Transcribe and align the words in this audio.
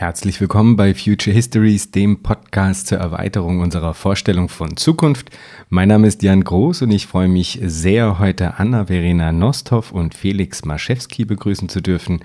Herzlich 0.00 0.40
willkommen 0.40 0.76
bei 0.76 0.94
Future 0.94 1.34
Histories, 1.34 1.90
dem 1.90 2.22
Podcast 2.22 2.86
zur 2.86 2.98
Erweiterung 2.98 3.58
unserer 3.58 3.94
Vorstellung 3.94 4.48
von 4.48 4.76
Zukunft. 4.76 5.30
Mein 5.70 5.88
Name 5.88 6.06
ist 6.06 6.22
Jan 6.22 6.44
Groß 6.44 6.82
und 6.82 6.92
ich 6.92 7.08
freue 7.08 7.26
mich 7.26 7.58
sehr, 7.64 8.20
heute 8.20 8.60
Anna-Verena 8.60 9.32
Nosthoff 9.32 9.90
und 9.90 10.14
Felix 10.14 10.64
Maschewski 10.64 11.24
begrüßen 11.24 11.68
zu 11.68 11.80
dürfen. 11.80 12.20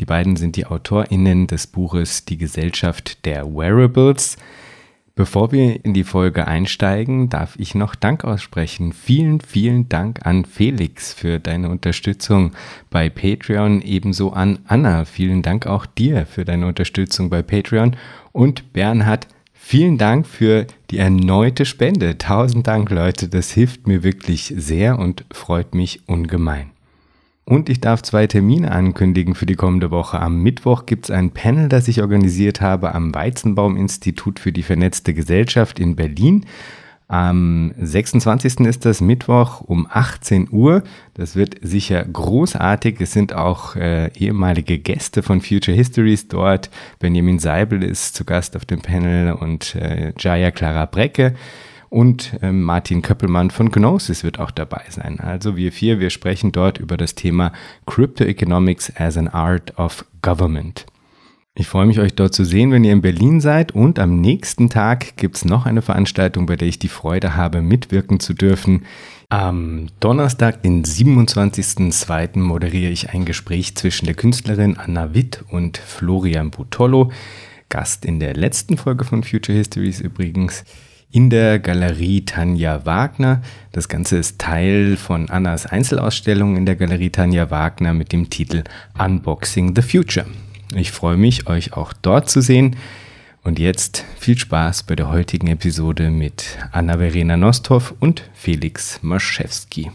Die 0.00 0.04
beiden 0.04 0.34
sind 0.34 0.56
die 0.56 0.66
AutorInnen 0.66 1.46
des 1.46 1.68
Buches 1.68 2.24
Die 2.24 2.38
Gesellschaft 2.38 3.24
der 3.24 3.46
Wearables. 3.54 4.36
Bevor 5.14 5.52
wir 5.52 5.84
in 5.84 5.92
die 5.92 6.04
Folge 6.04 6.48
einsteigen, 6.48 7.28
darf 7.28 7.56
ich 7.58 7.74
noch 7.74 7.94
Dank 7.94 8.24
aussprechen. 8.24 8.94
Vielen, 8.94 9.40
vielen 9.40 9.88
Dank 9.90 10.24
an 10.24 10.46
Felix 10.46 11.12
für 11.12 11.38
deine 11.38 11.68
Unterstützung 11.68 12.52
bei 12.88 13.10
Patreon, 13.10 13.82
ebenso 13.82 14.32
an 14.32 14.60
Anna. 14.66 15.04
Vielen 15.04 15.42
Dank 15.42 15.66
auch 15.66 15.84
dir 15.84 16.24
für 16.24 16.46
deine 16.46 16.66
Unterstützung 16.66 17.28
bei 17.28 17.42
Patreon 17.42 17.96
und 18.32 18.72
Bernhard. 18.72 19.28
Vielen 19.52 19.96
Dank 19.96 20.26
für 20.26 20.66
die 20.90 20.98
erneute 20.98 21.66
Spende. 21.66 22.18
Tausend 22.18 22.66
Dank, 22.66 22.90
Leute. 22.90 23.28
Das 23.28 23.52
hilft 23.52 23.86
mir 23.86 24.02
wirklich 24.02 24.52
sehr 24.56 24.98
und 24.98 25.24
freut 25.30 25.74
mich 25.74 26.08
ungemein. 26.08 26.71
Und 27.44 27.68
ich 27.68 27.80
darf 27.80 28.02
zwei 28.02 28.26
Termine 28.26 28.70
ankündigen 28.70 29.34
für 29.34 29.46
die 29.46 29.56
kommende 29.56 29.90
Woche. 29.90 30.20
Am 30.20 30.42
Mittwoch 30.42 30.86
gibt 30.86 31.06
es 31.06 31.10
ein 31.10 31.32
Panel, 31.32 31.68
das 31.68 31.88
ich 31.88 32.00
organisiert 32.00 32.60
habe 32.60 32.94
am 32.94 33.14
Weizenbaum-Institut 33.14 34.38
für 34.38 34.52
die 34.52 34.62
vernetzte 34.62 35.12
Gesellschaft 35.12 35.80
in 35.80 35.96
Berlin. 35.96 36.46
Am 37.08 37.74
26. 37.78 38.60
ist 38.60 38.86
das 38.86 39.02
Mittwoch 39.02 39.60
um 39.60 39.86
18 39.90 40.48
Uhr. 40.50 40.82
Das 41.12 41.36
wird 41.36 41.56
sicher 41.60 42.04
großartig. 42.04 43.00
Es 43.00 43.12
sind 43.12 43.34
auch 43.34 43.76
äh, 43.76 44.10
ehemalige 44.14 44.78
Gäste 44.78 45.22
von 45.22 45.42
Future 45.42 45.76
Histories 45.76 46.28
dort. 46.28 46.70
Benjamin 47.00 47.38
Seibel 47.38 47.82
ist 47.82 48.14
zu 48.14 48.24
Gast 48.24 48.56
auf 48.56 48.64
dem 48.64 48.80
Panel 48.80 49.32
und 49.34 49.74
äh, 49.74 50.14
Jaya 50.18 50.52
Clara 50.52 50.86
Brecke. 50.86 51.34
Und 51.92 52.38
äh, 52.40 52.52
Martin 52.52 53.02
Köppelmann 53.02 53.50
von 53.50 53.70
Gnosis 53.70 54.24
wird 54.24 54.40
auch 54.40 54.50
dabei 54.50 54.80
sein. 54.88 55.20
Also 55.20 55.58
wir 55.58 55.72
vier, 55.72 56.00
wir 56.00 56.08
sprechen 56.08 56.50
dort 56.50 56.78
über 56.78 56.96
das 56.96 57.14
Thema 57.14 57.52
Crypto 57.84 58.24
Economics 58.24 58.90
as 58.96 59.18
an 59.18 59.28
Art 59.28 59.78
of 59.78 60.06
Government. 60.22 60.86
Ich 61.54 61.68
freue 61.68 61.84
mich, 61.84 62.00
euch 62.00 62.14
dort 62.14 62.32
zu 62.32 62.46
sehen, 62.46 62.72
wenn 62.72 62.82
ihr 62.82 62.94
in 62.94 63.02
Berlin 63.02 63.42
seid. 63.42 63.72
Und 63.72 63.98
am 63.98 64.22
nächsten 64.22 64.70
Tag 64.70 65.18
gibt 65.18 65.36
es 65.36 65.44
noch 65.44 65.66
eine 65.66 65.82
Veranstaltung, 65.82 66.46
bei 66.46 66.56
der 66.56 66.66
ich 66.66 66.78
die 66.78 66.88
Freude 66.88 67.36
habe, 67.36 67.60
mitwirken 67.60 68.20
zu 68.20 68.32
dürfen. 68.32 68.86
Am 69.28 69.88
Donnerstag, 70.00 70.62
den 70.62 70.86
27.02. 70.86 72.38
moderiere 72.38 72.90
ich 72.90 73.10
ein 73.10 73.26
Gespräch 73.26 73.74
zwischen 73.74 74.06
der 74.06 74.14
Künstlerin 74.14 74.78
Anna 74.78 75.12
Witt 75.12 75.44
und 75.50 75.76
Florian 75.76 76.52
Butollo. 76.52 77.12
Gast 77.68 78.06
in 78.06 78.18
der 78.18 78.32
letzten 78.32 78.78
Folge 78.78 79.04
von 79.04 79.22
Future 79.24 79.58
Histories 79.58 80.00
übrigens 80.00 80.64
in 81.12 81.28
der 81.28 81.58
Galerie 81.58 82.24
Tanja 82.24 82.84
Wagner. 82.86 83.42
Das 83.70 83.88
Ganze 83.88 84.16
ist 84.16 84.40
Teil 84.40 84.96
von 84.96 85.28
Annas 85.28 85.66
Einzelausstellung 85.66 86.56
in 86.56 86.66
der 86.66 86.74
Galerie 86.74 87.10
Tanja 87.10 87.50
Wagner 87.50 87.92
mit 87.92 88.12
dem 88.12 88.30
Titel 88.30 88.64
Unboxing 88.98 89.76
the 89.76 89.82
Future. 89.82 90.26
Ich 90.74 90.90
freue 90.90 91.18
mich, 91.18 91.46
euch 91.46 91.74
auch 91.74 91.92
dort 91.92 92.30
zu 92.30 92.40
sehen. 92.40 92.76
Und 93.44 93.58
jetzt 93.58 94.04
viel 94.18 94.38
Spaß 94.38 94.84
bei 94.84 94.96
der 94.96 95.10
heutigen 95.10 95.48
Episode 95.48 96.10
mit 96.10 96.58
Anna-Verena 96.70 97.36
Nosthoff 97.36 97.94
und 98.00 98.22
Felix 98.32 99.00
Maschewski. 99.02 99.90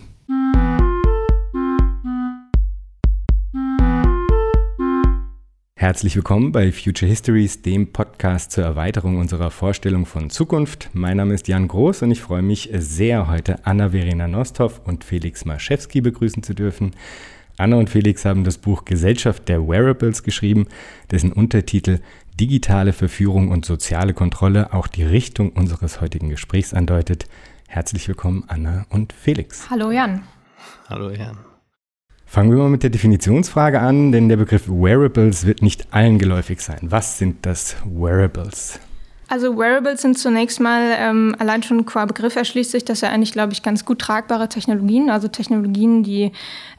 Herzlich 5.80 6.16
willkommen 6.16 6.52
bei 6.52 6.72
Future 6.72 7.08
Histories, 7.08 7.62
dem 7.62 7.94
Podcast 7.94 8.52
zur 8.52 8.64
Erweiterung 8.64 9.20
unserer 9.20 9.52
Vorstellung 9.52 10.08
von 10.08 10.32
Zukunft. 10.32 10.90
Mein 10.94 11.18
Name 11.18 11.36
ist 11.36 11.48
Jan 11.48 11.68
Groß 11.68 12.02
und 12.02 12.10
ich 12.10 12.20
freue 12.20 12.42
mich 12.42 12.72
sehr, 12.74 13.28
heute 13.28 13.64
Anna-Verena 13.64 14.28
Nosthoff 14.28 14.82
und 14.86 15.04
Felix 15.04 15.46
Maschewski 15.46 16.02
begrüßen 16.02 16.42
zu 16.42 16.56
dürfen. 16.56 16.96
Anna 17.58 17.76
und 17.76 17.92
Felix 17.92 18.26
haben 18.26 18.44
das 18.44 18.58
Buch 18.58 18.86
Gesellschaft 18.86 19.48
der 19.50 19.68
Wearables 19.68 20.24
geschrieben, 20.24 20.66
dessen 21.12 21.32
Untertitel 21.32 22.00
Digitale 22.40 22.92
Verführung 22.92 23.50
und 23.50 23.64
soziale 23.64 24.16
Kontrolle 24.16 24.74
auch 24.74 24.88
die 24.88 25.04
Richtung 25.04 25.52
unseres 25.52 26.02
heutigen 26.02 26.30
Gesprächs 26.30 26.74
andeutet. 26.74 27.28
Herzlich 27.68 28.08
willkommen, 28.08 28.46
Anna 28.48 28.88
und 28.90 29.14
Felix. 29.14 29.70
Hallo 29.70 29.92
Jan. 29.92 30.24
Hallo 30.90 31.12
Jan. 31.12 31.38
Fangen 32.30 32.52
wir 32.52 32.58
mal 32.58 32.70
mit 32.70 32.84
der 32.84 32.90
Definitionsfrage 32.90 33.80
an, 33.80 34.12
denn 34.12 34.28
der 34.28 34.36
Begriff 34.36 34.68
Wearables 34.68 35.48
wird 35.48 35.62
nicht 35.62 35.88
allen 35.92 36.20
geläufig 36.20 36.60
sein. 36.60 36.80
Was 36.82 37.18
sind 37.18 37.46
das 37.46 37.78
Wearables? 37.86 38.82
Also 39.30 39.58
Wearables 39.58 40.02
sind 40.02 40.18
zunächst 40.18 40.60
mal, 40.60 40.94
ähm, 41.00 41.36
allein 41.40 41.64
schon 41.64 41.86
qua 41.86 42.06
Begriff 42.06 42.36
erschließt 42.36 42.72
sich 42.72 42.84
das 42.84 43.02
ja 43.02 43.10
eigentlich, 43.10 43.32
glaube 43.32 43.54
ich, 43.54 43.64
ganz 43.64 43.86
gut 43.86 44.00
tragbare 44.00 44.50
Technologien, 44.50 45.10
also 45.10 45.30
Technologien, 45.30 46.04
die 46.04 46.34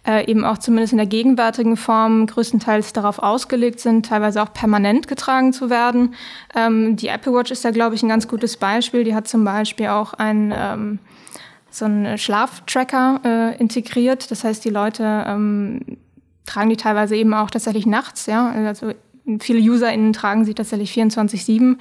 äh, 0.06 0.30
eben 0.30 0.44
auch 0.44 0.58
zumindest 0.58 0.92
in 0.92 0.98
der 0.98 1.06
gegenwärtigen 1.06 1.78
Form 1.78 2.26
größtenteils 2.26 2.92
darauf 2.92 3.18
ausgelegt 3.18 3.80
sind, 3.80 4.06
teilweise 4.06 4.42
auch 4.42 4.52
permanent 4.52 5.08
getragen 5.08 5.54
zu 5.54 5.70
werden. 5.70 6.14
Ähm, 6.54 6.96
die 6.96 7.08
Apple 7.08 7.32
Watch 7.32 7.50
ist 7.50 7.64
da, 7.64 7.70
glaube 7.70 7.94
ich, 7.94 8.02
ein 8.02 8.08
ganz 8.08 8.28
gutes 8.28 8.58
Beispiel. 8.58 9.04
Die 9.04 9.14
hat 9.14 9.28
zum 9.28 9.44
Beispiel 9.44 9.88
auch 9.88 10.12
ein 10.14 10.54
ähm, 10.56 10.98
so 11.78 11.84
einen 11.84 12.18
Schlaftracker 12.18 13.20
äh, 13.24 13.56
integriert. 13.58 14.30
Das 14.30 14.44
heißt, 14.44 14.64
die 14.64 14.70
Leute 14.70 15.24
ähm, 15.26 15.80
tragen 16.46 16.70
die 16.70 16.76
teilweise 16.76 17.16
eben 17.16 17.34
auch 17.34 17.50
tatsächlich 17.50 17.86
nachts. 17.86 18.26
Ja? 18.26 18.50
Also 18.50 18.92
viele 19.40 19.60
UserInnen 19.60 20.12
tragen 20.12 20.44
sie 20.44 20.54
tatsächlich 20.54 20.92
24-7. 20.92 21.76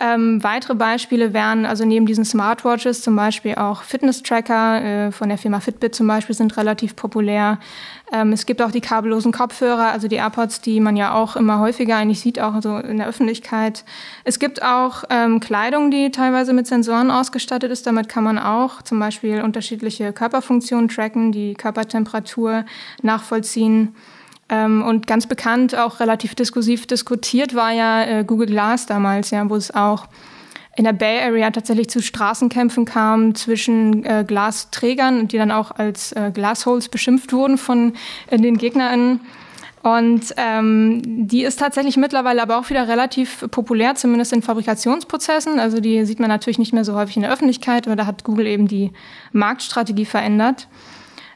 Ähm, 0.00 0.42
weitere 0.42 0.74
Beispiele 0.74 1.32
wären 1.32 1.64
also 1.66 1.84
neben 1.84 2.04
diesen 2.04 2.24
Smartwatches 2.24 3.02
zum 3.02 3.14
Beispiel 3.14 3.54
auch 3.54 3.82
Fitness-Tracker 3.82 4.82
äh, 4.82 5.12
von 5.12 5.28
der 5.28 5.38
Firma 5.38 5.60
Fitbit 5.60 5.94
zum 5.94 6.08
Beispiel 6.08 6.34
sind 6.34 6.56
relativ 6.56 6.96
populär. 6.96 7.60
Ähm, 8.12 8.32
es 8.32 8.44
gibt 8.44 8.60
auch 8.60 8.72
die 8.72 8.80
kabellosen 8.80 9.30
Kopfhörer, 9.30 9.92
also 9.92 10.08
die 10.08 10.16
AirPods, 10.16 10.60
die 10.60 10.80
man 10.80 10.96
ja 10.96 11.14
auch 11.14 11.36
immer 11.36 11.60
häufiger 11.60 11.96
eigentlich 11.96 12.20
sieht, 12.20 12.40
auch 12.40 12.60
so 12.60 12.76
in 12.78 12.98
der 12.98 13.06
Öffentlichkeit. 13.06 13.84
Es 14.24 14.40
gibt 14.40 14.62
auch 14.62 15.04
ähm, 15.10 15.38
Kleidung, 15.38 15.92
die 15.92 16.10
teilweise 16.10 16.52
mit 16.52 16.66
Sensoren 16.66 17.12
ausgestattet 17.12 17.70
ist. 17.70 17.86
Damit 17.86 18.08
kann 18.08 18.24
man 18.24 18.38
auch 18.38 18.82
zum 18.82 18.98
Beispiel 18.98 19.42
unterschiedliche 19.42 20.12
Körperfunktionen 20.12 20.88
tracken, 20.88 21.30
die 21.30 21.54
Körpertemperatur 21.54 22.64
nachvollziehen. 23.02 23.94
Ähm, 24.48 24.82
und 24.82 25.06
ganz 25.06 25.26
bekannt, 25.26 25.74
auch 25.74 26.00
relativ 26.00 26.34
diskursiv 26.34 26.86
diskutiert 26.86 27.54
war 27.54 27.72
ja 27.72 28.04
äh, 28.04 28.24
Google 28.24 28.48
Glass 28.48 28.86
damals, 28.86 29.30
ja, 29.30 29.48
wo 29.48 29.56
es 29.56 29.74
auch 29.74 30.06
in 30.76 30.84
der 30.84 30.92
Bay 30.92 31.20
Area 31.20 31.50
tatsächlich 31.50 31.88
zu 31.88 32.02
Straßenkämpfen 32.02 32.84
kam 32.84 33.34
zwischen 33.34 34.04
äh, 34.04 34.24
Glasträgern, 34.26 35.28
die 35.28 35.38
dann 35.38 35.52
auch 35.52 35.70
als 35.70 36.12
äh, 36.12 36.30
Glassholes 36.34 36.88
beschimpft 36.88 37.32
wurden 37.32 37.58
von 37.58 37.94
äh, 38.28 38.38
den 38.38 38.58
GegnerInnen. 38.58 39.20
Und 39.82 40.34
ähm, 40.38 41.02
die 41.04 41.42
ist 41.42 41.58
tatsächlich 41.58 41.98
mittlerweile 41.98 42.40
aber 42.40 42.58
auch 42.58 42.70
wieder 42.70 42.88
relativ 42.88 43.46
populär, 43.50 43.94
zumindest 43.94 44.32
in 44.32 44.40
Fabrikationsprozessen. 44.40 45.60
Also 45.60 45.78
die 45.78 46.06
sieht 46.06 46.20
man 46.20 46.28
natürlich 46.28 46.58
nicht 46.58 46.72
mehr 46.72 46.86
so 46.86 46.94
häufig 46.94 47.16
in 47.16 47.22
der 47.22 47.30
Öffentlichkeit, 47.30 47.86
aber 47.86 47.94
da 47.94 48.06
hat 48.06 48.24
Google 48.24 48.46
eben 48.46 48.66
die 48.66 48.92
Marktstrategie 49.32 50.06
verändert. 50.06 50.68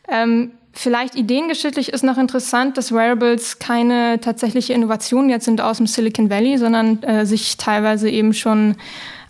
Ähm, 0.09 0.53
Vielleicht 0.81 1.17
ideengeschichtlich 1.17 1.93
ist 1.93 2.05
noch 2.05 2.19
interessant, 2.19 2.77
dass 2.77 2.93
Wearables 2.93 3.59
keine 3.59 4.21
tatsächliche 4.21 4.75
Innovation 4.75 5.29
jetzt 5.29 5.45
sind 5.45 5.61
aus 5.61 5.79
dem 5.79 5.89
Silicon 5.89 6.31
Valley, 6.31 6.57
sondern 6.57 7.03
äh, 7.03 7.27
sich 7.27 7.57
teilweise 7.57 8.09
eben 8.09 8.33
schon 8.33 8.77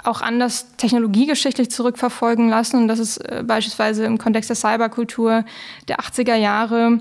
auch 0.05 0.21
anders 0.21 0.77
technologiegeschichtlich 0.77 1.71
zurückverfolgen 1.71 2.51
lassen. 2.51 2.83
Und 2.83 2.89
das 2.89 2.99
ist 2.99 3.17
äh, 3.17 3.43
beispielsweise 3.47 4.05
im 4.05 4.19
Kontext 4.19 4.51
der 4.51 4.57
Cyberkultur 4.57 5.47
der 5.89 6.01
80er 6.01 6.35
Jahre 6.35 7.01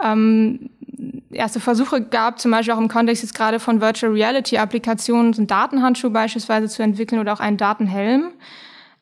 ähm, 0.00 0.70
erste 1.32 1.58
Versuche 1.58 2.00
gab, 2.00 2.38
zum 2.38 2.52
Beispiel 2.52 2.74
auch 2.74 2.78
im 2.78 2.86
Kontext 2.86 3.24
jetzt 3.24 3.34
gerade 3.34 3.58
von 3.58 3.80
Virtual 3.80 4.12
Reality 4.12 4.58
Applikationen, 4.58 5.32
so 5.32 5.40
einen 5.40 5.48
Datenhandschuh 5.48 6.10
beispielsweise 6.10 6.68
zu 6.68 6.84
entwickeln 6.84 7.20
oder 7.20 7.32
auch 7.32 7.40
einen 7.40 7.56
Datenhelm. 7.56 8.30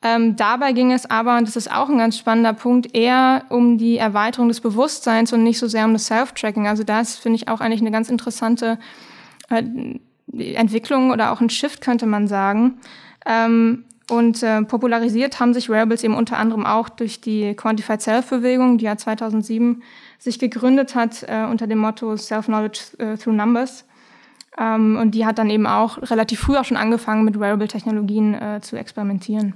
Ähm, 0.00 0.36
dabei 0.36 0.72
ging 0.72 0.92
es 0.92 1.10
aber, 1.10 1.38
und 1.38 1.48
das 1.48 1.56
ist 1.56 1.72
auch 1.72 1.88
ein 1.88 1.98
ganz 1.98 2.16
spannender 2.16 2.52
Punkt, 2.52 2.94
eher 2.94 3.44
um 3.48 3.78
die 3.78 3.98
Erweiterung 3.98 4.48
des 4.48 4.60
Bewusstseins 4.60 5.32
und 5.32 5.42
nicht 5.42 5.58
so 5.58 5.66
sehr 5.66 5.84
um 5.84 5.92
das 5.92 6.06
Self-Tracking. 6.06 6.68
Also 6.68 6.84
das 6.84 7.16
finde 7.16 7.36
ich 7.36 7.48
auch 7.48 7.60
eigentlich 7.60 7.80
eine 7.80 7.90
ganz 7.90 8.08
interessante 8.08 8.78
äh, 9.50 9.64
Entwicklung 10.32 11.10
oder 11.10 11.32
auch 11.32 11.40
ein 11.40 11.50
Shift, 11.50 11.80
könnte 11.80 12.06
man 12.06 12.28
sagen. 12.28 12.78
Ähm, 13.26 13.84
und 14.10 14.42
äh, 14.42 14.62
popularisiert 14.62 15.40
haben 15.40 15.52
sich 15.52 15.68
Wearables 15.68 16.02
eben 16.04 16.14
unter 16.14 16.38
anderem 16.38 16.64
auch 16.64 16.88
durch 16.88 17.20
die 17.20 17.54
Quantified 17.54 18.00
Self-Bewegung, 18.00 18.78
die 18.78 18.86
ja 18.86 18.96
2007 18.96 19.82
sich 20.18 20.38
gegründet 20.38 20.94
hat 20.94 21.24
äh, 21.24 21.44
unter 21.44 21.66
dem 21.66 21.78
Motto 21.78 22.16
Self-Knowledge 22.16 22.80
äh, 22.98 23.16
through 23.16 23.34
Numbers. 23.34 23.84
Ähm, 24.56 24.96
und 24.96 25.10
die 25.10 25.26
hat 25.26 25.38
dann 25.38 25.50
eben 25.50 25.66
auch 25.66 25.98
relativ 26.10 26.40
früh 26.40 26.56
auch 26.56 26.64
schon 26.64 26.76
angefangen, 26.76 27.24
mit 27.24 27.38
Wearable-Technologien 27.38 28.34
äh, 28.34 28.60
zu 28.62 28.76
experimentieren. 28.76 29.54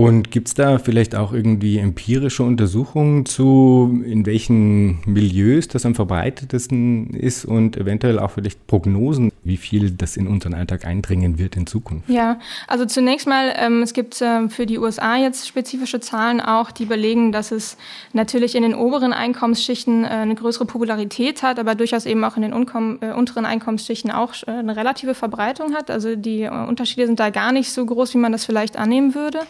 Und 0.00 0.30
gibt 0.30 0.48
es 0.48 0.54
da 0.54 0.78
vielleicht 0.78 1.14
auch 1.14 1.34
irgendwie 1.34 1.76
empirische 1.76 2.42
Untersuchungen 2.42 3.26
zu, 3.26 4.00
in 4.06 4.24
welchen 4.24 5.00
Milieus 5.04 5.68
das 5.68 5.84
am 5.84 5.94
verbreitetesten 5.94 7.10
ist 7.10 7.44
und 7.44 7.76
eventuell 7.76 8.18
auch 8.18 8.30
vielleicht 8.30 8.66
Prognosen, 8.66 9.30
wie 9.44 9.58
viel 9.58 9.90
das 9.90 10.16
in 10.16 10.26
unseren 10.26 10.54
Alltag 10.54 10.86
eindringen 10.86 11.38
wird 11.38 11.54
in 11.54 11.66
Zukunft? 11.66 12.08
Ja, 12.08 12.38
also 12.66 12.86
zunächst 12.86 13.26
mal, 13.26 13.52
ähm, 13.58 13.82
es 13.82 13.92
gibt 13.92 14.22
äh, 14.22 14.48
für 14.48 14.64
die 14.64 14.78
USA 14.78 15.18
jetzt 15.18 15.46
spezifische 15.46 16.00
Zahlen 16.00 16.40
auch, 16.40 16.70
die 16.70 16.86
belegen, 16.86 17.30
dass 17.30 17.52
es 17.52 17.76
natürlich 18.14 18.54
in 18.54 18.62
den 18.62 18.74
oberen 18.74 19.12
Einkommensschichten 19.12 20.04
äh, 20.04 20.08
eine 20.08 20.34
größere 20.34 20.64
Popularität 20.64 21.42
hat, 21.42 21.58
aber 21.58 21.74
durchaus 21.74 22.06
eben 22.06 22.24
auch 22.24 22.36
in 22.36 22.42
den 22.42 22.54
Unkom 22.54 23.00
äh, 23.02 23.12
unteren 23.12 23.44
Einkommensschichten 23.44 24.10
auch 24.10 24.32
äh, 24.46 24.50
eine 24.50 24.76
relative 24.76 25.12
Verbreitung 25.12 25.74
hat. 25.74 25.90
Also 25.90 26.16
die 26.16 26.44
äh, 26.44 26.48
Unterschiede 26.48 27.04
sind 27.04 27.20
da 27.20 27.28
gar 27.28 27.52
nicht 27.52 27.70
so 27.70 27.84
groß, 27.84 28.14
wie 28.14 28.18
man 28.18 28.32
das 28.32 28.46
vielleicht 28.46 28.78
annehmen 28.78 29.14
würde. 29.14 29.40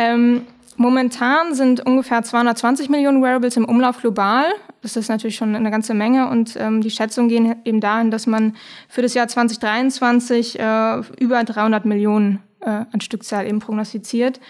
Ähm, 0.00 0.46
Momentan 0.80 1.54
sind 1.54 1.84
ungefähr 1.84 2.22
220 2.22 2.88
Millionen 2.88 3.22
Wearables 3.22 3.58
im 3.58 3.66
Umlauf 3.66 3.98
global. 3.98 4.46
Das 4.80 4.96
ist 4.96 5.10
natürlich 5.10 5.36
schon 5.36 5.54
eine 5.54 5.70
ganze 5.70 5.92
Menge 5.92 6.30
und 6.30 6.56
ähm, 6.58 6.80
die 6.80 6.90
Schätzungen 6.90 7.28
gehen 7.28 7.56
eben 7.66 7.82
dahin, 7.82 8.10
dass 8.10 8.26
man 8.26 8.56
für 8.88 9.02
das 9.02 9.12
Jahr 9.12 9.28
2023 9.28 10.58
äh, 10.58 11.02
über 11.18 11.44
300 11.44 11.84
Millionen 11.84 12.38
äh, 12.60 12.70
an 12.90 13.02
Stückzahl 13.02 13.46
eben 13.46 13.58
prognostiziert. 13.58 14.40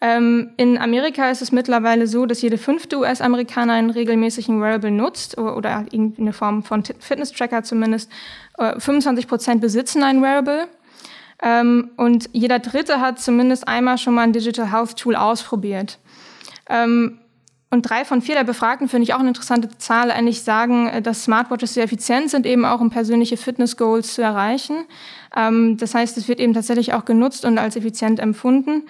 Ähm, 0.00 0.50
in 0.56 0.78
Amerika 0.78 1.30
ist 1.30 1.42
es 1.42 1.52
mittlerweile 1.52 2.08
so, 2.08 2.26
dass 2.26 2.42
jede 2.42 2.58
fünfte 2.58 2.98
US-Amerikaner 2.98 3.74
einen 3.74 3.90
regelmäßigen 3.90 4.60
Wearable 4.60 4.90
nutzt 4.90 5.38
oder, 5.38 5.56
oder 5.56 5.84
irgendeine 5.92 6.32
Form 6.32 6.64
von 6.64 6.82
Fitness-Tracker 6.82 7.62
zumindest. 7.62 8.10
Äh, 8.58 8.80
25 8.80 9.28
Prozent 9.28 9.60
besitzen 9.60 10.02
einen 10.02 10.22
Wearable. 10.22 10.66
Ähm, 11.42 11.90
und 11.96 12.28
jeder 12.32 12.58
Dritte 12.58 13.00
hat 13.00 13.20
zumindest 13.20 13.68
einmal 13.68 13.98
schon 13.98 14.14
mal 14.14 14.22
ein 14.22 14.32
Digital 14.32 14.72
Health 14.72 14.96
Tool 14.96 15.16
ausprobiert. 15.16 15.98
Ähm, 16.68 17.18
und 17.68 17.82
drei 17.82 18.04
von 18.04 18.22
vier 18.22 18.36
der 18.36 18.44
Befragten, 18.44 18.88
finde 18.88 19.04
ich 19.04 19.14
auch 19.14 19.18
eine 19.18 19.28
interessante 19.28 19.76
Zahl, 19.76 20.10
eigentlich 20.10 20.42
sagen, 20.42 20.88
äh, 20.88 21.02
dass 21.02 21.24
Smartwatches 21.24 21.74
sehr 21.74 21.84
effizient 21.84 22.30
sind, 22.30 22.46
eben 22.46 22.64
auch 22.64 22.80
um 22.80 22.90
persönliche 22.90 23.36
Fitness-Goals 23.36 24.14
zu 24.14 24.22
erreichen. 24.22 24.86
Ähm, 25.36 25.76
das 25.76 25.94
heißt, 25.94 26.16
es 26.16 26.28
wird 26.28 26.40
eben 26.40 26.54
tatsächlich 26.54 26.94
auch 26.94 27.04
genutzt 27.04 27.44
und 27.44 27.58
als 27.58 27.76
effizient 27.76 28.20
empfunden. 28.20 28.84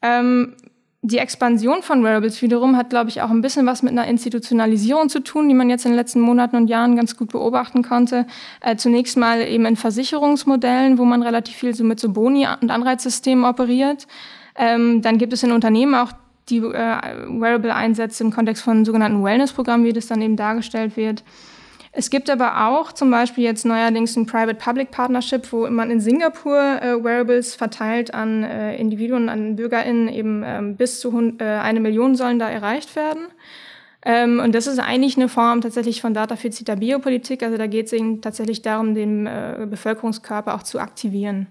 Ähm, 0.00 0.56
die 1.04 1.18
Expansion 1.18 1.82
von 1.82 2.04
Wearables 2.04 2.40
wiederum 2.42 2.76
hat, 2.76 2.90
glaube 2.90 3.10
ich, 3.10 3.22
auch 3.22 3.30
ein 3.30 3.40
bisschen 3.40 3.66
was 3.66 3.82
mit 3.82 3.90
einer 3.90 4.06
Institutionalisierung 4.06 5.08
zu 5.08 5.18
tun, 5.20 5.48
die 5.48 5.54
man 5.54 5.68
jetzt 5.68 5.84
in 5.84 5.90
den 5.90 5.96
letzten 5.96 6.20
Monaten 6.20 6.54
und 6.54 6.68
Jahren 6.68 6.94
ganz 6.94 7.16
gut 7.16 7.32
beobachten 7.32 7.82
konnte. 7.82 8.24
Äh, 8.60 8.76
zunächst 8.76 9.16
mal 9.16 9.40
eben 9.42 9.66
in 9.66 9.74
Versicherungsmodellen, 9.74 10.98
wo 10.98 11.04
man 11.04 11.24
relativ 11.24 11.56
viel 11.56 11.74
so 11.74 11.82
mit 11.82 11.98
so 11.98 12.10
Boni- 12.10 12.46
und 12.60 12.70
Anreizsystemen 12.70 13.44
operiert. 13.44 14.06
Ähm, 14.54 15.02
dann 15.02 15.18
gibt 15.18 15.32
es 15.32 15.42
in 15.42 15.50
Unternehmen 15.50 15.96
auch 15.96 16.12
die 16.48 16.58
äh, 16.58 16.62
Wearable-Einsätze 16.62 18.22
im 18.22 18.30
Kontext 18.30 18.62
von 18.62 18.84
sogenannten 18.84 19.24
Wellness-Programmen, 19.24 19.84
wie 19.84 19.92
das 19.92 20.06
dann 20.06 20.22
eben 20.22 20.36
dargestellt 20.36 20.96
wird. 20.96 21.24
Es 21.94 22.08
gibt 22.08 22.30
aber 22.30 22.68
auch 22.68 22.92
zum 22.92 23.10
Beispiel 23.10 23.44
jetzt 23.44 23.66
neuerdings 23.66 24.16
ein 24.16 24.24
Private-Public 24.24 24.90
Partnership, 24.90 25.52
wo 25.52 25.68
man 25.68 25.90
in 25.90 26.00
Singapur 26.00 26.58
äh, 26.80 27.04
Wearables 27.04 27.54
verteilt 27.54 28.14
an 28.14 28.44
äh, 28.44 28.76
Individuen, 28.76 29.28
an 29.28 29.56
BürgerInnen, 29.56 30.08
eben 30.08 30.42
ähm, 30.42 30.76
bis 30.76 31.00
zu 31.00 31.36
äh, 31.38 31.44
eine 31.44 31.80
Million 31.80 32.16
sollen 32.16 32.38
da 32.38 32.48
erreicht 32.48 32.96
werden. 32.96 33.26
Ähm, 34.04 34.40
und 34.40 34.54
das 34.54 34.66
ist 34.66 34.78
eigentlich 34.78 35.16
eine 35.16 35.28
Form 35.28 35.60
tatsächlich 35.60 36.00
von 36.00 36.14
Datafizita 36.14 36.76
Biopolitik. 36.76 37.42
Also 37.42 37.58
da 37.58 37.66
geht 37.66 37.86
es 37.86 37.92
eben 37.92 38.22
tatsächlich 38.22 38.62
darum, 38.62 38.94
den 38.94 39.26
äh, 39.26 39.66
Bevölkerungskörper 39.68 40.54
auch 40.54 40.62
zu 40.62 40.80
aktivieren. 40.80 41.46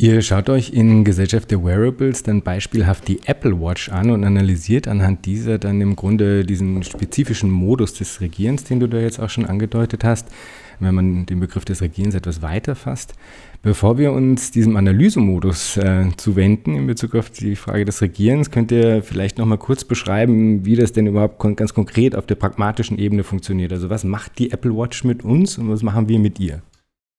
Ihr 0.00 0.22
schaut 0.22 0.48
euch 0.48 0.72
in 0.72 1.02
Gesellschaft 1.02 1.50
der 1.50 1.64
Wearables 1.64 2.22
dann 2.22 2.42
beispielhaft 2.42 3.08
die 3.08 3.18
Apple 3.26 3.60
Watch 3.60 3.88
an 3.88 4.12
und 4.12 4.22
analysiert 4.22 4.86
anhand 4.86 5.26
dieser 5.26 5.58
dann 5.58 5.80
im 5.80 5.96
Grunde 5.96 6.44
diesen 6.44 6.84
spezifischen 6.84 7.50
Modus 7.50 7.94
des 7.94 8.20
Regierens, 8.20 8.62
den 8.62 8.78
du 8.78 8.86
da 8.86 8.98
jetzt 8.98 9.18
auch 9.18 9.28
schon 9.28 9.44
angedeutet 9.44 10.04
hast, 10.04 10.28
wenn 10.78 10.94
man 10.94 11.26
den 11.26 11.40
Begriff 11.40 11.64
des 11.64 11.82
Regierens 11.82 12.14
etwas 12.14 12.42
weiter 12.42 12.76
fasst. 12.76 13.14
Bevor 13.62 13.98
wir 13.98 14.12
uns 14.12 14.52
diesem 14.52 14.76
Analysemodus 14.76 15.76
äh, 15.78 16.04
zuwenden 16.16 16.76
in 16.76 16.86
Bezug 16.86 17.16
auf 17.16 17.30
die 17.30 17.56
Frage 17.56 17.84
des 17.84 18.00
Regierens, 18.00 18.52
könnt 18.52 18.70
ihr 18.70 19.02
vielleicht 19.02 19.38
noch 19.38 19.46
mal 19.46 19.58
kurz 19.58 19.82
beschreiben, 19.82 20.64
wie 20.64 20.76
das 20.76 20.92
denn 20.92 21.08
überhaupt 21.08 21.38
kon 21.38 21.56
ganz 21.56 21.74
konkret 21.74 22.14
auf 22.14 22.24
der 22.24 22.36
pragmatischen 22.36 22.98
Ebene 22.98 23.24
funktioniert. 23.24 23.72
Also 23.72 23.90
was 23.90 24.04
macht 24.04 24.38
die 24.38 24.52
Apple 24.52 24.76
Watch 24.76 25.02
mit 25.02 25.24
uns 25.24 25.58
und 25.58 25.68
was 25.68 25.82
machen 25.82 26.08
wir 26.08 26.20
mit 26.20 26.38
ihr? 26.38 26.62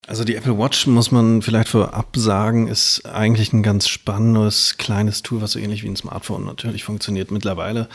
Also 0.08 0.24
die 0.24 0.36
Apple 0.36 0.58
Watch, 0.58 0.88
muss 0.88 1.12
man 1.12 1.42
vielleicht 1.42 1.70
vorab 1.70 2.16
sagen, 2.16 2.68
ist 2.68 3.06
eigentlich 3.06 3.54
ein 3.54 3.62
ganz 3.62 3.88
spannendes 3.88 4.78
kleines 4.78 5.22
Tool, 5.22 5.42
was 5.42 5.52
so 5.52 5.60
ähnlich 5.60 5.84
wie 5.84 5.88
ein 5.88 5.96
Smartphone 5.96 6.46
natürlich 6.46 6.84
funktioniert. 6.84 7.30
Mittlerweile 7.30 7.88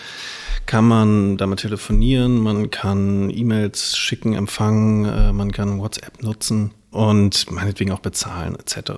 kann 0.67 0.87
man 0.87 1.37
damit 1.37 1.61
telefonieren, 1.61 2.39
man 2.39 2.71
kann 2.71 3.31
E-Mails 3.31 3.97
schicken, 3.97 4.35
empfangen, 4.35 5.05
äh, 5.07 5.33
man 5.33 5.51
kann 5.51 5.81
WhatsApp 5.81 6.23
nutzen 6.23 6.71
und 6.91 7.51
meinetwegen 7.51 7.91
auch 7.91 7.99
bezahlen 7.99 8.55
etc. 8.55 8.93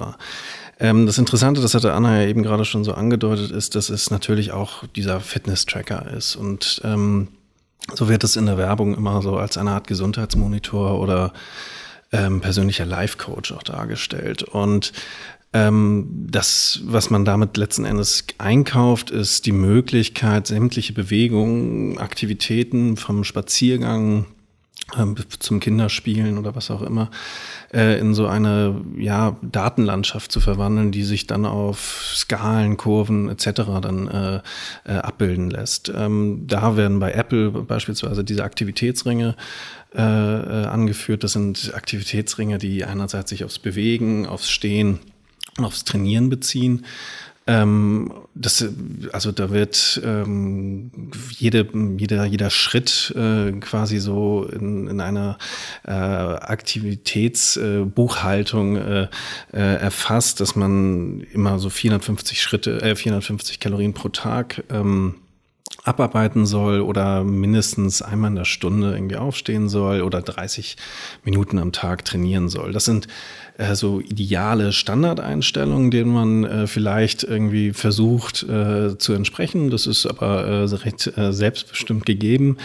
Ähm, 0.78 1.06
das 1.06 1.16
Interessante, 1.16 1.62
das 1.62 1.74
hatte 1.74 1.94
Anna 1.94 2.20
ja 2.20 2.28
eben 2.28 2.42
gerade 2.42 2.66
schon 2.66 2.84
so 2.84 2.92
angedeutet, 2.92 3.50
ist, 3.50 3.74
dass 3.74 3.88
es 3.88 4.10
natürlich 4.10 4.52
auch 4.52 4.84
dieser 4.94 5.20
Fitness-Tracker 5.20 6.10
ist 6.10 6.36
und 6.36 6.82
ähm, 6.84 7.28
so 7.94 8.08
wird 8.08 8.24
es 8.24 8.36
in 8.36 8.46
der 8.46 8.58
Werbung 8.58 8.94
immer 8.94 9.22
so 9.22 9.36
als 9.36 9.56
eine 9.56 9.70
Art 9.70 9.86
Gesundheitsmonitor 9.86 11.00
oder 11.00 11.32
ähm, 12.12 12.40
persönlicher 12.40 12.86
Life-Coach 12.86 13.52
auch 13.52 13.62
dargestellt. 13.62 14.42
Und 14.42 14.92
ähm, 15.52 16.06
das, 16.30 16.80
was 16.84 17.10
man 17.10 17.24
damit 17.24 17.56
letzten 17.56 17.84
Endes 17.84 18.26
einkauft, 18.38 19.10
ist 19.10 19.46
die 19.46 19.52
Möglichkeit, 19.52 20.46
sämtliche 20.46 20.92
Bewegungen, 20.92 21.98
Aktivitäten 21.98 22.96
vom 22.96 23.24
Spaziergang 23.24 24.26
zum 25.40 25.58
Kinderspielen 25.60 26.38
oder 26.38 26.54
was 26.54 26.70
auch 26.70 26.82
immer, 26.82 27.10
äh, 27.74 27.98
in 27.98 28.14
so 28.14 28.26
eine 28.28 28.80
ja, 28.96 29.36
Datenlandschaft 29.42 30.30
zu 30.30 30.40
verwandeln, 30.40 30.92
die 30.92 31.02
sich 31.02 31.26
dann 31.26 31.44
auf 31.44 32.12
Skalen, 32.14 32.76
Kurven 32.76 33.28
etc. 33.28 33.62
dann 33.82 34.08
äh, 34.08 34.40
äh, 34.84 34.98
abbilden 34.98 35.50
lässt. 35.50 35.92
Ähm, 35.94 36.44
da 36.46 36.76
werden 36.76 37.00
bei 37.00 37.12
Apple 37.12 37.50
beispielsweise 37.50 38.22
diese 38.22 38.44
Aktivitätsringe 38.44 39.34
äh, 39.92 40.00
angeführt. 40.00 41.24
Das 41.24 41.32
sind 41.32 41.72
Aktivitätsringe, 41.74 42.58
die 42.58 42.84
einerseits 42.84 43.30
sich 43.30 43.44
aufs 43.44 43.58
Bewegen, 43.58 44.26
aufs 44.26 44.50
Stehen, 44.50 45.00
aufs 45.58 45.84
Trainieren 45.84 46.30
beziehen. 46.30 46.84
Ähm, 47.48 48.12
das, 48.34 48.66
also 49.12 49.30
da 49.30 49.50
wird 49.50 50.00
ähm, 50.04 51.12
jede, 51.30 51.68
jeder, 51.96 52.24
jeder 52.24 52.50
Schritt 52.50 53.14
äh, 53.16 53.52
quasi 53.60 53.98
so 53.98 54.42
in, 54.44 54.88
in 54.88 55.00
einer 55.00 55.38
äh, 55.84 55.92
Aktivitätsbuchhaltung 55.92 58.76
äh, 58.76 59.06
äh, 59.52 59.76
erfasst, 59.76 60.40
dass 60.40 60.56
man 60.56 61.20
immer 61.32 61.60
so 61.60 61.70
450 61.70 62.42
Schritte, 62.42 62.82
äh, 62.82 62.96
450 62.96 63.60
Kalorien 63.60 63.94
pro 63.94 64.08
Tag 64.08 64.64
ähm, 64.70 65.14
abarbeiten 65.86 66.46
soll 66.46 66.80
oder 66.80 67.22
mindestens 67.22 68.02
einmal 68.02 68.30
in 68.30 68.36
der 68.36 68.44
Stunde 68.44 68.92
irgendwie 68.92 69.16
aufstehen 69.16 69.68
soll 69.68 70.02
oder 70.02 70.20
30 70.20 70.76
Minuten 71.24 71.58
am 71.58 71.70
Tag 71.70 72.04
trainieren 72.04 72.48
soll. 72.48 72.72
Das 72.72 72.84
sind 72.84 73.06
äh, 73.58 73.74
so 73.74 74.00
ideale 74.00 74.72
Standardeinstellungen, 74.72 75.90
denen 75.90 76.12
man 76.12 76.44
äh, 76.44 76.66
vielleicht 76.66 77.24
irgendwie 77.24 77.72
versucht 77.72 78.42
äh, 78.42 78.98
zu 78.98 79.14
entsprechen. 79.14 79.70
Das 79.70 79.86
ist 79.86 80.06
aber 80.06 80.44
äh, 80.44 80.74
recht 80.76 81.16
äh, 81.16 81.32
selbstbestimmt 81.32 82.04
gegeben. 82.04 82.58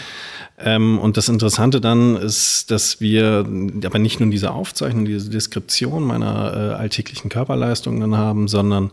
Ähm, 0.58 0.98
und 0.98 1.16
das 1.16 1.28
Interessante 1.28 1.80
dann 1.80 2.16
ist, 2.16 2.70
dass 2.70 3.00
wir 3.00 3.46
aber 3.84 3.98
nicht 3.98 4.20
nur 4.20 4.30
diese 4.30 4.52
Aufzeichnung, 4.52 5.04
diese 5.04 5.30
Deskription 5.30 6.04
meiner 6.04 6.52
äh, 6.54 6.74
alltäglichen 6.74 7.30
Körperleistungen 7.30 8.00
dann 8.00 8.16
haben, 8.16 8.48
sondern 8.48 8.90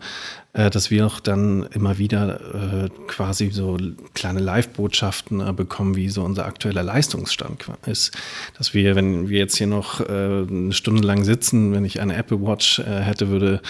dass 0.51 0.89
wir 0.89 1.05
auch 1.05 1.19
dann 1.19 1.67
immer 1.73 1.99
wieder 1.99 2.85
äh, 2.85 2.89
quasi 3.05 3.51
so 3.51 3.77
kleine 4.15 4.39
Live-Botschaften 4.39 5.47
äh, 5.47 5.53
bekommen, 5.53 5.95
wie 5.95 6.09
so 6.09 6.23
unser 6.23 6.45
aktueller 6.45 6.81
Leistungsstand 6.81 7.65
ist. 7.85 8.17
Dass 8.57 8.73
wir, 8.73 8.95
wenn 8.95 9.29
wir 9.29 9.37
jetzt 9.37 9.57
hier 9.57 9.67
noch 9.67 10.01
äh, 10.01 10.03
eine 10.49 10.73
Stunde 10.73 11.03
lang 11.03 11.23
sitzen, 11.23 11.71
wenn 11.71 11.85
ich 11.85 11.88
eine 11.97 12.15
Apple 12.15 12.41
Watch 12.41 12.79
äh, 12.79 13.01
hätte, 13.01 13.29
würde 13.29 13.61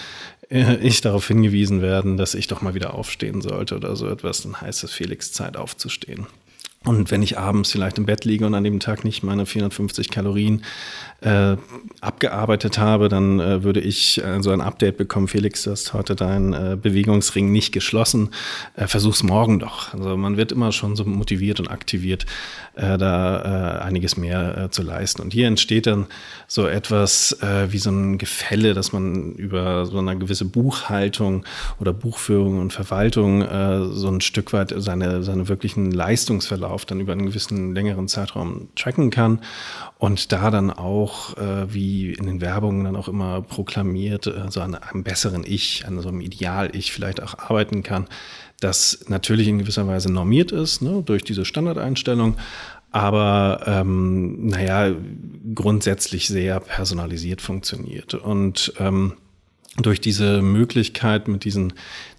äh, 0.49 0.75
ich 0.77 1.01
darauf 1.01 1.27
hingewiesen 1.27 1.81
werden, 1.81 2.17
dass 2.17 2.33
ich 2.33 2.47
doch 2.47 2.61
mal 2.61 2.73
wieder 2.73 2.93
aufstehen 2.93 3.41
sollte 3.41 3.75
oder 3.75 3.95
so 3.95 4.07
etwas, 4.07 4.43
dann 4.43 4.59
heißt 4.59 4.83
es 4.83 4.91
Felix 4.91 5.31
Zeit 5.31 5.57
aufzustehen. 5.57 6.27
Und 6.85 7.11
wenn 7.11 7.21
ich 7.21 7.37
abends 7.37 7.71
vielleicht 7.73 7.97
im 7.97 8.05
Bett 8.05 8.23
liege 8.23 8.45
und 8.45 8.55
an 8.55 8.63
dem 8.63 8.79
Tag 8.79 9.03
nicht 9.03 9.21
meine 9.21 9.45
450 9.45 10.09
Kalorien 10.09 10.63
äh, 11.19 11.57
abgearbeitet 11.99 12.77
habe, 12.77 13.09
dann 13.09 13.41
äh, 13.41 13.63
würde 13.63 13.81
ich 13.81 14.23
äh, 14.23 14.41
so 14.41 14.51
ein 14.51 14.61
Update 14.61 14.95
bekommen, 14.95 15.27
Felix, 15.27 15.63
du 15.63 15.71
hast 15.71 15.91
heute 15.91 16.15
deinen 16.15 16.53
äh, 16.53 16.77
Bewegungsring 16.81 17.51
nicht 17.51 17.73
geschlossen, 17.73 18.29
äh, 18.77 18.87
versuch's 18.87 19.23
morgen 19.23 19.59
doch. 19.59 19.93
Also 19.93 20.15
man 20.15 20.37
wird 20.37 20.53
immer 20.53 20.71
schon 20.71 20.95
so 20.95 21.03
motiviert 21.03 21.59
und 21.59 21.67
aktiviert, 21.67 22.25
äh, 22.75 22.97
da 22.97 23.81
einiges 23.81 24.15
mehr 24.15 24.69
zu 24.71 24.81
leisten. 24.81 25.21
Und 25.21 25.33
hier 25.33 25.47
entsteht 25.47 25.85
dann 25.85 26.05
so 26.47 26.65
etwas 26.67 27.37
wie 27.67 27.77
so 27.77 27.89
ein 27.89 28.17
Gefälle, 28.17 28.73
dass 28.73 28.93
man 28.93 29.33
über 29.33 29.85
so 29.85 29.97
eine 29.97 30.17
gewisse 30.17 30.45
Buchhaltung 30.45 31.45
oder 31.79 31.93
Buchführung 31.93 32.59
und 32.59 32.71
Verwaltung 32.71 33.41
so 33.91 34.07
ein 34.07 34.21
Stück 34.21 34.53
weit 34.53 34.73
seine, 34.77 35.23
seine 35.23 35.47
wirklichen 35.47 35.91
Leistungsverlauf 35.91 36.68
Verlauf 36.69 36.85
dann 36.85 36.99
über 36.99 37.13
einen 37.13 37.25
gewissen 37.25 37.73
längeren 37.73 38.07
Zeitraum 38.07 38.69
tracken 38.75 39.09
kann 39.09 39.41
und 39.97 40.31
da 40.31 40.51
dann 40.51 40.69
auch, 40.69 41.35
äh, 41.37 41.73
wie 41.73 42.13
in 42.13 42.27
den 42.27 42.41
Werbungen 42.41 42.83
dann 42.83 42.95
auch 42.95 43.07
immer 43.07 43.41
proklamiert, 43.41 44.27
äh, 44.27 44.51
so 44.51 44.61
an 44.61 44.75
einem 44.75 45.03
besseren 45.03 45.43
Ich, 45.45 45.87
an 45.87 45.99
so 45.99 46.09
einem 46.09 46.21
Ideal-Ich 46.21 46.91
vielleicht 46.91 47.23
auch 47.23 47.39
arbeiten 47.39 47.81
kann, 47.81 48.05
das 48.59 49.05
natürlich 49.07 49.47
in 49.47 49.57
gewisser 49.57 49.87
Weise 49.87 50.11
normiert 50.11 50.51
ist 50.51 50.83
ne, 50.83 51.01
durch 51.03 51.23
diese 51.23 51.43
Standardeinstellung, 51.43 52.35
aber 52.91 53.63
ähm, 53.65 54.47
naja, 54.47 54.93
grundsätzlich 55.55 56.27
sehr 56.27 56.59
personalisiert 56.59 57.41
funktioniert. 57.41 58.13
Und 58.13 58.73
ähm, 58.79 59.13
durch 59.81 60.01
diese 60.01 60.41
Möglichkeit 60.41 61.27
mit 61.27 61.43
diesen 61.43 61.73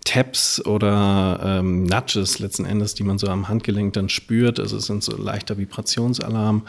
Taps 0.04 0.64
oder 0.64 1.40
ähm, 1.42 1.84
Nudges 1.84 2.38
letzten 2.38 2.64
Endes, 2.64 2.94
die 2.94 3.02
man 3.02 3.18
so 3.18 3.28
am 3.28 3.48
Handgelenk 3.48 3.92
dann 3.92 4.08
spürt, 4.08 4.58
also 4.58 4.78
es 4.78 4.86
sind 4.86 5.02
so 5.02 5.16
leichter 5.16 5.58
Vibrationsalarm, 5.58 6.66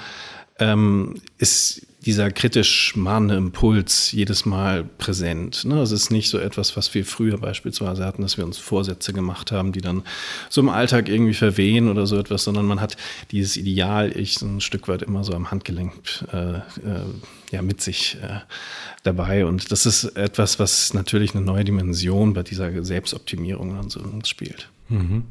ähm, 0.59 1.15
ist 1.37 1.87
dieser 2.05 2.31
kritisch 2.31 2.95
mahnende 2.95 3.35
Impuls 3.35 4.11
jedes 4.11 4.45
Mal 4.45 4.83
präsent. 4.83 5.65
Ne? 5.65 5.81
Es 5.81 5.91
ist 5.91 6.09
nicht 6.09 6.29
so 6.29 6.39
etwas, 6.39 6.75
was 6.75 6.93
wir 6.95 7.05
früher 7.05 7.37
beispielsweise 7.37 8.05
hatten, 8.05 8.23
dass 8.23 8.37
wir 8.37 8.45
uns 8.45 8.57
Vorsätze 8.57 9.13
gemacht 9.13 9.51
haben, 9.51 9.71
die 9.71 9.81
dann 9.81 10.03
so 10.49 10.61
im 10.61 10.69
Alltag 10.69 11.09
irgendwie 11.09 11.35
verwehen 11.35 11.89
oder 11.89 12.07
so 12.07 12.17
etwas, 12.17 12.43
sondern 12.43 12.65
man 12.65 12.81
hat 12.81 12.97
dieses 13.31 13.55
Ideal-Ich 13.55 14.35
so 14.39 14.47
ein 14.47 14.61
Stück 14.61 14.87
weit 14.87 15.03
immer 15.03 15.23
so 15.23 15.33
am 15.33 15.51
Handgelenk 15.51 15.93
äh, 16.33 16.55
äh, 16.57 16.61
ja, 17.51 17.61
mit 17.61 17.81
sich 17.81 18.17
äh, 18.21 18.39
dabei. 19.03 19.45
Und 19.45 19.71
das 19.71 19.85
ist 19.85 20.05
etwas, 20.15 20.57
was 20.57 20.95
natürlich 20.95 21.35
eine 21.35 21.45
neue 21.45 21.65
Dimension 21.65 22.33
bei 22.33 22.41
dieser 22.41 22.83
Selbstoptimierung 22.83 23.75
dann 23.75 23.89
so 23.91 24.01
spielt. 24.23 24.69
Mhm. 24.89 25.25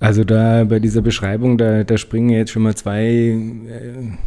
Also 0.00 0.24
da 0.24 0.64
bei 0.64 0.80
dieser 0.80 1.02
Beschreibung, 1.02 1.56
da, 1.56 1.84
da 1.84 1.96
springen 1.96 2.30
jetzt 2.30 2.50
schon 2.50 2.62
mal 2.62 2.74
zwei 2.74 3.06
äh, 3.06 3.36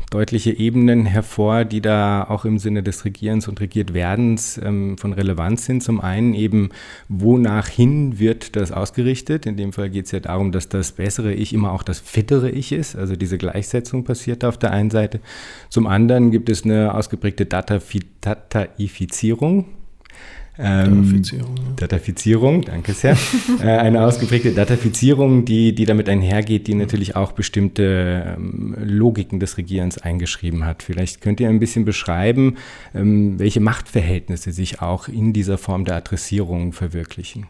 deutliche 0.09 0.57
Ebenen 0.57 1.05
hervor, 1.05 1.65
die 1.65 1.81
da 1.81 2.23
auch 2.23 2.45
im 2.45 2.57
Sinne 2.57 2.83
des 2.83 3.05
Regierens 3.05 3.47
und 3.47 3.59
Regiertwerdens 3.59 4.59
ähm, 4.63 4.97
von 4.97 5.13
Relevanz 5.13 5.65
sind. 5.65 5.83
Zum 5.83 6.01
einen 6.01 6.33
eben, 6.33 6.69
wonach 7.09 7.67
hin 7.67 8.17
wird 8.17 8.55
das 8.55 8.71
ausgerichtet? 8.71 9.45
In 9.45 9.57
dem 9.57 9.73
Fall 9.73 9.89
geht 9.89 10.05
es 10.05 10.11
ja 10.11 10.21
darum, 10.21 10.51
dass 10.51 10.69
das 10.69 10.93
bessere 10.93 11.33
Ich 11.33 11.53
immer 11.53 11.73
auch 11.73 11.83
das 11.83 11.99
fittere 11.99 12.49
Ich 12.49 12.71
ist. 12.71 12.95
Also 12.95 13.15
diese 13.15 13.37
Gleichsetzung 13.37 14.03
passiert 14.03 14.45
auf 14.45 14.57
der 14.57 14.71
einen 14.71 14.89
Seite. 14.89 15.19
Zum 15.69 15.85
anderen 15.85 16.31
gibt 16.31 16.49
es 16.49 16.63
eine 16.63 16.95
ausgeprägte 16.95 17.45
Dataifizierung 17.45 19.65
ähm, 20.59 21.03
Datafizierung. 21.03 21.57
Ja. 21.57 21.63
Datafizierung, 21.75 22.61
danke 22.63 22.93
sehr. 22.93 23.17
äh, 23.61 23.63
eine 23.63 24.03
ausgeprägte 24.03 24.51
Datafizierung, 24.51 25.45
die, 25.45 25.73
die 25.73 25.85
damit 25.85 26.09
einhergeht, 26.09 26.67
die 26.67 26.73
natürlich 26.73 27.15
auch 27.15 27.31
bestimmte 27.31 28.35
ähm, 28.37 28.75
Logiken 28.79 29.39
des 29.39 29.57
Regierens 29.57 29.97
eingeschrieben 29.97 30.65
hat. 30.65 30.83
Vielleicht 30.83 31.21
könnt 31.21 31.39
ihr 31.39 31.49
ein 31.49 31.59
bisschen 31.59 31.85
beschreiben, 31.85 32.57
ähm, 32.95 33.39
welche 33.39 33.59
Machtverhältnisse 33.59 34.51
sich 34.51 34.81
auch 34.81 35.07
in 35.07 35.33
dieser 35.33 35.57
Form 35.57 35.85
der 35.85 35.95
Adressierung 35.95 36.73
verwirklichen. 36.73 37.45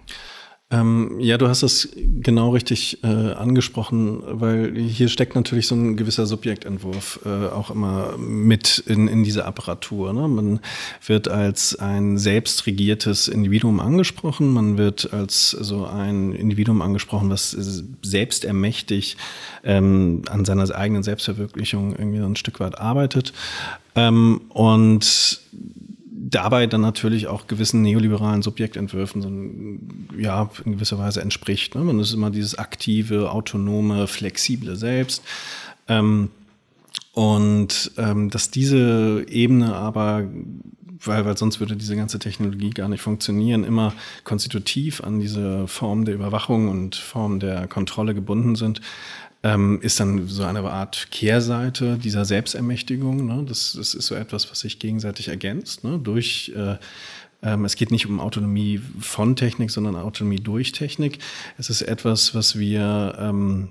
Ähm, 0.70 1.16
ja, 1.20 1.38
du 1.38 1.48
hast 1.48 1.64
es 1.64 1.88
genau 1.96 2.50
richtig 2.50 3.02
äh, 3.02 3.08
angesprochen, 3.08 4.22
weil 4.26 4.78
hier 4.78 5.08
steckt 5.08 5.34
natürlich 5.34 5.66
so 5.66 5.76
ein 5.76 5.96
gewisser 5.96 6.26
Subjektentwurf 6.26 7.22
äh, 7.26 7.48
auch 7.48 7.72
immer 7.72 8.18
mit 8.18 8.80
in, 8.80 9.08
in 9.08 9.24
dieser 9.24 9.46
Apparatur. 9.46 10.12
Ne? 10.12 10.28
Man 10.28 10.60
wird 11.06 11.30
als 11.30 11.80
ein 11.80 12.18
selbstregiertes 12.18 13.30
Individuum 13.30 13.80
angesprochen, 13.80 14.52
man 14.52 14.78
wird 14.78 15.14
als 15.14 15.52
so 15.52 15.86
ein 15.86 16.34
Individuum 16.34 16.82
angesprochen, 16.82 17.30
was 17.30 17.52
selbstermächtig 18.02 19.16
ähm, 19.64 20.24
an 20.30 20.44
seiner 20.44 20.70
eigenen 20.76 21.02
Selbstverwirklichung 21.02 21.96
irgendwie 21.96 22.20
ein 22.20 22.36
Stück 22.36 22.60
weit 22.60 22.78
arbeitet. 22.78 23.32
Ähm, 23.96 24.42
und 24.50 25.40
dabei 26.30 26.68
dann 26.68 26.82
natürlich 26.82 27.28
auch 27.28 27.48
gewissen 27.48 27.82
neoliberalen 27.82 28.42
Subjektentwürfen 28.42 29.22
so, 29.22 30.22
ja, 30.22 30.50
in 30.66 30.74
gewisser 30.74 31.00
Weise 31.00 31.22
entspricht. 31.22 31.76
Ne? 31.76 31.84
Man 31.84 32.00
ist 32.00 32.14
immer 32.14 32.30
dieses 32.30 32.58
aktive, 32.58 33.32
autonome, 33.32 34.08
flexible 34.08 34.76
Selbst. 34.76 35.24
Ähm, 35.88 36.30
und 37.14 37.92
ähm, 37.98 38.30
dass 38.30 38.52
diese 38.52 39.26
Ebene 39.30 39.74
aber, 39.74 40.26
weil, 41.00 41.26
weil 41.26 41.38
sonst 41.38 41.60
würde 41.60 41.78
diese 41.78 41.96
ganze 41.96 42.20
Technologie 42.20 42.72
gar 42.72 42.90
nicht 42.90 43.02
funktionieren, 43.02 43.64
immer 43.64 43.94
konstitutiv 44.24 45.02
an 45.02 45.20
diese 45.20 45.68
Form 45.68 46.04
der 46.04 46.16
Überwachung 46.16 46.68
und 46.70 46.96
Form 46.96 47.40
der 47.40 47.68
Kontrolle 47.68 48.14
gebunden 48.14 48.56
sind, 48.56 48.82
ähm, 49.48 49.80
ist 49.82 50.00
dann 50.00 50.28
so 50.28 50.44
eine 50.44 50.60
Art 50.70 51.08
Kehrseite 51.10 51.98
dieser 51.98 52.26
Selbstermächtigung. 52.26 53.26
Ne? 53.26 53.46
Das, 53.48 53.74
das 53.78 53.94
ist 53.94 54.08
so 54.08 54.16
etwas, 54.16 54.52
was 54.52 54.60
sich 54.60 54.78
gegenseitig 54.78 55.30
ergänzt. 55.30 55.86
Ne? 55.86 56.00
Durch 56.00 56.52
äh, 56.56 56.76
ähm, 57.42 57.64
es 57.64 57.76
geht 57.76 57.92
nicht 57.92 58.08
um 58.08 58.20
Autonomie 58.20 58.82
von 59.00 59.38
Technik, 59.38 59.72
sondern 59.72 59.96
Autonomie 59.96 60.40
durch 60.40 60.74
Technik. 60.74 61.20
Es 61.58 61.70
ist 61.70 61.82
etwas, 61.82 62.36
was 62.36 62.60
wir 62.60 63.16
ähm, 63.20 63.70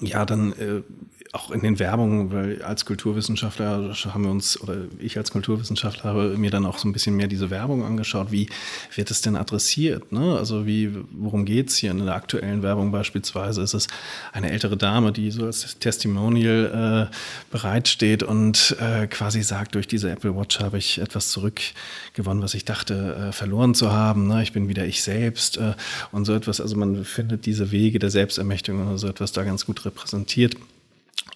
ja 0.00 0.26
dann 0.26 0.52
äh, 0.52 0.82
auch 1.32 1.52
in 1.52 1.60
den 1.60 1.78
Werbungen, 1.78 2.32
weil 2.32 2.62
als 2.62 2.84
Kulturwissenschaftler 2.84 3.94
haben 3.94 4.24
wir 4.24 4.32
uns, 4.32 4.60
oder 4.60 4.78
ich 4.98 5.16
als 5.16 5.30
Kulturwissenschaftler 5.30 6.10
habe 6.10 6.36
mir 6.36 6.50
dann 6.50 6.66
auch 6.66 6.78
so 6.78 6.88
ein 6.88 6.92
bisschen 6.92 7.14
mehr 7.14 7.28
diese 7.28 7.50
Werbung 7.50 7.84
angeschaut. 7.84 8.32
Wie 8.32 8.48
wird 8.96 9.12
es 9.12 9.20
denn 9.20 9.36
adressiert? 9.36 10.10
Ne? 10.10 10.36
Also 10.36 10.66
wie, 10.66 10.90
worum 11.12 11.44
geht's 11.44 11.76
hier? 11.76 11.92
In 11.92 12.04
der 12.04 12.16
aktuellen 12.16 12.64
Werbung 12.64 12.90
beispielsweise 12.90 13.62
ist 13.62 13.74
es 13.74 13.86
eine 14.32 14.50
ältere 14.50 14.76
Dame, 14.76 15.12
die 15.12 15.30
so 15.30 15.46
als 15.46 15.78
Testimonial 15.78 17.08
äh, 17.12 17.14
bereitsteht 17.52 18.24
und 18.24 18.76
äh, 18.80 19.06
quasi 19.06 19.42
sagt, 19.42 19.76
durch 19.76 19.86
diese 19.86 20.10
Apple 20.10 20.34
Watch 20.34 20.58
habe 20.58 20.78
ich 20.78 20.98
etwas 20.98 21.30
zurückgewonnen, 21.30 22.42
was 22.42 22.54
ich 22.54 22.64
dachte 22.64 23.28
äh, 23.28 23.32
verloren 23.32 23.76
zu 23.76 23.92
haben. 23.92 24.26
Ne? 24.26 24.42
Ich 24.42 24.52
bin 24.52 24.68
wieder 24.68 24.84
ich 24.84 25.04
selbst 25.04 25.58
äh, 25.58 25.74
und 26.10 26.24
so 26.24 26.34
etwas. 26.34 26.60
Also 26.60 26.74
man 26.74 27.04
findet 27.04 27.46
diese 27.46 27.70
Wege 27.70 28.00
der 28.00 28.10
Selbstermächtigung 28.10 28.88
oder 28.88 28.98
so 28.98 29.06
etwas 29.06 29.30
da 29.30 29.44
ganz 29.44 29.64
gut 29.64 29.84
repräsentiert. 29.84 30.56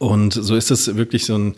Und 0.04 0.34
so 0.34 0.54
ist 0.54 0.70
es 0.70 0.96
wirklich 0.96 1.24
so 1.24 1.34
ein 1.34 1.54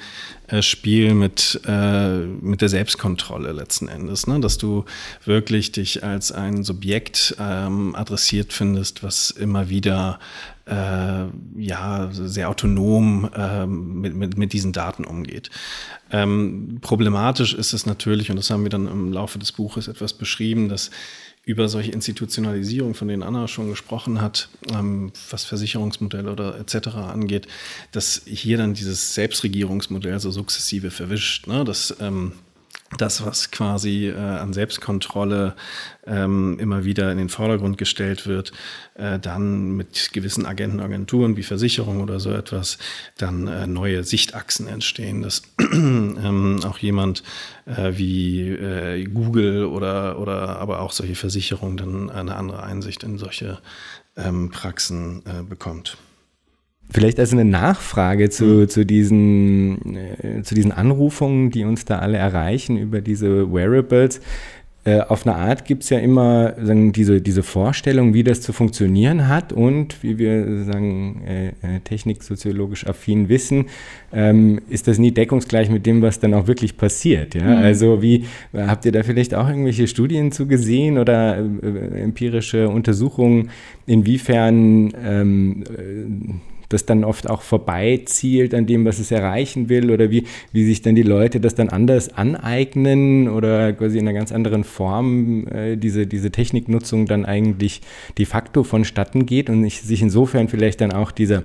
äh, 0.47 0.63
Spiel 0.63 1.15
mit, 1.15 1.61
äh, 1.67 2.19
mit 2.19 2.61
der 2.61 2.69
Selbstkontrolle 2.69 3.51
letzten 3.51 3.89
Endes, 3.89 4.29
ne? 4.29 4.39
dass 4.39 4.57
du 4.57 4.85
wirklich 5.25 5.73
dich 5.73 6.05
als 6.05 6.31
ein 6.31 6.63
Subjekt 6.63 7.35
ähm, 7.41 7.97
adressiert 7.97 8.53
findest, 8.53 9.03
was 9.03 9.33
immer 9.33 9.69
wieder 9.69 10.21
äh, 10.67 11.25
ja 11.57 12.09
sehr 12.13 12.49
autonom 12.49 13.29
äh, 13.35 13.67
mit, 13.67 14.15
mit, 14.15 14.39
mit 14.39 14.53
diesen 14.53 14.73
Daten 14.73 15.05
umgeht. 15.05 15.51
Ähm, 16.13 16.79
problematisch 16.83 17.53
ist 17.53 17.73
es 17.73 17.85
natürlich, 17.85 18.31
und 18.31 18.37
das 18.37 18.51
haben 18.51 18.63
wir 18.63 18.71
dann 18.71 18.87
im 18.87 19.13
Laufe 19.13 19.41
des 19.41 19.51
Buches 19.51 19.89
etwas 19.89 20.13
beschrieben, 20.13 20.69
dass 20.69 20.93
über 21.47 21.69
solche 21.69 21.93
Institutionalisierung, 21.93 22.95
von 22.95 23.07
denen 23.07 23.23
Anna 23.23 23.47
schon 23.47 23.71
gesprochen 23.71 24.21
hat, 24.21 24.49
ähm, 24.69 25.13
was 25.31 25.45
Versicherungsmodelle 25.45 26.31
oder 26.31 26.59
etc. 26.59 26.89
angeht, 26.89 27.47
dass 27.93 28.23
hier 28.27 28.59
dann 28.59 28.75
dieses 28.75 29.15
Selbstregierungsmodell 29.15 30.19
so 30.19 30.33
sukzessive 30.33 30.91
verwischt. 30.91 31.47
Ne? 31.47 31.65
Dass 31.65 31.97
ähm, 32.01 32.33
das, 32.99 33.25
was 33.25 33.51
quasi 33.51 34.09
äh, 34.09 34.17
an 34.17 34.53
Selbstkontrolle 34.53 35.57
ähm, 36.07 36.59
immer 36.61 36.85
wieder 36.85 37.11
in 37.11 37.19
den 37.19 37.29
Vordergrund 37.29 37.79
gestellt 37.79 38.27
wird, 38.27 38.53
äh, 38.95 39.19
dann 39.19 39.77
mit 39.77 40.13
gewissen 40.13 40.47
Agentenagenturen 40.47 41.37
wie 41.37 41.43
Versicherung 41.43 42.01
oder 42.01 42.21
so 42.21 42.31
etwas, 42.31 42.79
dann 43.19 43.49
äh, 43.49 43.67
neue 43.67 44.05
Sichtachsen 44.05 44.69
entstehen, 44.69 45.23
dass 45.23 45.43
ähm, 45.61 46.61
auch 46.65 46.79
jemand 46.79 47.25
äh, 47.67 47.93
wie 47.97 48.51
äh, 48.51 49.05
Google 49.05 49.65
oder, 49.65 50.21
oder 50.21 50.61
aber 50.61 50.81
auch 50.81 50.93
solche 50.93 51.17
Versicherungen 51.17 51.77
dann 51.77 52.11
eine 52.11 52.37
andere 52.37 52.63
Einsicht 52.63 53.03
in 53.03 53.19
solche 53.19 53.59
ähm, 54.17 54.51
Praxen 54.51 55.23
äh, 55.27 55.43
bekommt. 55.43 55.99
Vielleicht 56.91 57.19
als 57.19 57.33
eine 57.33 57.45
Nachfrage 57.45 58.31
zu, 58.31 58.45
mhm. 58.45 58.69
zu, 58.69 58.87
diesen, 58.87 59.97
äh, 59.97 60.43
zu 60.43 60.55
diesen 60.55 60.73
Anrufungen, 60.73 61.51
die 61.51 61.65
uns 61.65 61.85
da 61.85 61.99
alle 61.99 62.17
erreichen 62.17 62.77
über 62.77 63.01
diese 63.01 63.53
Wearables. 63.53 64.21
Äh, 64.87 65.01
auf 65.01 65.27
eine 65.27 65.35
Art 65.35 65.65
gibt 65.65 65.83
es 65.83 65.91
ja 65.91 65.99
immer 65.99 66.55
sagen, 66.63 66.93
diese, 66.93 67.21
diese 67.21 67.43
Vorstellung, 67.43 68.15
wie 68.15 68.23
das 68.23 68.41
zu 68.41 68.53
funktionieren 68.53 69.27
hat 69.27 69.53
und 69.53 70.01
wie 70.05 70.17
wir 70.17 70.63
sagen, 70.63 71.23
äh, 71.27 71.49
äh, 71.49 71.81
techniksoziologisch 71.83 72.87
affin 72.87 73.29
wissen, 73.29 73.65
ähm, 74.13 74.61
ist 74.71 74.87
das 74.87 74.99
nie 74.99 75.11
deckungsgleich 75.11 75.71
mit 75.71 75.87
dem, 75.87 76.03
was 76.03 76.21
dann 76.21 76.35
auch 76.35 76.47
wirklich 76.47 76.77
passiert. 76.77 77.35
Ja? 77.35 77.57
Mhm. 77.57 77.65
Also 77.65 78.01
wie 78.01 78.27
habt 78.55 78.85
ihr 78.85 78.93
da 78.93 79.03
vielleicht 79.03 79.35
auch 79.35 79.49
irgendwelche 79.49 79.89
Studien 79.89 80.31
zu 80.31 80.47
gesehen 80.47 80.99
oder 80.99 81.37
äh, 81.37 82.03
empirische 82.03 82.69
Untersuchungen, 82.69 83.51
inwiefern 83.87 84.93
ähm, 85.05 85.65
äh, 85.65 86.35
das 86.69 86.87
dann 86.87 87.05
oft 87.05 87.29
auch 87.29 87.43
vorbeizielt 87.43 88.55
an 88.55 88.67
dem, 88.67 88.85
was 88.85 88.99
es 88.99 89.11
erreichen 89.11 89.69
will 89.69 89.91
oder 89.91 90.11
wie, 90.11 90.25
wie 90.53 90.65
sich 90.65 90.83
dann 90.83 90.95
die 90.95 91.03
Leute 91.03 91.41
das 91.41 91.55
dann 91.55 91.69
anders 91.69 92.13
aneignen 92.13 93.29
oder 93.29 93.73
quasi 93.73 93.99
in 93.99 94.09
einer 94.09 94.19
ganz 94.19 94.33
anderen 94.33 94.65
Form 94.65 95.47
äh, 95.49 95.77
diese, 95.77 96.07
diese 96.07 96.31
Techniknutzung 96.31 97.07
dann 97.07 97.25
eigentlich 97.25 97.83
de 98.19 98.27
facto 98.27 98.65
vonstatten 98.65 99.27
geht 99.27 99.51
und 99.51 99.69
sich 99.71 100.03
insofern 100.03 100.49
vielleicht 100.49 100.81
dann 100.81 100.93
auch 100.93 101.11
dieser 101.11 101.45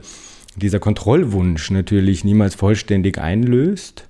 dieser 0.57 0.79
Kontrollwunsch 0.79 1.71
natürlich 1.71 2.25
niemals 2.25 2.55
vollständig 2.55 3.17
einlöst? 3.17 4.09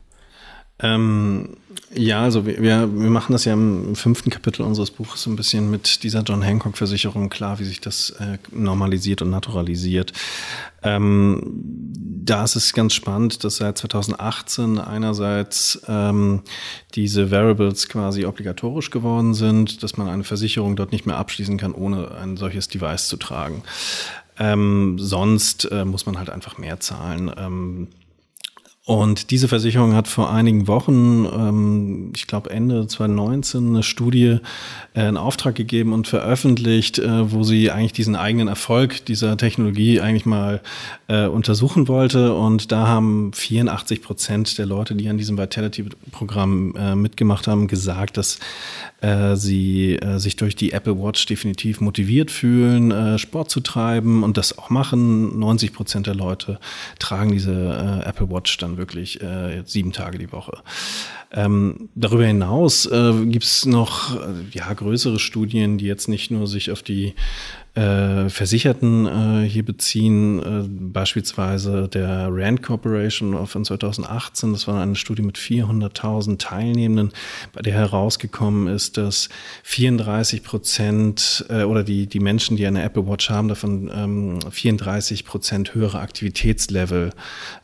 Ähm, 0.82 1.58
ja, 1.94 2.22
also 2.22 2.46
wir, 2.46 2.62
wir 2.62 2.88
machen 2.88 3.34
das 3.34 3.44
ja 3.44 3.54
im 3.54 3.96
fünften 3.96 4.30
Kapitel 4.30 4.62
unseres 4.62 4.92
Buches 4.92 5.24
so 5.24 5.30
ein 5.30 5.36
bisschen 5.36 5.70
mit 5.70 6.04
dieser 6.04 6.22
John 6.22 6.42
Hancock-Versicherung 6.42 7.30
klar, 7.30 7.60
wie 7.60 7.66
sich 7.66 7.82
das 7.82 8.12
äh, 8.12 8.38
normalisiert 8.52 9.22
und 9.22 9.30
naturalisiert. 9.30 10.14
Ähm, 10.84 11.42
da 12.24 12.46
ist 12.46 12.56
es 12.56 12.74
ganz 12.74 12.94
spannend, 12.94 13.44
dass 13.44 13.58
seit 13.58 13.78
2018 13.78 14.80
einerseits 14.80 15.82
ähm, 15.88 16.44
diese 16.96 17.30
Variables 17.30 17.90
quasi 17.90 18.26
obligatorisch 18.26 18.90
geworden 18.90 19.34
sind, 19.34 19.84
dass 19.84 19.98
man 19.98 20.08
eine 20.08 20.24
Versicherung 20.24 20.78
dort 20.78 20.94
nicht 20.94 21.06
mehr 21.06 21.18
abschließen 21.18 21.58
kann, 21.58 21.74
ohne 21.74 22.12
ein 22.12 22.38
solches 22.38 22.70
Device 22.70 23.10
zu 23.10 23.18
tragen. 23.18 23.64
Ähm, 24.40 24.98
sonst 24.98 25.70
äh, 25.72 25.84
muss 25.84 26.06
man 26.06 26.18
halt 26.18 26.30
einfach 26.30 26.58
mehr 26.58 26.80
zahlen. 26.80 27.32
Ähm, 27.38 27.88
und 28.92 29.32
diese 29.32 29.48
Versicherung 29.48 29.96
hat 29.96 30.10
vor 30.10 30.34
einigen 30.34 30.68
Wochen, 30.68 31.24
ähm, 31.24 32.12
ich 32.14 32.28
glaube 32.28 32.50
Ende 32.50 32.88
2019, 32.88 33.70
eine 33.70 33.84
Studie 33.84 34.40
äh, 34.94 35.08
in 35.08 35.16
Auftrag 35.16 35.56
gegeben 35.56 35.94
und 35.94 36.10
veröffentlicht, 36.10 37.00
äh, 37.00 37.32
wo 37.32 37.44
sie 37.44 37.72
eigentlich 37.72 37.94
diesen 37.94 38.18
eigenen 38.18 38.50
Erfolg 38.50 39.06
dieser 39.06 39.38
Technologie 39.38 40.02
eigentlich 40.02 40.26
mal 40.26 40.60
äh, 41.08 41.26
untersuchen 41.28 41.88
wollte. 41.88 42.34
Und 42.34 42.74
da 42.74 42.86
haben 42.88 43.32
84 43.32 44.02
Prozent 44.02 44.58
der 44.58 44.66
Leute, 44.66 44.94
die 44.96 45.08
an 45.08 45.18
diesem 45.18 45.38
Vitality-Programm 45.38 46.76
äh, 46.76 46.94
mitgemacht 46.94 47.48
haben, 47.48 47.70
gesagt, 47.70 48.18
dass 48.18 48.40
äh, 49.00 49.38
sie 49.38 49.96
äh, 49.96 50.20
sich 50.20 50.36
durch 50.36 50.58
die 50.58 50.74
Apple 50.74 51.02
Watch 51.02 51.26
definitiv 51.28 51.80
motiviert 51.80 52.30
fühlen, 52.30 53.18
Sport 53.18 53.50
zu 53.50 53.62
treiben 53.62 54.22
und 54.24 54.36
das 54.36 54.58
auch 54.58 54.70
machen. 54.70 55.40
90 55.40 55.72
Prozent 55.72 56.08
der 56.08 56.16
Leute 56.16 56.60
tragen 57.00 57.32
diese 57.32 58.04
Apple 58.06 58.30
Watch 58.30 58.58
dann 58.58 58.81
wirklich 58.82 59.22
äh, 59.22 59.64
sieben 59.66 59.94
Tage 59.94 60.18
die 60.18 60.34
Woche. 60.34 60.58
Ähm, 61.34 61.88
darüber 61.96 62.26
hinaus 62.26 62.86
äh, 62.88 63.14
gibt 63.26 63.46
es 63.46 63.66
noch 63.66 64.16
äh, 64.16 64.34
ja, 64.52 64.74
größere 64.74 65.18
Studien, 65.18 65.78
die 65.78 65.86
jetzt 65.86 66.10
nicht 66.10 66.30
nur 66.30 66.46
sich 66.46 66.72
auf 66.72 66.84
die 66.84 67.14
äh, 67.74 68.28
Versicherten 68.28 69.06
äh, 69.06 69.48
hier 69.48 69.64
beziehen, 69.64 70.40
äh, 70.40 70.68
beispielsweise 70.68 71.88
der 71.88 72.28
Rand 72.30 72.62
Corporation 72.62 73.48
von 73.48 73.64
2018. 73.64 74.52
Das 74.52 74.68
war 74.68 74.82
eine 74.82 74.96
Studie 74.96 75.22
mit 75.22 75.38
400.000 75.38 76.38
Teilnehmenden, 76.38 77.14
bei 77.54 77.62
der 77.62 77.76
herausgekommen 77.76 78.68
ist, 78.68 78.98
dass 78.98 79.30
34 79.64 80.44
Prozent 80.44 81.46
äh, 81.48 81.64
oder 81.64 81.86
die, 81.86 82.08
die 82.08 82.20
Menschen, 82.20 82.58
die 82.58 82.68
eine 82.68 82.84
Apple 82.84 83.08
Watch 83.08 83.30
haben, 83.30 83.48
davon 83.48 83.90
ähm, 83.96 84.40
34 84.52 85.24
Prozent 85.24 85.74
höhere 85.74 86.00
Aktivitätslevel 86.02 87.12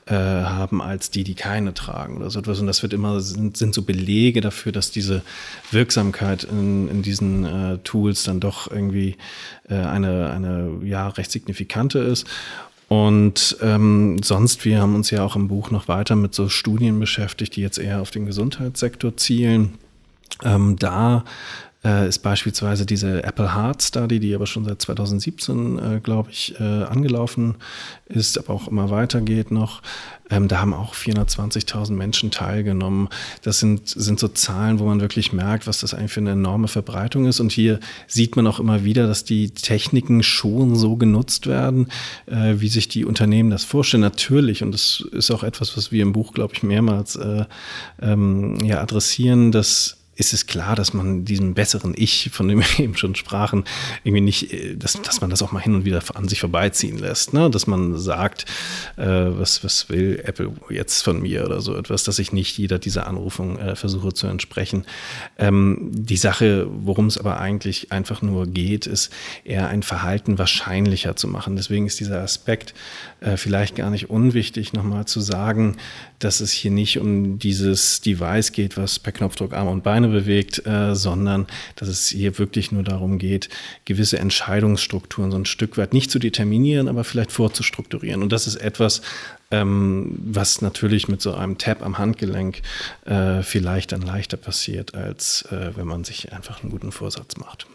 äh, 0.08 0.14
haben 0.14 0.82
als 0.82 1.12
die, 1.12 1.24
die 1.24 1.36
keine 1.36 1.74
tragen 1.74 2.18
oder 2.18 2.30
so 2.30 2.40
etwas. 2.40 2.60
Und 2.60 2.68
das 2.68 2.82
wird 2.82 2.94
immer, 2.94 3.20
sind, 3.20 3.58
sind 3.58 3.74
so 3.74 3.82
Belege 3.82 4.42
dafür, 4.42 4.72
dass 4.72 4.92
diese 4.92 5.22
Wirksamkeit 5.72 6.44
in, 6.46 6.88
in 6.90 7.02
diesen 7.02 7.46
äh, 7.46 7.78
Tools 7.80 8.24
dann 8.24 8.40
doch 8.40 8.72
irgendwie 8.72 9.18
äh, 9.70 9.76
eine, 9.76 10.30
eine 10.32 10.80
ja, 10.84 11.08
recht 11.10 11.32
signifikante 11.32 12.00
ist. 12.00 12.26
Und 12.88 13.58
ähm, 13.62 14.18
sonst, 14.24 14.64
wir 14.64 14.82
haben 14.82 14.96
uns 14.96 15.12
ja 15.12 15.24
auch 15.24 15.36
im 15.36 15.50
Buch 15.50 15.72
noch 15.72 15.90
weiter 15.90 16.16
mit 16.16 16.34
so 16.34 16.48
Studien 16.48 17.00
beschäftigt, 17.00 17.56
die 17.58 17.62
jetzt 17.62 17.78
eher 17.78 18.02
auf 18.02 18.12
den 18.12 18.26
Gesundheitssektor 18.26 19.18
zielen. 19.18 19.74
Ähm, 20.44 20.78
da 20.78 21.26
äh, 21.88 22.08
ist 22.08 22.20
beispielsweise 22.20 22.86
diese 22.86 23.24
Apple 23.24 23.56
Heart 23.56 23.82
Study, 23.82 24.20
die 24.20 24.36
aber 24.36 24.46
schon 24.46 24.66
seit 24.66 24.82
2017, 24.82 25.80
äh, 25.80 26.00
glaube 26.02 26.32
ich, 26.32 26.60
äh, 26.60 26.64
angelaufen 26.64 27.56
ist, 28.08 28.38
aber 28.38 28.54
auch 28.54 28.68
immer 28.68 28.90
weitergeht 28.90 29.52
noch. 29.52 29.82
Ähm, 30.30 30.50
da 30.50 30.60
haben 30.60 30.74
auch 30.74 30.94
420.000 30.94 31.92
Menschen 31.94 32.32
teilgenommen. 32.32 33.08
Das 33.44 33.60
sind, 33.60 33.88
sind 33.88 34.20
so 34.20 34.28
Zahlen, 34.28 34.80
wo 34.80 34.86
man 34.86 35.00
wirklich 35.00 35.32
merkt, 35.32 35.68
was 35.68 35.80
das 35.80 35.94
eigentlich 35.94 36.12
für 36.12 36.20
eine 36.20 36.32
enorme 36.32 36.68
Verbreitung 36.68 37.26
ist. 37.26 37.40
Und 37.40 37.54
hier 37.54 37.80
sieht 38.08 38.36
man 38.36 38.46
auch 38.48 38.60
immer 38.60 38.84
wieder, 38.84 39.08
dass 39.08 39.24
die 39.24 39.52
Techniken 39.52 40.24
schon 40.24 40.76
so 40.76 40.98
genutzt 40.98 41.48
werden, 41.48 41.88
äh, 42.26 42.56
wie 42.58 42.68
sich 42.68 42.90
die 42.90 43.06
Unternehmen 43.06 43.50
das 43.50 43.64
vorstellen. 43.64 44.02
Natürlich, 44.02 44.64
und 44.64 44.74
das 44.74 45.04
ist 45.14 45.32
auch 45.32 45.44
etwas, 45.44 45.78
was 45.78 45.92
wir 45.94 46.02
im 46.02 46.12
Buch, 46.12 46.34
glaube 46.34 46.54
ich, 46.54 46.64
mehrmals 46.64 47.16
äh, 47.16 47.46
ähm, 48.02 48.58
ja, 48.62 48.82
adressieren, 48.82 49.54
dass 49.54 49.97
ist 50.18 50.34
es 50.34 50.48
klar, 50.48 50.76
dass 50.76 50.94
man 50.94 51.26
diesem 51.26 51.54
besseren 51.54 51.94
Ich, 51.96 52.32
von 52.34 52.48
dem 52.48 52.60
wir 52.78 52.80
eben 52.80 52.98
schon 52.98 53.16
sprachen, 53.16 53.64
irgendwie 54.04 54.22
nicht, 54.22 54.52
äh, 54.52 54.76
dass, 54.76 55.02
dass 55.02 55.22
man 55.22 55.30
das 55.30 55.42
auch 55.42 55.52
mal 55.52 55.62
hin 55.62 55.76
und 55.76 55.86
wieder 55.86 56.02
an 56.16 56.28
sich 56.28 56.40
vorbeiziehen 56.40 56.98
lässt. 56.98 57.34
Ne? 57.34 57.50
Dass 57.50 57.68
man 57.68 57.98
sagt, 57.98 58.46
äh, 58.98 59.06
was, 59.06 59.64
was 59.64 59.90
will 59.90 60.22
Apple 60.26 60.52
jetzt 60.70 61.04
von 61.04 61.22
mir 61.22 61.46
oder 61.46 61.62
so 61.62 61.76
etwas, 61.76 62.04
dass 62.04 62.20
ich 62.20 62.34
nicht 62.34 62.58
jeder 62.58 62.80
dieser 62.80 63.08
Anrufung 63.08 63.60
äh, 63.60 63.76
versuche 63.76 64.12
zu 64.14 64.28
entsprechen. 64.28 64.86
Ähm, 65.38 65.92
die 65.92 66.18
Sache, 66.18 66.68
worum 66.70 67.06
es 67.06 67.18
aber 67.18 67.40
eigentlich 67.40 67.92
einfach 67.92 68.22
nur 68.22 68.48
geht, 68.48 68.88
ist 68.88 69.14
eher 69.44 69.68
ein 69.70 69.84
Verhalten 69.84 70.40
wahrscheinlicher 70.40 71.16
zu 71.16 71.28
machen. 71.28 71.56
Deswegen 71.56 71.86
ist 71.86 72.00
dieser 72.00 72.22
Aspekt 72.22 72.74
äh, 73.20 73.38
vielleicht 73.38 73.76
gar 73.76 73.92
nicht 73.92 74.10
unwichtig, 74.10 74.74
nochmal 74.74 75.06
zu 75.06 75.22
sagen, 75.22 75.78
dass 76.20 76.40
es 76.40 76.52
hier 76.52 76.72
nicht 76.72 76.98
um 77.00 77.38
dieses 77.38 78.02
Device 78.02 78.52
geht, 78.52 78.78
was 78.78 78.98
per 78.98 79.12
Knopfdruck 79.12 79.54
Arme 79.54 79.70
und 79.70 79.84
Beine 79.84 80.07
bewegt, 80.10 80.66
äh, 80.66 80.96
sondern 80.96 81.48
dass 81.76 81.88
es 81.88 82.08
hier 82.08 82.38
wirklich 82.38 82.72
nur 82.72 82.84
darum 82.84 83.18
geht, 83.18 83.50
gewisse 83.86 84.20
Entscheidungsstrukturen 84.20 85.32
so 85.32 85.38
ein 85.38 85.46
Stück 85.46 85.78
weit 85.78 85.94
nicht 85.94 86.12
zu 86.12 86.20
determinieren, 86.20 86.88
aber 86.88 87.04
vielleicht 87.04 87.32
vorzustrukturieren. 87.32 88.22
Und 88.22 88.32
das 88.32 88.48
ist 88.48 88.56
etwas, 88.58 89.02
ähm, 89.52 90.18
was 90.20 90.62
natürlich 90.62 91.08
mit 91.08 91.22
so 91.22 91.34
einem 91.34 91.58
Tab 91.58 91.84
am 91.84 91.98
Handgelenk 91.98 92.62
äh, 93.06 93.42
vielleicht 93.44 93.92
dann 93.92 94.02
leichter 94.02 94.38
passiert, 94.38 94.96
als 94.96 95.44
äh, 95.52 95.72
wenn 95.76 95.88
man 95.88 96.04
sich 96.04 96.34
einfach 96.34 96.62
einen 96.62 96.72
guten 96.72 96.92
Vorsatz 96.92 97.38
macht. 97.38 97.68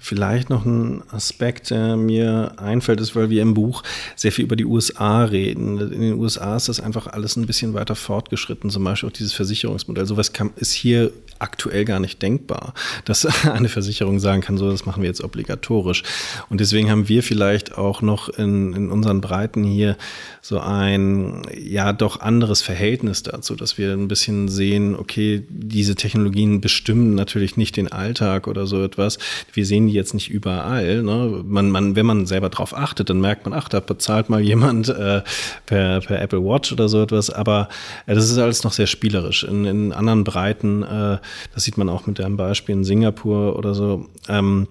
Vielleicht 0.00 0.50
noch 0.50 0.64
ein 0.64 1.02
Aspekt, 1.10 1.70
der 1.70 1.96
mir 1.96 2.54
einfällt, 2.56 3.00
ist, 3.00 3.16
weil 3.16 3.30
wir 3.30 3.42
im 3.42 3.54
Buch 3.54 3.82
sehr 4.16 4.32
viel 4.32 4.44
über 4.44 4.56
die 4.56 4.64
USA 4.64 5.24
reden. 5.24 5.80
In 5.80 6.00
den 6.00 6.14
USA 6.14 6.56
ist 6.56 6.68
das 6.68 6.80
einfach 6.80 7.06
alles 7.06 7.36
ein 7.36 7.46
bisschen 7.46 7.74
weiter 7.74 7.94
fortgeschritten, 7.94 8.70
zum 8.70 8.84
Beispiel 8.84 9.08
auch 9.08 9.12
dieses 9.12 9.32
Versicherungsmodell. 9.32 10.06
Sowas 10.06 10.32
kann, 10.32 10.50
ist 10.56 10.72
hier 10.72 11.12
aktuell 11.38 11.84
gar 11.84 12.00
nicht 12.00 12.22
denkbar, 12.22 12.74
dass 13.04 13.26
eine 13.44 13.68
Versicherung 13.68 14.18
sagen 14.18 14.40
kann, 14.40 14.56
so, 14.56 14.70
das 14.70 14.86
machen 14.86 15.02
wir 15.02 15.08
jetzt 15.08 15.22
obligatorisch. 15.22 16.02
Und 16.48 16.60
deswegen 16.60 16.90
haben 16.90 17.08
wir 17.08 17.22
vielleicht 17.22 17.76
auch 17.76 18.02
noch 18.02 18.28
in, 18.28 18.72
in 18.72 18.90
unseren 18.90 19.20
Breiten 19.20 19.64
hier 19.64 19.96
so 20.40 20.60
ein, 20.60 21.42
ja, 21.56 21.92
doch 21.92 22.20
anderes 22.20 22.62
Verhältnis 22.62 23.22
dazu, 23.22 23.56
dass 23.56 23.78
wir 23.78 23.92
ein 23.92 24.08
bisschen 24.08 24.48
sehen, 24.48 24.96
okay, 24.96 25.42
diese 25.48 25.94
Technologien 25.94 26.60
bestimmen 26.60 27.14
natürlich 27.14 27.56
nicht 27.56 27.76
den 27.76 27.90
Alltag 27.90 28.46
oder 28.46 28.66
so 28.66 28.82
etwas. 28.82 29.18
Wir 29.54 29.66
sehen 29.66 29.86
die 29.86 29.94
jetzt 29.94 30.14
nicht 30.14 30.30
überall. 30.30 31.02
Ne? 31.02 31.42
Man, 31.44 31.70
man, 31.70 31.96
wenn 31.96 32.06
man 32.06 32.26
selber 32.26 32.48
drauf 32.48 32.76
achtet, 32.76 33.10
dann 33.10 33.20
merkt 33.20 33.46
man, 33.46 33.52
ach, 33.58 33.68
da 33.68 33.80
bezahlt 33.80 34.28
mal 34.28 34.40
jemand 34.40 34.88
äh, 34.88 35.22
per, 35.66 36.00
per 36.00 36.20
Apple 36.20 36.44
Watch 36.44 36.72
oder 36.72 36.88
so 36.88 37.02
etwas. 37.02 37.30
Aber 37.30 37.68
äh, 38.06 38.14
das 38.14 38.30
ist 38.30 38.38
alles 38.38 38.64
noch 38.64 38.72
sehr 38.72 38.86
spielerisch. 38.86 39.44
In, 39.44 39.64
in 39.64 39.92
anderen 39.92 40.24
Breiten, 40.24 40.82
äh, 40.82 41.18
das 41.54 41.64
sieht 41.64 41.78
man 41.78 41.88
auch 41.88 42.06
mit 42.06 42.18
dem 42.18 42.36
Beispiel 42.36 42.74
in 42.74 42.84
Singapur 42.84 43.56
oder 43.56 43.74
so, 43.74 44.08
ähm, 44.28 44.68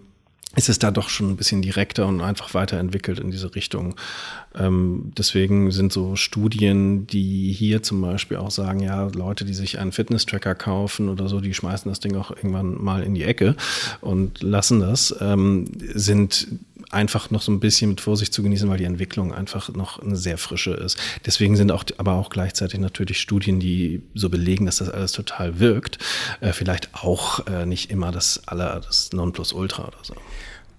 ist 0.55 0.69
es 0.69 0.77
da 0.77 0.91
doch 0.91 1.09
schon 1.09 1.31
ein 1.31 1.35
bisschen 1.35 1.61
direkter 1.61 2.05
und 2.05 2.21
einfach 2.21 2.53
weiterentwickelt 2.53 3.19
in 3.19 3.31
diese 3.31 3.55
Richtung. 3.55 3.95
Ähm, 4.57 5.11
deswegen 5.17 5.71
sind 5.71 5.91
so 5.91 6.15
Studien, 6.15 7.07
die 7.07 7.51
hier 7.51 7.83
zum 7.83 8.01
Beispiel 8.01 8.37
auch 8.37 8.51
sagen, 8.51 8.81
ja, 8.81 9.07
Leute, 9.13 9.45
die 9.45 9.53
sich 9.53 9.79
einen 9.79 9.91
Fitness-Tracker 9.91 10.55
kaufen 10.55 11.09
oder 11.09 11.27
so, 11.27 11.39
die 11.39 11.53
schmeißen 11.53 11.89
das 11.89 11.99
Ding 11.99 12.15
auch 12.15 12.31
irgendwann 12.31 12.81
mal 12.81 13.03
in 13.03 13.13
die 13.13 13.23
Ecke 13.23 13.55
und 14.01 14.41
lassen 14.41 14.79
das, 14.79 15.15
ähm, 15.21 15.65
sind 15.93 16.47
einfach 16.93 17.31
noch 17.31 17.41
so 17.41 17.51
ein 17.51 17.59
bisschen 17.59 17.89
mit 17.89 18.01
Vorsicht 18.01 18.33
zu 18.33 18.43
genießen, 18.43 18.69
weil 18.69 18.77
die 18.77 18.83
Entwicklung 18.83 19.33
einfach 19.33 19.69
noch 19.69 19.99
eine 19.99 20.15
sehr 20.15 20.37
frische 20.37 20.71
ist. 20.71 20.97
Deswegen 21.25 21.55
sind 21.55 21.71
auch, 21.71 21.83
aber 21.97 22.13
auch 22.13 22.29
gleichzeitig 22.29 22.79
natürlich 22.79 23.19
Studien, 23.19 23.59
die 23.59 24.01
so 24.13 24.29
belegen, 24.29 24.65
dass 24.65 24.77
das 24.77 24.89
alles 24.89 25.11
total 25.11 25.59
wirkt. 25.59 25.97
Äh, 26.39 26.53
vielleicht 26.53 26.93
auch 26.93 27.45
äh, 27.47 27.65
nicht 27.65 27.89
immer 27.89 28.11
das 28.11 28.47
aller, 28.47 28.79
das 28.79 29.11
Nonplusultra 29.11 29.87
oder 29.87 29.97
so. 30.03 30.13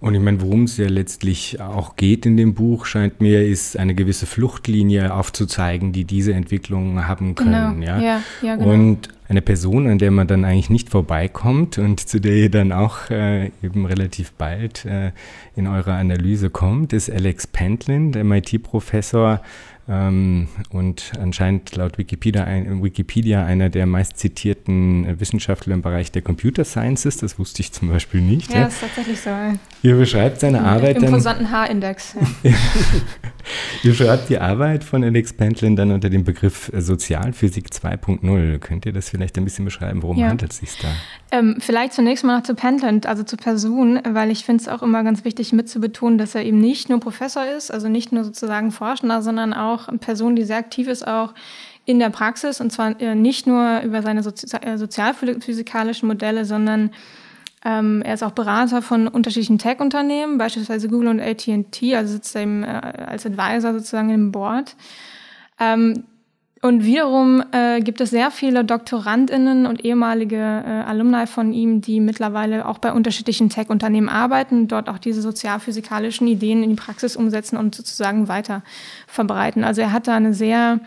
Und 0.05 0.13
ich 0.13 0.21
meine, 0.21 0.39
worum 0.39 0.65
es 0.65 0.77
ja 0.77 0.87
letztlich 0.87 1.59
auch 1.59 1.95
geht 1.95 2.27
in 2.27 2.37
dem 2.37 2.53
Buch, 2.53 2.85
scheint 2.85 3.21
mir, 3.21 3.43
ist 3.43 3.75
eine 3.75 3.95
gewisse 3.95 4.27
Fluchtlinie 4.27 5.11
aufzuzeigen, 5.11 5.93
die 5.93 6.03
diese 6.03 6.35
Entwicklung 6.35 7.07
haben 7.07 7.33
können. 7.33 7.81
Genau. 7.81 7.87
Ja? 7.87 7.99
Ja, 7.99 8.21
ja, 8.43 8.55
genau. 8.55 8.71
Und 8.71 9.09
eine 9.27 9.41
Person, 9.41 9.87
an 9.87 9.97
der 9.97 10.11
man 10.11 10.27
dann 10.27 10.45
eigentlich 10.45 10.69
nicht 10.69 10.89
vorbeikommt 10.91 11.79
und 11.79 12.07
zu 12.07 12.21
der 12.21 12.35
ihr 12.35 12.51
dann 12.51 12.71
auch 12.71 13.09
äh, 13.09 13.49
eben 13.63 13.87
relativ 13.87 14.31
bald 14.33 14.85
äh, 14.85 15.11
in 15.55 15.65
eurer 15.65 15.93
Analyse 15.93 16.51
kommt, 16.51 16.93
ist 16.93 17.09
Alex 17.09 17.47
Pentlin, 17.47 18.11
der 18.11 18.25
MIT-Professor, 18.25 19.41
ähm, 19.87 20.47
und 20.71 21.11
anscheinend 21.19 21.75
laut 21.75 21.97
Wikipedia, 21.97 22.43
ein, 22.43 22.83
Wikipedia 22.83 23.45
einer 23.45 23.69
der 23.69 23.85
meist 23.85 24.17
zitierten 24.17 25.19
Wissenschaftler 25.19 25.75
im 25.75 25.81
Bereich 25.83 26.11
der 26.11 26.23
Computer 26.23 26.65
Sciences. 26.65 27.17
Das 27.17 27.37
wusste 27.37 27.61
ich 27.61 27.71
zum 27.71 27.89
Beispiel 27.89 28.21
nicht. 28.21 28.51
Ja, 28.51 28.61
ja. 28.61 28.65
ist 28.67 28.81
tatsächlich 28.81 29.21
so. 29.21 29.29
Ihr 29.83 29.95
beschreibt 29.95 30.39
seine 30.39 30.57
Im, 30.57 30.65
Arbeit 30.65 30.97
im 30.97 31.03
imposanten 31.03 31.51
H-Index. 31.51 32.15
Ja. 32.41 32.51
Ihr 33.83 33.93
schreibt 33.93 34.29
die 34.29 34.39
Arbeit 34.39 34.83
von 34.83 35.03
Alex 35.03 35.33
Pentland 35.33 35.77
dann 35.77 35.91
unter 35.91 36.09
dem 36.09 36.23
Begriff 36.23 36.71
Sozialphysik 36.75 37.67
2.0. 37.67 38.57
Könnt 38.59 38.85
ihr 38.85 38.93
das 38.93 39.09
vielleicht 39.09 39.37
ein 39.37 39.43
bisschen 39.43 39.65
beschreiben? 39.65 40.01
Worum 40.01 40.17
ja. 40.17 40.29
handelt 40.29 40.51
es 40.51 40.57
sich 40.57 40.77
da? 40.81 40.87
Ähm, 41.31 41.57
vielleicht 41.59 41.93
zunächst 41.93 42.23
mal 42.23 42.37
noch 42.37 42.43
zu 42.43 42.55
Pentland, 42.55 43.05
also 43.05 43.23
zur 43.23 43.37
Person, 43.37 43.99
weil 44.07 44.31
ich 44.31 44.45
finde 44.45 44.61
es 44.61 44.67
auch 44.67 44.81
immer 44.81 45.03
ganz 45.03 45.25
wichtig 45.25 45.53
mitzubetonen, 45.53 46.17
dass 46.17 46.33
er 46.33 46.43
eben 46.43 46.57
nicht 46.57 46.89
nur 46.89 46.99
Professor 46.99 47.45
ist, 47.45 47.71
also 47.71 47.87
nicht 47.87 48.11
nur 48.11 48.23
sozusagen 48.23 48.71
Forschender, 48.71 49.21
sondern 49.21 49.53
auch 49.53 49.74
eine 49.87 49.97
Person, 49.97 50.35
die 50.35 50.43
sehr 50.43 50.57
aktiv 50.57 50.87
ist, 50.87 51.07
auch 51.07 51.33
in 51.85 51.99
der 51.99 52.09
Praxis 52.09 52.61
und 52.61 52.71
zwar 52.71 52.99
äh, 52.99 53.15
nicht 53.15 53.45
nur 53.47 53.81
über 53.81 54.01
seine 54.01 54.23
Sozi 54.23 54.47
äh, 54.57 54.77
sozialphysikalischen 54.77 56.07
Modelle, 56.07 56.45
sondern 56.45 56.91
ähm, 57.63 58.01
er 58.03 58.13
ist 58.13 58.23
auch 58.23 58.31
Berater 58.31 58.81
von 58.81 59.07
unterschiedlichen 59.07 59.57
Tech-Unternehmen, 59.57 60.37
beispielsweise 60.37 60.87
Google 60.87 61.09
und 61.09 61.19
AT&T, 61.19 61.95
also 61.95 62.13
sitzt 62.13 62.35
er 62.35 62.43
eben, 62.43 62.63
äh, 62.63 62.67
als 62.67 63.25
Advisor 63.25 63.73
sozusagen 63.73 64.09
im 64.09 64.31
Board. 64.31 64.75
Ähm, 65.59 66.05
und 66.61 66.83
wiederum 66.83 67.43
äh, 67.51 67.79
gibt 67.81 68.01
es 68.01 68.09
sehr 68.09 68.31
viele 68.31 68.63
Doktorandinnen 68.63 69.65
und 69.65 69.85
ehemalige 69.85 70.37
äh, 70.37 70.83
Alumni 70.87 71.27
von 71.27 71.53
ihm, 71.53 71.81
die 71.81 71.99
mittlerweile 71.99 72.67
auch 72.67 72.79
bei 72.79 72.91
unterschiedlichen 72.91 73.49
Tech-Unternehmen 73.49 74.09
arbeiten, 74.09 74.67
dort 74.67 74.89
auch 74.89 74.97
diese 74.97 75.21
sozialphysikalischen 75.21 76.27
Ideen 76.27 76.63
in 76.63 76.71
die 76.71 76.75
Praxis 76.75 77.15
umsetzen 77.15 77.57
und 77.57 77.75
sozusagen 77.75 78.27
weiter 78.27 78.63
verbreiten. 79.05 79.63
Also 79.63 79.81
er 79.81 79.91
hat 79.91 80.07
da 80.07 80.15
eine 80.15 80.33
sehr 80.33 80.79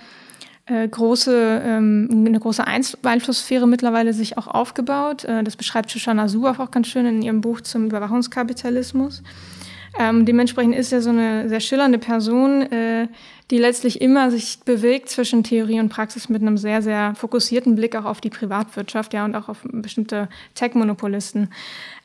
äh, 0.67 0.89
große, 0.89 1.63
ähm, 1.65 2.09
eine 2.27 2.41
große 2.41 2.67
Einflusssphäre 2.67 3.67
mittlerweile 3.67 4.13
sich 4.13 4.37
auch 4.37 4.49
aufgebaut. 4.49 5.25
Äh, 5.25 5.45
das 5.45 5.57
beschreibt 5.57 5.91
Shoshana 5.91 6.27
Zuboff 6.27 6.61
auch 6.61 6.71
ganz 6.71 6.89
schön 6.89 7.07
in 7.07 7.23
ihrem 7.23 7.41
Buch 7.41 7.61
zum 7.61 7.87
Überwachungskapitalismus. 7.87 9.23
Ähm, 9.99 10.27
dementsprechend 10.27 10.75
ist 10.75 10.93
er 10.93 11.03
so 11.03 11.11
eine 11.11 11.49
sehr 11.49 11.61
schillernde 11.61 11.99
Person, 11.99 12.63
äh, 12.71 13.09
die 13.51 13.59
letztlich 13.59 14.01
immer 14.01 14.31
sich 14.31 14.61
bewegt 14.65 15.09
zwischen 15.09 15.43
Theorie 15.43 15.81
und 15.81 15.89
Praxis 15.89 16.29
mit 16.29 16.43
einem 16.43 16.59
sehr, 16.59 16.83
sehr 16.83 17.15
fokussierten 17.15 17.77
Blick 17.77 17.97
auch 17.97 18.05
auf 18.05 18.21
die 18.21 18.31
Privatwirtschaft, 18.31 19.15
ja, 19.15 19.25
und 19.25 19.35
auch 19.35 19.49
auf 19.49 19.59
bestimmte 19.63 20.29
Tech-Monopolisten. 20.55 21.51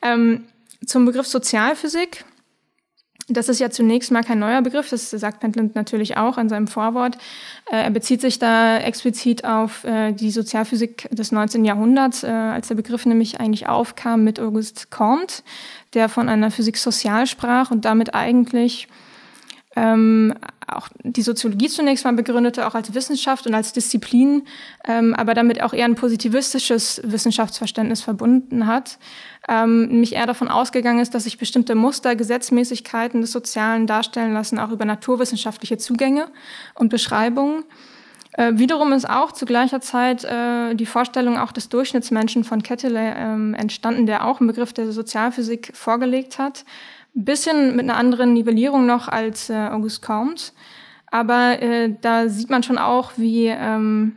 Ähm, 0.02 0.46
zum 0.86 1.06
Begriff 1.06 1.28
Sozialphysik. 1.28 2.26
Das 3.30 3.48
ist 3.48 3.60
ja 3.60 3.70
zunächst 3.70 4.12
mal 4.12 4.24
kein 4.24 4.40
neuer 4.40 4.62
Begriff, 4.62 4.90
das 4.90 5.10
sagt 5.10 5.40
Pentland 5.40 5.76
natürlich 5.76 6.18
auch 6.18 6.38
in 6.38 6.50
seinem 6.50 6.68
Vorwort. 6.68 7.18
Äh, 7.72 7.84
er 7.84 7.90
bezieht 7.90 8.20
sich 8.20 8.38
da 8.38 8.78
explizit 8.80 9.46
auf 9.46 9.86
äh, 9.86 10.12
die 10.12 10.30
Sozialphysik 10.30 11.08
des 11.10 11.32
19. 11.32 11.64
Jahrhunderts, 11.64 12.24
äh, 12.24 12.28
als 12.28 12.68
der 12.68 12.76
Begriff 12.76 13.06
nämlich 13.06 13.40
eigentlich 13.40 13.68
aufkam 13.70 14.26
mit 14.26 14.42
Auguste 14.42 14.88
Comte, 14.90 15.42
der 15.94 16.10
von 16.10 16.28
einer 16.28 16.52
Physik 16.52 16.78
sozial 16.78 17.26
sprach 17.26 17.72
und 17.72 17.86
damit 17.86 18.14
eigentlich 18.14 18.90
ähm, 19.76 20.34
auch 20.68 20.90
die 21.04 21.22
Soziologie 21.22 21.68
zunächst 21.68 22.06
mal 22.06 22.14
begründete, 22.14 22.68
auch 22.68 22.76
als 22.76 22.94
Wissenschaft 22.94 23.48
und 23.48 23.54
als 23.54 23.74
Disziplin, 23.74 24.44
ähm, 24.86 25.14
aber 25.14 25.34
damit 25.34 25.62
auch 25.62 25.74
eher 25.74 25.86
ein 25.86 25.96
positivistisches 25.96 27.02
Wissenschaftsverständnis 27.04 28.02
verbunden 28.02 28.68
hat. 28.68 28.98
Ähm, 29.48 29.88
nämlich 29.88 30.14
eher 30.14 30.26
davon 30.26 30.48
ausgegangen 30.48 31.00
ist, 31.00 31.14
dass 31.14 31.26
sich 31.26 31.38
bestimmte 31.38 31.76
Muster, 31.76 32.16
Gesetzmäßigkeiten 32.16 33.22
des 33.22 33.32
Sozialen 33.32 33.88
darstellen 33.88 34.34
lassen, 34.34 34.60
auch 34.60 34.72
über 34.72 34.86
naturwissenschaftliche 34.86 35.78
Zugänge 35.78 36.28
und 36.76 36.90
Beschreibungen. 36.90 37.64
Äh, 38.34 38.54
wiederum 38.56 38.94
ist 38.94 39.08
auch 39.08 39.32
zu 39.32 39.46
gleicher 39.46 39.82
Zeit 39.82 40.24
äh, 40.24 40.74
die 40.76 40.86
Vorstellung 40.86 41.38
auch 41.38 41.52
des 41.52 41.70
Durchschnittsmenschen 41.70 42.44
von 42.44 42.64
Ketteley 42.64 43.10
äh, 43.10 43.58
entstanden, 43.58 44.06
der 44.06 44.26
auch 44.26 44.40
einen 44.40 44.48
Begriff 44.48 44.74
der 44.74 44.92
Sozialphysik 44.92 45.72
vorgelegt 45.76 46.40
hat, 46.40 46.66
ein 47.16 47.26
bisschen 47.26 47.76
mit 47.76 47.90
einer 47.90 47.98
anderen 47.98 48.34
Nivellierung 48.34 48.86
noch 48.86 49.08
als 49.08 49.50
äh, 49.50 49.54
August 49.54 50.02
Comte. 50.02 50.52
Aber 51.08 51.62
äh, 51.62 51.94
da 52.02 52.28
sieht 52.28 52.50
man 52.50 52.64
schon 52.64 52.80
auch, 52.80 53.12
wie 53.18 53.46
ähm, 53.48 54.14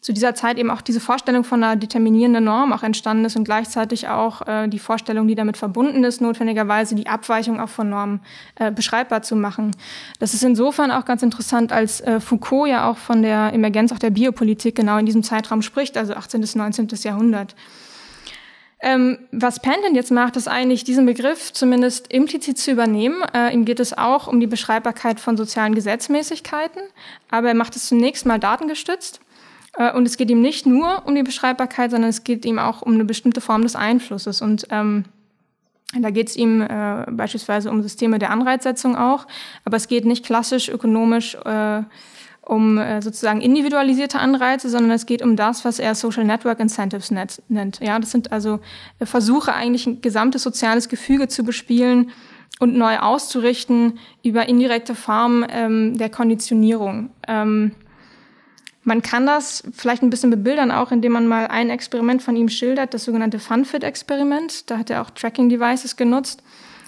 zu 0.00 0.14
dieser 0.14 0.34
Zeit 0.34 0.58
eben 0.58 0.70
auch 0.70 0.80
diese 0.80 1.00
Vorstellung 1.00 1.44
von 1.44 1.62
einer 1.62 1.76
determinierenden 1.76 2.44
Norm 2.44 2.72
auch 2.72 2.82
entstanden 2.82 3.24
ist 3.26 3.36
und 3.36 3.44
gleichzeitig 3.44 4.08
auch 4.08 4.46
äh, 4.46 4.66
die 4.68 4.78
Vorstellung, 4.78 5.28
die 5.28 5.34
damit 5.34 5.58
verbunden 5.58 6.04
ist, 6.04 6.22
notwendigerweise 6.22 6.94
die 6.94 7.06
Abweichung 7.06 7.60
auch 7.60 7.68
von 7.68 7.90
Normen 7.90 8.20
äh, 8.54 8.70
beschreibbar 8.70 9.22
zu 9.22 9.36
machen. 9.36 9.76
Das 10.18 10.32
ist 10.32 10.42
insofern 10.42 10.90
auch 10.90 11.04
ganz 11.04 11.22
interessant, 11.22 11.70
als 11.70 12.00
äh, 12.00 12.18
Foucault 12.18 12.68
ja 12.68 12.88
auch 12.88 12.96
von 12.96 13.22
der 13.22 13.52
Emergenz 13.52 13.92
auch 13.92 13.98
der 13.98 14.10
Biopolitik 14.10 14.74
genau 14.74 14.96
in 14.96 15.06
diesem 15.06 15.22
Zeitraum 15.22 15.60
spricht, 15.60 15.98
also 15.98 16.14
18. 16.14 16.40
bis 16.40 16.54
19. 16.54 16.88
Jahrhundert. 17.02 17.54
Ähm, 18.82 19.18
was 19.30 19.60
Panton 19.60 19.94
jetzt 19.94 20.10
macht, 20.10 20.36
ist 20.36 20.48
eigentlich 20.48 20.84
diesen 20.84 21.04
Begriff 21.04 21.52
zumindest 21.52 22.10
implizit 22.10 22.58
zu 22.58 22.70
übernehmen. 22.70 23.22
Äh, 23.34 23.52
ihm 23.52 23.66
geht 23.66 23.78
es 23.78 23.96
auch 23.96 24.26
um 24.26 24.40
die 24.40 24.46
Beschreibbarkeit 24.46 25.20
von 25.20 25.36
sozialen 25.36 25.74
Gesetzmäßigkeiten, 25.74 26.82
aber 27.30 27.48
er 27.48 27.54
macht 27.54 27.76
es 27.76 27.86
zunächst 27.88 28.24
mal 28.24 28.38
datengestützt. 28.38 29.20
Äh, 29.76 29.92
und 29.92 30.06
es 30.06 30.16
geht 30.16 30.30
ihm 30.30 30.40
nicht 30.40 30.64
nur 30.64 31.02
um 31.06 31.14
die 31.14 31.22
Beschreibbarkeit, 31.22 31.90
sondern 31.90 32.08
es 32.08 32.24
geht 32.24 32.46
ihm 32.46 32.58
auch 32.58 32.80
um 32.80 32.94
eine 32.94 33.04
bestimmte 33.04 33.42
Form 33.42 33.62
des 33.62 33.76
Einflusses. 33.76 34.40
Und 34.40 34.66
ähm, 34.70 35.04
da 35.98 36.10
geht 36.10 36.28
es 36.28 36.36
ihm 36.36 36.62
äh, 36.62 37.04
beispielsweise 37.10 37.70
um 37.70 37.82
Systeme 37.82 38.18
der 38.18 38.30
Anreizsetzung 38.30 38.96
auch, 38.96 39.26
aber 39.64 39.76
es 39.76 39.88
geht 39.88 40.04
nicht 40.04 40.24
klassisch 40.24 40.68
ökonomisch 40.68 41.34
äh, 41.34 41.82
um 42.50 42.78
äh, 42.78 43.00
sozusagen 43.00 43.40
individualisierte 43.40 44.18
Anreize, 44.18 44.68
sondern 44.68 44.90
es 44.90 45.06
geht 45.06 45.22
um 45.22 45.36
das, 45.36 45.64
was 45.64 45.78
er 45.78 45.94
Social 45.94 46.24
Network 46.24 46.58
Incentives 46.58 47.10
nennt. 47.10 47.80
Ja, 47.80 47.98
das 47.98 48.10
sind 48.10 48.32
also 48.32 48.58
äh, 48.98 49.06
Versuche, 49.06 49.54
eigentlich 49.54 49.86
ein 49.86 50.02
gesamtes 50.02 50.42
soziales 50.42 50.88
Gefüge 50.88 51.28
zu 51.28 51.44
bespielen 51.44 52.10
und 52.58 52.76
neu 52.76 52.98
auszurichten 52.98 53.98
über 54.24 54.48
indirekte 54.48 54.96
Formen 54.96 55.46
ähm, 55.48 55.96
der 55.96 56.10
Konditionierung. 56.10 57.10
Ähm, 57.28 57.72
man 58.82 59.02
kann 59.02 59.26
das 59.26 59.62
vielleicht 59.72 60.02
ein 60.02 60.10
bisschen 60.10 60.30
bebildern, 60.30 60.72
auch 60.72 60.90
indem 60.90 61.12
man 61.12 61.28
mal 61.28 61.46
ein 61.46 61.70
Experiment 61.70 62.20
von 62.20 62.34
ihm 62.34 62.48
schildert, 62.48 62.94
das 62.94 63.04
sogenannte 63.04 63.38
FunFit-Experiment. 63.38 64.68
Da 64.70 64.78
hat 64.78 64.90
er 64.90 65.02
auch 65.02 65.10
Tracking-Devices 65.10 65.96
genutzt. 65.96 66.42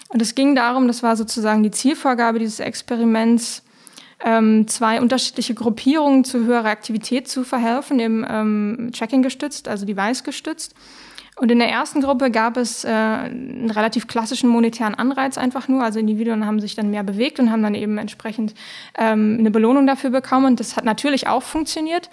Und 0.08 0.20
es 0.20 0.34
ging 0.34 0.56
darum, 0.56 0.88
das 0.88 1.02
war 1.04 1.16
sozusagen 1.16 1.62
die 1.62 1.70
Zielvorgabe 1.70 2.40
dieses 2.40 2.58
Experiments, 2.58 3.62
ähm, 4.24 4.68
zwei 4.68 5.00
unterschiedliche 5.00 5.54
Gruppierungen 5.54 6.24
zu 6.24 6.44
höherer 6.44 6.68
Aktivität 6.68 7.28
zu 7.28 7.44
verhelfen, 7.44 7.98
eben 8.00 8.24
ähm, 8.28 8.90
Tracking 8.92 9.22
gestützt, 9.22 9.68
also 9.68 9.84
Device 9.84 10.24
gestützt. 10.24 10.74
Und 11.36 11.50
in 11.50 11.58
der 11.58 11.70
ersten 11.70 12.02
Gruppe 12.02 12.30
gab 12.30 12.56
es 12.56 12.84
äh, 12.84 12.88
einen 12.88 13.70
relativ 13.70 14.06
klassischen 14.06 14.50
monetären 14.50 14.94
Anreiz 14.94 15.38
einfach 15.38 15.66
nur. 15.66 15.82
Also 15.82 15.98
Individuen 15.98 16.46
haben 16.46 16.60
sich 16.60 16.74
dann 16.74 16.90
mehr 16.90 17.02
bewegt 17.02 17.40
und 17.40 17.50
haben 17.50 17.62
dann 17.62 17.74
eben 17.74 17.96
entsprechend 17.96 18.54
ähm, 18.98 19.36
eine 19.38 19.50
Belohnung 19.50 19.86
dafür 19.86 20.10
bekommen. 20.10 20.46
Und 20.46 20.60
das 20.60 20.76
hat 20.76 20.84
natürlich 20.84 21.28
auch 21.28 21.42
funktioniert. 21.42 22.10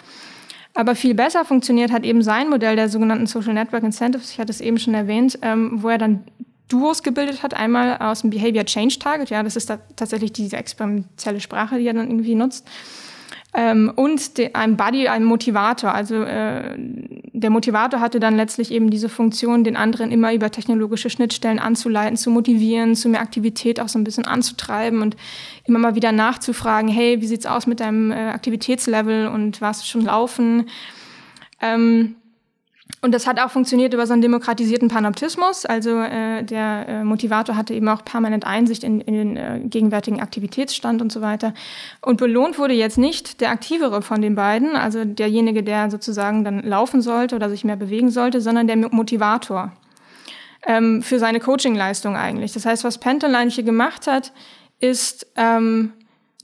Aber 0.72 0.94
viel 0.94 1.14
besser 1.14 1.44
funktioniert 1.44 1.92
hat 1.92 2.04
eben 2.04 2.22
sein 2.22 2.48
Modell 2.48 2.76
der 2.76 2.88
sogenannten 2.88 3.26
Social 3.26 3.52
Network 3.52 3.82
Incentives. 3.82 4.30
Ich 4.30 4.38
hatte 4.38 4.50
es 4.50 4.60
eben 4.60 4.78
schon 4.78 4.94
erwähnt, 4.94 5.38
ähm, 5.42 5.82
wo 5.82 5.88
er 5.88 5.98
dann 5.98 6.24
Duos 6.70 7.02
gebildet 7.02 7.42
hat. 7.42 7.54
Einmal 7.54 7.98
aus 7.98 8.22
dem 8.22 8.30
Behavior 8.30 8.64
Change 8.64 8.98
Target, 8.98 9.30
ja, 9.30 9.42
das 9.42 9.56
ist 9.56 9.68
da 9.68 9.78
tatsächlich 9.96 10.32
diese 10.32 10.56
experimentelle 10.56 11.40
Sprache, 11.40 11.78
die 11.78 11.86
er 11.86 11.94
dann 11.94 12.08
irgendwie 12.08 12.34
nutzt. 12.34 12.66
Ähm, 13.52 13.92
und 13.96 14.30
ein 14.52 14.76
Buddy, 14.76 15.08
ein 15.08 15.24
Motivator. 15.24 15.92
Also 15.92 16.22
äh, 16.22 16.76
der 17.32 17.50
Motivator 17.50 18.00
hatte 18.00 18.20
dann 18.20 18.36
letztlich 18.36 18.70
eben 18.70 18.90
diese 18.90 19.08
Funktion, 19.08 19.64
den 19.64 19.76
anderen 19.76 20.12
immer 20.12 20.32
über 20.32 20.50
technologische 20.50 21.10
Schnittstellen 21.10 21.58
anzuleiten, 21.58 22.16
zu 22.16 22.30
motivieren, 22.30 22.94
zu 22.94 23.08
mehr 23.08 23.20
Aktivität 23.20 23.80
auch 23.80 23.88
so 23.88 23.98
ein 23.98 24.04
bisschen 24.04 24.24
anzutreiben 24.24 25.02
und 25.02 25.16
immer 25.64 25.80
mal 25.80 25.94
wieder 25.96 26.12
nachzufragen, 26.12 26.88
hey, 26.88 27.20
wie 27.20 27.26
sieht's 27.26 27.46
aus 27.46 27.66
mit 27.66 27.80
deinem 27.80 28.12
äh, 28.12 28.28
Aktivitätslevel 28.28 29.26
und 29.26 29.60
was 29.60 29.88
schon 29.88 30.02
laufen? 30.02 30.68
Ähm, 31.60 32.14
und 33.02 33.12
das 33.12 33.26
hat 33.26 33.40
auch 33.40 33.50
funktioniert 33.50 33.94
über 33.94 34.06
so 34.06 34.12
einen 34.12 34.22
demokratisierten 34.22 34.88
Panoptismus. 34.88 35.66
Also 35.66 35.98
äh, 36.00 36.42
der 36.42 36.88
äh, 36.88 37.04
Motivator 37.04 37.56
hatte 37.56 37.74
eben 37.74 37.88
auch 37.88 38.04
permanent 38.04 38.46
Einsicht 38.46 38.84
in, 38.84 39.00
in 39.00 39.14
den 39.14 39.36
äh, 39.36 39.60
gegenwärtigen 39.64 40.20
Aktivitätsstand 40.20 41.00
und 41.00 41.10
so 41.10 41.20
weiter. 41.20 41.54
Und 42.00 42.18
belohnt 42.18 42.58
wurde 42.58 42.74
jetzt 42.74 42.98
nicht 42.98 43.40
der 43.40 43.50
aktivere 43.50 44.02
von 44.02 44.20
den 44.20 44.34
beiden, 44.34 44.76
also 44.76 45.04
derjenige, 45.04 45.62
der 45.62 45.90
sozusagen 45.90 46.44
dann 46.44 46.62
laufen 46.62 47.02
sollte 47.02 47.36
oder 47.36 47.48
sich 47.48 47.64
mehr 47.64 47.76
bewegen 47.76 48.10
sollte, 48.10 48.40
sondern 48.40 48.66
der 48.66 48.76
Motivator 48.76 49.72
ähm, 50.66 51.02
für 51.02 51.18
seine 51.18 51.40
Coachingleistung 51.40 52.16
eigentlich. 52.16 52.52
Das 52.52 52.66
heißt, 52.66 52.84
was 52.84 52.98
Penteline 52.98 53.50
hier 53.50 53.64
gemacht 53.64 54.06
hat, 54.06 54.32
ist 54.78 55.26
ähm, 55.36 55.92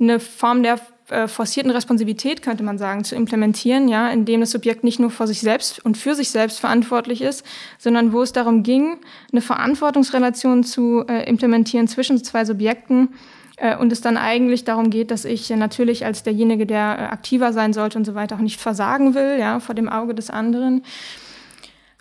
eine 0.01 0.21
Form 0.21 0.63
der 0.63 0.79
äh, 1.09 1.29
forcierten 1.29 1.71
Responsivität, 1.71 2.43
könnte 2.43 2.65
man 2.65 2.79
sagen, 2.79 3.05
zu 3.05 3.15
implementieren, 3.15 3.89
ja, 3.89 4.09
indem 4.11 4.41
das 4.41 4.51
Subjekt 4.51 4.85
nicht 4.85 4.99
nur 4.99 5.11
vor 5.11 5.27
sich 5.27 5.41
selbst 5.41 5.85
und 5.85 5.97
für 5.97 6.15
sich 6.15 6.31
selbst 6.31 6.61
verantwortlich 6.61 7.23
ist, 7.23 7.45
sondern 7.79 8.13
wo 8.13 8.23
es 8.23 8.33
darum 8.33 8.63
ging, 8.63 8.99
eine 9.33 9.41
Verantwortungsrelation 9.41 10.65
zu 10.65 11.05
äh, 11.09 11.29
implementieren 11.29 11.89
zwischen 11.89 12.23
zwei 12.23 12.45
Subjekten, 12.45 13.09
Äh, 13.57 13.77
und 13.77 13.91
es 13.91 14.01
dann 14.01 14.17
eigentlich 14.17 14.65
darum 14.65 14.91
geht, 14.91 15.11
dass 15.11 15.25
ich 15.25 15.49
natürlich 15.51 16.05
als 16.05 16.23
derjenige, 16.23 16.67
der 16.67 16.99
äh, 16.99 17.03
aktiver 17.05 17.53
sein 17.53 17.73
sollte 17.73 17.99
und 17.99 18.05
so 18.05 18.15
weiter, 18.15 18.37
auch 18.37 18.41
nicht 18.41 18.61
versagen 18.61 19.15
will, 19.15 19.39
ja, 19.39 19.61
vor 19.61 19.75
dem 19.75 19.89
Auge 19.89 20.15
des 20.15 20.31
anderen. 20.31 20.85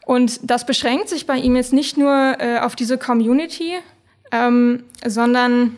Und 0.06 0.40
das 0.44 0.66
beschränkt 0.66 1.10
sich 1.10 1.26
bei 1.26 1.38
ihm 1.38 1.56
jetzt 1.56 1.74
nicht 1.74 1.98
nur 1.98 2.36
äh, 2.40 2.60
auf 2.60 2.76
diese 2.76 2.98
Community, 2.98 3.74
ähm, 4.32 4.84
sondern 5.06 5.78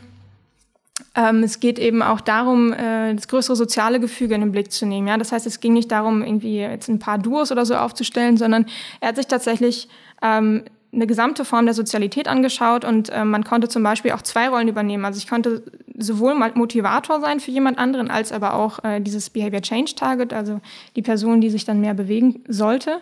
ähm, 1.18 1.42
es 1.42 1.60
geht 1.60 1.80
eben 1.80 2.04
auch 2.04 2.22
darum, 2.22 2.72
äh, 2.72 3.16
das 3.16 3.28
größere 3.28 3.56
soziale 3.56 4.00
Gefüge 4.00 4.36
in 4.36 4.42
den 4.42 4.52
Blick 4.52 4.72
zu 4.72 4.86
nehmen. 4.86 5.08
Ja? 5.08 5.18
Das 5.18 5.32
heißt, 5.32 5.48
es 5.48 5.60
ging 5.60 5.74
nicht 5.74 5.92
darum, 5.92 6.22
irgendwie 6.22 6.60
jetzt 6.60 6.90
ein 6.90 7.00
paar 7.00 7.18
Duos 7.18 7.52
oder 7.52 7.66
so 7.66 7.76
aufzustellen, 7.76 8.38
sondern 8.38 8.68
er 9.02 9.10
hat 9.10 9.16
sich 9.16 9.26
tatsächlich 9.26 9.90
ähm, 10.22 10.64
eine 10.94 11.08
gesamte 11.08 11.44
Form 11.44 11.66
der 11.66 11.74
Sozialität 11.74 12.28
angeschaut 12.28 12.86
und 12.86 13.10
äh, 13.10 13.26
man 13.26 13.44
konnte 13.44 13.68
zum 13.68 13.82
Beispiel 13.82 14.12
auch 14.12 14.22
zwei 14.22 14.48
Rollen 14.48 14.68
übernehmen. 14.68 15.06
Also 15.06 15.18
ich 15.18 15.28
konnte 15.28 15.64
sowohl 15.98 16.36
Motivator 16.36 17.20
sein 17.20 17.40
für 17.40 17.52
jemand 17.52 17.80
anderen, 17.80 18.12
als 18.12 18.32
aber 18.32 18.54
auch 18.54 18.84
äh, 18.84 19.02
dieses 19.02 19.32
Behavior 19.32 19.62
Change 19.62 19.96
Target, 19.96 20.34
also 20.34 20.62
die 20.96 21.02
Person, 21.02 21.42
die 21.42 21.50
sich 21.50 21.66
dann 21.66 21.82
mehr 21.82 21.96
bewegen 21.96 22.44
sollte. 22.48 23.02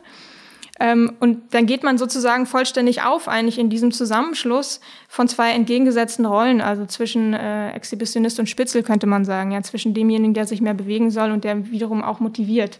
Ähm, 0.79 1.13
und 1.19 1.53
dann 1.53 1.65
geht 1.65 1.83
man 1.83 1.97
sozusagen 1.97 2.45
vollständig 2.45 3.03
auf, 3.03 3.27
eigentlich 3.29 3.59
in 3.59 3.69
diesem 3.69 3.91
Zusammenschluss 3.91 4.81
von 5.07 5.27
zwei 5.27 5.51
entgegengesetzten 5.51 6.25
Rollen, 6.25 6.59
also 6.59 6.85
zwischen 6.85 7.33
äh, 7.33 7.71
Exhibitionist 7.71 8.39
und 8.39 8.49
Spitzel 8.49 8.83
könnte 8.83 9.07
man 9.07 9.23
sagen, 9.23 9.51
ja, 9.51 9.61
zwischen 9.61 9.93
demjenigen, 9.93 10.33
der 10.33 10.47
sich 10.47 10.59
mehr 10.59 10.73
bewegen 10.73 11.11
soll 11.11 11.31
und 11.31 11.45
der 11.45 11.71
wiederum 11.71 12.03
auch 12.03 12.19
motiviert. 12.19 12.79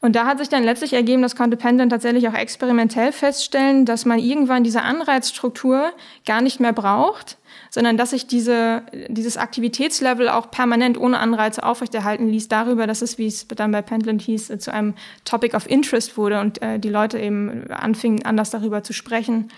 Und 0.00 0.16
da 0.16 0.24
hat 0.24 0.38
sich 0.38 0.48
dann 0.48 0.64
letztlich 0.64 0.94
ergeben, 0.94 1.20
dass 1.20 1.36
konnte 1.36 1.56
Penton 1.56 1.90
tatsächlich 1.90 2.26
auch 2.28 2.34
experimentell 2.34 3.12
feststellen, 3.12 3.84
dass 3.84 4.06
man 4.06 4.18
irgendwann 4.18 4.64
diese 4.64 4.82
Anreizstruktur 4.82 5.90
gar 6.24 6.40
nicht 6.40 6.58
mehr 6.58 6.72
braucht, 6.72 7.36
sondern 7.70 7.96
dass 7.96 8.10
sich 8.10 8.26
diese, 8.26 8.82
dieses 9.08 9.36
Aktivitätslevel 9.36 10.28
auch 10.28 10.50
permanent 10.50 10.98
ohne 10.98 11.18
Anreize 11.18 11.62
aufrechterhalten 11.62 12.28
ließ, 12.28 12.48
darüber, 12.48 12.86
dass 12.86 13.00
es, 13.00 13.16
wie 13.16 13.26
es 13.26 13.46
dann 13.48 13.72
bei 13.72 13.80
Pentland 13.80 14.20
hieß, 14.22 14.52
zu 14.58 14.72
einem 14.72 14.94
Topic 15.24 15.56
of 15.56 15.70
Interest 15.70 16.16
wurde 16.16 16.40
und 16.40 16.60
äh, 16.60 16.78
die 16.78 16.88
Leute 16.88 17.18
eben 17.18 17.70
anfingen, 17.70 18.24
anders 18.24 18.50
darüber 18.50 18.82
zu 18.82 18.92
sprechen. 18.92 19.50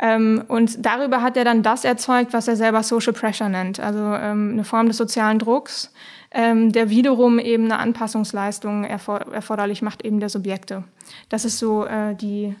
Ähm, 0.00 0.42
und 0.48 0.84
darüber 0.84 1.22
hat 1.22 1.36
er 1.36 1.44
dann 1.44 1.62
das 1.62 1.84
erzeugt, 1.84 2.32
was 2.32 2.48
er 2.48 2.56
selber 2.56 2.82
Social 2.82 3.12
Pressure 3.12 3.48
nennt, 3.48 3.78
also 3.78 4.00
ähm, 4.00 4.50
eine 4.52 4.64
Form 4.64 4.88
des 4.88 4.96
sozialen 4.96 5.38
Drucks, 5.38 5.92
ähm, 6.32 6.72
der 6.72 6.90
wiederum 6.90 7.38
eben 7.38 7.66
eine 7.66 7.78
Anpassungsleistung 7.78 8.82
erfor 8.84 9.20
erforderlich 9.32 9.80
macht, 9.80 10.04
eben 10.04 10.18
der 10.18 10.28
Subjekte. 10.28 10.82
Das 11.28 11.44
ist 11.44 11.58
so 11.58 11.84
äh, 11.84 12.16
die, 12.16 12.56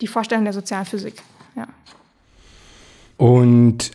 die 0.00 0.08
Vorstellung 0.08 0.44
der 0.44 0.52
Sozialphysik. 0.52 1.22
Ja. 1.54 1.68
Und 3.16 3.90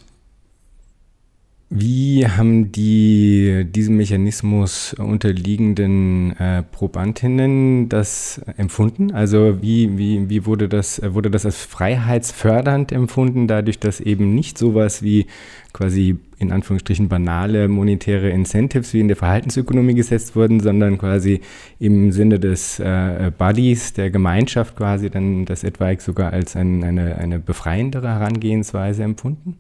wie 1.72 2.28
haben 2.28 2.72
die 2.72 3.64
diesem 3.64 3.98
Mechanismus 3.98 4.96
unterliegenden 4.96 6.36
äh, 6.40 6.64
Probandinnen 6.64 7.90
das 7.90 8.42
empfunden? 8.58 9.12
Also 9.12 9.62
wie, 9.62 9.96
wie, 9.96 10.30
wie 10.32 10.48
wurde, 10.48 10.68
das, 10.68 11.00
wurde 11.14 11.30
das 11.30 11.46
als 11.46 11.62
freiheitsfördernd 11.62 12.92
empfunden, 12.92 13.48
dadurch, 13.48 13.78
dass 13.78 14.00
eben 14.00 14.34
nicht 14.34 14.58
sowas 14.58 15.04
wie 15.04 15.28
quasi 15.72 16.18
in 16.40 16.52
Anführungsstrichen 16.52 17.08
banale 17.08 17.68
monetäre 17.68 18.32
Incentives 18.32 18.96
wie 18.96 19.02
in 19.02 19.08
der 19.08 19.18
Verhaltensökonomie 19.18 19.94
gesetzt 19.94 20.36
wurden, 20.36 20.62
sondern 20.62 20.98
quasi 20.98 21.42
im 21.78 22.12
Sinne 22.12 22.40
des 22.40 22.80
äh, 22.80 23.32
Buddies, 23.38 23.94
der 23.94 24.10
Gemeinschaft 24.10 24.76
quasi 24.76 25.12
dann 25.12 25.46
das 25.46 25.64
etwaig 25.64 26.02
sogar 26.02 26.34
als 26.34 26.56
ein, 26.56 26.84
eine, 26.84 27.20
eine 27.20 27.38
befreiendere 27.38 28.08
Herangehensweise 28.08 29.04
empfunden? 29.04 29.58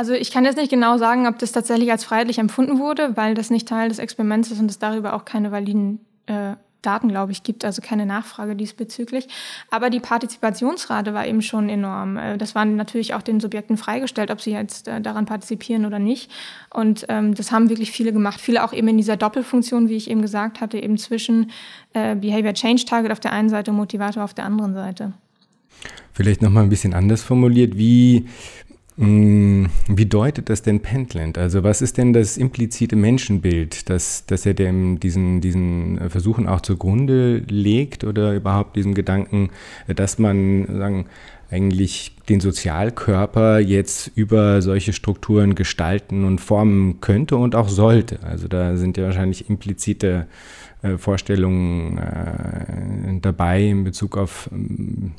Also 0.00 0.14
ich 0.14 0.30
kann 0.30 0.46
jetzt 0.46 0.56
nicht 0.56 0.70
genau 0.70 0.96
sagen, 0.96 1.26
ob 1.26 1.38
das 1.38 1.52
tatsächlich 1.52 1.90
als 1.90 2.04
freiheitlich 2.04 2.38
empfunden 2.38 2.78
wurde, 2.78 3.18
weil 3.18 3.34
das 3.34 3.50
nicht 3.50 3.68
Teil 3.68 3.90
des 3.90 3.98
Experiments 3.98 4.50
ist 4.50 4.58
und 4.58 4.70
es 4.70 4.78
darüber 4.78 5.12
auch 5.12 5.26
keine 5.26 5.52
validen 5.52 6.00
äh, 6.24 6.54
Daten, 6.80 7.08
glaube 7.08 7.32
ich, 7.32 7.42
gibt, 7.42 7.66
also 7.66 7.82
keine 7.82 8.06
Nachfrage 8.06 8.56
diesbezüglich. 8.56 9.28
Aber 9.70 9.90
die 9.90 10.00
Partizipationsrate 10.00 11.12
war 11.12 11.26
eben 11.26 11.42
schon 11.42 11.68
enorm. 11.68 12.16
Äh, 12.16 12.38
das 12.38 12.54
war 12.54 12.64
natürlich 12.64 13.12
auch 13.12 13.20
den 13.20 13.40
Subjekten 13.40 13.76
freigestellt, 13.76 14.30
ob 14.30 14.40
sie 14.40 14.52
jetzt 14.52 14.88
äh, 14.88 15.02
daran 15.02 15.26
partizipieren 15.26 15.84
oder 15.84 15.98
nicht. 15.98 16.30
Und 16.72 17.04
ähm, 17.10 17.34
das 17.34 17.52
haben 17.52 17.68
wirklich 17.68 17.90
viele 17.90 18.14
gemacht. 18.14 18.40
Viele 18.40 18.64
auch 18.64 18.72
eben 18.72 18.88
in 18.88 18.96
dieser 18.96 19.18
Doppelfunktion, 19.18 19.90
wie 19.90 19.96
ich 19.96 20.10
eben 20.10 20.22
gesagt 20.22 20.62
hatte, 20.62 20.78
eben 20.78 20.96
zwischen 20.96 21.50
äh, 21.92 22.16
Behavior 22.16 22.54
Change 22.54 22.86
Target 22.86 23.12
auf 23.12 23.20
der 23.20 23.32
einen 23.32 23.50
Seite 23.50 23.70
und 23.70 23.76
Motivator 23.76 24.24
auf 24.24 24.32
der 24.32 24.46
anderen 24.46 24.72
Seite. 24.72 25.12
Vielleicht 26.14 26.40
nochmal 26.40 26.62
ein 26.62 26.70
bisschen 26.70 26.94
anders 26.94 27.22
formuliert. 27.22 27.76
Wie 27.76 28.26
wie 29.02 30.06
deutet 30.06 30.50
das 30.50 30.60
denn 30.60 30.80
Pentland? 30.80 31.38
Also 31.38 31.64
was 31.64 31.80
ist 31.80 31.96
denn 31.96 32.12
das 32.12 32.36
implizite 32.36 32.96
Menschenbild, 32.96 33.88
das, 33.88 34.26
das 34.26 34.44
er 34.44 34.52
dem 34.52 35.00
diesen, 35.00 35.40
diesen 35.40 36.10
Versuchen 36.10 36.46
auch 36.46 36.60
zugrunde 36.60 37.38
legt 37.48 38.04
oder 38.04 38.34
überhaupt 38.34 38.76
diesen 38.76 38.94
Gedanken, 38.94 39.48
dass 39.88 40.18
man 40.18 40.66
sagen, 40.66 41.06
eigentlich 41.50 42.14
den 42.28 42.40
Sozialkörper 42.40 43.58
jetzt 43.58 44.12
über 44.14 44.60
solche 44.60 44.92
Strukturen 44.92 45.54
gestalten 45.54 46.24
und 46.24 46.40
formen 46.40 47.00
könnte 47.00 47.36
und 47.36 47.54
auch 47.54 47.68
sollte. 47.68 48.20
Also 48.22 48.48
da 48.48 48.76
sind 48.76 48.98
ja 48.98 49.04
wahrscheinlich 49.04 49.48
implizite 49.48 50.26
äh, 50.82 50.96
Vorstellungen 50.96 51.98
äh, 51.98 53.20
dabei 53.20 53.62
in 53.62 53.84
Bezug 53.84 54.16
auf 54.16 54.48
ähm, 54.52 55.12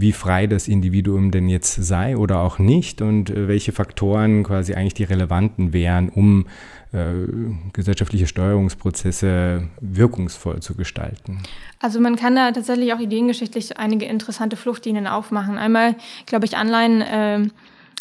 wie 0.00 0.12
frei 0.12 0.46
das 0.46 0.68
Individuum 0.68 1.30
denn 1.30 1.48
jetzt 1.48 1.74
sei 1.74 2.16
oder 2.16 2.40
auch 2.40 2.58
nicht 2.58 3.02
und 3.02 3.30
äh, 3.30 3.48
welche 3.48 3.72
Faktoren 3.72 4.42
quasi 4.44 4.74
eigentlich 4.74 4.94
die 4.94 5.04
relevanten 5.04 5.72
wären, 5.72 6.08
um 6.08 6.46
äh, 6.92 7.12
gesellschaftliche 7.72 8.26
Steuerungsprozesse 8.26 9.68
wirkungsvoll 9.80 10.60
zu 10.60 10.74
gestalten. 10.74 11.42
Also 11.80 12.00
man 12.00 12.16
kann 12.16 12.34
da 12.34 12.50
tatsächlich 12.52 12.92
auch 12.92 13.00
ideengeschichtlich 13.00 13.76
einige 13.76 14.06
interessante 14.06 14.56
Fluchtlinien 14.56 15.06
aufmachen. 15.06 15.58
Einmal, 15.58 15.96
glaube 16.26 16.46
ich, 16.46 16.56
Anleihen 16.56 17.02
äh, 17.02 17.48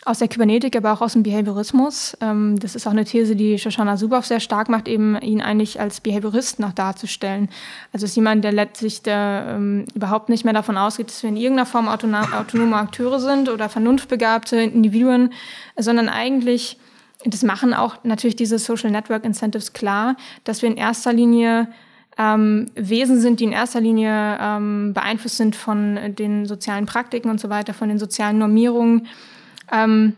aus 0.06 0.20
der 0.20 0.28
Kybernetik, 0.28 0.76
aber 0.76 0.94
auch 0.94 1.02
aus 1.02 1.14
dem 1.14 1.24
Behaviorismus. 1.24 2.18
Ähm, 2.22 2.58
das 2.60 2.76
ist 2.76 2.88
auch 2.88 2.92
eine 2.92 3.06
These, 3.06 3.36
die 3.36 3.58
Shoshana 3.60 3.98
Zuboff 3.98 4.26
sehr 4.26 4.40
stark 4.40 4.70
macht, 4.70 4.88
eben 4.88 5.20
ihn 5.22 5.42
eigentlich 5.42 5.80
als 5.80 6.02
Behaviorist 6.02 6.60
noch 6.60 6.72
darzustellen. 6.72 7.50
Also 7.92 8.06
ist 8.06 8.16
jemand, 8.16 8.44
der 8.44 8.52
letztlich 8.52 9.02
der, 9.02 9.48
ähm, 9.50 9.86
überhaupt 9.94 10.30
nicht 10.30 10.46
mehr 10.46 10.54
davon 10.54 10.78
ausgeht, 10.78 11.10
dass 11.10 11.24
wir 11.24 11.30
in 11.30 11.38
irgendeiner 11.38 11.66
Form 11.66 11.88
autonome 11.90 12.76
Akteure 12.76 13.20
sind 13.20 13.50
oder 13.50 13.70
vernunftbegabte 13.70 14.58
Individuen, 14.62 15.34
sondern 15.76 16.10
eigentlich, 16.10 16.78
das 17.26 17.44
machen 17.44 17.74
auch 17.74 18.04
natürlich 18.04 18.36
diese 18.36 18.60
Social 18.60 18.92
Network 18.92 19.26
Incentives 19.26 19.74
klar, 19.74 20.16
dass 20.44 20.62
wir 20.62 20.70
in 20.70 20.78
erster 20.78 21.12
Linie 21.12 21.68
ähm, 22.18 22.68
Wesen 22.76 23.20
sind, 23.20 23.40
die 23.40 23.46
in 23.46 23.52
erster 23.52 23.82
Linie 23.82 24.38
ähm, 24.40 24.94
beeinflusst 24.94 25.38
sind 25.38 25.56
von 25.56 26.00
den 26.16 26.46
sozialen 26.46 26.86
Praktiken 26.86 27.30
und 27.30 27.40
so 27.40 27.50
weiter, 27.50 27.74
von 27.74 27.90
den 27.90 28.00
sozialen 28.00 28.38
Normierungen 28.38 29.08
ähm, 29.72 30.16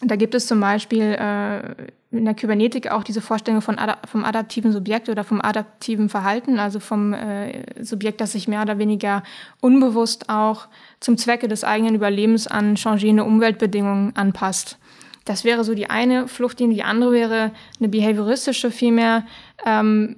da 0.00 0.16
gibt 0.16 0.34
es 0.34 0.46
zum 0.46 0.60
Beispiel 0.60 1.16
äh, 1.18 1.74
in 2.10 2.24
der 2.24 2.34
Kybernetik 2.34 2.90
auch 2.90 3.02
diese 3.02 3.20
Vorstellung 3.20 3.60
von 3.60 3.78
Ad 3.78 3.94
vom 4.06 4.24
adaptiven 4.24 4.72
Subjekt 4.72 5.08
oder 5.08 5.24
vom 5.24 5.40
adaptiven 5.40 6.08
Verhalten, 6.08 6.58
also 6.58 6.80
vom 6.80 7.12
äh, 7.12 7.84
Subjekt, 7.84 8.20
das 8.20 8.32
sich 8.32 8.48
mehr 8.48 8.62
oder 8.62 8.78
weniger 8.78 9.22
unbewusst 9.60 10.28
auch 10.28 10.68
zum 11.00 11.18
Zwecke 11.18 11.48
des 11.48 11.64
eigenen 11.64 11.94
Überlebens 11.94 12.46
an 12.46 12.76
changierende 12.76 13.24
Umweltbedingungen 13.24 14.16
anpasst. 14.16 14.78
Das 15.24 15.44
wäre 15.44 15.64
so 15.64 15.74
die 15.74 15.90
eine 15.90 16.26
Fluchtlinie. 16.26 16.76
Die 16.76 16.82
andere 16.84 17.12
wäre 17.12 17.50
eine 17.78 17.88
behavioristische 17.90 18.70
vielmehr, 18.70 19.26
ähm, 19.66 20.16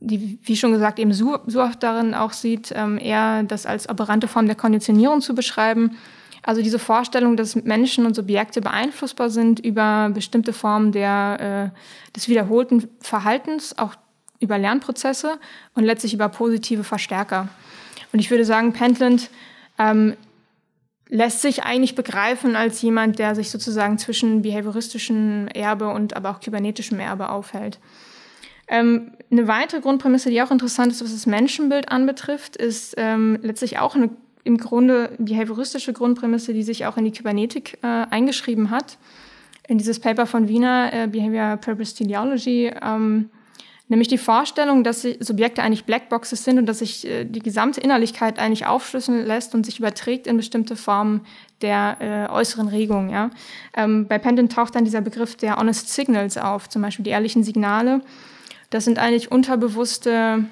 die, 0.00 0.38
wie 0.42 0.56
schon 0.56 0.72
gesagt, 0.72 0.98
eben 0.98 1.12
Suaf 1.12 1.76
darin 1.76 2.14
auch 2.14 2.32
sieht, 2.32 2.72
ähm, 2.74 2.98
eher 2.98 3.44
das 3.44 3.66
als 3.66 3.88
operante 3.88 4.26
Form 4.26 4.46
der 4.46 4.56
Konditionierung 4.56 5.20
zu 5.20 5.36
beschreiben 5.36 5.96
also 6.48 6.62
diese 6.62 6.78
Vorstellung, 6.78 7.36
dass 7.36 7.56
Menschen 7.56 8.06
und 8.06 8.14
Subjekte 8.14 8.62
beeinflussbar 8.62 9.28
sind 9.28 9.60
über 9.60 10.10
bestimmte 10.14 10.54
Formen 10.54 10.92
der, 10.92 11.72
äh, 11.74 12.16
des 12.16 12.26
wiederholten 12.26 12.88
Verhaltens, 13.00 13.76
auch 13.76 13.96
über 14.40 14.56
Lernprozesse 14.56 15.38
und 15.74 15.84
letztlich 15.84 16.14
über 16.14 16.30
positive 16.30 16.84
Verstärker. 16.84 17.48
Und 18.14 18.20
ich 18.20 18.30
würde 18.30 18.46
sagen, 18.46 18.72
Pentland 18.72 19.28
ähm, 19.78 20.16
lässt 21.10 21.42
sich 21.42 21.64
eigentlich 21.64 21.94
begreifen 21.94 22.56
als 22.56 22.80
jemand, 22.80 23.18
der 23.18 23.34
sich 23.34 23.50
sozusagen 23.50 23.98
zwischen 23.98 24.40
behavioristischem 24.40 25.48
Erbe 25.48 25.90
und 25.90 26.16
aber 26.16 26.30
auch 26.30 26.40
kybernetischem 26.40 26.98
Erbe 26.98 27.28
aufhält. 27.28 27.78
Ähm, 28.68 29.12
eine 29.30 29.48
weitere 29.48 29.82
Grundprämisse, 29.82 30.30
die 30.30 30.40
auch 30.40 30.50
interessant 30.50 30.92
ist, 30.92 31.04
was 31.04 31.12
das 31.12 31.26
Menschenbild 31.26 31.90
anbetrifft, 31.90 32.56
ist 32.56 32.94
ähm, 32.96 33.38
letztlich 33.42 33.78
auch 33.78 33.94
eine 33.94 34.08
im 34.48 34.56
Grunde 34.56 35.12
behavioristische 35.18 35.92
Grundprämisse, 35.92 36.54
die 36.54 36.62
sich 36.62 36.86
auch 36.86 36.96
in 36.96 37.04
die 37.04 37.12
Kybernetik 37.12 37.78
äh, 37.82 37.86
eingeschrieben 37.86 38.70
hat. 38.70 38.96
In 39.68 39.76
dieses 39.76 40.00
Paper 40.00 40.24
von 40.24 40.48
Wiener, 40.48 40.90
äh, 40.92 41.06
Behavior 41.06 41.58
Purpose 41.58 41.94
Teleology, 41.94 42.72
ähm, 42.82 43.30
Nämlich 43.90 44.08
die 44.08 44.18
Vorstellung, 44.18 44.84
dass 44.84 45.00
Subjekte 45.00 45.62
eigentlich 45.62 45.86
Blackboxes 45.86 46.44
sind 46.44 46.58
und 46.58 46.66
dass 46.66 46.80
sich 46.80 47.06
äh, 47.06 47.24
die 47.24 47.38
gesamte 47.38 47.80
Innerlichkeit 47.80 48.38
eigentlich 48.38 48.66
aufschlüsseln 48.66 49.24
lässt 49.26 49.54
und 49.54 49.64
sich 49.64 49.78
überträgt 49.78 50.26
in 50.26 50.36
bestimmte 50.36 50.76
Formen 50.76 51.22
der 51.62 51.96
äh, 52.00 52.30
äußeren 52.30 52.68
Regung. 52.68 53.08
Ja? 53.08 53.30
Ähm, 53.74 54.06
bei 54.06 54.18
Pendon 54.18 54.50
taucht 54.50 54.74
dann 54.74 54.84
dieser 54.84 55.00
Begriff 55.00 55.36
der 55.36 55.56
Honest 55.56 55.88
Signals 55.88 56.36
auf, 56.36 56.68
zum 56.68 56.82
Beispiel 56.82 57.04
die 57.04 57.12
ehrlichen 57.12 57.42
Signale. 57.42 58.02
Das 58.68 58.84
sind 58.84 58.98
eigentlich 58.98 59.32
unterbewusste 59.32 60.44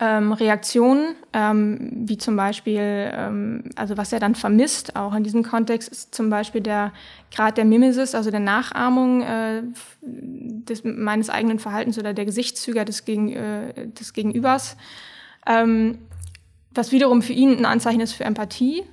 ähm, 0.00 0.32
Reaktionen, 0.32 1.14
ähm, 1.32 1.90
wie 2.06 2.18
zum 2.18 2.36
Beispiel, 2.36 2.80
ähm, 3.12 3.64
also 3.76 3.96
was 3.96 4.12
er 4.12 4.20
dann 4.20 4.34
vermisst, 4.34 4.96
auch 4.96 5.14
in 5.14 5.24
diesem 5.24 5.42
Kontext, 5.42 5.88
ist 5.88 6.14
zum 6.14 6.30
Beispiel 6.30 6.60
der 6.60 6.92
Grad 7.34 7.56
der 7.56 7.64
Mimesis, 7.64 8.14
also 8.14 8.30
der 8.30 8.40
Nachahmung 8.40 9.22
äh, 9.22 9.62
des, 10.02 10.84
meines 10.84 11.30
eigenen 11.30 11.58
Verhaltens 11.58 11.98
oder 11.98 12.14
der 12.14 12.24
Gesichtszüge 12.24 12.84
des, 12.84 13.04
Gegen, 13.04 13.32
äh, 13.32 13.88
des 13.88 14.12
Gegenübers, 14.12 14.76
ähm, 15.46 15.98
was 16.72 16.92
wiederum 16.92 17.22
für 17.22 17.32
ihn 17.32 17.56
ein 17.56 17.64
Anzeichen 17.64 18.00
ist 18.00 18.12
für 18.12 18.24
Empathie. 18.24 18.84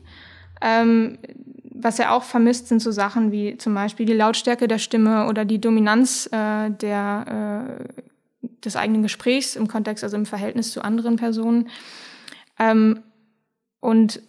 Ähm, 0.61 1.17
was 1.77 1.99
er 1.99 2.13
auch 2.13 2.23
vermisst, 2.23 2.69
sind 2.69 2.81
so 2.81 2.91
Sachen 2.91 3.31
wie 3.31 3.57
zum 3.57 3.73
Beispiel 3.73 4.05
die 4.05 4.13
Lautstärke 4.13 4.67
der 4.67 4.79
Stimme 4.79 5.27
oder 5.27 5.43
die 5.45 5.59
Dominanz 5.59 6.27
äh, 6.31 6.71
der 6.71 7.77
äh, 7.91 8.01
des 8.63 8.75
eigenen 8.75 9.03
Gesprächs 9.03 9.55
im 9.55 9.67
Kontext, 9.67 10.03
also 10.03 10.17
im 10.17 10.25
Verhältnis 10.25 10.71
zu 10.71 10.81
anderen 10.81 11.15
Personen. 11.15 11.69
Ähm, 12.59 13.03
und 13.79 14.21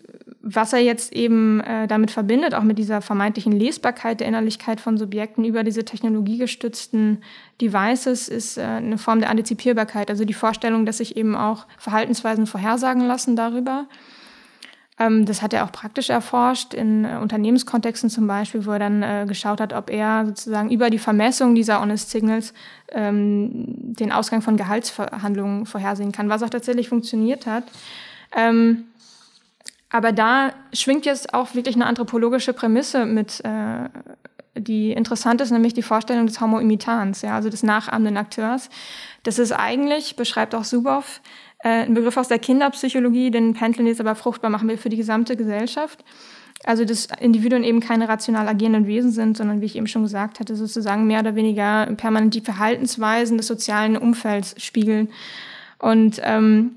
was 0.49 0.73
er 0.73 0.81
jetzt 0.81 1.13
eben 1.13 1.61
äh, 1.61 1.89
damit 1.89 2.11
verbindet, 2.11 2.55
auch 2.55 2.63
mit 2.63 2.79
dieser 2.79 3.01
vermeintlichen 3.01 3.53
Lesbarkeit 3.53 4.21
der 4.21 4.29
Innerlichkeit 4.29 4.81
von 4.81 4.97
Subjekten 4.97 5.45
über 5.45 5.65
diese 5.65 5.85
technologiegestützten 5.85 7.23
Devices, 7.61 8.29
ist 8.29 8.59
äh, 8.59 8.63
eine 8.63 8.99
Form 8.99 9.21
der 9.21 9.31
Antizipierbarkeit, 9.31 10.09
also 10.09 10.25
die 10.25 10.35
Vorstellung, 10.35 10.87
dass 10.87 10.99
sich 10.99 11.17
eben 11.17 11.35
auch 11.35 11.67
Verhaltensweisen 11.79 12.47
vorhersagen 12.47 13.03
lassen 13.07 13.35
darüber. 13.35 13.89
Ähm, 14.99 15.27
das 15.27 15.43
hat 15.43 15.53
er 15.53 15.65
auch 15.65 15.73
praktisch 15.73 16.09
erforscht, 16.11 16.73
in 16.73 17.05
äh, 17.05 17.19
Unternehmenskontexten 17.21 18.09
zum 18.09 18.27
Beispiel, 18.27 18.65
wo 18.65 18.73
er 18.73 18.79
dann 18.79 19.03
äh, 19.03 19.25
geschaut 19.29 19.61
hat, 19.61 19.73
ob 19.73 19.91
er 19.91 20.25
sozusagen 20.27 20.71
über 20.71 20.89
die 20.89 20.99
Vermessung 20.99 21.55
dieser 21.55 21.81
Honest 21.81 22.11
Signals 22.11 22.55
ähm, 22.91 23.65
den 23.95 24.11
Ausgang 24.11 24.41
von 24.41 24.57
Gehaltsverhandlungen 24.57 25.67
vorhersehen 25.67 26.13
kann, 26.13 26.29
was 26.29 26.43
auch 26.43 26.51
tatsächlich 26.51 26.89
funktioniert 26.89 27.47
hat. 27.47 27.65
Ähm, 28.35 28.85
aber 29.91 30.13
da 30.13 30.53
schwingt 30.73 31.07
jetzt 31.07 31.33
auch 31.35 31.55
wirklich 31.55 31.75
eine 31.75 31.87
anthropologische 31.87 32.53
Prämisse 32.53 33.07
mit, 33.07 33.45
äh, 33.45 33.89
die 34.55 34.93
interessant 34.93 35.41
ist, 35.41 35.51
nämlich 35.51 35.75
die 35.75 35.83
Vorstellung 35.83 36.27
des 36.27 36.41
Homo 36.41 36.59
imitans, 36.59 37.23
ja, 37.23 37.35
also 37.37 37.51
des 37.51 37.63
nachahmenden 37.63 38.17
Akteurs. 38.17 38.71
Das 39.23 39.39
ist 39.39 39.53
eigentlich, 39.53 40.17
beschreibt 40.17 40.55
auch 40.55 40.65
Suboff, 40.65 41.21
ein 41.61 41.95
Begriff 41.95 42.17
aus 42.17 42.29
der 42.29 42.39
Kinderpsychologie, 42.39 43.31
den 43.31 43.55
Pendleton 43.55 43.87
jetzt 43.87 44.01
aber 44.01 44.15
fruchtbar 44.15 44.51
machen 44.51 44.69
will 44.69 44.77
für 44.77 44.89
die 44.89 44.97
gesamte 44.97 45.37
Gesellschaft. 45.37 46.05
Also 46.65 46.85
dass 46.85 47.09
Individuen 47.21 47.65
eben 47.65 47.81
keine 47.81 48.09
rational 48.09 48.49
agierenden 48.49 48.87
Wesen 48.87 49.11
sind, 49.11 49.37
sondern 49.37 49.61
wie 49.61 49.67
ich 49.67 49.77
eben 49.77 49.87
schon 49.87 50.03
gesagt 50.03 50.41
hatte, 50.41 50.57
sozusagen 50.57 51.07
mehr 51.07 51.21
oder 51.21 51.35
weniger 51.35 51.87
permanent 51.97 52.35
die 52.35 52.41
Verhaltensweisen 52.41 53.37
des 53.37 53.47
sozialen 53.47 53.97
Umfelds 53.97 54.55
spiegeln. 54.63 55.09
Und 55.79 56.21
ähm, 56.25 56.77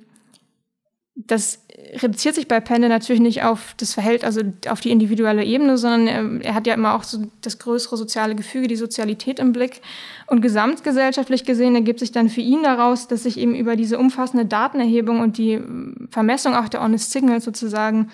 das 1.27 1.59
reduziert 2.01 2.35
sich 2.35 2.47
bei 2.47 2.59
Pende 2.59 2.87
natürlich 2.87 3.21
nicht 3.21 3.43
auf 3.43 3.73
das 3.77 3.93
Verhältnis, 3.93 4.37
also 4.37 4.53
auf 4.69 4.79
die 4.79 4.91
individuelle 4.91 5.43
Ebene, 5.43 5.77
sondern 5.77 6.41
er, 6.41 6.53
hat 6.53 6.67
ja 6.67 6.73
immer 6.73 6.93
auch 6.93 7.03
so 7.03 7.27
das 7.41 7.59
größere 7.59 7.97
soziale 7.97 8.35
Gefüge, 8.35 8.67
die 8.67 8.75
Sozialität 8.75 9.39
im 9.39 9.51
Blick. 9.51 9.81
Und 10.27 10.41
gesamtgesellschaftlich 10.41 11.43
gesehen 11.43 11.75
ergibt 11.75 11.99
sich 11.99 12.11
dann 12.11 12.29
für 12.29 12.41
ihn 12.41 12.63
daraus, 12.63 13.07
dass 13.07 13.23
sich 13.23 13.37
eben 13.37 13.55
über 13.55 13.75
diese 13.75 13.97
umfassende 13.97 14.45
Datenerhebung 14.45 15.19
und 15.19 15.37
die 15.37 15.61
Vermessung 16.09 16.55
auch 16.55 16.69
der 16.69 16.83
Honest 16.83 17.11
Signals 17.11 17.43
sozusagen 17.43 18.09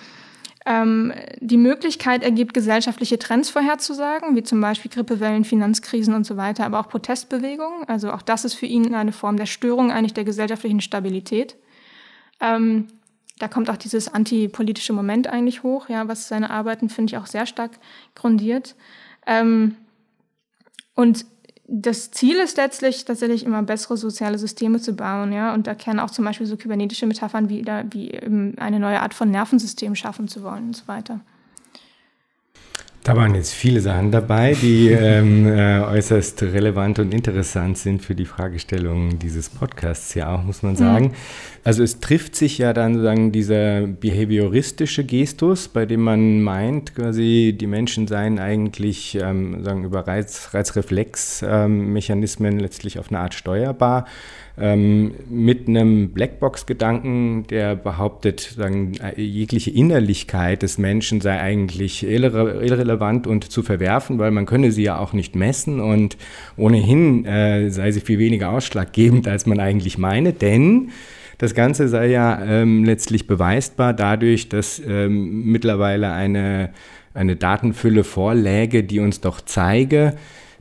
ähm, 0.65 1.13
die 1.39 1.57
Möglichkeit 1.57 2.23
ergibt, 2.23 2.53
gesellschaftliche 2.53 3.19
Trends 3.19 3.49
vorherzusagen, 3.49 4.35
wie 4.35 4.43
zum 4.43 4.61
Beispiel 4.61 4.89
Grippewellen, 4.89 5.43
Finanzkrisen 5.43 6.15
und 6.15 6.25
so 6.25 6.37
weiter, 6.37 6.65
aber 6.65 6.79
auch 6.79 6.89
Protestbewegungen. 6.89 7.87
Also 7.87 8.11
auch 8.11 8.23
das 8.23 8.45
ist 8.45 8.55
für 8.55 8.65
ihn 8.65 8.95
eine 8.95 9.11
Form 9.11 9.37
der 9.37 9.45
Störung 9.45 9.91
eigentlich 9.91 10.13
der 10.15 10.23
gesellschaftlichen 10.23 10.81
Stabilität. 10.81 11.55
Ähm, 12.39 12.87
da 13.39 13.47
kommt 13.47 13.69
auch 13.69 13.77
dieses 13.77 14.13
antipolitische 14.13 14.93
Moment 14.93 15.27
eigentlich 15.27 15.63
hoch, 15.63 15.89
ja, 15.89 16.07
was 16.07 16.27
seine 16.27 16.49
Arbeiten, 16.49 16.89
finde 16.89 17.11
ich, 17.11 17.17
auch 17.17 17.25
sehr 17.25 17.45
stark 17.45 17.71
grundiert. 18.15 18.75
Ähm, 19.25 19.75
und 20.93 21.25
das 21.67 22.11
Ziel 22.11 22.37
ist 22.37 22.57
letztlich 22.57 23.05
tatsächlich 23.05 23.43
immer 23.43 23.63
bessere 23.63 23.97
soziale 23.97 24.37
Systeme 24.37 24.79
zu 24.79 24.93
bauen, 24.93 25.33
ja, 25.33 25.53
und 25.53 25.67
da 25.67 25.73
kennen 25.73 25.99
auch 25.99 26.11
zum 26.11 26.23
Beispiel 26.23 26.45
so 26.45 26.57
kybernetische 26.57 27.07
Metaphern 27.07 27.49
wie, 27.49 27.65
wie 27.91 28.19
eine 28.57 28.79
neue 28.79 29.01
Art 29.01 29.13
von 29.13 29.31
Nervensystem 29.31 29.95
schaffen 29.95 30.27
zu 30.27 30.43
wollen 30.43 30.67
und 30.67 30.75
so 30.75 30.87
weiter. 30.87 31.21
Da 33.05 33.15
waren 33.15 33.35
jetzt 33.35 33.53
viele 33.53 33.81
Sachen 33.81 34.09
dabei, 34.09 34.57
die 34.59 34.87
ähm, 34.89 35.45
äh, 35.45 35.79
äußerst 35.79 36.41
relevant 36.41 36.97
und 36.97 37.13
interessant 37.13 37.77
sind 37.77 38.01
für 38.01 38.15
die 38.15 38.25
Fragestellungen 38.25 39.19
dieses 39.19 39.47
Podcasts 39.47 40.15
ja 40.15 40.33
auch, 40.33 40.41
muss 40.41 40.63
man 40.63 40.75
sagen. 40.75 41.05
Mhm. 41.05 41.11
Also 41.63 41.83
es 41.83 41.99
trifft 41.99 42.35
sich 42.35 42.57
ja 42.57 42.73
dann 42.73 42.95
sozusagen 42.95 43.31
dieser 43.31 43.85
behavioristische 43.85 45.03
Gestus, 45.03 45.67
bei 45.67 45.85
dem 45.85 46.01
man 46.01 46.41
meint, 46.41 46.95
quasi 46.95 47.55
die 47.55 47.67
Menschen 47.67 48.07
seien 48.07 48.39
eigentlich 48.39 49.19
ähm, 49.21 49.63
sagen 49.63 49.83
über 49.83 50.07
Reiz, 50.07 50.49
Reizreflexmechanismen 50.53 52.53
ähm, 52.53 52.59
letztlich 52.59 52.97
auf 52.97 53.11
eine 53.11 53.19
Art 53.19 53.35
steuerbar 53.35 54.07
ähm, 54.57 55.13
mit 55.29 55.67
einem 55.67 56.11
Blackbox-Gedanken, 56.11 57.45
der 57.47 57.75
behauptet, 57.75 58.39
sagen, 58.39 58.93
jegliche 59.17 59.71
Innerlichkeit 59.71 60.61
des 60.61 60.77
Menschen 60.77 61.19
sei 61.21 61.39
eigentlich 61.39 62.07
irre 62.07 62.63
irrelevant 62.63 63.27
und 63.27 63.51
zu 63.51 63.63
verwerfen, 63.63 64.17
weil 64.17 64.31
man 64.31 64.45
könne 64.45 64.71
sie 64.71 64.83
ja 64.83 64.97
auch 64.97 65.13
nicht 65.13 65.35
messen 65.35 65.81
und 65.81 66.17
ohnehin 66.55 67.25
äh, 67.25 67.69
sei 67.69 67.91
sie 67.91 68.01
viel 68.01 68.19
weniger 68.19 68.51
ausschlaggebend, 68.51 69.27
als 69.27 69.45
man 69.45 69.59
eigentlich 69.59 69.97
meine, 69.97 70.31
denn 70.31 70.91
das 71.37 71.53
Ganze 71.53 71.89
sei 71.89 72.07
ja 72.07 72.41
ähm, 72.45 72.85
letztlich 72.85 73.27
beweisbar 73.27 73.93
dadurch, 73.93 74.47
dass 74.47 74.81
ähm, 74.87 75.43
mittlerweile 75.43 76.13
eine, 76.13 76.69
eine 77.13 77.35
Datenfülle 77.35 78.05
vorläge, 78.05 78.83
die 78.83 78.99
uns 78.99 79.19
doch 79.19 79.41
zeige, 79.41 80.15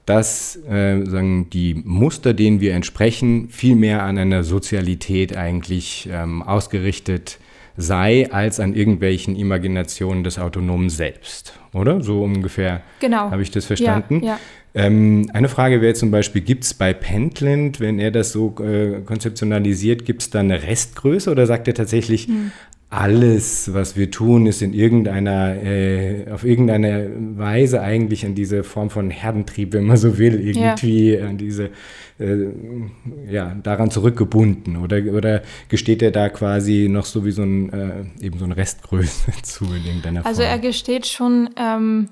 dass 0.07 0.57
äh, 0.69 1.05
sagen, 1.05 1.49
die 1.51 1.75
Muster, 1.75 2.35
denen 2.35 2.61
wir 2.61 2.75
entsprechen, 2.75 3.49
viel 3.49 3.75
mehr 3.75 4.03
an 4.03 4.19
einer 4.19 4.45
Sozialität 4.45 5.37
eigentlich 5.37 6.09
ähm, 6.13 6.43
ausgerichtet 6.43 7.39
sei, 7.77 8.31
als 8.31 8.61
an 8.61 8.75
irgendwelchen 8.75 9.35
Imaginationen 9.35 10.23
des 10.23 10.39
Autonomen 10.39 10.91
selbst. 10.91 11.59
Oder? 11.73 12.03
So 12.03 12.23
ungefähr 12.23 12.83
genau. 13.01 13.31
habe 13.31 13.43
ich 13.43 13.51
das 13.51 13.65
verstanden. 13.65 14.21
Ja, 14.23 14.33
ja. 14.35 14.39
Ähm, 14.77 15.31
eine 15.33 15.49
Frage 15.49 15.81
wäre 15.81 15.95
zum 15.95 16.11
Beispiel, 16.11 16.43
gibt 16.43 16.65
es 16.65 16.75
bei 16.75 16.93
Pentland, 16.93 17.81
wenn 17.81 17.99
er 17.99 18.11
das 18.11 18.33
so 18.33 18.55
äh, 18.61 19.01
konzeptionalisiert, 19.05 20.05
gibt 20.05 20.23
es 20.23 20.31
da 20.31 20.41
eine 20.41 20.63
Restgröße 20.63 21.31
oder 21.31 21.47
sagt 21.47 21.67
er 21.69 21.75
tatsächlich, 21.75 22.27
hm 22.27 22.53
alles, 22.97 23.75
was 23.75 23.97
wir 23.97 24.11
tun, 24.11 24.47
ist 24.47 24.63
in 24.63 24.73
irgendeiner, 24.73 25.63
äh, 25.63 26.31
auf 26.31 26.45
irgendeine 26.45 27.11
Weise 27.37 27.81
eigentlich 27.81 28.25
an 28.25 28.35
diese 28.35 28.63
Form 28.63 28.91
von 28.91 29.11
Herdentrieb, 29.11 29.73
wenn 29.73 29.85
man 29.85 29.97
so 29.97 30.19
will, 30.19 30.41
irgendwie 30.41 31.15
ja. 31.15 31.27
an 31.27 31.37
diese, 31.37 31.71
äh, 32.19 32.47
ja, 33.29 33.57
daran 33.63 33.91
zurückgebunden. 33.91 34.77
Oder, 34.77 34.99
oder 35.13 35.43
gesteht 35.69 36.03
er 36.03 36.13
da 36.13 36.29
quasi 36.29 36.89
noch 36.89 37.07
so 37.07 37.25
wie 37.25 37.33
so 37.33 37.43
ein, 37.43 37.73
äh, 37.73 38.05
eben 38.25 38.39
so 38.39 38.45
eine 38.45 38.57
Restgröße 38.57 39.33
zu 39.43 39.65
in 39.65 39.85
irgendeiner 39.85 40.23
Form? 40.23 40.31
Also 40.31 40.43
er 40.43 40.59
gesteht 40.59 41.07
schon, 41.07 41.51
ähm, 41.57 42.09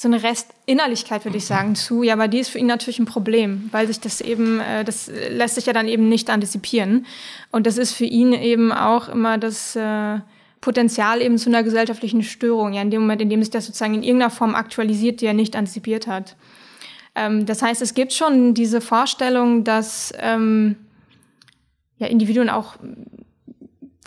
so 0.00 0.06
eine 0.06 0.22
Restinnerlichkeit, 0.22 1.24
würde 1.24 1.38
ich 1.38 1.46
sagen, 1.46 1.74
zu. 1.74 2.04
Ja, 2.04 2.12
aber 2.12 2.28
die 2.28 2.38
ist 2.38 2.50
für 2.50 2.60
ihn 2.60 2.66
natürlich 2.66 3.00
ein 3.00 3.04
Problem, 3.04 3.68
weil 3.72 3.88
sich 3.88 3.98
das 3.98 4.20
eben, 4.20 4.60
äh, 4.60 4.84
das 4.84 5.10
lässt 5.30 5.56
sich 5.56 5.66
ja 5.66 5.72
dann 5.72 5.88
eben 5.88 6.08
nicht 6.08 6.30
antizipieren. 6.30 7.04
Und 7.50 7.66
das 7.66 7.78
ist 7.78 7.94
für 7.94 8.04
ihn 8.04 8.32
eben 8.32 8.70
auch 8.70 9.08
immer 9.08 9.38
das 9.38 9.74
äh, 9.74 10.20
Potenzial 10.60 11.20
eben 11.20 11.36
zu 11.36 11.50
einer 11.50 11.64
gesellschaftlichen 11.64 12.22
Störung, 12.22 12.74
ja, 12.74 12.82
in 12.82 12.92
dem 12.92 13.00
Moment, 13.00 13.22
in 13.22 13.28
dem 13.28 13.42
sich 13.42 13.50
das 13.50 13.66
sozusagen 13.66 13.94
in 13.94 14.04
irgendeiner 14.04 14.30
Form 14.30 14.54
aktualisiert, 14.54 15.20
die 15.20 15.26
er 15.26 15.34
nicht 15.34 15.56
antizipiert 15.56 16.06
hat. 16.06 16.36
Ähm, 17.16 17.44
das 17.44 17.60
heißt, 17.62 17.82
es 17.82 17.92
gibt 17.92 18.12
schon 18.12 18.54
diese 18.54 18.80
Vorstellung, 18.80 19.64
dass 19.64 20.12
ähm, 20.20 20.76
ja, 21.96 22.06
Individuen 22.06 22.50
auch 22.50 22.76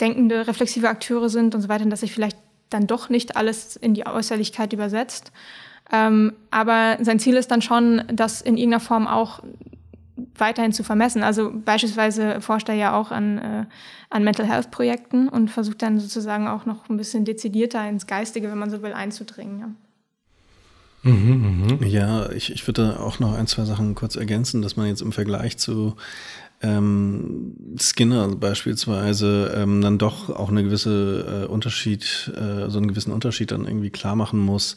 denkende, 0.00 0.46
reflexive 0.46 0.88
Akteure 0.88 1.28
sind 1.28 1.54
und 1.54 1.60
so 1.60 1.68
weiter, 1.68 1.84
dass 1.84 2.00
sich 2.00 2.14
vielleicht 2.14 2.38
dann 2.70 2.86
doch 2.86 3.10
nicht 3.10 3.36
alles 3.36 3.76
in 3.76 3.92
die 3.92 4.06
Äußerlichkeit 4.06 4.72
übersetzt. 4.72 5.32
Ähm, 5.92 6.32
aber 6.50 6.96
sein 7.02 7.18
Ziel 7.18 7.36
ist 7.36 7.50
dann 7.50 7.62
schon, 7.62 8.02
das 8.12 8.40
in 8.40 8.56
irgendeiner 8.56 8.80
Form 8.80 9.06
auch 9.06 9.42
weiterhin 10.36 10.72
zu 10.72 10.82
vermessen. 10.82 11.22
Also 11.22 11.52
beispielsweise 11.54 12.40
forscht 12.40 12.68
er 12.68 12.74
ja 12.74 12.98
auch 12.98 13.10
an, 13.10 13.38
äh, 13.38 13.66
an 14.10 14.24
Mental 14.24 14.46
Health 14.46 14.70
Projekten 14.70 15.28
und 15.28 15.50
versucht 15.50 15.82
dann 15.82 16.00
sozusagen 16.00 16.48
auch 16.48 16.64
noch 16.64 16.88
ein 16.88 16.96
bisschen 16.96 17.24
dezidierter 17.24 17.86
ins 17.88 18.06
Geistige, 18.06 18.50
wenn 18.50 18.58
man 18.58 18.70
so 18.70 18.82
will, 18.82 18.92
einzudringen. 18.92 19.60
Ja. 19.60 19.68
Mhm, 21.04 21.78
mh. 21.80 21.86
Ja, 21.86 22.30
ich, 22.30 22.52
ich 22.52 22.66
würde 22.66 23.00
auch 23.00 23.18
noch 23.18 23.34
ein, 23.34 23.46
zwei 23.46 23.64
Sachen 23.64 23.94
kurz 23.94 24.14
ergänzen, 24.14 24.62
dass 24.62 24.76
man 24.76 24.86
jetzt 24.86 25.02
im 25.02 25.12
Vergleich 25.12 25.58
zu 25.58 25.96
ähm, 26.62 27.56
Skinner 27.76 28.28
beispielsweise 28.36 29.52
ähm, 29.56 29.80
dann 29.80 29.98
doch 29.98 30.30
auch 30.30 30.48
eine 30.48 30.62
gewisse 30.62 31.44
äh, 31.44 31.46
Unterschied, 31.46 32.32
äh, 32.36 32.70
so 32.70 32.78
einen 32.78 32.88
gewissen 32.88 33.12
Unterschied 33.12 33.50
dann 33.50 33.66
irgendwie 33.66 33.90
klar 33.90 34.14
machen 34.14 34.38
muss, 34.38 34.76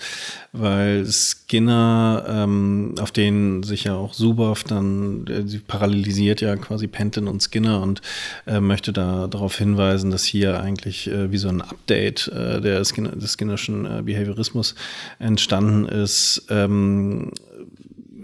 weil 0.52 1.06
Skinner, 1.06 2.26
ähm, 2.28 2.96
auf 3.00 3.12
den 3.12 3.64
sich 3.64 3.84
ja 3.84 3.96
auch 3.96 4.14
Suboff 4.14 4.64
dann, 4.64 5.28
äh, 5.28 5.48
sie 5.48 5.60
parallelisiert 5.60 6.42
ja 6.42 6.56
quasi 6.56 6.88
Penton 6.88 7.28
und 7.28 7.44
Skinner 7.44 7.82
und 7.82 8.02
äh, 8.48 8.60
möchte 8.60 8.92
da 8.92 9.28
darauf 9.28 9.58
hinweisen, 9.58 10.10
dass 10.10 10.24
hier 10.24 10.60
eigentlich 10.60 11.08
äh, 11.08 11.32
wie 11.32 11.38
so 11.38 11.50
ein 11.50 11.62
Update 11.62 12.28
äh, 12.30 12.62
der 12.62 12.84
Skinner, 12.84 13.16
des 13.16 13.34
Skinnerschen 13.34 13.86
äh, 13.86 14.02
Behaviorismus 14.02 14.76
entstanden 15.20 15.86
ist. 15.86 16.48
Ähm, 16.50 17.32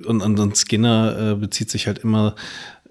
und, 0.05 0.21
und 0.21 0.57
Skinner 0.57 1.33
äh, 1.33 1.35
bezieht 1.35 1.69
sich 1.69 1.85
halt 1.85 1.99
immer 1.99 2.35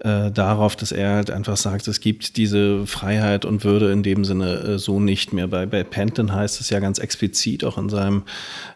äh, 0.03 0.31
darauf, 0.31 0.75
dass 0.75 0.91
er 0.91 1.11
halt 1.11 1.29
einfach 1.29 1.57
sagt, 1.57 1.87
es 1.87 1.99
gibt 1.99 2.37
diese 2.37 2.87
Freiheit 2.87 3.45
und 3.45 3.63
Würde 3.63 3.91
in 3.91 4.01
dem 4.01 4.25
Sinne 4.25 4.55
äh, 4.55 4.79
so 4.79 4.99
nicht 4.99 5.31
mehr. 5.31 5.47
Bei, 5.47 5.65
bei 5.67 5.83
Penton 5.83 6.33
heißt 6.33 6.59
es 6.59 6.71
ja 6.71 6.79
ganz 6.79 6.97
explizit 6.97 7.63
auch 7.63 7.77
in 7.77 7.89
seinem 7.89 8.23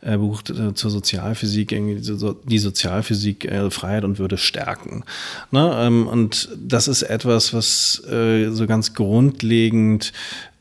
äh, 0.01 0.17
Buch 0.17 0.43
äh, 0.49 0.73
zur 0.75 0.91
Sozialphysik, 0.91 1.71
irgendwie 1.71 1.95
die 2.43 2.59
Sozialphysik 2.59 3.45
äh, 3.45 3.71
Freiheit 3.71 4.03
und 4.03 4.19
Würde 4.19 4.37
stärken. 4.37 5.03
Ne? 5.49 5.75
Ähm, 5.79 6.07
und 6.07 6.49
das 6.55 6.87
ist 6.87 7.01
etwas, 7.01 7.53
was 7.53 8.03
äh, 8.07 8.51
so 8.51 8.67
ganz 8.67 8.93
grundlegend 8.93 10.13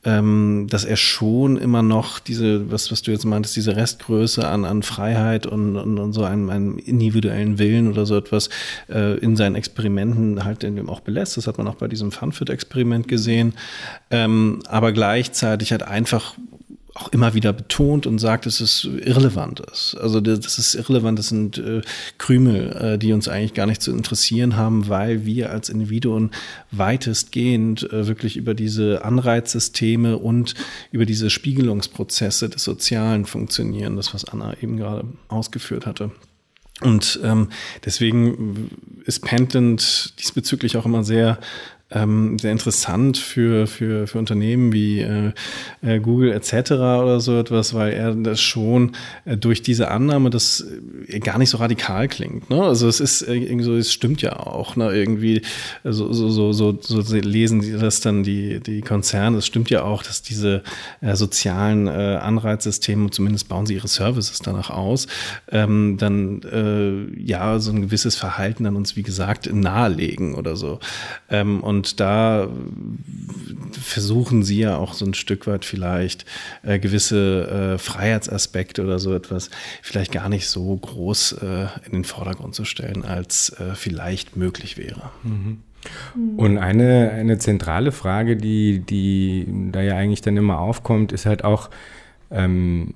ähm, 0.05 0.66
dass 0.68 0.84
er 0.84 0.96
schon 0.96 1.57
immer 1.57 1.82
noch 1.82 2.18
diese, 2.18 2.70
was, 2.70 2.90
was 2.92 3.02
du 3.02 3.11
jetzt 3.11 3.24
meintest, 3.24 3.57
diese 3.57 3.76
Restgröße 3.76 4.46
an, 4.46 4.64
an 4.64 4.82
Freiheit 4.82 5.46
und, 5.46 5.76
und, 5.76 5.98
und 5.98 6.12
so 6.12 6.24
einem, 6.24 6.50
einem 6.50 6.78
individuellen 6.78 7.59
Willen 7.59 7.88
oder 7.88 8.07
so 8.07 8.16
etwas 8.16 8.50
äh, 8.88 9.18
in 9.18 9.36
seinen 9.36 9.55
Experimenten 9.55 10.44
halt 10.44 10.64
eben 10.64 10.88
auch 10.88 11.00
belässt. 11.00 11.36
Das 11.36 11.46
hat 11.46 11.59
man 11.59 11.68
auch 11.68 11.76
bei 11.76 11.88
diesem 11.88 12.12
Funfit-Experiment 12.12 13.09
gesehen. 13.09 13.55
Ähm, 14.11 14.61
aber 14.68 14.92
gleichzeitig 14.92 15.72
halt 15.72 15.82
einfach 15.82 16.34
auch 16.95 17.09
immer 17.09 17.34
wieder 17.34 17.53
betont 17.53 18.07
und 18.07 18.20
sagt, 18.20 18.47
dass 18.47 18.61
es 18.61 18.84
irrelevant 18.84 19.59
ist. 19.59 19.97
Also 20.01 20.20
das 20.20 20.59
ist 20.59 20.74
irrelevant, 20.76 21.18
das 21.18 21.28
sind 21.28 21.59
äh, 21.59 21.82
Krümel, 22.18 22.70
äh, 22.95 22.99
die 22.99 23.12
uns 23.12 23.26
eigentlich 23.26 23.53
gar 23.55 23.66
nicht 23.66 23.82
zu 23.82 23.90
interessieren 23.90 24.57
haben, 24.57 24.88
weil 24.88 25.26
wir 25.26 25.51
als 25.51 25.68
Individuen 25.68 26.30
weitestgehend 26.70 27.90
äh, 27.92 28.07
wirklich 28.07 28.36
über 28.36 28.55
diese 28.55 29.05
Anreizsysteme 29.05 30.18
und 30.18 30.55
über 30.92 31.05
diese 31.05 31.30
Spiegelungsprozesse 31.30 32.49
des 32.49 32.62
Sozialen 32.62 33.26
funktionieren, 33.26 33.97
das 33.97 34.14
was 34.14 34.24
Anna 34.24 34.57
eben 34.62 34.76
gerade 34.76 35.05
ausgeführt 35.26 35.86
hatte. 35.86 36.12
Und 36.80 37.20
ähm, 37.22 37.49
deswegen 37.84 38.70
ist 39.05 39.20
Pendant 39.20 40.14
diesbezüglich 40.20 40.76
auch 40.76 40.86
immer 40.86 41.05
sehr 41.05 41.38
ähm, 41.95 42.38
sehr 42.38 42.53
interessant 42.53 43.16
für, 43.16 43.66
für, 43.66 44.07
für 44.07 44.18
Unternehmen 44.18 44.72
wie 44.72 45.01
äh, 45.01 45.32
äh, 45.82 46.01
Google 46.01 46.32
etc. 46.32 46.72
oder 46.72 47.20
so 47.20 47.38
etwas, 47.38 47.72
weil 47.72 47.92
er 47.92 48.14
das 48.14 48.40
schon 48.40 48.92
äh, 49.24 49.36
durch 49.36 49.62
diese 49.62 49.90
Annahme, 49.90 50.30
das 50.30 50.66
äh, 51.09 51.20
gar 51.20 51.38
nicht 51.38 51.51
so 51.51 51.59
radikal 51.59 52.09
klingt. 52.09 52.51
Ne? 52.51 52.62
Also 52.62 52.88
es 52.88 53.01
ist 53.01 53.22
äh, 53.22 53.34
irgendwie 53.34 53.64
so, 53.64 53.76
es 53.76 53.92
stimmt 53.92 54.22
ja 54.22 54.36
auch. 54.36 54.76
Ne? 54.76 54.92
Irgendwie 54.92 55.42
so, 55.84 56.12
so, 56.12 56.28
so, 56.30 56.53
so, 56.53 56.78
so 56.80 57.16
lesen 57.16 57.61
die 57.61 57.72
das 57.72 58.01
dann 58.01 58.24
die, 58.24 58.61
die 58.61 58.80
Konzerne. 58.80 59.38
Es 59.38 59.47
stimmt 59.47 59.70
ja 59.70 59.82
auch, 59.82 60.03
dass 60.03 60.22
diese 60.22 60.62
äh, 61.01 61.14
sozialen 61.14 61.88
Anreizsysteme, 61.88 63.11
zumindest 63.11 63.49
bauen 63.49 63.66
sie 63.66 63.74
ihre 63.74 63.88
Services 63.88 64.40
danach 64.40 64.70
aus, 64.70 65.07
ähm, 65.51 65.97
dann 65.99 66.40
ja 67.16 67.59
so 67.59 67.70
ein 67.70 67.82
gewisses 67.82 68.16
Verhalten 68.16 68.64
dann 68.64 68.76
uns, 68.76 68.97
wie 68.97 69.03
gesagt, 69.03 69.53
nahelegen 69.53 70.34
oder 70.34 70.57
so. 70.57 70.80
Ähm, 71.30 71.62
und 71.62 71.84
und 71.85 72.01
da 72.01 72.49
versuchen 73.72 74.43
sie 74.43 74.61
ja 74.61 74.78
auch 74.78 74.95
so 74.95 75.05
ein 75.05 75.12
Stück 75.12 75.47
weit 75.47 75.66
vielleicht 75.66 76.24
äh, 76.62 76.78
gewisse 76.78 77.74
äh, 77.74 77.78
Freiheitsaspekte 77.78 78.82
oder 78.82 78.99
so 78.99 79.14
etwas 79.14 79.51
vielleicht 79.82 80.12
gar 80.12 80.30
nicht 80.30 80.49
so 80.49 80.74
groß 80.74 81.32
äh, 81.43 81.66
in 81.85 81.93
den 81.93 82.05
Vordergrund 82.05 82.55
zu 82.55 82.64
stellen, 82.64 83.05
als 83.05 83.51
äh, 83.51 83.74
vielleicht 83.74 84.37
möglich 84.37 84.78
wäre. 84.78 85.11
Mhm. 85.22 85.59
Und 86.39 86.57
eine, 86.57 87.11
eine 87.11 87.37
zentrale 87.37 87.93
Frage, 87.93 88.39
die, 88.39 88.78
die 88.78 89.47
da 89.70 89.82
ja 89.82 89.97
eigentlich 89.97 90.22
dann 90.22 90.39
immer 90.39 90.59
aufkommt, 90.59 91.12
ist 91.12 91.26
halt 91.26 91.45
auch, 91.45 91.68
ähm, 92.30 92.95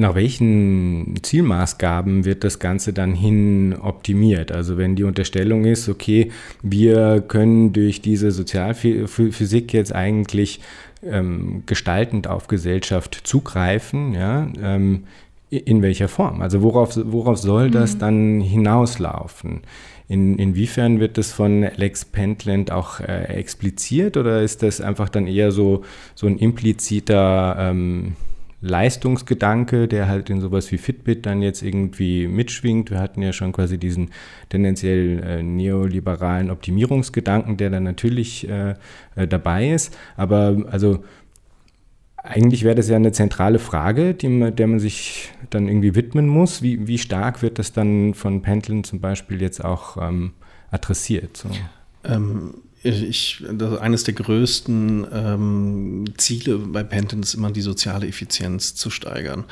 nach 0.00 0.14
welchen 0.14 1.14
Zielmaßgaben 1.22 2.24
wird 2.24 2.42
das 2.42 2.58
Ganze 2.58 2.92
dann 2.92 3.14
hin 3.14 3.74
optimiert? 3.80 4.50
Also 4.50 4.76
wenn 4.76 4.96
die 4.96 5.04
Unterstellung 5.04 5.64
ist, 5.64 5.88
okay, 5.88 6.30
wir 6.62 7.20
können 7.20 7.72
durch 7.72 8.00
diese 8.00 8.30
Sozialphysik 8.32 9.72
jetzt 9.72 9.94
eigentlich 9.94 10.60
ähm, 11.04 11.62
gestaltend 11.66 12.26
auf 12.26 12.48
Gesellschaft 12.48 13.20
zugreifen, 13.24 14.14
ja, 14.14 14.48
ähm, 14.60 15.04
in 15.50 15.82
welcher 15.82 16.08
Form? 16.08 16.42
Also 16.42 16.62
worauf, 16.62 16.96
worauf 16.96 17.38
soll 17.38 17.70
das 17.70 17.94
mhm. 17.94 17.98
dann 17.98 18.40
hinauslaufen? 18.40 19.62
In, 20.08 20.38
inwiefern 20.38 20.98
wird 20.98 21.18
das 21.18 21.30
von 21.30 21.64
Alex 21.64 22.04
Pentland 22.04 22.72
auch 22.72 23.00
äh, 23.00 23.24
expliziert 23.34 24.16
oder 24.16 24.42
ist 24.42 24.62
das 24.62 24.80
einfach 24.80 25.08
dann 25.08 25.26
eher 25.26 25.52
so, 25.52 25.84
so 26.14 26.26
ein 26.26 26.38
impliziter 26.38 27.56
ähm, 27.58 28.16
Leistungsgedanke, 28.62 29.88
der 29.88 30.08
halt 30.08 30.28
in 30.28 30.40
sowas 30.40 30.70
wie 30.70 30.78
Fitbit 30.78 31.24
dann 31.24 31.40
jetzt 31.40 31.62
irgendwie 31.62 32.28
mitschwingt. 32.28 32.90
Wir 32.90 33.00
hatten 33.00 33.22
ja 33.22 33.32
schon 33.32 33.52
quasi 33.52 33.78
diesen 33.78 34.10
tendenziell 34.50 35.22
äh, 35.24 35.42
neoliberalen 35.42 36.50
Optimierungsgedanken, 36.50 37.56
der 37.56 37.70
dann 37.70 37.84
natürlich 37.84 38.48
äh, 38.48 38.74
äh, 39.16 39.26
dabei 39.26 39.70
ist. 39.70 39.96
Aber 40.16 40.64
also 40.70 41.02
eigentlich 42.16 42.64
wäre 42.64 42.74
das 42.74 42.88
ja 42.88 42.96
eine 42.96 43.12
zentrale 43.12 43.58
Frage, 43.58 44.12
die, 44.12 44.52
der 44.52 44.66
man 44.66 44.78
sich 44.78 45.30
dann 45.48 45.66
irgendwie 45.66 45.94
widmen 45.94 46.28
muss. 46.28 46.60
Wie, 46.60 46.86
wie 46.86 46.98
stark 46.98 47.40
wird 47.40 47.58
das 47.58 47.72
dann 47.72 48.12
von 48.12 48.42
Pendlen 48.42 48.84
zum 48.84 49.00
Beispiel 49.00 49.40
jetzt 49.40 49.64
auch 49.64 49.96
ähm, 49.96 50.32
adressiert? 50.70 51.36
So? 51.38 51.48
Ähm, 52.04 52.54
ich, 52.82 53.44
eines 53.80 54.04
der 54.04 54.14
größten 54.14 55.06
ähm, 55.12 56.04
Ziele 56.16 56.58
bei 56.58 56.82
Penton 56.82 57.22
ist 57.22 57.34
immer 57.34 57.50
die 57.50 57.60
soziale 57.60 58.06
Effizienz 58.06 58.74
zu 58.74 58.90
steigern. 58.90 59.44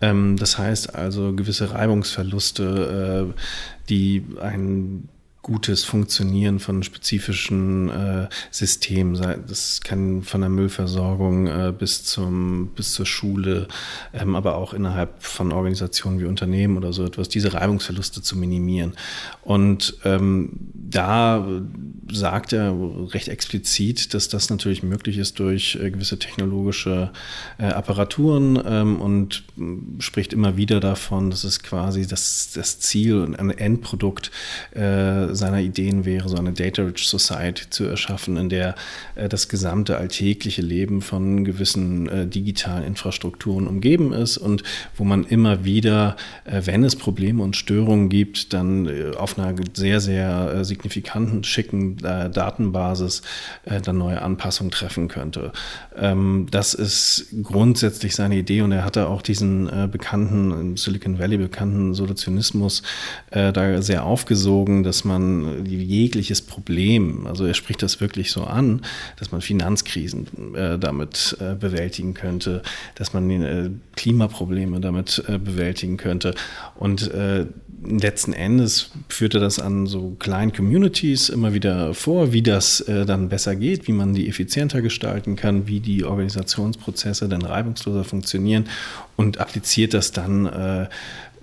Ähm, 0.00 0.36
das 0.36 0.58
heißt 0.58 0.94
also 0.94 1.32
gewisse 1.32 1.72
Reibungsverluste, 1.72 3.32
äh, 3.34 3.40
die 3.88 4.24
ein 4.40 5.08
gutes 5.46 5.84
Funktionieren 5.84 6.58
von 6.58 6.82
spezifischen 6.82 7.88
äh, 7.88 8.28
Systemen. 8.50 9.14
Das 9.46 9.80
kann 9.80 10.24
von 10.24 10.40
der 10.40 10.50
Müllversorgung 10.50 11.46
äh, 11.46 11.72
bis, 11.76 12.02
zum, 12.04 12.72
bis 12.74 12.94
zur 12.94 13.06
Schule, 13.06 13.68
ähm, 14.12 14.34
aber 14.34 14.56
auch 14.56 14.74
innerhalb 14.74 15.22
von 15.22 15.52
Organisationen 15.52 16.18
wie 16.18 16.24
Unternehmen 16.24 16.76
oder 16.76 16.92
so 16.92 17.04
etwas, 17.04 17.28
diese 17.28 17.54
Reibungsverluste 17.54 18.22
zu 18.22 18.36
minimieren. 18.36 18.94
Und 19.42 19.96
ähm, 20.04 20.50
da 20.74 21.46
sagt 22.10 22.52
er 22.52 22.74
recht 23.14 23.28
explizit, 23.28 24.14
dass 24.14 24.28
das 24.28 24.50
natürlich 24.50 24.82
möglich 24.82 25.16
ist 25.16 25.38
durch 25.38 25.78
äh, 25.80 25.92
gewisse 25.92 26.18
technologische 26.18 27.12
äh, 27.58 27.66
Apparaturen 27.66 28.60
ähm, 28.66 29.00
und 29.00 29.44
äh, 29.58 30.02
spricht 30.02 30.32
immer 30.32 30.56
wieder 30.56 30.80
davon, 30.80 31.30
dass 31.30 31.44
es 31.44 31.62
quasi 31.62 32.04
das, 32.04 32.50
das 32.52 32.80
Ziel 32.80 33.20
und 33.20 33.38
ein 33.38 33.50
Endprodukt 33.50 34.32
äh, 34.72 35.35
seiner 35.36 35.60
Ideen 35.60 36.04
wäre, 36.04 36.28
so 36.28 36.36
eine 36.36 36.52
Data-Rich 36.52 37.08
Society 37.08 37.70
zu 37.70 37.84
erschaffen, 37.84 38.36
in 38.36 38.48
der 38.48 38.74
äh, 39.14 39.28
das 39.28 39.48
gesamte 39.48 39.96
alltägliche 39.98 40.62
Leben 40.62 41.02
von 41.02 41.44
gewissen 41.44 42.08
äh, 42.08 42.26
digitalen 42.26 42.84
Infrastrukturen 42.84 43.66
umgeben 43.66 44.12
ist 44.12 44.38
und 44.38 44.62
wo 44.96 45.04
man 45.04 45.24
immer 45.24 45.64
wieder, 45.64 46.16
wenn 46.44 46.84
es 46.84 46.96
Probleme 46.96 47.42
und 47.42 47.56
Störungen 47.56 48.08
gibt, 48.08 48.52
dann 48.52 49.14
auf 49.16 49.38
einer 49.38 49.54
sehr, 49.74 50.00
sehr 50.00 50.64
signifikanten, 50.64 51.44
schicken 51.44 51.98
äh, 52.04 52.30
Datenbasis 52.30 53.22
äh, 53.64 53.80
dann 53.80 53.98
neue 53.98 54.20
Anpassungen 54.22 54.70
treffen 54.70 55.08
könnte. 55.08 55.52
Ähm, 55.96 56.46
das 56.50 56.74
ist 56.74 57.28
grundsätzlich 57.42 58.14
seine 58.14 58.36
Idee 58.36 58.62
und 58.62 58.72
er 58.72 58.84
hatte 58.84 59.08
auch 59.08 59.22
diesen 59.22 59.68
äh, 59.68 59.88
bekannten, 59.90 60.50
im 60.52 60.76
Silicon 60.76 61.18
Valley 61.18 61.38
bekannten 61.38 61.94
Solutionismus 61.94 62.82
äh, 63.30 63.52
da 63.52 63.80
sehr 63.82 64.04
aufgesogen, 64.04 64.82
dass 64.82 65.04
man 65.04 65.25
jegliches 65.66 66.42
Problem, 66.42 67.26
also 67.26 67.44
er 67.44 67.54
spricht 67.54 67.82
das 67.82 68.00
wirklich 68.00 68.30
so 68.30 68.44
an, 68.44 68.82
dass 69.18 69.32
man 69.32 69.40
Finanzkrisen 69.40 70.54
äh, 70.54 70.78
damit 70.78 71.36
äh, 71.40 71.54
bewältigen 71.54 72.14
könnte, 72.14 72.62
dass 72.94 73.12
man 73.12 73.80
Klimaprobleme 73.96 74.80
damit 74.80 75.22
bewältigen 75.26 75.96
könnte. 75.96 76.34
Und 76.76 77.10
letzten 77.84 78.32
Endes 78.32 78.90
führte 79.08 79.38
das 79.38 79.58
an 79.58 79.86
so 79.86 80.16
kleinen 80.18 80.52
Communities 80.52 81.28
immer 81.28 81.54
wieder 81.54 81.94
vor, 81.94 82.32
wie 82.32 82.42
das 82.42 82.80
äh, 82.80 83.06
dann 83.06 83.28
besser 83.28 83.56
geht, 83.56 83.86
wie 83.86 83.92
man 83.92 84.14
die 84.14 84.28
effizienter 84.28 84.82
gestalten 84.82 85.36
kann, 85.36 85.66
wie 85.66 85.80
die 85.80 86.04
Organisationsprozesse 86.04 87.28
dann 87.28 87.42
reibungsloser 87.42 88.04
funktionieren 88.04 88.66
und 89.16 89.38
appliziert 89.38 89.94
das 89.94 90.12
dann 90.12 90.46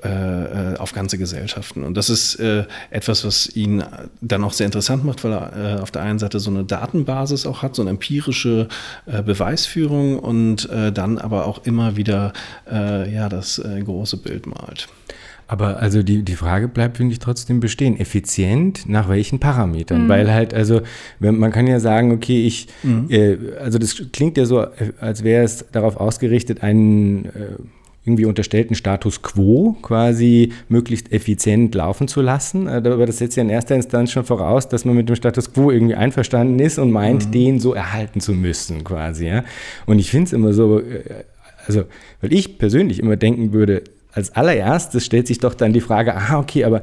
äh, 0.03 0.73
äh, 0.73 0.77
auf 0.77 0.93
ganze 0.93 1.17
Gesellschaften. 1.17 1.83
Und 1.83 1.95
das 1.95 2.09
ist 2.09 2.35
äh, 2.35 2.65
etwas, 2.89 3.23
was 3.25 3.55
ihn 3.55 3.83
dann 4.21 4.43
auch 4.43 4.53
sehr 4.53 4.65
interessant 4.65 5.05
macht, 5.05 5.23
weil 5.23 5.31
er 5.33 5.77
äh, 5.77 5.81
auf 5.81 5.91
der 5.91 6.01
einen 6.01 6.19
Seite 6.19 6.39
so 6.39 6.51
eine 6.51 6.63
Datenbasis 6.65 7.45
auch 7.45 7.61
hat, 7.61 7.75
so 7.75 7.81
eine 7.81 7.91
empirische 7.91 8.67
äh, 9.05 9.21
Beweisführung 9.21 10.19
und 10.19 10.69
äh, 10.69 10.91
dann 10.91 11.17
aber 11.17 11.45
auch 11.45 11.65
immer 11.65 11.95
wieder 11.95 12.33
äh, 12.69 13.13
ja, 13.13 13.29
das 13.29 13.61
große 13.63 14.17
Bild 14.17 14.45
malt. 14.47 14.87
Aber 15.47 15.77
also 15.77 16.03
die, 16.03 16.23
die 16.23 16.35
Frage 16.35 16.67
bleibt, 16.67 16.97
finde 16.97 17.13
ich, 17.13 17.19
trotzdem 17.19 17.59
bestehen. 17.59 17.99
Effizient 17.99 18.89
nach 18.89 19.09
welchen 19.09 19.39
Parametern? 19.39 20.05
Mhm. 20.05 20.09
Weil 20.09 20.33
halt, 20.33 20.53
also, 20.53 20.81
wenn, 21.19 21.37
man 21.37 21.51
kann 21.51 21.67
ja 21.67 21.79
sagen, 21.79 22.11
okay, 22.11 22.45
ich, 22.45 22.67
mhm. 22.81 23.07
äh, 23.09 23.37
also 23.59 23.77
das 23.77 24.01
klingt 24.11 24.37
ja 24.37 24.45
so, 24.45 24.65
als 24.99 25.23
wäre 25.23 25.43
es 25.43 25.65
darauf 25.71 25.97
ausgerichtet, 25.97 26.63
einen 26.63 27.25
äh, 27.25 27.29
irgendwie 28.05 28.25
unterstellten 28.25 28.75
Status 28.75 29.21
quo 29.21 29.77
quasi 29.81 30.51
möglichst 30.67 31.11
effizient 31.11 31.73
laufen 31.73 32.07
zu 32.07 32.21
lassen. 32.21 32.67
Äh, 32.67 32.81
aber 32.85 33.05
das 33.05 33.19
setzt 33.19 33.37
ja 33.37 33.43
in 33.43 33.49
erster 33.49 33.75
Instanz 33.75 34.11
schon 34.11 34.25
voraus, 34.25 34.67
dass 34.67 34.85
man 34.85 34.95
mit 34.95 35.07
dem 35.07 35.15
Status 35.15 35.53
quo 35.53 35.71
irgendwie 35.71 35.95
einverstanden 35.95 36.59
ist 36.59 36.79
und 36.79 36.91
meint, 36.91 37.27
mhm. 37.27 37.31
den 37.31 37.59
so 37.59 37.73
erhalten 37.73 38.19
zu 38.19 38.33
müssen 38.33 38.83
quasi. 38.83 39.27
Ja? 39.27 39.43
Und 39.85 39.99
ich 39.99 40.11
finde 40.11 40.27
es 40.27 40.33
immer 40.33 40.53
so, 40.53 40.79
äh, 40.79 41.23
also, 41.65 41.83
weil 42.19 42.33
ich 42.33 42.57
persönlich 42.57 42.99
immer 42.99 43.15
denken 43.15 43.53
würde, 43.53 43.83
als 44.11 44.35
allererstes 44.35 45.05
stellt 45.05 45.27
sich 45.27 45.39
doch 45.39 45.53
dann 45.53 45.73
die 45.73 45.81
Frage, 45.81 46.15
aha, 46.15 46.39
okay, 46.39 46.65
aber 46.65 46.81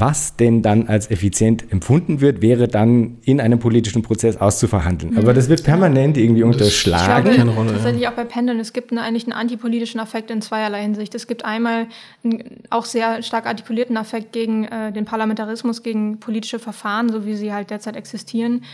was 0.00 0.36
denn 0.36 0.62
dann 0.62 0.88
als 0.88 1.10
effizient 1.10 1.70
empfunden 1.72 2.20
wird, 2.20 2.42
wäre 2.42 2.68
dann 2.68 3.18
in 3.22 3.40
einem 3.40 3.58
politischen 3.58 4.02
Prozess 4.02 4.36
auszuverhandeln. 4.36 5.12
Mhm. 5.12 5.18
Aber 5.18 5.34
das 5.34 5.48
wird 5.48 5.64
permanent 5.64 6.16
irgendwie 6.16 6.42
das 6.42 6.50
unterschlagen. 6.52 7.30
Ich 7.30 7.36
glaube, 7.36 7.50
Rolle, 7.52 7.72
tatsächlich 7.72 8.02
ja. 8.02 8.10
auch 8.10 8.14
bei 8.14 8.24
Pendeln, 8.24 8.58
es 8.60 8.72
gibt 8.72 8.90
einen, 8.90 8.98
eigentlich 8.98 9.24
einen 9.24 9.32
antipolitischen 9.32 10.00
Affekt 10.00 10.30
in 10.30 10.42
zweierlei 10.42 10.82
Hinsicht. 10.82 11.14
Es 11.14 11.26
gibt 11.26 11.44
einmal 11.44 11.86
einen 12.24 12.62
auch 12.70 12.84
sehr 12.84 13.22
stark 13.22 13.46
artikulierten 13.46 13.96
Affekt 13.96 14.32
gegen 14.32 14.64
äh, 14.64 14.92
den 14.92 15.04
Parlamentarismus, 15.04 15.82
gegen 15.82 16.18
politische 16.20 16.58
Verfahren, 16.58 17.08
so 17.08 17.26
wie 17.26 17.34
sie 17.34 17.52
halt 17.52 17.70
derzeit 17.70 17.96
existieren. 17.96 18.64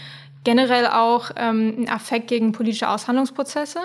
Generell 0.45 0.87
auch 0.87 1.31
ähm, 1.37 1.75
einen 1.77 1.89
Affekt 1.89 2.29
gegen 2.29 2.53
politische 2.53 2.89
Aushandlungsprozesse. 2.89 3.79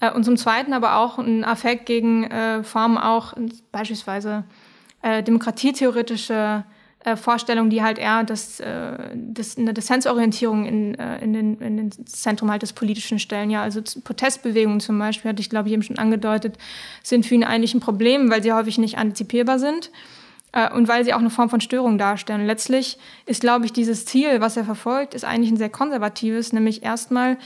Äh, 0.00 0.12
und 0.12 0.24
zum 0.24 0.36
Zweiten 0.36 0.72
aber 0.72 0.96
auch 0.96 1.18
ein 1.18 1.44
Affekt 1.44 1.86
gegen 1.86 2.24
äh, 2.24 2.62
Formen 2.64 2.98
auch 2.98 3.34
beispielsweise 3.70 4.44
äh, 5.02 5.22
demokratietheoretische 5.22 6.64
äh, 7.02 7.16
Vorstellungen, 7.16 7.70
die 7.70 7.82
halt 7.82 7.98
eher 7.98 8.24
das, 8.24 8.60
äh, 8.60 8.92
das, 9.14 9.56
eine 9.56 9.72
Dissensorientierung 9.72 10.66
in, 10.66 10.94
äh, 10.96 11.18
in, 11.24 11.32
den, 11.32 11.58
in 11.58 11.76
den 11.78 12.06
Zentrum 12.06 12.50
halt 12.50 12.60
des 12.60 12.74
Politischen 12.74 13.18
stellen. 13.18 13.50
Ja, 13.50 13.62
also 13.62 13.80
Protestbewegungen 14.04 14.80
zum 14.80 14.98
Beispiel, 14.98 15.30
hatte 15.30 15.40
ich 15.40 15.48
glaube 15.48 15.68
ich 15.68 15.72
eben 15.72 15.82
schon 15.82 15.98
angedeutet, 15.98 16.58
sind 17.02 17.24
für 17.24 17.34
ihn 17.34 17.44
eigentlich 17.44 17.72
ein 17.74 17.80
Problem, 17.80 18.30
weil 18.30 18.42
sie 18.42 18.52
häufig 18.52 18.76
nicht 18.76 18.98
antizipierbar 18.98 19.58
sind 19.58 19.90
äh, 20.52 20.70
und 20.72 20.88
weil 20.88 21.04
sie 21.04 21.14
auch 21.14 21.20
eine 21.20 21.30
Form 21.30 21.48
von 21.48 21.62
Störung 21.62 21.96
darstellen. 21.96 22.44
Letztlich 22.46 22.98
ist, 23.24 23.40
glaube 23.40 23.64
ich, 23.64 23.72
dieses 23.72 24.04
Ziel, 24.04 24.42
was 24.42 24.58
er 24.58 24.64
verfolgt, 24.64 25.14
ist 25.14 25.24
eigentlich 25.24 25.50
ein 25.50 25.56
sehr 25.56 25.70
konservatives, 25.70 26.52
nämlich 26.52 26.82
erstmal 26.82 27.38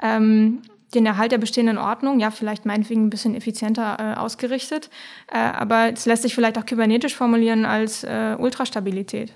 ähm, 0.00 0.62
den 0.94 1.06
Erhalt 1.06 1.32
der 1.32 1.38
bestehenden 1.38 1.78
Ordnung, 1.78 2.20
ja, 2.20 2.30
vielleicht 2.30 2.66
meinetwegen 2.66 3.06
ein 3.06 3.10
bisschen 3.10 3.34
effizienter 3.34 3.96
äh, 3.98 4.18
ausgerichtet, 4.18 4.90
äh, 5.32 5.38
aber 5.38 5.92
es 5.92 6.06
lässt 6.06 6.22
sich 6.22 6.34
vielleicht 6.34 6.58
auch 6.58 6.66
kybernetisch 6.66 7.14
formulieren 7.14 7.64
als 7.64 8.04
äh, 8.04 8.36
Ultrastabilität. 8.38 9.32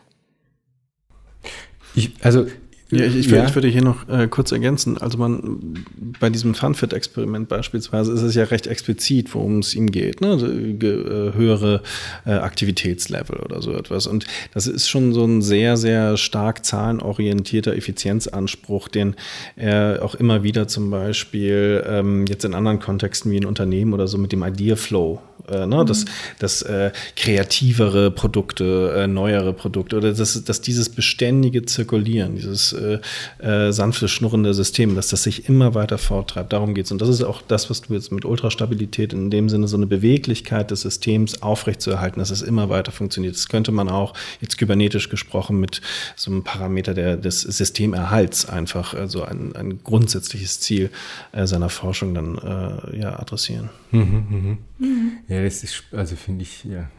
Ich, 1.94 2.12
also 2.22 2.46
ja, 2.90 3.04
ich, 3.04 3.16
ich, 3.16 3.26
ja. 3.30 3.46
ich, 3.46 3.54
würde 3.54 3.68
hier 3.68 3.82
noch 3.82 4.08
äh, 4.08 4.28
kurz 4.28 4.52
ergänzen. 4.52 4.98
Also 4.98 5.16
man 5.16 5.84
bei 6.20 6.28
diesem 6.28 6.54
Funfit-Experiment 6.54 7.48
beispielsweise 7.48 8.12
ist 8.12 8.22
es 8.22 8.34
ja 8.34 8.44
recht 8.44 8.66
explizit, 8.66 9.34
worum 9.34 9.60
es 9.60 9.74
ihm 9.74 9.90
geht. 9.90 10.20
Ne? 10.20 10.28
Also, 10.28 10.46
äh, 10.46 11.32
höhere 11.34 11.82
äh, 12.26 12.32
Aktivitätslevel 12.32 13.38
oder 13.38 13.62
so 13.62 13.72
etwas. 13.72 14.06
Und 14.06 14.26
das 14.52 14.66
ist 14.66 14.88
schon 14.88 15.12
so 15.14 15.24
ein 15.24 15.40
sehr, 15.40 15.76
sehr 15.76 16.16
stark 16.16 16.64
zahlenorientierter 16.64 17.74
Effizienzanspruch, 17.74 18.88
den 18.88 19.16
er 19.56 20.00
auch 20.02 20.14
immer 20.14 20.42
wieder 20.42 20.68
zum 20.68 20.90
Beispiel 20.90 21.82
ähm, 21.86 22.26
jetzt 22.26 22.44
in 22.44 22.54
anderen 22.54 22.80
Kontexten 22.80 23.30
wie 23.30 23.38
in 23.38 23.46
Unternehmen 23.46 23.94
oder 23.94 24.06
so 24.06 24.18
mit 24.18 24.32
dem 24.32 24.42
Idea 24.42 24.76
Flow 24.76 25.20
äh, 25.48 25.66
ne? 25.66 25.82
Mhm. 25.82 25.86
dass, 25.86 26.04
dass 26.38 26.62
äh, 26.62 26.90
kreativere 27.16 28.10
Produkte, 28.10 28.94
äh, 28.96 29.06
neuere 29.06 29.52
Produkte 29.52 29.96
oder 29.96 30.12
dass, 30.12 30.42
dass 30.44 30.60
dieses 30.60 30.88
beständige 30.88 31.64
Zirkulieren, 31.64 32.36
dieses 32.36 32.73
äh, 32.74 32.98
äh, 33.38 33.72
sanfte, 33.72 34.08
schnurrende 34.08 34.54
System, 34.54 34.94
dass 34.94 35.08
das 35.08 35.22
sich 35.22 35.48
immer 35.48 35.74
weiter 35.74 35.98
forttreibt. 35.98 36.52
Darum 36.52 36.74
geht 36.74 36.86
es. 36.86 36.92
Und 36.92 37.00
das 37.00 37.08
ist 37.08 37.22
auch 37.22 37.42
das, 37.42 37.70
was 37.70 37.82
du 37.82 37.94
jetzt 37.94 38.12
mit 38.12 38.24
Ultrastabilität 38.24 39.12
in 39.12 39.30
dem 39.30 39.48
Sinne 39.48 39.68
so 39.68 39.76
eine 39.76 39.86
Beweglichkeit 39.86 40.70
des 40.70 40.82
Systems 40.82 41.42
aufrechtzuerhalten, 41.42 42.18
dass 42.18 42.30
es 42.30 42.42
immer 42.42 42.68
weiter 42.68 42.92
funktioniert. 42.92 43.34
Das 43.34 43.48
könnte 43.48 43.72
man 43.72 43.88
auch 43.88 44.14
jetzt 44.40 44.58
kybernetisch 44.58 45.08
gesprochen 45.08 45.60
mit 45.60 45.80
so 46.16 46.30
einem 46.30 46.42
Parameter 46.42 46.94
der, 46.94 47.16
des 47.16 47.42
Systemerhalts 47.42 48.48
einfach, 48.48 48.94
also 48.94 49.22
ein, 49.22 49.54
ein 49.56 49.80
grundsätzliches 49.82 50.60
Ziel 50.60 50.90
äh, 51.32 51.46
seiner 51.46 51.68
Forschung 51.68 52.14
dann 52.14 52.38
äh, 52.38 53.00
ja, 53.00 53.18
adressieren. 53.18 53.70
Mhm, 53.90 54.26
mh. 54.30 54.56
Mhm. 54.84 55.12
Ja, 55.28 55.42
das 55.42 55.64
ist, 55.64 55.84
also 55.92 56.16
finde 56.16 56.42
ich, 56.42 56.64
ja. 56.64 56.90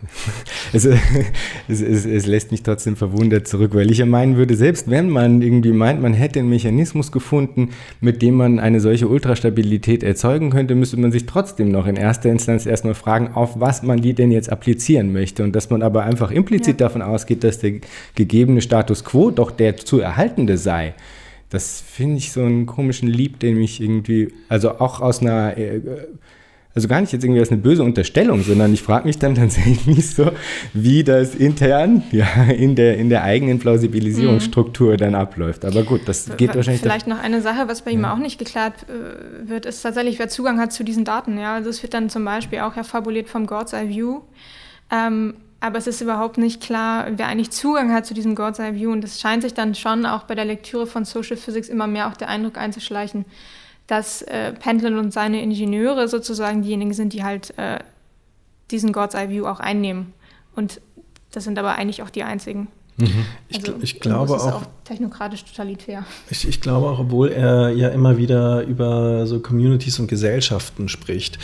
Es, 0.73 0.85
es, 1.67 1.81
es, 1.81 2.05
es, 2.05 2.25
lässt 2.25 2.51
mich 2.51 2.63
trotzdem 2.63 2.95
verwundert 2.95 3.47
zurück, 3.47 3.75
weil 3.75 3.91
ich 3.91 3.99
ja 3.99 4.05
meinen 4.05 4.37
würde, 4.37 4.55
selbst 4.55 4.89
wenn 4.89 5.09
man 5.09 5.41
irgendwie 5.41 5.71
meint, 5.71 6.01
man 6.01 6.13
hätte 6.13 6.39
einen 6.39 6.49
Mechanismus 6.49 7.11
gefunden, 7.11 7.69
mit 8.01 8.21
dem 8.21 8.35
man 8.35 8.59
eine 8.59 8.79
solche 8.79 9.07
Ultrastabilität 9.07 10.03
erzeugen 10.03 10.49
könnte, 10.49 10.75
müsste 10.75 10.97
man 10.97 11.11
sich 11.11 11.25
trotzdem 11.25 11.69
noch 11.69 11.85
in 11.85 11.95
erster 11.95 12.29
Instanz 12.29 12.65
erstmal 12.65 12.95
fragen, 12.95 13.29
auf 13.33 13.59
was 13.59 13.83
man 13.83 14.01
die 14.01 14.13
denn 14.13 14.31
jetzt 14.31 14.51
applizieren 14.51 15.13
möchte. 15.13 15.43
Und 15.43 15.55
dass 15.55 15.69
man 15.69 15.83
aber 15.83 16.03
einfach 16.03 16.31
implizit 16.31 16.79
ja. 16.79 16.87
davon 16.87 17.01
ausgeht, 17.01 17.43
dass 17.43 17.59
der 17.59 17.73
gegebene 18.15 18.61
Status 18.61 19.03
quo 19.03 19.31
doch 19.31 19.51
der 19.51 19.77
zu 19.77 19.99
erhaltende 19.99 20.57
sei. 20.57 20.95
Das 21.49 21.79
finde 21.79 22.17
ich 22.17 22.31
so 22.31 22.41
einen 22.41 22.65
komischen 22.65 23.07
Lieb, 23.07 23.39
den 23.39 23.57
mich 23.57 23.79
irgendwie, 23.79 24.33
also 24.49 24.79
auch 24.79 24.99
aus 24.99 25.21
einer 25.21 25.55
äh, 25.57 25.79
also 26.75 26.89
gar 26.89 26.99
nicht 26.99 27.13
jetzt 27.13 27.23
irgendwie 27.23 27.39
als 27.39 27.51
eine 27.51 27.61
böse 27.61 27.83
Unterstellung, 27.83 28.43
sondern 28.43 28.73
ich 28.73 28.81
frage 28.81 29.07
mich 29.07 29.17
dann 29.17 29.33
tatsächlich 29.33 30.09
so, 30.13 30.31
wie 30.73 31.05
das 31.05 31.33
intern 31.33 32.03
ja, 32.11 32.25
in, 32.49 32.75
der, 32.75 32.97
in 32.97 33.09
der 33.09 33.23
eigenen 33.23 33.59
Plausibilisierungsstruktur 33.59 34.93
mhm. 34.93 34.97
dann 34.97 35.15
abläuft. 35.15 35.63
Aber 35.63 35.83
gut, 35.83 36.01
das 36.05 36.35
geht 36.35 36.53
wahrscheinlich. 36.53 36.81
Vielleicht 36.81 37.07
noch 37.07 37.23
eine 37.23 37.41
Sache, 37.41 37.69
was 37.69 37.83
bei 37.83 37.91
ihm 37.91 38.01
ja. 38.01 38.13
auch 38.13 38.17
nicht 38.17 38.37
geklärt 38.37 38.73
äh, 38.89 39.49
wird, 39.49 39.65
ist 39.65 39.81
tatsächlich, 39.81 40.19
wer 40.19 40.27
Zugang 40.27 40.59
hat 40.59 40.73
zu 40.73 40.83
diesen 40.83 41.05
Daten. 41.05 41.37
Ja? 41.37 41.55
Also 41.55 41.69
es 41.69 41.81
wird 41.81 41.93
dann 41.93 42.09
zum 42.09 42.25
Beispiel 42.25 42.59
auch 42.59 42.75
ja 42.75 42.83
fabuliert 42.83 43.29
vom 43.29 43.47
God's 43.47 43.71
Eye 43.71 43.87
View. 43.87 44.19
Ähm, 44.91 45.35
aber 45.61 45.77
es 45.77 45.87
ist 45.87 46.01
überhaupt 46.01 46.37
nicht 46.37 46.61
klar, 46.61 47.07
wer 47.15 47.27
eigentlich 47.27 47.51
Zugang 47.51 47.93
hat 47.93 48.05
zu 48.05 48.13
diesem 48.13 48.35
God's 48.35 48.59
Eye 48.59 48.75
View. 48.75 48.91
Und 48.91 49.03
es 49.05 49.21
scheint 49.21 49.43
sich 49.43 49.53
dann 49.53 49.75
schon 49.75 50.05
auch 50.05 50.23
bei 50.23 50.35
der 50.35 50.45
Lektüre 50.45 50.87
von 50.87 51.05
Social 51.05 51.37
Physics 51.37 51.69
immer 51.69 51.87
mehr 51.87 52.09
auch 52.09 52.17
der 52.17 52.27
Eindruck 52.27 52.57
einzuschleichen, 52.57 53.23
dass 53.87 54.21
äh, 54.23 54.53
Pendleton 54.53 54.99
und 54.99 55.11
seine 55.11 55.41
Ingenieure 55.41 56.07
sozusagen 56.07 56.61
diejenigen 56.61 56.93
sind, 56.93 57.13
die 57.13 57.23
halt 57.23 57.57
äh, 57.57 57.79
diesen 58.71 58.93
God's 58.93 59.13
Eye 59.13 59.29
View 59.29 59.45
auch 59.45 59.59
einnehmen. 59.59 60.13
Und 60.55 60.81
das 61.31 61.43
sind 61.43 61.59
aber 61.59 61.75
eigentlich 61.75 62.01
auch 62.01 62.09
die 62.09 62.23
einzigen. 62.23 62.67
Mhm. 62.97 63.25
Ich, 63.49 63.57
also, 63.57 63.75
ich 63.81 63.99
glaube 63.99 64.35
auch, 64.35 64.53
auch, 64.53 64.63
technokratisch 64.85 65.43
totalitär. 65.43 66.05
Ich, 66.29 66.47
ich, 66.47 66.61
glaube 66.61 66.87
auch, 66.87 66.99
obwohl 66.99 67.29
er 67.29 67.69
ja 67.69 67.89
immer 67.89 68.17
wieder 68.17 68.63
über 68.63 69.27
so 69.27 69.41
Communities 69.41 69.99
und 69.99 70.07
Gesellschaften 70.07 70.87
spricht, 70.87 71.37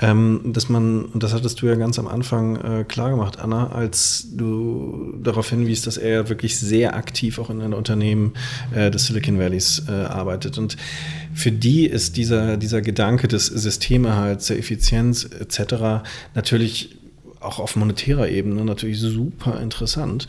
ähm, 0.00 0.40
dass 0.46 0.70
man, 0.70 1.04
und 1.04 1.22
das 1.22 1.34
hattest 1.34 1.60
du 1.60 1.66
ja 1.66 1.74
ganz 1.74 1.98
am 1.98 2.08
Anfang 2.08 2.56
äh, 2.56 2.84
klar 2.84 3.10
gemacht, 3.10 3.38
Anna, 3.38 3.72
als 3.72 4.28
du 4.32 5.14
darauf 5.22 5.50
hinwiest, 5.50 5.86
dass 5.86 5.98
er 5.98 6.30
wirklich 6.30 6.58
sehr 6.58 6.96
aktiv 6.96 7.38
auch 7.38 7.50
in 7.50 7.60
den 7.60 7.74
Unternehmen 7.74 8.32
äh, 8.74 8.90
des 8.90 9.06
Silicon 9.06 9.38
Valleys 9.38 9.82
äh, 9.88 9.92
arbeitet. 9.92 10.56
Und 10.56 10.78
für 11.34 11.52
die 11.52 11.84
ist 11.86 12.16
dieser, 12.16 12.56
dieser 12.56 12.80
Gedanke 12.80 13.28
des 13.28 13.46
Systemerhalts, 13.46 14.46
der 14.46 14.58
Effizienz 14.58 15.24
etc. 15.24 16.06
natürlich 16.34 16.95
auch 17.46 17.58
auf 17.58 17.76
monetärer 17.76 18.28
Ebene 18.28 18.64
natürlich 18.64 19.00
super 19.00 19.60
interessant. 19.60 20.26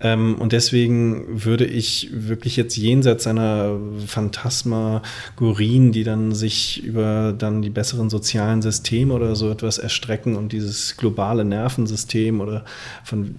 Ähm, 0.00 0.36
und 0.36 0.52
deswegen 0.52 1.44
würde 1.44 1.64
ich 1.64 2.10
wirklich 2.12 2.56
jetzt 2.56 2.76
jenseits 2.76 3.24
seiner 3.24 3.78
Phantasmagorien, 4.06 5.92
die 5.92 6.04
dann 6.04 6.34
sich 6.34 6.84
über 6.84 7.34
dann 7.36 7.62
die 7.62 7.70
besseren 7.70 8.10
sozialen 8.10 8.62
Systeme 8.62 9.12
oder 9.14 9.34
so 9.34 9.50
etwas 9.50 9.78
erstrecken 9.78 10.36
und 10.36 10.52
dieses 10.52 10.96
globale 10.96 11.44
Nervensystem 11.44 12.40
oder 12.40 12.64
von 13.02 13.34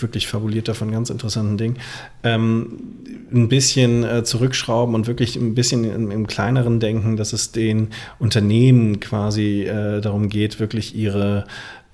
wirklich 0.00 0.26
fabulierter 0.26 0.74
von 0.74 0.90
ganz 0.90 1.10
interessanten 1.10 1.56
Dingen, 1.56 1.76
ähm, 2.22 2.80
ein 3.32 3.48
bisschen 3.48 4.04
äh, 4.04 4.24
zurückschrauben 4.24 4.94
und 4.94 5.06
wirklich 5.06 5.36
ein 5.36 5.54
bisschen 5.54 5.84
im, 5.84 6.10
im, 6.10 6.26
kleineren 6.26 6.80
denken, 6.80 7.16
dass 7.16 7.32
es 7.32 7.52
den 7.52 7.88
Unternehmen 8.18 9.00
quasi 9.00 9.62
äh, 9.62 10.00
darum 10.00 10.28
geht, 10.28 10.60
wirklich 10.60 10.94
ihre 10.94 11.44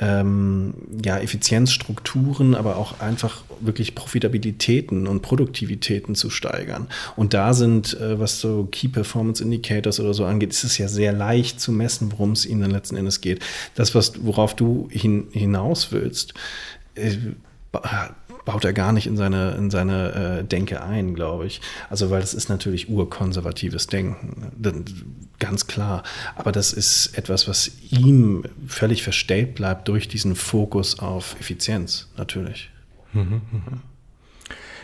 ähm, 0.01 0.75
ja, 1.05 1.19
Effizienzstrukturen, 1.19 2.55
aber 2.55 2.77
auch 2.77 3.01
einfach 3.01 3.43
wirklich 3.61 3.95
Profitabilitäten 3.95 5.07
und 5.07 5.23
Produktivitäten 5.23 6.15
zu 6.17 6.31
steigern. 6.31 6.89
Und 7.17 7.33
da 7.33 7.55
sind, 7.55 7.99
äh, 8.01 8.19
was 8.19 8.41
so 8.41 8.69
Key 8.71 8.89
Performance 8.89 9.43
Indicators 9.43 10.01
oder 10.01 10.13
so 10.13 10.25
angeht, 10.25 10.51
ist 10.51 10.65
es 10.65 10.79
ja 10.79 10.89
sehr 10.89 11.13
leicht 11.13 11.61
zu 11.61 11.71
messen, 11.71 12.11
worum 12.11 12.33
es 12.33 12.45
ihnen 12.45 12.63
dann 12.63 12.71
letzten 12.73 12.97
Endes 12.97 13.21
geht. 13.21 13.41
Das, 13.77 13.95
was, 13.95 14.25
worauf 14.25 14.57
du 14.57 14.89
hin, 14.91 15.29
hinaus 15.31 15.93
willst, 15.93 16.35
äh, 16.97 17.17
baut 18.45 18.65
er 18.65 18.73
gar 18.73 18.93
nicht 18.93 19.07
in 19.07 19.17
seine, 19.17 19.53
in 19.53 19.71
seine 19.71 20.41
äh, 20.41 20.45
Denke 20.45 20.83
ein, 20.83 21.15
glaube 21.15 21.47
ich. 21.47 21.61
Also, 21.91 22.11
weil 22.11 22.21
das 22.21 22.35
ist 22.35 22.49
natürlich 22.49 22.89
urkonservatives 22.89 23.87
Denken, 23.87 24.53
ganz 25.39 25.67
klar. 25.67 26.03
Aber 26.37 26.53
das 26.53 26.73
ist 26.73 27.17
etwas, 27.19 27.49
was 27.49 27.71
ihm 27.91 28.45
völlig 28.67 29.03
verstellt 29.03 29.55
bleibt 29.55 29.89
durch 29.89 30.09
diesen 30.09 30.37
Fokus 30.37 30.99
auf 30.99 31.37
Effizienz, 31.41 32.09
natürlich. 32.17 32.71
Mhm, 33.13 33.43
mh. 33.53 33.79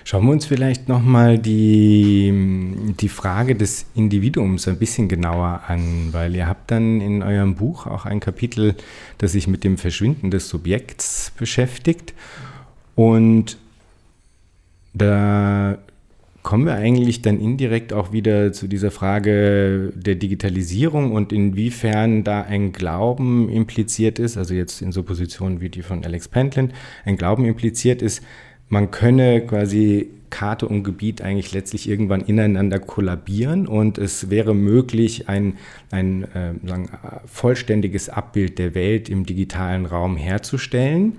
Schauen 0.04 0.24
wir 0.24 0.32
uns 0.32 0.46
vielleicht 0.46 0.88
nochmal 0.88 1.38
die, 1.38 2.94
die 2.98 3.08
Frage 3.08 3.54
des 3.54 3.84
Individuums 3.94 4.66
ein 4.66 4.78
bisschen 4.78 5.08
genauer 5.08 5.62
an, 5.68 6.08
weil 6.12 6.34
ihr 6.34 6.46
habt 6.46 6.70
dann 6.70 7.00
in 7.00 7.22
eurem 7.22 7.54
Buch 7.54 7.86
auch 7.86 8.06
ein 8.06 8.18
Kapitel, 8.18 8.74
das 9.18 9.32
sich 9.32 9.46
mit 9.46 9.62
dem 9.62 9.76
Verschwinden 9.76 10.30
des 10.30 10.48
Subjekts 10.48 11.32
beschäftigt. 11.36 12.14
Und 12.94 13.56
da 14.92 15.78
kommen 16.42 16.64
wir 16.64 16.74
eigentlich 16.74 17.22
dann 17.22 17.38
indirekt 17.38 17.92
auch 17.92 18.12
wieder 18.12 18.52
zu 18.52 18.66
dieser 18.66 18.90
Frage 18.90 19.92
der 19.94 20.14
Digitalisierung 20.14 21.12
und 21.12 21.32
inwiefern 21.32 22.24
da 22.24 22.42
ein 22.42 22.72
Glauben 22.72 23.48
impliziert 23.50 24.18
ist, 24.18 24.36
also 24.36 24.54
jetzt 24.54 24.80
in 24.80 24.92
so 24.92 25.02
Positionen 25.02 25.60
wie 25.60 25.68
die 25.68 25.82
von 25.82 26.04
Alex 26.04 26.28
Pentland, 26.28 26.72
ein 27.04 27.16
Glauben 27.16 27.44
impliziert 27.44 28.00
ist, 28.00 28.22
man 28.68 28.90
könne 28.90 29.42
quasi 29.42 30.08
Karte 30.30 30.66
und 30.66 30.84
Gebiet 30.84 31.22
eigentlich 31.22 31.52
letztlich 31.52 31.88
irgendwann 31.88 32.20
ineinander 32.22 32.78
kollabieren 32.78 33.66
und 33.66 33.98
es 33.98 34.30
wäre 34.30 34.54
möglich, 34.54 35.28
ein, 35.28 35.58
ein 35.90 36.22
äh, 36.34 36.54
sagen, 36.64 36.88
vollständiges 37.26 38.08
Abbild 38.08 38.58
der 38.58 38.74
Welt 38.74 39.08
im 39.08 39.26
digitalen 39.26 39.86
Raum 39.86 40.16
herzustellen 40.16 41.18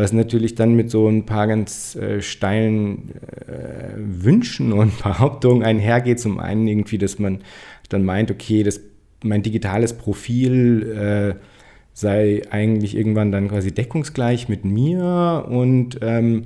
was 0.00 0.12
natürlich 0.12 0.54
dann 0.54 0.74
mit 0.74 0.90
so 0.90 1.08
ein 1.08 1.26
paar 1.26 1.46
ganz 1.46 1.94
äh, 1.96 2.22
steilen 2.22 3.12
äh, 3.46 3.92
Wünschen 3.96 4.72
und 4.72 4.96
Behauptungen 5.02 5.62
einhergeht. 5.62 6.20
Zum 6.20 6.38
einen 6.40 6.66
irgendwie, 6.66 6.98
dass 6.98 7.18
man 7.18 7.40
dann 7.88 8.04
meint, 8.04 8.30
okay, 8.30 8.62
das, 8.62 8.80
mein 9.22 9.42
digitales 9.42 9.92
Profil 9.92 11.36
äh, 11.38 11.44
sei 11.92 12.42
eigentlich 12.50 12.96
irgendwann 12.96 13.32
dann 13.32 13.48
quasi 13.48 13.72
deckungsgleich 13.72 14.48
mit 14.48 14.64
mir 14.64 15.46
und 15.50 15.98
ähm, 16.02 16.44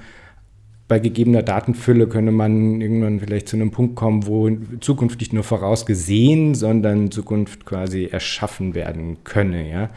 bei 0.89 0.99
gegebener 0.99 1.43
Datenfülle 1.43 2.09
könne 2.09 2.31
man 2.31 2.81
irgendwann 2.81 3.21
vielleicht 3.21 3.49
zu 3.49 3.57
einem 3.57 3.71
Punkt 3.71 3.95
kommen, 3.95 4.27
wo 4.27 4.51
Zukunft 4.81 5.21
nicht 5.21 5.33
nur 5.33 5.45
vorausgesehen, 5.45 6.55
sondern 6.55 7.11
Zukunft 7.11 7.65
quasi 7.65 8.07
erschaffen 8.11 8.75
werden 8.75 9.19
könne. 9.25 9.71
Ja? 9.71 9.91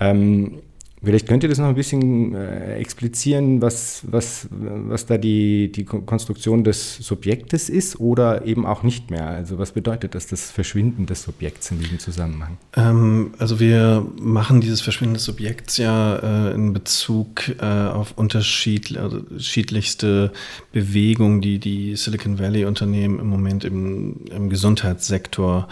Ähm, 0.00 0.62
Vielleicht 1.06 1.28
könnt 1.28 1.44
ihr 1.44 1.48
das 1.48 1.58
noch 1.58 1.68
ein 1.68 1.76
bisschen 1.76 2.34
äh, 2.34 2.78
explizieren, 2.78 3.62
was, 3.62 4.02
was, 4.10 4.48
was 4.50 5.06
da 5.06 5.18
die, 5.18 5.70
die 5.70 5.84
Konstruktion 5.84 6.64
des 6.64 6.96
Subjektes 6.96 7.68
ist 7.68 8.00
oder 8.00 8.44
eben 8.44 8.66
auch 8.66 8.82
nicht 8.82 9.08
mehr. 9.08 9.28
Also 9.28 9.56
was 9.56 9.70
bedeutet 9.70 10.16
das, 10.16 10.26
das 10.26 10.50
Verschwinden 10.50 11.06
des 11.06 11.22
Subjekts 11.22 11.70
in 11.70 11.78
diesem 11.78 12.00
Zusammenhang? 12.00 12.58
Ähm, 12.74 13.34
also 13.38 13.60
wir 13.60 14.04
machen 14.20 14.60
dieses 14.60 14.80
Verschwinden 14.80 15.14
des 15.14 15.22
Subjekts 15.22 15.76
ja 15.76 16.48
äh, 16.48 16.54
in 16.56 16.72
Bezug 16.72 17.50
äh, 17.60 17.64
auf 17.64 18.18
unterschiedlichste 18.18 20.32
Bewegungen, 20.72 21.40
die 21.40 21.60
die 21.60 21.94
Silicon 21.94 22.40
Valley-Unternehmen 22.40 23.20
im 23.20 23.28
Moment 23.28 23.64
im, 23.64 24.24
im 24.34 24.50
Gesundheitssektor 24.50 25.68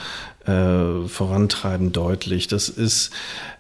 äh, 0.46 1.08
vorantreiben, 1.08 1.92
deutlich. 1.92 2.48
Das 2.48 2.68
ist 2.68 3.10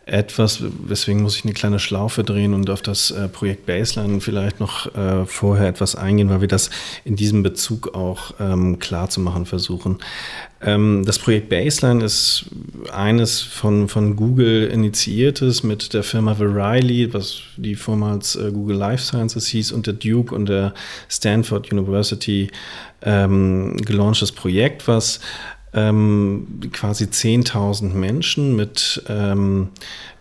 etwas, 0.06 0.62
weswegen 0.86 1.22
muss 1.22 1.36
ich 1.36 1.44
eine 1.44 1.54
kleine 1.54 1.78
Schlaufe 1.78 2.24
drehen 2.24 2.52
und 2.52 2.68
auf 2.68 2.82
das 2.82 3.10
äh, 3.10 3.26
Projekt 3.28 3.64
Baseline 3.64 4.20
vielleicht 4.20 4.60
noch 4.60 4.94
äh, 4.94 5.24
vorher 5.24 5.66
etwas 5.66 5.96
eingehen, 5.96 6.28
weil 6.28 6.42
wir 6.42 6.48
das 6.48 6.68
in 7.04 7.16
diesem 7.16 7.42
Bezug 7.42 7.94
auch 7.94 8.34
ähm, 8.38 8.78
klar 8.78 9.08
zu 9.08 9.20
machen 9.20 9.46
versuchen. 9.46 9.98
Ähm, 10.60 11.04
das 11.06 11.18
Projekt 11.18 11.48
Baseline 11.48 12.04
ist 12.04 12.50
eines 12.92 13.40
von, 13.40 13.88
von 13.88 14.14
Google 14.14 14.66
initiiertes 14.66 15.62
mit 15.62 15.94
der 15.94 16.02
Firma 16.02 16.34
Verily, 16.34 17.14
was 17.14 17.38
die 17.56 17.74
vormals 17.74 18.38
Google 18.52 18.76
Life 18.76 19.02
Sciences 19.02 19.46
hieß, 19.46 19.72
und 19.72 19.86
der 19.86 19.94
Duke 19.94 20.34
und 20.34 20.50
der 20.50 20.74
Stanford 21.08 21.72
University 21.72 22.50
ähm, 23.02 23.76
gelaunchtes 23.76 24.32
Projekt, 24.32 24.88
was 24.88 25.20
ähm, 25.74 26.60
quasi 26.72 27.04
10.000 27.04 27.92
Menschen 27.94 28.56
mit 28.56 29.02
ähm, 29.08 29.68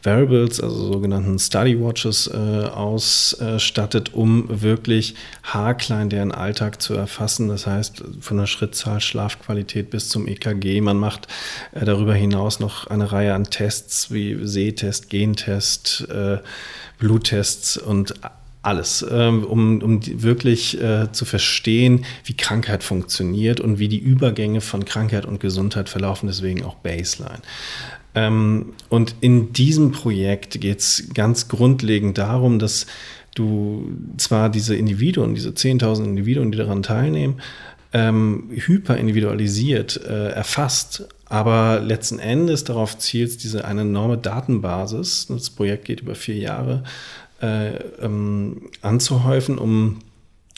Variables, 0.03 0.59
also 0.59 0.91
sogenannten 0.93 1.39
Study 1.39 1.79
Watches, 1.79 2.27
äh, 2.27 2.65
ausstattet, 2.65 4.13
um 4.13 4.45
wirklich 4.49 5.15
haarklein 5.43 6.09
deren 6.09 6.31
Alltag 6.31 6.81
zu 6.81 6.93
erfassen. 6.93 7.47
Das 7.47 7.67
heißt, 7.67 8.03
von 8.19 8.37
der 8.37 8.47
Schrittzahl, 8.47 8.99
Schlafqualität 8.99 9.89
bis 9.89 10.09
zum 10.09 10.27
EKG. 10.27 10.81
Man 10.81 10.97
macht 10.97 11.27
äh, 11.71 11.85
darüber 11.85 12.13
hinaus 12.13 12.59
noch 12.59 12.87
eine 12.87 13.11
Reihe 13.11 13.33
an 13.33 13.45
Tests 13.45 14.11
wie 14.11 14.45
Sehtest, 14.45 15.09
Gentest, 15.09 16.07
äh, 16.09 16.39
Bluttests 16.99 17.77
und 17.77 18.13
alles, 18.64 19.05
ähm, 19.11 19.43
um, 19.43 19.82
um 19.82 19.99
wirklich 20.24 20.82
äh, 20.82 21.11
zu 21.11 21.26
verstehen, 21.26 22.05
wie 22.24 22.36
Krankheit 22.36 22.84
funktioniert 22.84 23.59
und 23.59 23.78
wie 23.78 23.89
die 23.89 23.99
Übergänge 23.99 24.61
von 24.61 24.86
Krankheit 24.86 25.26
und 25.26 25.39
Gesundheit 25.39 25.89
verlaufen, 25.89 26.28
deswegen 26.28 26.64
auch 26.64 26.76
Baseline. 26.76 27.41
Ähm, 28.16 28.74
und 28.89 29.16
in 29.20 29.53
diesem 29.53 29.91
Projekt 29.91 30.61
geht 30.61 30.80
es 30.80 31.09
ganz 31.14 31.49
grundlegend 31.49 32.18
darum, 32.18 32.57
dass 32.57 32.86
du 33.36 33.91
zwar 34.18 34.49
diese 34.49 34.76
Individuen, 34.76 35.36
diese 35.36 35.49
10.000 35.49 36.05
Individuen, 36.05 36.51
die 36.51 36.57
daran 36.57 36.84
teilnehmen, 36.84 37.41
ähm, 37.91 38.49
hyperindividualisiert 38.49 40.01
äh, 40.05 40.30
erfasst, 40.30 41.07
aber 41.26 41.80
letzten 41.80 42.20
Endes 42.20 42.64
darauf 42.64 42.97
zielt 42.97 43.43
diese 43.43 43.66
eine 43.66 43.82
enorme 43.82 44.18
Datenbasis, 44.18 45.28
das 45.28 45.49
Projekt 45.49 45.86
geht 45.86 46.01
über 46.01 46.16
vier 46.16 46.36
Jahre, 46.36 46.84
äh, 47.43 47.75
ähm, 48.01 48.69
anzuhäufen, 48.81 49.57
um 49.57 49.99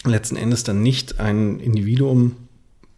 letzten 0.05 0.35
Endes 0.35 0.63
dann 0.63 0.83
nicht 0.83 1.19
ein 1.19 1.59
Individuum 1.59 2.35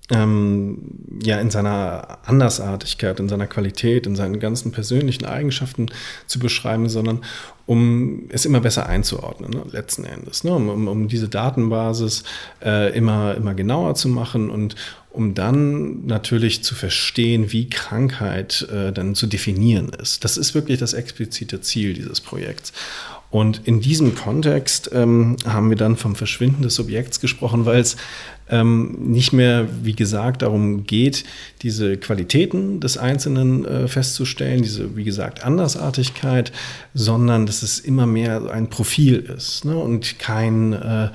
ähm, 0.10 0.78
ja 1.22 1.40
in 1.40 1.50
seiner 1.50 2.20
Andersartigkeit, 2.26 3.20
in 3.20 3.30
seiner 3.30 3.48
Qualität, 3.48 4.06
in 4.06 4.16
seinen 4.16 4.40
ganzen 4.40 4.72
persönlichen 4.72 5.26
Eigenschaften 5.26 5.88
zu 6.28 6.40
beschreiben, 6.40 6.88
sondern 6.90 7.22
um 7.66 8.24
es 8.30 8.46
immer 8.46 8.62
besser 8.62 8.88
einzuordnen, 8.88 9.52
ne, 9.52 9.64
letzten 9.72 10.06
Endes, 10.06 10.44
ne, 10.44 10.54
um, 10.54 10.88
um, 10.88 11.08
diese 11.08 11.28
Datenbasis 11.28 12.24
äh, 12.64 12.96
immer, 12.96 13.36
immer 13.36 13.54
genauer 13.54 13.96
zu 13.96 14.08
machen 14.08 14.50
und 14.50 14.76
um 15.10 15.34
dann 15.34 16.06
natürlich 16.06 16.64
zu 16.64 16.76
verstehen, 16.76 17.52
wie 17.52 17.70
Krankheit 17.70 18.68
äh, 18.72 18.94
dann 18.94 19.16
zu 19.16 19.28
definieren 19.28 19.90
ist. 19.90 20.24
Das 20.24 20.38
ist 20.38 20.54
wirklich 20.54 20.80
das 20.80 20.94
explizite 20.94 21.60
Ziel 21.60 21.94
dieses 21.94 22.22
Projekts. 22.22 22.72
Und 23.30 23.68
in 23.68 23.82
diesem 23.82 24.16
Kontext 24.16 24.90
ähm, 24.94 25.36
haben 25.46 25.70
wir 25.70 25.76
dann 25.76 25.98
vom 25.98 26.16
Verschwinden 26.16 26.64
des 26.64 26.76
Subjekts 26.76 27.20
gesprochen, 27.20 27.66
weil 27.66 27.82
es 27.82 27.98
ähm, 28.50 28.96
nicht 29.12 29.34
mehr, 29.34 29.68
wie 29.84 29.94
gesagt, 29.94 30.42
darum 30.42 30.86
geht, 30.86 31.26
diese 31.62 31.98
Qualitäten 31.98 32.80
des 32.80 32.98
Einzelnen 32.98 33.66
äh, 33.66 33.88
festzustellen, 33.90 34.62
diese, 34.62 34.96
wie 34.96 35.04
gesagt, 35.04 35.44
Andersartigkeit, 35.44 36.54
sondern 36.94 37.46
dass 37.46 37.64
es 37.64 37.80
immer 37.80 38.06
mehr 38.06 38.50
ein 38.50 38.70
Profil 38.70 39.18
ist 39.18 39.66
ne? 39.66 39.78
und 39.78 40.20
kein 40.20 40.72
äh, 40.72 41.10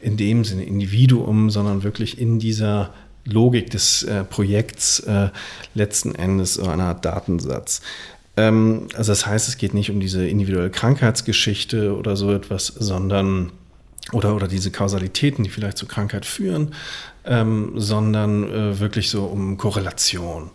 in 0.00 0.16
dem 0.16 0.44
Sinne 0.44 0.64
Individuum, 0.64 1.50
sondern 1.50 1.82
wirklich 1.82 2.20
in 2.20 2.38
dieser 2.38 2.90
Logik 3.24 3.70
des 3.70 4.04
äh, 4.04 4.22
Projekts 4.22 5.00
äh, 5.00 5.30
letzten 5.74 6.14
Endes 6.14 6.54
so 6.54 6.68
eine 6.68 6.84
Art 6.84 7.04
Datensatz. 7.04 7.82
Ähm, 8.36 8.88
also 8.94 9.12
das 9.12 9.26
heißt, 9.26 9.48
es 9.48 9.56
geht 9.58 9.74
nicht 9.74 9.90
um 9.90 10.00
diese 10.00 10.26
individuelle 10.26 10.70
Krankheitsgeschichte 10.70 11.96
oder 11.96 12.16
so 12.16 12.32
etwas, 12.32 12.66
sondern 12.66 13.52
oder, 14.12 14.34
oder 14.36 14.46
diese 14.46 14.70
Kausalitäten, 14.70 15.42
die 15.42 15.50
vielleicht 15.50 15.78
zur 15.78 15.88
Krankheit 15.88 16.26
führen, 16.26 16.74
ähm, 17.24 17.72
sondern 17.74 18.44
äh, 18.44 18.78
wirklich 18.78 19.10
so 19.10 19.24
um 19.24 19.56
Korrelation. 19.56 20.50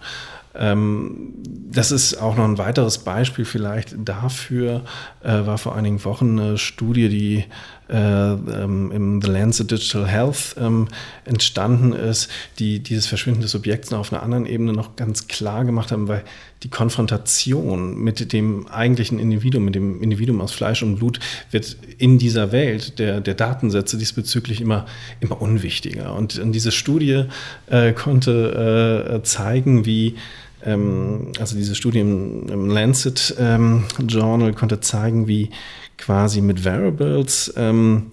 Ähm, 0.53 1.33
das 1.71 1.91
ist 1.91 2.15
auch 2.15 2.35
noch 2.35 2.43
ein 2.43 2.57
weiteres 2.57 2.99
Beispiel 2.99 3.45
vielleicht 3.45 3.95
dafür, 3.97 4.83
äh, 5.23 5.45
war 5.45 5.57
vor 5.57 5.75
einigen 5.75 6.03
Wochen 6.03 6.39
eine 6.39 6.57
Studie, 6.57 7.09
die 7.09 7.45
äh, 7.91 7.95
ähm, 7.97 8.91
im 8.91 9.21
The 9.21 9.29
Lancet 9.29 9.69
Digital 9.69 10.07
Health 10.07 10.55
ähm, 10.57 10.87
entstanden 11.25 11.93
ist, 11.93 12.29
die 12.57 12.79
dieses 12.79 13.05
Verschwinden 13.05 13.41
des 13.41 13.53
Objekts 13.53 13.91
auf 13.91 14.13
einer 14.13 14.23
anderen 14.23 14.45
Ebene 14.45 14.73
noch 14.73 14.95
ganz 14.95 15.27
klar 15.27 15.65
gemacht 15.65 15.91
haben, 15.91 16.07
weil 16.07 16.23
die 16.63 16.69
Konfrontation 16.69 17.97
mit 17.97 18.33
dem 18.33 18.67
eigentlichen 18.67 19.19
Individuum, 19.19 19.65
mit 19.65 19.75
dem 19.75 20.01
Individuum 20.01 20.41
aus 20.41 20.51
Fleisch 20.51 20.83
und 20.83 20.97
Blut, 20.97 21.19
wird 21.49 21.75
in 21.97 22.17
dieser 22.17 22.51
Welt 22.51 22.99
der, 22.99 23.19
der 23.19 23.33
Datensätze 23.33 23.97
diesbezüglich 23.97 24.61
immer, 24.61 24.85
immer 25.19 25.41
unwichtiger. 25.41 26.15
Und, 26.15 26.39
und 26.39 26.51
diese 26.53 26.71
Studie 26.71 27.25
äh, 27.67 27.93
konnte 27.93 29.19
äh, 29.21 29.23
zeigen, 29.23 29.85
wie 29.85 30.15
ähm, 30.63 31.31
also 31.39 31.55
diese 31.55 31.75
Studie 31.75 31.99
im, 31.99 32.47
im 32.47 32.69
Lancet 32.69 33.35
ähm, 33.39 33.85
Journal 34.07 34.53
konnte 34.53 34.79
zeigen, 34.79 35.27
wie 35.27 35.49
quasi 36.01 36.41
mit 36.41 36.65
Variables 36.65 37.53
ähm, 37.55 38.07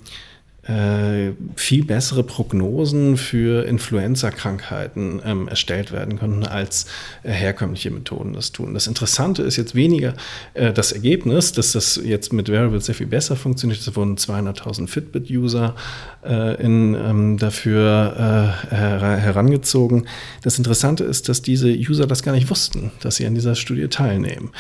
äh, 0.69 1.33
viel 1.57 1.85
bessere 1.85 2.23
Prognosen 2.23 3.17
für 3.17 3.65
Influenza-Krankheiten 3.65 5.23
ähm, 5.25 5.49
erstellt 5.49 5.93
werden 5.93 6.19
können, 6.19 6.45
als 6.45 6.87
äh, 7.23 7.31
herkömmliche 7.31 7.91
Methoden 7.91 8.35
das 8.35 8.53
tun. 8.53 8.75
Das 8.75 8.87
Interessante 8.87 9.43
ist 9.43 9.57
jetzt 9.57 9.75
weniger 9.75 10.13
äh, 10.53 10.73
das 10.73 10.93
Ergebnis, 10.93 11.53
dass 11.53 11.73
das 11.73 11.99
jetzt 12.05 12.35
mit 12.35 12.51
Variables 12.51 12.85
sehr 12.85 12.95
viel 12.95 13.07
besser 13.07 13.35
funktioniert. 13.35 13.81
Es 13.81 13.97
wurden 13.97 14.17
200.000 14.17 14.89
Fitbit-User 14.89 15.75
äh, 16.23 16.63
ähm, 16.63 17.39
dafür 17.39 18.55
äh, 18.71 18.75
herangezogen. 18.75 20.07
Das 20.43 20.59
Interessante 20.59 21.05
ist, 21.05 21.31
dass 21.31 21.41
diese 21.41 21.69
User 21.69 22.07
das 22.07 22.23
gar 22.23 22.33
nicht 22.33 22.51
wussten, 22.51 22.91
dass 23.01 23.17
sie 23.17 23.27
an 23.27 23.35
dieser 23.35 23.55
Studie 23.55 23.89
teilnehmen. 23.89 24.51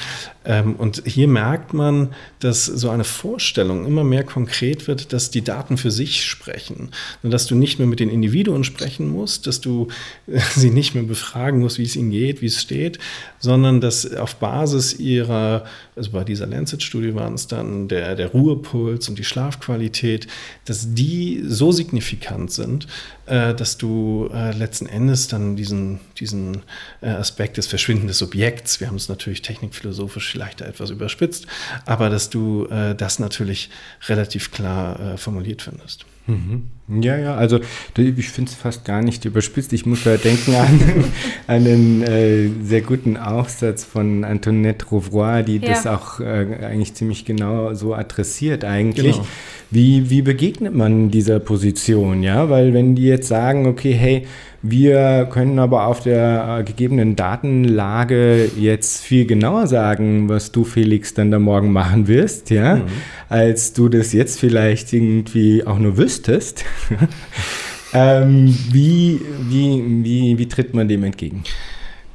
Ähm, 0.46 0.76
und 0.76 1.02
hier 1.04 1.28
merkt 1.28 1.74
man, 1.74 2.09
dass 2.40 2.64
so 2.64 2.88
eine 2.88 3.04
Vorstellung 3.04 3.86
immer 3.86 4.04
mehr 4.04 4.24
konkret 4.24 4.88
wird, 4.88 5.12
dass 5.12 5.30
die 5.30 5.42
Daten 5.42 5.76
für 5.76 5.90
sich 5.99 6.24
sprechen. 6.24 6.90
Dass 7.22 7.46
du 7.46 7.55
nicht 7.55 7.78
mehr 7.78 7.88
mit 7.88 8.01
den 8.01 8.09
Individuen 8.09 8.64
sprechen 8.64 9.11
musst, 9.11 9.46
dass 9.46 9.61
du 9.61 9.88
sie 10.55 10.70
nicht 10.70 10.94
mehr 10.94 11.05
befragen 11.05 11.61
musst, 11.61 11.78
wie 11.78 11.82
es 11.82 11.96
ihnen 11.96 12.11
geht, 12.11 12.40
wie 12.40 12.46
es 12.46 12.62
steht, 12.62 12.99
sondern 13.38 13.82
dass 13.82 14.14
auf 14.14 14.36
Basis 14.36 14.99
ihrer, 14.99 15.66
also 15.99 16.12
bei 16.12 16.24
dieser 16.24 16.46
Lancet-Studie 16.46 17.14
waren 17.14 17.34
es 17.34 17.46
dann 17.46 17.88
der, 17.88 18.16
der 18.16 18.28
Ruhepuls 18.28 19.09
und 19.09 19.18
die 19.18 19.24
Schlafqualität, 19.24 20.26
dass 20.64 20.94
die 20.94 21.42
so 21.46 21.72
signifikant 21.72 22.51
sind, 22.51 22.86
äh, 23.26 23.55
dass 23.55 23.76
du 23.76 24.30
äh, 24.32 24.57
letzten 24.57 24.86
Endes 24.86 25.28
dann 25.28 25.57
diesen, 25.57 26.01
diesen 26.18 26.62
äh, 27.03 27.09
Aspekt 27.09 27.59
des 27.59 27.66
Verschwinden 27.66 28.07
des 28.07 28.22
Objekts, 28.22 28.80
wir 28.80 28.86
haben 28.86 28.96
es 28.96 29.09
natürlich 29.09 29.42
technikphilosophisch 29.42 30.30
vielleicht 30.30 30.62
etwas 30.62 30.90
überspitzt, 30.90 31.46
aber 31.84 32.09
dass 32.09 32.30
du 32.30 32.66
äh, 32.66 32.94
das 32.94 33.18
natürlich 33.18 33.68
relativ 34.09 34.51
klar 34.51 34.99
äh, 34.99 35.16
formuliert 35.18 35.62
findest. 35.62 36.07
Mhm. 36.26 36.70
Ja, 36.89 37.18
ja, 37.18 37.34
also 37.34 37.61
ich 37.97 38.28
finde 38.30 38.51
es 38.51 38.57
fast 38.57 38.84
gar 38.86 39.03
nicht 39.03 39.24
überspitzt. 39.26 39.74
Ich 39.74 39.84
muss 39.84 40.05
da 40.05 40.16
denken 40.16 40.55
an, 40.55 40.80
an 41.47 41.66
einen 41.66 42.03
äh, 42.03 42.49
sehr 42.64 42.80
guten 42.80 43.18
Aufsatz 43.18 43.84
von 43.84 44.24
Antoinette 44.24 44.86
Rouvois, 44.86 45.43
die 45.43 45.59
ja. 45.59 45.68
das 45.68 45.86
auch 45.86 46.20
äh, 46.20 46.47
eigentlich 46.62 46.95
ziemlich 46.95 47.26
genau 47.26 47.74
so 47.74 47.95
adressiert 47.95 48.64
eigentlich. 48.64 49.16
Genau. 49.16 49.26
Wie, 49.70 50.09
wie 50.09 50.22
begegnet 50.22 50.74
man 50.74 51.11
dieser 51.11 51.41
Position? 51.41 52.22
Ja, 52.22 52.49
weil 52.49 52.72
wenn 52.72 52.95
die 52.95 53.05
jetzt 53.05 53.28
sagen, 53.28 53.66
okay, 53.66 53.93
hey, 53.93 54.26
wir 54.62 55.28
können 55.30 55.59
aber 55.59 55.86
auf 55.86 56.01
der 56.01 56.59
äh, 56.61 56.64
gegebenen 56.64 57.14
Datenlage 57.14 58.51
jetzt 58.57 59.03
viel 59.03 59.24
genauer 59.24 59.68
sagen, 59.68 60.28
was 60.28 60.51
du, 60.51 60.64
Felix, 60.64 61.14
dann 61.14 61.30
da 61.30 61.39
morgen 61.39 61.70
machen 61.70 62.09
wirst, 62.09 62.51
ja, 62.51 62.76
mhm. 62.76 62.82
als 63.28 63.72
du 63.72 63.89
das 63.89 64.12
jetzt 64.12 64.41
vielleicht 64.41 64.93
irgendwie 64.93 65.64
auch 65.64 65.78
nur 65.78 65.97
wüsstest. 65.97 66.64
ähm, 67.93 68.57
wie, 68.70 69.20
wie, 69.49 70.05
wie, 70.05 70.39
wie 70.39 70.49
tritt 70.49 70.74
man 70.74 70.89
dem 70.89 71.05
entgegen? 71.05 71.45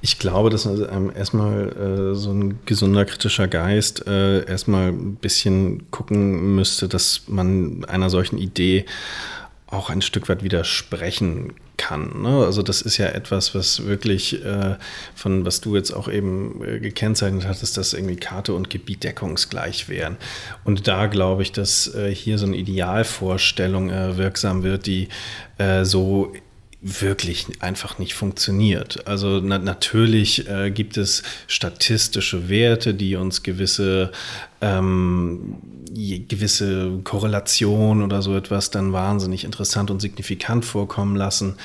Ich 0.01 0.19
glaube, 0.19 0.49
dass 0.49 0.65
ähm, 0.65 1.13
erstmal 1.15 2.11
äh, 2.11 2.15
so 2.15 2.31
ein 2.31 2.59
gesunder 2.65 3.05
kritischer 3.05 3.47
Geist 3.47 4.05
äh, 4.05 4.43
erstmal 4.45 4.89
ein 4.89 5.15
bisschen 5.15 5.89
gucken 5.91 6.55
müsste, 6.55 6.89
dass 6.89 7.23
man 7.27 7.85
einer 7.85 8.09
solchen 8.09 8.37
Idee 8.37 8.85
auch 9.73 9.89
ein 9.89 10.01
Stück 10.01 10.29
weit 10.29 10.43
widersprechen 10.43 11.53
kann. 11.77 12.21
Ne? 12.21 12.45
Also 12.45 12.61
das 12.61 12.81
ist 12.81 12.97
ja 12.97 13.07
etwas, 13.07 13.55
was 13.55 13.85
wirklich 13.85 14.43
äh, 14.45 14.75
von 15.15 15.45
was 15.45 15.61
du 15.61 15.75
jetzt 15.75 15.91
auch 15.91 16.07
eben 16.07 16.63
äh, 16.63 16.79
gekennzeichnet 16.79 17.47
hattest, 17.47 17.77
dass 17.77 17.93
irgendwie 17.93 18.15
Karte 18.15 18.53
und 18.53 18.69
Gebiet 18.69 19.03
deckungsgleich 19.03 19.89
wären. 19.89 20.17
Und 20.63 20.87
da 20.87 21.07
glaube 21.07 21.41
ich, 21.41 21.51
dass 21.51 21.93
äh, 21.93 22.13
hier 22.13 22.37
so 22.37 22.45
eine 22.45 22.55
Idealvorstellung 22.55 23.89
äh, 23.89 24.17
wirksam 24.17 24.63
wird, 24.63 24.85
die 24.85 25.09
äh, 25.57 25.83
so 25.83 26.33
wirklich 26.83 27.47
einfach 27.61 27.97
nicht 27.97 28.13
funktioniert. 28.13 29.07
Also 29.07 29.39
na, 29.41 29.57
natürlich 29.57 30.47
äh, 30.49 30.69
gibt 30.69 30.97
es 30.97 31.23
statistische 31.47 32.49
Werte, 32.49 32.93
die 32.93 33.15
uns 33.15 33.41
gewisse 33.41 34.11
ähm, 34.61 35.55
gewisse 36.27 36.99
Korrelation 37.03 38.01
oder 38.01 38.21
so 38.21 38.35
etwas 38.35 38.71
dann 38.71 38.93
wahnsinnig 38.93 39.43
interessant 39.43 39.91
und 39.91 40.01
signifikant 40.01 40.65
vorkommen 40.65 41.15
lassen. 41.15 41.55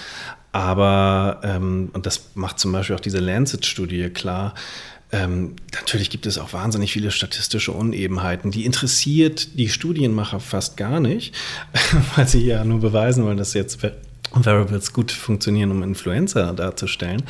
Aber, 0.52 1.40
ähm, 1.42 1.90
und 1.92 2.06
das 2.06 2.30
macht 2.34 2.58
zum 2.58 2.72
Beispiel 2.72 2.96
auch 2.96 3.00
diese 3.00 3.18
Lancet-Studie 3.18 4.10
klar, 4.10 4.54
ähm, 5.10 5.56
natürlich 5.72 6.10
gibt 6.10 6.26
es 6.26 6.36
auch 6.36 6.52
wahnsinnig 6.52 6.92
viele 6.92 7.10
statistische 7.10 7.72
Unebenheiten. 7.72 8.50
Die 8.50 8.66
interessiert 8.66 9.58
die 9.58 9.70
Studienmacher 9.70 10.38
fast 10.38 10.76
gar 10.76 11.00
nicht, 11.00 11.34
weil 12.16 12.28
sie 12.28 12.44
ja 12.44 12.64
nur 12.64 12.80
beweisen 12.80 13.24
wollen, 13.24 13.38
dass 13.38 13.54
jetzt 13.54 13.80
Variables 14.32 14.92
gut 14.92 15.10
funktionieren, 15.12 15.70
um 15.70 15.82
Influencer 15.82 16.52
darzustellen. 16.52 17.22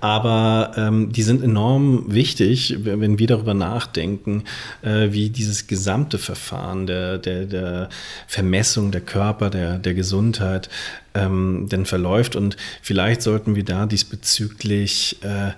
Aber 0.00 0.72
ähm, 0.76 1.12
die 1.12 1.22
sind 1.22 1.42
enorm 1.42 2.06
wichtig, 2.08 2.74
wenn 2.78 3.18
wir 3.18 3.26
darüber 3.26 3.52
nachdenken, 3.52 4.44
äh, 4.80 5.08
wie 5.12 5.28
dieses 5.28 5.66
gesamte 5.66 6.16
Verfahren 6.16 6.86
der, 6.86 7.18
der, 7.18 7.44
der 7.44 7.88
Vermessung 8.26 8.92
der 8.92 9.02
Körper, 9.02 9.50
der, 9.50 9.78
der 9.78 9.92
Gesundheit 9.92 10.70
ähm, 11.12 11.68
denn 11.70 11.84
verläuft. 11.84 12.34
Und 12.34 12.56
vielleicht 12.80 13.20
sollten 13.20 13.56
wir 13.56 13.64
da 13.64 13.84
diesbezüglich 13.84 15.18
äh, 15.22 15.50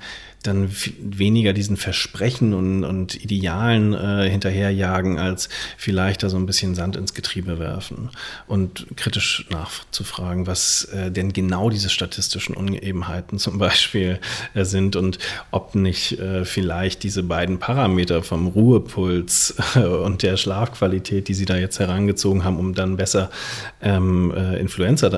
dann 0.42 0.70
weniger 1.00 1.52
diesen 1.52 1.76
Versprechen 1.76 2.52
und, 2.54 2.84
und 2.84 3.22
Idealen 3.22 3.94
äh, 3.94 4.28
hinterherjagen, 4.28 5.18
als 5.18 5.48
vielleicht 5.76 6.22
da 6.22 6.28
so 6.28 6.36
ein 6.36 6.46
bisschen 6.46 6.74
Sand 6.74 6.96
ins 6.96 7.14
Getriebe 7.14 7.58
werfen 7.58 8.10
und 8.46 8.86
kritisch 8.96 9.46
nachzufragen, 9.50 10.46
was 10.46 10.84
äh, 10.86 11.10
denn 11.10 11.32
genau 11.32 11.70
diese 11.70 11.88
statistischen 11.88 12.56
Unebenheiten 12.56 13.38
zum 13.38 13.58
Beispiel 13.58 14.18
äh, 14.54 14.64
sind 14.64 14.96
und 14.96 15.18
ob 15.50 15.74
nicht 15.74 16.18
äh, 16.18 16.44
vielleicht 16.44 17.02
diese 17.04 17.22
beiden 17.22 17.58
Parameter 17.58 18.22
vom 18.22 18.48
Ruhepuls 18.48 19.54
äh, 19.76 19.80
und 19.80 20.22
der 20.22 20.36
Schlafqualität, 20.36 21.28
die 21.28 21.34
Sie 21.34 21.44
da 21.44 21.56
jetzt 21.56 21.78
herangezogen 21.78 22.44
haben, 22.44 22.58
um 22.58 22.74
dann 22.74 22.96
besser 22.96 23.30
ähm, 23.80 24.32
äh, 24.36 24.58
Influenza 24.58 25.10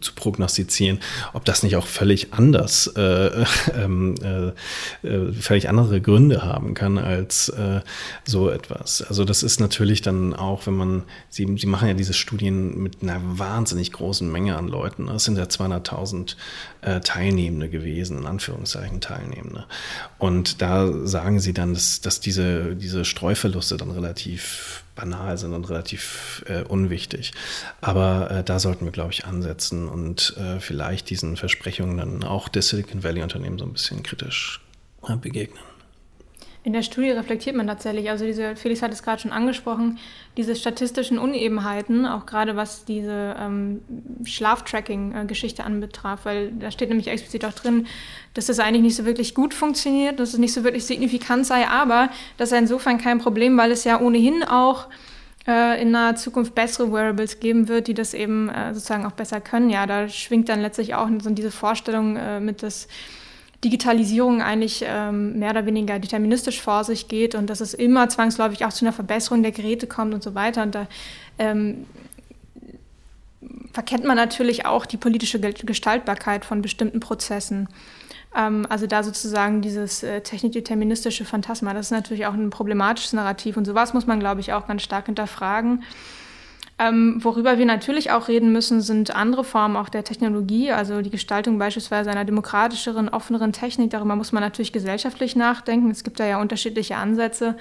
zu 0.00 0.14
prognostizieren, 0.14 0.98
ob 1.32 1.44
das 1.44 1.62
nicht 1.62 1.76
auch 1.76 1.86
völlig 1.86 2.32
anders 2.32 2.92
ähm, 2.96 4.17
äh, 4.22 5.06
äh, 5.06 5.32
völlig 5.32 5.68
andere 5.68 6.00
Gründe 6.00 6.42
haben 6.42 6.74
kann 6.74 6.98
als 6.98 7.48
äh, 7.50 7.80
so 8.24 8.50
etwas. 8.50 9.02
Also 9.02 9.24
das 9.24 9.42
ist 9.42 9.60
natürlich 9.60 10.02
dann 10.02 10.34
auch, 10.34 10.66
wenn 10.66 10.74
man, 10.74 11.02
sie, 11.28 11.46
sie 11.58 11.66
machen 11.66 11.88
ja 11.88 11.94
diese 11.94 12.14
Studien 12.14 12.82
mit 12.82 13.02
einer 13.02 13.20
wahnsinnig 13.22 13.92
großen 13.92 14.30
Menge 14.30 14.56
an 14.56 14.68
Leuten. 14.68 15.08
Es 15.08 15.24
sind 15.24 15.38
ja 15.38 15.44
200.000 15.44 16.36
äh, 16.82 17.00
Teilnehmende 17.00 17.68
gewesen, 17.68 18.18
in 18.18 18.26
Anführungszeichen 18.26 19.00
Teilnehmende. 19.00 19.66
Und 20.18 20.62
da 20.62 20.90
sagen 21.06 21.40
sie 21.40 21.52
dann, 21.52 21.74
dass, 21.74 22.00
dass 22.00 22.20
diese, 22.20 22.76
diese 22.76 23.04
Streuverluste 23.04 23.76
dann 23.76 23.90
relativ 23.90 24.84
banal 24.98 25.38
sind 25.38 25.54
und 25.54 25.70
relativ 25.70 26.44
äh, 26.48 26.62
unwichtig. 26.62 27.32
Aber 27.80 28.30
äh, 28.30 28.44
da 28.44 28.58
sollten 28.58 28.84
wir, 28.84 28.92
glaube 28.92 29.12
ich, 29.12 29.24
ansetzen 29.24 29.88
und 29.88 30.36
äh, 30.36 30.60
vielleicht 30.60 31.08
diesen 31.08 31.36
Versprechungen 31.36 31.96
dann 31.96 32.24
auch 32.24 32.48
der 32.48 32.62
Silicon 32.62 33.02
Valley-Unternehmen 33.04 33.58
so 33.58 33.64
ein 33.64 33.72
bisschen 33.72 34.02
kritisch 34.02 34.60
äh, 35.08 35.16
begegnen. 35.16 35.62
In 36.68 36.74
der 36.74 36.82
Studie 36.82 37.12
reflektiert 37.12 37.56
man 37.56 37.66
tatsächlich, 37.66 38.10
also 38.10 38.26
diese, 38.26 38.54
Felix 38.54 38.82
hat 38.82 38.92
es 38.92 39.02
gerade 39.02 39.22
schon 39.22 39.32
angesprochen, 39.32 39.98
diese 40.36 40.54
statistischen 40.54 41.18
Unebenheiten, 41.18 42.04
auch 42.04 42.26
gerade 42.26 42.56
was 42.56 42.84
diese 42.84 43.34
ähm, 43.40 43.80
Schlaftracking-Geschichte 44.22 45.64
anbetraf, 45.64 46.26
weil 46.26 46.52
da 46.52 46.70
steht 46.70 46.90
nämlich 46.90 47.08
explizit 47.08 47.46
auch 47.46 47.54
drin, 47.54 47.86
dass 48.34 48.48
das 48.48 48.58
eigentlich 48.58 48.82
nicht 48.82 48.96
so 48.96 49.06
wirklich 49.06 49.34
gut 49.34 49.54
funktioniert, 49.54 50.20
dass 50.20 50.34
es 50.34 50.38
nicht 50.38 50.52
so 50.52 50.62
wirklich 50.62 50.84
signifikant 50.84 51.46
sei, 51.46 51.66
aber 51.66 52.10
das 52.36 52.50
sei 52.50 52.58
insofern 52.58 52.98
kein 52.98 53.18
Problem, 53.18 53.56
weil 53.56 53.72
es 53.72 53.84
ja 53.84 53.98
ohnehin 53.98 54.42
auch 54.42 54.88
äh, 55.46 55.80
in 55.80 55.90
naher 55.90 56.16
Zukunft 56.16 56.54
bessere 56.54 56.92
Wearables 56.92 57.40
geben 57.40 57.68
wird, 57.68 57.86
die 57.86 57.94
das 57.94 58.12
eben 58.12 58.50
äh, 58.50 58.74
sozusagen 58.74 59.06
auch 59.06 59.12
besser 59.12 59.40
können. 59.40 59.70
Ja, 59.70 59.86
da 59.86 60.10
schwingt 60.10 60.50
dann 60.50 60.60
letztlich 60.60 60.94
auch 60.94 61.08
so 61.22 61.30
diese 61.30 61.50
Vorstellung 61.50 62.16
äh, 62.16 62.40
mit, 62.40 62.62
dass 62.62 62.88
Digitalisierung 63.64 64.40
eigentlich 64.40 64.84
ähm, 64.86 65.38
mehr 65.38 65.50
oder 65.50 65.66
weniger 65.66 65.98
deterministisch 65.98 66.60
vor 66.60 66.84
sich 66.84 67.08
geht 67.08 67.34
und 67.34 67.50
dass 67.50 67.60
es 67.60 67.74
immer 67.74 68.08
zwangsläufig 68.08 68.64
auch 68.64 68.72
zu 68.72 68.84
einer 68.84 68.92
Verbesserung 68.92 69.42
der 69.42 69.52
Geräte 69.52 69.86
kommt 69.86 70.14
und 70.14 70.22
so 70.22 70.34
weiter. 70.34 70.62
Und 70.62 70.74
da 70.74 70.86
ähm, 71.38 71.86
verkennt 73.72 74.04
man 74.04 74.16
natürlich 74.16 74.64
auch 74.64 74.86
die 74.86 74.96
politische 74.96 75.40
Gestaltbarkeit 75.40 76.44
von 76.44 76.62
bestimmten 76.62 77.00
Prozessen. 77.00 77.68
Ähm, 78.34 78.66
also 78.68 78.86
da 78.86 79.02
sozusagen 79.02 79.60
dieses 79.60 80.04
äh, 80.04 80.20
technikdeterministische 80.20 81.24
Phantasma, 81.24 81.74
das 81.74 81.86
ist 81.86 81.92
natürlich 81.92 82.26
auch 82.26 82.34
ein 82.34 82.50
problematisches 82.50 83.12
Narrativ 83.12 83.56
und 83.56 83.64
sowas 83.64 83.92
muss 83.92 84.06
man, 84.06 84.20
glaube 84.20 84.40
ich, 84.40 84.52
auch 84.52 84.68
ganz 84.68 84.82
stark 84.82 85.06
hinterfragen. 85.06 85.82
Ähm, 86.80 87.18
worüber 87.24 87.58
wir 87.58 87.66
natürlich 87.66 88.12
auch 88.12 88.28
reden 88.28 88.52
müssen, 88.52 88.80
sind 88.80 89.14
andere 89.14 89.42
Formen 89.42 89.76
auch 89.76 89.88
der 89.88 90.04
Technologie, 90.04 90.70
also 90.70 91.02
die 91.02 91.10
Gestaltung 91.10 91.58
beispielsweise 91.58 92.10
einer 92.10 92.24
demokratischeren, 92.24 93.08
offeneren 93.08 93.52
Technik. 93.52 93.90
Darüber 93.90 94.14
muss 94.14 94.30
man 94.30 94.44
natürlich 94.44 94.72
gesellschaftlich 94.72 95.34
nachdenken. 95.34 95.90
Es 95.90 96.04
gibt 96.04 96.20
da 96.20 96.26
ja 96.26 96.40
unterschiedliche 96.40 96.96
Ansätze. 96.96 97.56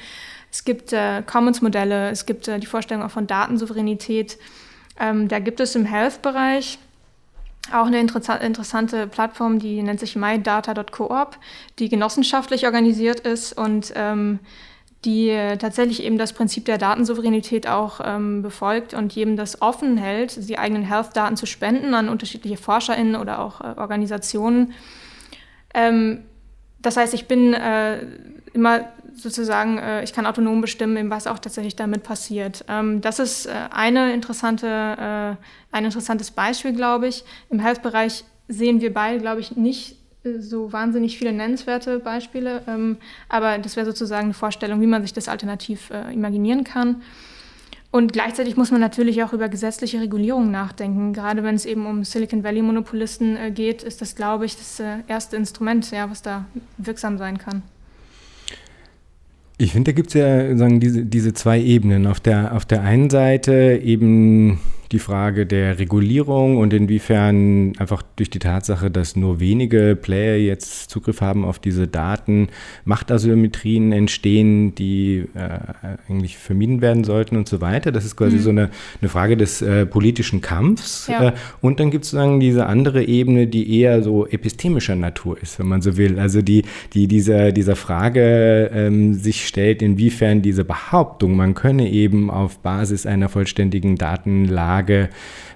Es 0.52 0.66
gibt 0.66 0.94
äh, 0.94 1.24
Commons-Modelle, 1.24 2.12
es 2.12 2.28
gibt 2.28 2.48
äh, 2.48 2.60
die 2.60 2.68
Vorstellung 2.68 3.04
auch 3.04 3.12
von 3.12 3.26
Datensouveränität. 3.26 4.38
Ähm, 5.00 5.28
da 5.28 5.40
gibt 5.40 5.60
es 5.60 5.76
im 5.76 5.86
Health-Bereich 5.86 6.78
auch 7.74 7.88
eine 7.88 8.00
interessante 8.00 9.08
Plattform, 9.08 9.60
die 9.60 9.82
nennt 9.82 10.00
sich 10.00 10.16
mydata.coop, 10.16 11.38
die 11.80 11.90
genossenschaftlich 11.90 12.66
organisiert 12.66 13.22
ist 13.22 13.58
und 13.58 13.92
ähm, 13.96 14.40
die 15.08 15.36
tatsächlich 15.58 16.04
eben 16.04 16.18
das 16.18 16.34
Prinzip 16.34 16.66
der 16.66 16.78
Datensouveränität 16.78 17.66
auch 17.66 18.02
ähm, 18.04 18.42
befolgt 18.42 18.94
und 18.94 19.14
jedem 19.14 19.38
das 19.38 19.62
offen 19.62 19.98
hält, 19.98 20.48
die 20.50 20.60
eigenen 20.60 20.84
Health-Daten 20.84 21.38
zu 21.38 21.46
spenden 21.46 21.94
an 21.94 22.10
unterschiedliche 22.10 22.58
ForscherInnen 22.58 23.16
oder 23.16 23.40
auch 23.40 23.62
äh, 23.62 23.74
Organisationen. 23.78 24.74
Ähm, 25.74 26.26
das 26.80 26.98
heißt, 26.98 27.14
ich 27.14 27.28
bin 27.28 27.54
äh, 27.54 28.06
immer 28.54 28.86
sozusagen, 29.16 29.78
äh, 29.78 30.04
ich 30.04 30.14
kann 30.14 30.26
autonom 30.26 30.62
bestimmen, 30.62 31.10
was 31.10 31.26
auch 31.26 31.40
tatsächlich 31.40 31.76
damit 31.76 32.04
passiert. 32.04 32.66
Ähm, 32.68 33.02
das 33.02 33.20
ist 33.20 33.46
äh, 33.46 33.52
eine 33.72 34.14
interessante, 34.14 34.68
äh, 34.68 35.76
ein 35.76 35.86
interessantes 35.86 36.32
Beispiel, 36.32 36.74
glaube 36.74 37.08
ich. 37.08 37.24
Im 37.50 37.60
Health-Bereich 37.60 38.26
sehen 38.48 38.82
wir 38.82 38.94
beide, 38.94 39.20
glaube 39.20 39.40
ich, 39.40 39.56
nicht 39.56 39.97
so 40.40 40.72
wahnsinnig 40.74 41.18
viele 41.18 41.34
nennenswerte 41.34 42.00
Beispiele, 42.00 42.62
ähm, 42.68 42.98
aber 43.30 43.58
das 43.58 43.76
wäre 43.76 43.86
sozusagen 43.86 44.26
eine 44.26 44.34
Vorstellung, 44.34 44.82
wie 44.82 44.88
man 44.88 45.02
sich 45.02 45.14
das 45.14 45.28
alternativ 45.28 45.90
äh, 45.90 46.14
imaginieren 46.14 46.64
kann. 46.64 47.02
Und 47.90 48.14
gleichzeitig 48.14 48.58
muss 48.58 48.70
man 48.70 48.82
natürlich 48.82 49.24
auch 49.24 49.34
über 49.34 49.48
gesetzliche 49.50 50.02
Regulierung 50.02 50.52
nachdenken. 50.52 51.14
Gerade 51.14 51.44
wenn 51.44 51.56
es 51.56 51.66
eben 51.66 51.86
um 51.86 52.04
Silicon 52.04 52.44
Valley-Monopolisten 52.44 53.38
äh, 53.38 53.52
geht, 53.52 53.82
ist 53.82 54.02
das, 54.02 54.16
glaube 54.16 54.46
ich, 54.46 54.56
das 54.58 54.80
äh, 54.80 54.98
erste 55.08 55.38
Instrument, 55.38 55.90
ja, 55.92 56.10
was 56.10 56.22
da 56.22 56.46
wirksam 56.78 57.18
sein 57.18 57.38
kann. 57.38 57.64
Ich 59.58 59.72
finde, 59.72 59.92
da 59.92 59.96
gibt 59.96 60.10
es 60.10 60.14
ja 60.14 60.56
sagen, 60.56 60.80
diese, 60.80 61.06
diese 61.06 61.34
zwei 61.34 61.60
Ebenen. 61.60 62.06
Auf 62.06 62.20
der, 62.20 62.54
auf 62.54 62.66
der 62.66 62.82
einen 62.82 63.10
Seite 63.10 63.82
eben 63.84 64.60
die 64.92 65.00
Frage 65.00 65.46
der 65.46 65.80
Regulierung 65.80 66.58
und 66.58 66.74
inwiefern 66.74 67.74
einfach 67.78 68.02
durch 68.16 68.30
die 68.30 68.40
Tatsache, 68.40 68.90
dass 68.92 69.16
nur 69.16 69.40
wenige 69.40 69.96
Player 69.96 70.38
jetzt 70.38 70.90
Zugriff 70.90 71.22
haben 71.22 71.46
auf 71.46 71.60
diese 71.60 71.88
Daten, 71.88 72.50
Machtasymmetrien 72.86 73.92
entstehen, 73.92 74.76
die 74.76 75.26
äh, 75.34 75.60
eigentlich 76.10 76.38
vermieden 76.38 76.82
werden 76.82 77.04
sollten 77.04 77.38
und 77.38 77.48
so 77.48 77.62
weiter. 77.62 77.92
Das 77.92 78.06
ist 78.06 78.16
quasi 78.16 78.38
mhm. 78.38 78.42
so 78.42 78.50
eine, 78.50 78.70
eine 79.02 79.10
Frage 79.10 79.38
des 79.38 79.62
äh, 79.62 79.86
politischen 79.86 80.42
Kampfs. 80.42 81.08
Ja. 81.08 81.30
Äh, 81.30 81.34
und 81.62 81.80
dann 81.80 81.92
gibt 81.92 82.06
es 82.06 82.12
sozusagen 82.12 82.40
diese 82.40 82.66
andere 82.66 83.04
Ebene, 83.04 83.48
die 83.48 83.80
eher 83.80 84.02
so 84.02 84.26
epistemischer 84.26 84.96
Natur 84.96 85.42
ist, 85.42 85.60
wenn 85.60 85.68
man 85.68 85.82
so 85.82 85.98
will. 85.98 86.20
Also 86.20 86.42
die, 86.42 86.64
die 86.94 87.08
dieser, 87.08 87.52
dieser 87.52 87.76
Frage 87.76 88.72
ähm, 88.74 89.14
sich 89.14 89.48
stellt, 89.48 89.82
inwiefern 89.82 90.42
diese 90.42 90.64
Behauptung, 90.64 91.36
man 91.36 91.54
könne 91.54 91.90
eben 91.90 92.30
auf 92.30 92.60
Basis 92.60 93.06
einer 93.06 93.30
vollständigen 93.30 93.98
Datenlage 93.98 94.77
Frage 94.78 95.10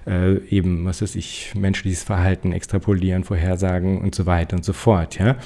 äh, 0.06 0.38
eben, 0.48 0.84
was 0.84 1.00
weiß 1.00 1.14
ich, 1.14 1.52
menschliches 1.54 2.02
Verhalten 2.02 2.52
extrapolieren, 2.52 3.22
vorhersagen 3.22 4.00
und 4.00 4.14
so 4.14 4.26
weiter 4.26 4.56
und 4.56 4.64
so 4.64 4.72
fort, 4.72 5.18
ja. 5.18 5.36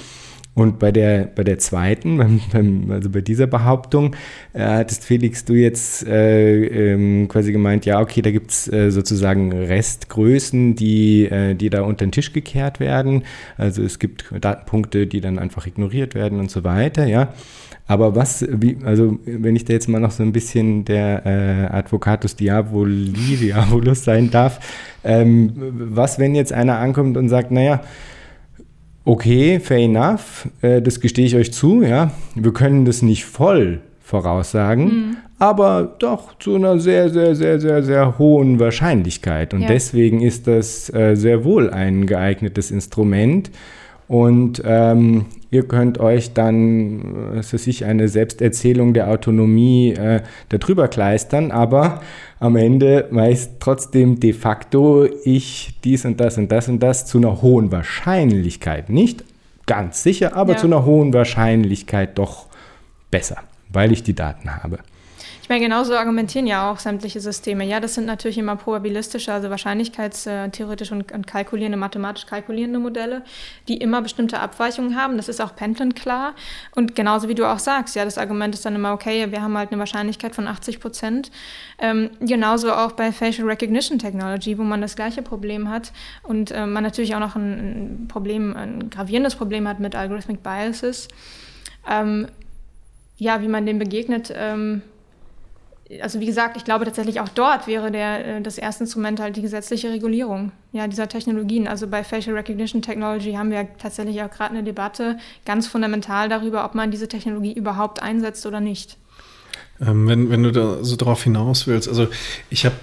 Und 0.55 0.79
bei 0.79 0.91
der, 0.91 1.25
bei 1.25 1.43
der 1.43 1.59
zweiten, 1.59 2.17
beim, 2.17 2.41
beim, 2.51 2.89
also 2.89 3.11
bei 3.11 3.21
dieser 3.21 3.45
Behauptung, 3.45 4.15
äh, 4.53 4.63
hattest 4.63 5.05
Felix 5.05 5.45
du 5.45 5.53
jetzt 5.53 6.07
äh, 6.07 6.93
ähm, 6.93 7.27
quasi 7.27 7.51
gemeint, 7.51 7.85
ja, 7.85 7.99
okay, 8.01 8.23
da 8.23 8.31
gibt 8.31 8.49
es 8.49 8.67
äh, 8.73 8.89
sozusagen 8.89 9.53
Restgrößen, 9.53 10.73
die, 10.73 11.25
äh, 11.25 11.53
die 11.53 11.69
da 11.69 11.83
unter 11.83 12.07
den 12.07 12.11
Tisch 12.11 12.33
gekehrt 12.33 12.79
werden. 12.79 13.21
Also 13.57 13.83
es 13.83 13.99
gibt 13.99 14.33
Datenpunkte, 14.41 15.05
die 15.05 15.21
dann 15.21 15.37
einfach 15.37 15.67
ignoriert 15.67 16.15
werden 16.15 16.39
und 16.39 16.49
so 16.49 16.63
weiter, 16.63 17.05
ja. 17.05 17.33
Aber 17.87 18.15
was, 18.15 18.45
wie, 18.49 18.77
also 18.83 19.17
wenn 19.25 19.55
ich 19.55 19.63
da 19.63 19.73
jetzt 19.73 19.87
mal 19.87 19.99
noch 19.99 20.11
so 20.11 20.21
ein 20.21 20.33
bisschen 20.33 20.83
der 20.83 21.25
äh, 21.25 21.73
Advocatus 21.73 22.35
Diaboli, 22.35 23.37
Diabolus 23.41 24.03
sein 24.03 24.29
darf, 24.29 24.59
ähm, 25.05 25.53
was, 25.55 26.19
wenn 26.19 26.35
jetzt 26.35 26.51
einer 26.51 26.79
ankommt 26.79 27.15
und 27.15 27.29
sagt, 27.29 27.49
naja, 27.49 27.81
okay, 29.05 29.61
fair 29.61 29.77
enough, 29.77 30.49
äh, 30.61 30.81
das 30.81 30.99
gestehe 30.99 31.25
ich 31.25 31.35
euch 31.35 31.53
zu, 31.53 31.81
ja, 31.81 32.11
wir 32.35 32.51
können 32.51 32.83
das 32.83 33.01
nicht 33.01 33.23
voll 33.23 33.79
voraussagen, 34.03 34.83
mhm. 34.83 35.17
aber 35.39 35.95
doch 35.99 36.37
zu 36.39 36.55
einer 36.55 36.79
sehr, 36.79 37.09
sehr, 37.09 37.35
sehr, 37.35 37.59
sehr, 37.59 37.83
sehr 37.83 38.17
hohen 38.17 38.59
Wahrscheinlichkeit. 38.59 39.53
Und 39.53 39.61
ja. 39.61 39.67
deswegen 39.67 40.21
ist 40.21 40.47
das 40.47 40.93
äh, 40.93 41.15
sehr 41.15 41.45
wohl 41.45 41.69
ein 41.69 42.05
geeignetes 42.05 42.69
Instrument. 42.69 43.49
Und 44.07 44.61
ähm, 44.65 45.25
ihr 45.49 45.67
könnt 45.67 45.99
euch 45.99 46.33
dann, 46.33 47.35
was 47.35 47.53
weiß 47.53 47.67
ich, 47.67 47.85
eine 47.85 48.07
Selbsterzählung 48.07 48.93
der 48.93 49.09
Autonomie 49.09 49.93
äh, 49.93 50.21
darüber 50.49 50.87
kleistern, 50.87 51.51
aber 51.51 52.01
am 52.39 52.55
Ende 52.55 53.07
weiß 53.11 53.59
trotzdem 53.59 54.19
de 54.19 54.33
facto 54.33 55.07
ich 55.23 55.79
dies 55.83 56.05
und 56.05 56.19
das 56.19 56.37
und 56.37 56.51
das 56.51 56.67
und 56.67 56.79
das 56.79 57.05
zu 57.05 57.17
einer 57.17 57.41
hohen 57.41 57.71
Wahrscheinlichkeit. 57.71 58.89
Nicht 58.89 59.23
ganz 59.65 60.03
sicher, 60.03 60.35
aber 60.35 60.53
ja. 60.53 60.57
zu 60.59 60.67
einer 60.67 60.85
hohen 60.85 61.13
Wahrscheinlichkeit 61.13 62.17
doch 62.17 62.47
besser, 63.11 63.37
weil 63.69 63.91
ich 63.91 64.03
die 64.03 64.15
Daten 64.15 64.55
habe. 64.55 64.79
Ich 65.47 65.49
meine, 65.49 65.63
genauso 65.63 65.95
argumentieren 65.95 66.45
ja 66.45 66.69
auch 66.69 66.77
sämtliche 66.77 67.21
Systeme. 67.21 67.63
Ja, 67.63 67.79
das 67.79 67.93
sind 67.93 68.05
natürlich 68.05 68.37
immer 68.37 68.57
probabilistische, 68.57 69.31
also 69.31 69.49
wahrscheinlichkeitstheoretisch 69.49 70.91
und, 70.91 71.13
und 71.13 71.25
kalkulierende, 71.25 71.77
mathematisch 71.77 72.25
kalkulierende 72.25 72.79
Modelle, 72.79 73.23
die 73.69 73.77
immer 73.77 74.01
bestimmte 74.01 74.41
Abweichungen 74.41 74.97
haben. 74.97 75.15
Das 75.15 75.29
ist 75.29 75.39
auch 75.39 75.55
Pendeln 75.55 75.95
klar. 75.95 76.33
Und 76.75 76.95
genauso 76.95 77.29
wie 77.29 77.33
du 77.33 77.45
auch 77.45 77.59
sagst, 77.59 77.95
ja, 77.95 78.03
das 78.03 78.17
Argument 78.17 78.55
ist 78.55 78.65
dann 78.65 78.75
immer, 78.75 78.91
okay, 78.91 79.31
wir 79.31 79.41
haben 79.41 79.57
halt 79.57 79.71
eine 79.71 79.79
Wahrscheinlichkeit 79.79 80.35
von 80.35 80.47
80 80.49 80.81
Prozent. 80.81 81.31
Ähm, 81.79 82.09
genauso 82.19 82.73
auch 82.73 82.91
bei 82.91 83.13
Facial 83.13 83.47
Recognition 83.47 83.99
Technology, 83.99 84.57
wo 84.57 84.63
man 84.63 84.81
das 84.81 84.97
gleiche 84.97 85.21
Problem 85.21 85.69
hat 85.69 85.93
und 86.23 86.51
äh, 86.51 86.65
man 86.65 86.83
natürlich 86.83 87.15
auch 87.15 87.21
noch 87.21 87.37
ein, 87.37 88.01
ein 88.03 88.07
Problem, 88.09 88.53
ein 88.53 88.89
gravierendes 88.89 89.35
Problem 89.35 89.65
hat 89.65 89.79
mit 89.79 89.95
Algorithmic 89.95 90.43
Biases. 90.43 91.07
Ähm, 91.89 92.27
ja, 93.15 93.41
wie 93.41 93.47
man 93.47 93.65
dem 93.65 93.79
begegnet, 93.79 94.33
ähm, 94.35 94.81
also 96.01 96.19
wie 96.19 96.25
gesagt, 96.25 96.57
ich 96.57 96.65
glaube 96.65 96.85
tatsächlich 96.85 97.19
auch 97.21 97.29
dort 97.29 97.67
wäre 97.67 97.91
der, 97.91 98.37
äh, 98.37 98.41
das 98.41 98.57
erste 98.57 98.83
Instrument 98.83 99.19
halt 99.19 99.35
die 99.35 99.41
gesetzliche 99.41 99.89
Regulierung 99.89 100.51
ja, 100.71 100.87
dieser 100.87 101.07
Technologien. 101.07 101.67
Also 101.67 101.87
bei 101.87 102.03
Facial 102.03 102.35
Recognition 102.35 102.81
Technology 102.81 103.33
haben 103.33 103.51
wir 103.51 103.67
tatsächlich 103.77 104.21
auch 104.21 104.29
gerade 104.29 104.51
eine 104.51 104.63
Debatte 104.63 105.17
ganz 105.45 105.67
fundamental 105.67 106.29
darüber, 106.29 106.65
ob 106.65 106.75
man 106.75 106.91
diese 106.91 107.07
Technologie 107.07 107.53
überhaupt 107.53 108.01
einsetzt 108.01 108.45
oder 108.45 108.59
nicht. 108.59 108.97
Ähm, 109.79 110.07
wenn, 110.07 110.29
wenn 110.29 110.43
du 110.43 110.51
da 110.51 110.83
so 110.83 110.95
drauf 110.95 111.23
hinaus 111.23 111.67
willst, 111.67 111.87
also 111.87 112.07
ich 112.49 112.65
habe 112.65 112.75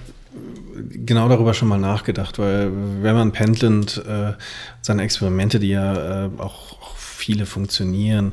genau 0.90 1.28
darüber 1.28 1.54
schon 1.54 1.68
mal 1.68 1.78
nachgedacht, 1.78 2.38
weil 2.38 2.70
wenn 3.02 3.14
man 3.14 3.32
pendelnd 3.32 4.02
äh, 4.06 4.32
seine 4.80 5.02
Experimente, 5.02 5.58
die 5.58 5.70
ja 5.70 6.26
äh, 6.26 6.30
auch 6.38 6.96
viele 6.96 7.46
funktionieren, 7.46 8.32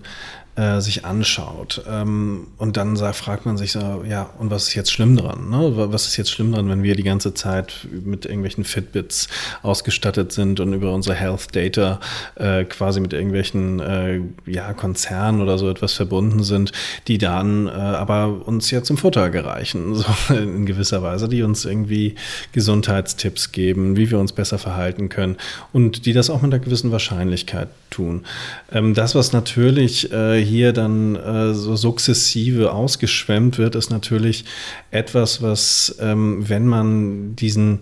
äh, 0.55 0.81
sich 0.81 1.05
anschaut. 1.05 1.83
Ähm, 1.89 2.47
und 2.57 2.75
dann 2.75 2.95
sagt, 2.97 3.15
fragt 3.15 3.45
man 3.45 3.57
sich 3.57 3.71
so, 3.71 4.03
ja, 4.07 4.29
und 4.37 4.51
was 4.51 4.67
ist 4.67 4.75
jetzt 4.75 4.91
schlimm 4.91 5.15
dran? 5.15 5.49
Ne? 5.49 5.71
Was 5.91 6.07
ist 6.07 6.17
jetzt 6.17 6.29
schlimm 6.29 6.51
dran, 6.51 6.69
wenn 6.69 6.83
wir 6.83 6.95
die 6.95 7.03
ganze 7.03 7.33
Zeit 7.33 7.87
mit 7.89 8.25
irgendwelchen 8.25 8.63
Fitbits 8.63 9.29
ausgestattet 9.63 10.33
sind 10.33 10.59
und 10.59 10.73
über 10.73 10.93
unsere 10.93 11.15
Health 11.15 11.55
Data 11.55 11.99
äh, 12.35 12.65
quasi 12.65 12.99
mit 12.99 13.13
irgendwelchen 13.13 13.79
äh, 13.79 14.19
ja, 14.45 14.73
Konzernen 14.73 15.41
oder 15.41 15.57
so 15.57 15.69
etwas 15.69 15.93
verbunden 15.93 16.43
sind, 16.43 16.73
die 17.07 17.17
dann 17.17 17.67
äh, 17.67 17.71
aber 17.71 18.45
uns 18.45 18.69
ja 18.71 18.83
zum 18.83 18.97
Vorteil 18.97 19.31
gereichen, 19.31 19.95
so 20.27 20.33
in 20.33 20.65
gewisser 20.65 21.01
Weise, 21.01 21.29
die 21.29 21.43
uns 21.43 21.63
irgendwie 21.63 22.15
Gesundheitstipps 22.51 23.53
geben, 23.53 23.95
wie 23.95 24.11
wir 24.11 24.19
uns 24.19 24.33
besser 24.33 24.57
verhalten 24.57 25.07
können 25.07 25.37
und 25.71 26.05
die 26.05 26.13
das 26.13 26.29
auch 26.29 26.41
mit 26.41 26.53
einer 26.53 26.63
gewissen 26.63 26.91
Wahrscheinlichkeit 26.91 27.69
tun. 27.91 28.23
Ähm, 28.71 28.95
das, 28.95 29.13
was 29.13 29.33
natürlich 29.33 30.11
äh, 30.11 30.43
hier 30.43 30.73
dann 30.73 31.15
äh, 31.15 31.53
so 31.53 31.75
sukzessive 31.75 32.73
ausgeschwemmt 32.73 33.59
wird, 33.59 33.75
ist 33.75 33.91
natürlich 33.91 34.45
etwas, 34.89 35.43
was, 35.43 35.95
ähm, 35.99 36.49
wenn 36.49 36.65
man 36.65 37.35
diesen 37.35 37.81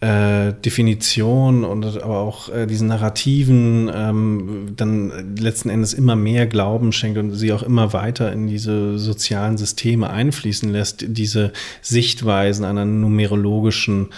äh, 0.00 0.52
Definition 0.52 1.64
und 1.64 2.02
aber 2.02 2.18
auch 2.18 2.50
äh, 2.50 2.66
diesen 2.66 2.88
Narrativen 2.88 3.90
ähm, 3.94 4.74
dann 4.76 5.36
letzten 5.36 5.70
Endes 5.70 5.94
immer 5.94 6.16
mehr 6.16 6.46
Glauben 6.46 6.92
schenkt 6.92 7.18
und 7.18 7.34
sie 7.34 7.50
auch 7.52 7.62
immer 7.62 7.94
weiter 7.94 8.30
in 8.30 8.46
diese 8.46 8.98
sozialen 8.98 9.56
Systeme 9.56 10.10
einfließen 10.10 10.70
lässt, 10.70 11.04
diese 11.08 11.52
Sichtweisen 11.80 12.66
einer 12.66 12.84
numerologischen 12.84 14.08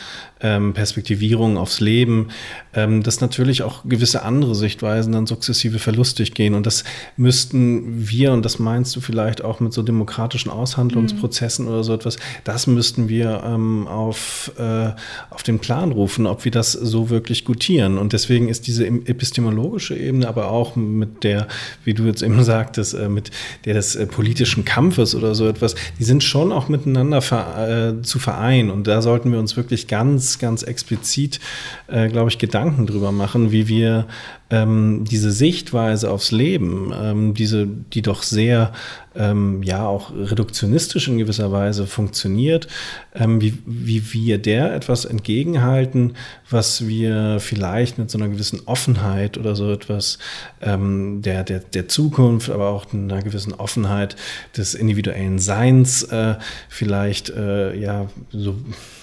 ähm, 0.41 0.73
Perspektivierung 0.73 1.57
aufs 1.57 1.81
Leben, 1.81 2.29
ähm, 2.75 3.03
dass 3.03 3.21
natürlich 3.21 3.63
auch 3.63 3.85
gewisse 3.85 4.23
andere 4.23 4.55
Sichtweisen 4.55 5.13
dann 5.13 5.27
sukzessive 5.27 5.79
verlustig 5.79 6.35
gehen. 6.35 6.55
Und 6.55 6.67
das 6.67 6.85
müssten 7.17 8.09
wir, 8.09 8.33
und 8.33 8.45
das 8.45 8.59
meinst 8.59 8.95
du 8.95 9.01
vielleicht 9.01 9.43
auch 9.43 9.61
mit 9.61 9.73
so 9.73 9.83
demokratischen 9.83 10.51
Aushandlungsprozessen 10.51 11.65
mhm. 11.65 11.73
oder 11.73 11.85
so 11.85 11.95
etwas, 11.95 12.19
das 12.45 12.67
müssten 12.67 13.09
wir 13.09 13.43
ähm, 13.45 13.87
auf, 13.87 14.53
äh, 14.59 14.91
auf 15.31 15.43
den 15.43 15.59
Plan 15.59 15.93
rufen, 15.93 16.27
ob 16.27 16.45
wir 16.45 16.53
das 16.53 16.73
so 16.73 17.11
wirklich 17.11 17.45
gutieren. 17.45 17.99
Und 17.99 18.13
deswegen 18.13 18.49
ist 18.49 18.67
diese 18.67 18.87
epistemologische 18.87 19.97
Ebene, 19.97 20.29
aber 20.29 20.51
auch 20.51 20.77
mit 20.77 21.25
der, 21.25 21.49
wie 21.85 21.95
du 21.95 22.05
jetzt 22.05 22.23
eben 22.23 22.43
sagtest, 22.45 22.95
äh, 22.95 23.09
mit 23.09 23.31
der 23.65 23.75
des 23.75 23.97
äh, 23.97 24.07
politischen 24.07 24.65
Kampfes 24.65 25.15
oder 25.15 25.35
so 25.35 25.49
etwas, 25.49 25.75
die 25.99 26.05
sind 26.05 26.23
schon 26.23 26.53
auch 26.53 26.69
miteinander 26.69 27.23
ver 27.23 27.97
äh, 27.99 28.03
zu 28.03 28.19
vereinen. 28.19 28.71
Und 28.71 28.87
da 28.87 29.03
sollten 29.03 29.33
wir 29.33 29.39
uns 29.39 29.57
wirklich 29.57 29.89
ganz 29.89 30.28
ganz, 30.37 30.63
explizit, 30.63 31.41
äh, 31.87 32.09
glaube 32.09 32.29
ich, 32.29 32.39
Gedanken 32.39 32.87
drüber 32.87 33.13
machen, 33.13 33.51
wie 33.53 33.69
wir 33.69 34.07
ähm, 34.51 35.05
diese 35.05 35.31
Sichtweise 35.31 36.11
aufs 36.11 36.31
Leben, 36.31 36.93
ähm, 36.99 37.35
diese, 37.35 37.67
die 37.67 38.03
doch 38.03 38.23
sehr, 38.23 38.73
ähm, 39.15 39.63
ja, 39.63 39.87
auch 39.87 40.13
reduktionistisch 40.15 41.09
in 41.09 41.19
gewisser 41.19 41.53
Weise 41.53 41.87
funktioniert, 41.87 42.67
ähm, 43.15 43.41
wie, 43.41 43.59
wie 43.67 44.13
wir 44.13 44.39
der 44.39 44.75
etwas 44.75 45.05
entgegenhalten, 45.05 46.15
was 46.49 46.87
wir 46.87 47.41
vielleicht 47.41 47.99
mit 47.99 48.11
so 48.11 48.19
einer 48.19 48.29
gewissen 48.29 48.61
Offenheit 48.67 49.37
oder 49.37 49.55
so 49.55 49.71
etwas 49.71 50.19
ähm, 50.63 51.21
der, 51.21 51.45
der, 51.45 51.59
der 51.61 51.89
Zukunft, 51.89 52.49
aber 52.49 52.69
auch 52.69 52.93
einer 52.93 53.23
gewissen 53.23 53.53
Offenheit 53.53 54.17
des 54.57 54.75
individuellen 54.75 55.39
Seins 55.39 56.05
äh, 56.05 56.37
vielleicht, 56.69 57.31
äh, 57.31 57.77
ja, 57.77 58.09
so 58.31 58.57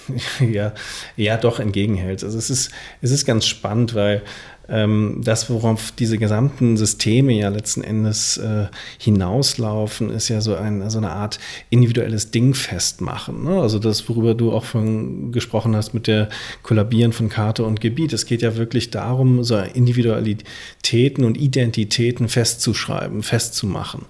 ja, 0.39 0.73
ja 1.15 1.37
doch 1.37 1.59
entgegenhält. 1.59 2.23
Also 2.23 2.37
es 2.37 2.49
ist, 2.49 2.71
es 3.01 3.11
ist 3.11 3.25
ganz 3.25 3.45
spannend, 3.45 3.95
weil 3.95 4.21
das, 4.68 5.49
worauf 5.49 5.91
diese 5.91 6.18
gesamten 6.18 6.76
Systeme 6.76 7.34
ja 7.34 7.49
letzten 7.49 7.84
Endes 7.84 8.38
äh, 8.38 8.66
hinauslaufen, 8.97 10.09
ist 10.09 10.30
ja 10.30 10.41
so, 10.41 10.55
ein, 10.55 10.89
so 10.89 10.97
eine 10.97 11.11
Art 11.11 11.39
individuelles 11.70 12.32
Ding 12.32 12.55
festmachen. 12.55 13.43
Ne? 13.43 13.61
Also 13.61 13.78
das, 13.78 14.07
worüber 14.09 14.34
du 14.34 14.51
auch 14.51 14.66
von 14.66 15.32
gesprochen 15.32 15.76
hast 15.76 15.93
mit 15.93 16.07
der 16.07 16.30
Kollabieren 16.63 17.13
von 17.13 17.30
Karte 17.30 17.63
und 17.63 17.80
Gebiet. 17.80 18.13
Es 18.13 18.26
geht 18.26 18.41
ja 18.41 18.55
wirklich 18.55 18.89
darum, 18.89 19.43
so 19.43 19.57
Individualitäten 19.57 21.24
und 21.26 21.38
Identitäten 21.38 22.28
festzuschreiben, 22.28 23.22
festzumachen, 23.22 24.05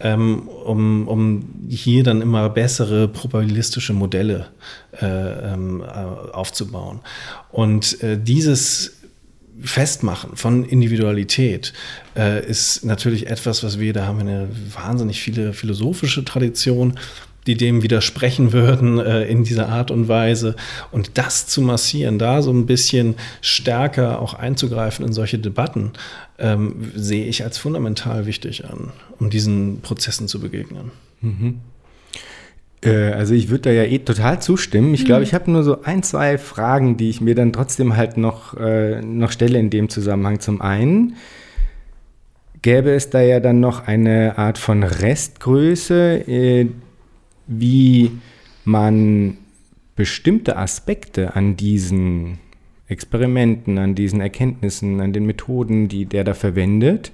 ähm, 0.00 0.48
um, 0.48 1.08
um 1.08 1.48
hier 1.68 2.04
dann 2.04 2.20
immer 2.20 2.50
bessere 2.50 3.08
probabilistische 3.08 3.94
Modelle 3.94 4.48
äh, 5.00 5.06
ähm, 5.06 5.80
äh, 5.80 6.32
aufzubauen. 6.32 7.00
Und 7.50 8.02
äh, 8.02 8.18
dieses 8.20 9.03
Festmachen 9.62 10.36
von 10.36 10.64
Individualität 10.64 11.72
äh, 12.16 12.44
ist 12.44 12.84
natürlich 12.84 13.28
etwas, 13.28 13.62
was 13.62 13.78
wir, 13.78 13.92
da 13.92 14.06
haben 14.06 14.18
wir 14.18 14.26
eine 14.26 14.48
wahnsinnig 14.74 15.20
viele 15.20 15.52
philosophische 15.52 16.24
Tradition, 16.24 16.98
die 17.46 17.56
dem 17.56 17.82
widersprechen 17.82 18.52
würden 18.52 18.98
äh, 18.98 19.24
in 19.24 19.44
dieser 19.44 19.68
Art 19.68 19.90
und 19.90 20.08
Weise. 20.08 20.56
Und 20.90 21.18
das 21.18 21.46
zu 21.46 21.60
massieren, 21.60 22.18
da 22.18 22.42
so 22.42 22.50
ein 22.50 22.66
bisschen 22.66 23.16
stärker 23.40 24.20
auch 24.20 24.34
einzugreifen 24.34 25.04
in 25.04 25.12
solche 25.12 25.38
Debatten, 25.38 25.92
ähm, 26.38 26.90
sehe 26.94 27.26
ich 27.26 27.44
als 27.44 27.58
fundamental 27.58 28.26
wichtig 28.26 28.64
an, 28.64 28.92
um 29.18 29.30
diesen 29.30 29.80
Prozessen 29.82 30.26
zu 30.26 30.40
begegnen. 30.40 30.90
Mhm. 31.20 31.60
Äh, 32.84 33.12
also 33.12 33.34
ich 33.34 33.50
würde 33.50 33.62
da 33.62 33.70
ja 33.70 33.84
eh 33.84 33.98
total 33.98 34.40
zustimmen. 34.40 34.94
Ich 34.94 35.04
glaube, 35.04 35.20
mhm. 35.20 35.26
ich 35.26 35.34
habe 35.34 35.50
nur 35.50 35.62
so 35.62 35.82
ein, 35.82 36.02
zwei 36.02 36.38
Fragen, 36.38 36.96
die 36.96 37.10
ich 37.10 37.20
mir 37.20 37.34
dann 37.34 37.52
trotzdem 37.52 37.96
halt 37.96 38.16
noch, 38.16 38.56
äh, 38.56 39.00
noch 39.00 39.32
stelle 39.32 39.58
in 39.58 39.70
dem 39.70 39.88
Zusammenhang. 39.88 40.40
Zum 40.40 40.60
einen 40.60 41.16
gäbe 42.62 42.92
es 42.92 43.10
da 43.10 43.20
ja 43.20 43.40
dann 43.40 43.60
noch 43.60 43.86
eine 43.86 44.38
Art 44.38 44.58
von 44.58 44.82
Restgröße, 44.82 46.28
äh, 46.28 46.66
wie 47.46 48.10
man 48.64 49.36
bestimmte 49.96 50.56
Aspekte 50.56 51.36
an 51.36 51.56
diesen 51.56 52.38
Experimenten, 52.88 53.78
an 53.78 53.94
diesen 53.94 54.20
Erkenntnissen, 54.20 55.00
an 55.00 55.12
den 55.12 55.26
Methoden, 55.26 55.88
die 55.88 56.06
der 56.06 56.24
da 56.24 56.34
verwendet, 56.34 57.12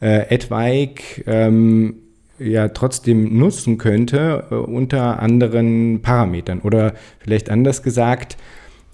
äh, 0.00 0.28
etwaig 0.28 1.24
ähm, 1.26 1.96
ja 2.38 2.68
trotzdem 2.68 3.38
nutzen 3.38 3.78
könnte 3.78 4.44
äh, 4.50 4.54
unter 4.54 5.20
anderen 5.20 6.00
Parametern. 6.02 6.60
Oder 6.60 6.94
vielleicht 7.18 7.50
anders 7.50 7.82
gesagt, 7.82 8.36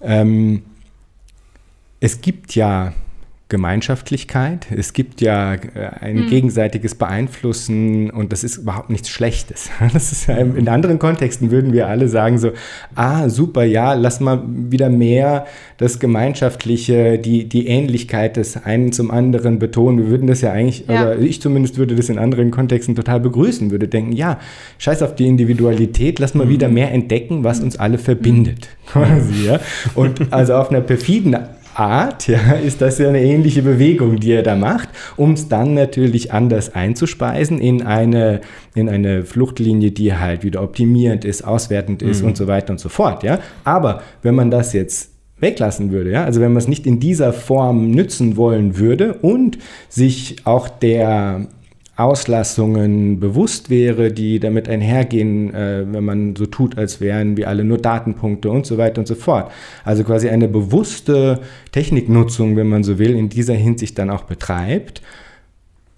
ähm, 0.01 0.63
es 1.99 2.21
gibt 2.21 2.55
ja 2.55 2.93
Gemeinschaftlichkeit. 3.51 4.65
Es 4.75 4.93
gibt 4.93 5.19
ja 5.19 5.53
äh, 5.53 5.59
ein 5.99 6.21
mhm. 6.21 6.27
gegenseitiges 6.29 6.95
Beeinflussen 6.95 8.09
und 8.09 8.31
das 8.31 8.43
ist 8.43 8.57
überhaupt 8.57 8.89
nichts 8.89 9.09
Schlechtes. 9.09 9.69
Das 9.93 10.13
ist, 10.13 10.29
in 10.29 10.69
anderen 10.69 10.99
Kontexten 10.99 11.51
würden 11.51 11.73
wir 11.73 11.87
alle 11.87 12.07
sagen 12.07 12.37
so, 12.37 12.51
ah, 12.95 13.27
super, 13.27 13.63
ja, 13.65 13.93
lass 13.93 14.21
mal 14.21 14.41
wieder 14.47 14.89
mehr 14.89 15.45
das 15.77 15.99
Gemeinschaftliche, 15.99 17.19
die, 17.19 17.49
die 17.49 17.67
Ähnlichkeit 17.67 18.37
des 18.37 18.63
einen 18.63 18.93
zum 18.93 19.11
anderen 19.11 19.59
betonen. 19.59 19.97
Wir 19.97 20.07
würden 20.07 20.27
das 20.27 20.39
ja 20.39 20.53
eigentlich, 20.53 20.85
ja. 20.87 21.11
oder 21.11 21.19
ich 21.19 21.41
zumindest 21.41 21.77
würde 21.77 21.95
das 21.95 22.07
in 22.07 22.17
anderen 22.17 22.51
Kontexten 22.51 22.95
total 22.95 23.19
begrüßen, 23.19 23.69
würde 23.69 23.89
denken, 23.89 24.13
ja, 24.13 24.39
scheiß 24.77 25.03
auf 25.03 25.15
die 25.15 25.27
Individualität, 25.27 26.19
lass 26.19 26.33
mal 26.33 26.45
mhm. 26.45 26.51
wieder 26.51 26.69
mehr 26.69 26.91
entdecken, 26.91 27.43
was 27.43 27.59
uns 27.59 27.77
alle 27.77 27.97
verbindet. 27.97 28.69
Mhm. 28.69 28.85
Quasi, 28.91 29.45
ja. 29.45 29.59
Und 29.93 30.31
also 30.31 30.53
auf 30.55 30.69
einer 30.69 30.81
perfiden 30.81 31.35
Art, 31.75 32.27
ja, 32.27 32.53
ist 32.53 32.81
das 32.81 32.97
ja 32.97 33.09
eine 33.09 33.21
ähnliche 33.21 33.61
Bewegung, 33.61 34.19
die 34.19 34.31
er 34.31 34.43
da 34.43 34.55
macht, 34.55 34.89
um 35.17 35.33
es 35.33 35.47
dann 35.47 35.73
natürlich 35.73 36.31
anders 36.31 36.73
einzuspeisen 36.73 37.59
in 37.59 37.83
eine, 37.83 38.41
in 38.75 38.89
eine 38.89 39.23
Fluchtlinie, 39.23 39.91
die 39.91 40.13
halt 40.13 40.43
wieder 40.43 40.61
optimierend 40.61 41.25
ist, 41.25 41.43
auswertend 41.43 42.01
ist 42.01 42.21
mhm. 42.21 42.29
und 42.29 42.37
so 42.37 42.47
weiter 42.47 42.71
und 42.71 42.79
so 42.79 42.89
fort. 42.89 43.23
Ja. 43.23 43.39
Aber 43.63 44.03
wenn 44.21 44.35
man 44.35 44.51
das 44.51 44.73
jetzt 44.73 45.11
weglassen 45.39 45.91
würde, 45.91 46.11
ja, 46.11 46.23
also 46.23 46.39
wenn 46.39 46.53
man 46.53 46.59
es 46.59 46.67
nicht 46.67 46.85
in 46.85 46.99
dieser 46.99 47.33
Form 47.33 47.91
nützen 47.91 48.37
wollen 48.37 48.77
würde 48.77 49.13
und 49.13 49.57
sich 49.89 50.37
auch 50.45 50.69
der 50.69 51.47
Auslassungen 52.03 53.19
bewusst 53.19 53.69
wäre, 53.69 54.11
die 54.11 54.39
damit 54.39 54.67
einhergehen, 54.69 55.53
äh, 55.53 55.85
wenn 55.91 56.03
man 56.03 56.35
so 56.35 56.45
tut, 56.45 56.77
als 56.77 57.01
wären 57.01 57.37
wir 57.37 57.47
alle 57.47 57.63
nur 57.63 57.77
Datenpunkte 57.77 58.49
und 58.49 58.65
so 58.65 58.77
weiter 58.77 58.99
und 58.99 59.07
so 59.07 59.15
fort. 59.15 59.51
Also 59.83 60.03
quasi 60.03 60.29
eine 60.29 60.47
bewusste 60.47 61.39
Techniknutzung, 61.71 62.55
wenn 62.55 62.67
man 62.67 62.83
so 62.83 62.99
will, 62.99 63.15
in 63.15 63.29
dieser 63.29 63.55
Hinsicht 63.55 63.97
dann 63.97 64.09
auch 64.09 64.23
betreibt 64.23 65.01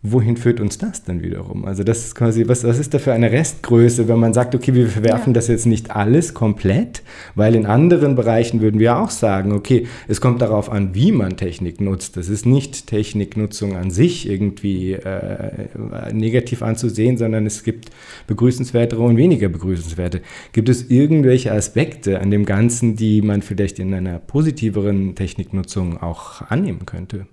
wohin 0.06 0.36
führt 0.36 0.60
uns 0.60 0.78
das 0.78 1.06
dann 1.06 1.24
wiederum? 1.24 1.64
Also 1.64 1.86
das 1.86 2.04
ist 2.04 2.14
quasi, 2.16 2.46
was, 2.50 2.66
was 2.66 2.78
ist 2.78 2.94
da 2.94 3.00
für 3.00 3.14
eine 3.14 3.32
Restgröße, 3.32 4.10
wenn 4.10 4.20
man 4.20 4.34
sagt, 4.34 4.54
okay, 4.54 4.74
wir 4.74 4.90
verwerfen 4.90 5.32
ja. 5.32 5.36
das 5.36 5.48
jetzt 5.48 5.66
nicht 5.66 5.92
alles 5.92 6.34
komplett, 6.34 7.04
weil 7.36 7.56
in 7.56 7.66
anderen 7.66 8.16
Bereichen 8.16 8.60
würden 8.60 8.82
wir 8.82 8.98
auch 9.00 9.10
sagen, 9.10 9.54
okay, 9.54 9.88
es 10.10 10.20
kommt 10.20 10.42
darauf 10.42 10.70
an, 10.70 10.94
wie 10.94 11.14
man 11.14 11.38
Technik 11.38 11.80
nutzt. 11.80 12.18
Das 12.18 12.28
ist 12.28 12.46
nicht 12.46 12.88
Techniknutzung 12.88 13.78
an 13.78 13.92
sich 13.92 14.30
irgendwie 14.30 14.92
äh, 14.92 15.68
negativ 16.12 16.64
anzusehen, 16.64 17.18
sondern 17.18 17.46
es 17.46 17.64
gibt 17.64 17.90
begrüßenswertere 18.28 19.02
und 19.02 19.16
weniger 19.16 19.48
begrüßenswerte. 19.48 20.22
Gibt 20.52 20.68
es 20.68 20.90
irgendwelche 20.90 21.54
Aspekte 21.54 22.20
an 22.20 22.30
dem 22.30 22.44
Ganzen, 22.46 22.98
die 22.98 23.22
man 23.22 23.42
vielleicht 23.42 23.80
in 23.80 23.94
einer 23.94 24.20
positiveren 24.20 25.16
Techniknutzung 25.16 26.02
auch 26.02 26.42
annehmen 26.42 26.86
könnte? 26.86 27.26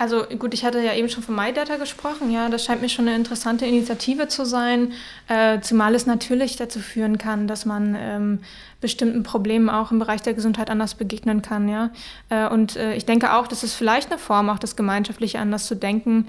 Also 0.00 0.22
gut, 0.38 0.54
ich 0.54 0.64
hatte 0.64 0.80
ja 0.80 0.94
eben 0.94 1.08
schon 1.08 1.24
von 1.24 1.34
MyData 1.34 1.76
gesprochen. 1.76 2.30
Ja, 2.30 2.48
das 2.48 2.64
scheint 2.64 2.80
mir 2.80 2.88
schon 2.88 3.08
eine 3.08 3.16
interessante 3.16 3.66
Initiative 3.66 4.28
zu 4.28 4.46
sein, 4.46 4.92
äh, 5.26 5.58
zumal 5.60 5.92
es 5.96 6.06
natürlich 6.06 6.54
dazu 6.54 6.78
führen 6.78 7.18
kann, 7.18 7.48
dass 7.48 7.66
man 7.66 7.96
ähm, 7.98 8.38
bestimmten 8.80 9.24
Problemen 9.24 9.68
auch 9.68 9.90
im 9.90 9.98
Bereich 9.98 10.22
der 10.22 10.34
Gesundheit 10.34 10.70
anders 10.70 10.94
begegnen 10.94 11.42
kann. 11.42 11.68
Ja, 11.68 11.90
äh, 12.28 12.48
und 12.48 12.76
äh, 12.76 12.94
ich 12.94 13.06
denke 13.06 13.34
auch, 13.34 13.48
das 13.48 13.64
ist 13.64 13.74
vielleicht 13.74 14.12
eine 14.12 14.20
Form, 14.20 14.48
auch 14.50 14.60
das 14.60 14.76
Gemeinschaftliche 14.76 15.40
anders 15.40 15.66
zu 15.66 15.74
denken. 15.74 16.28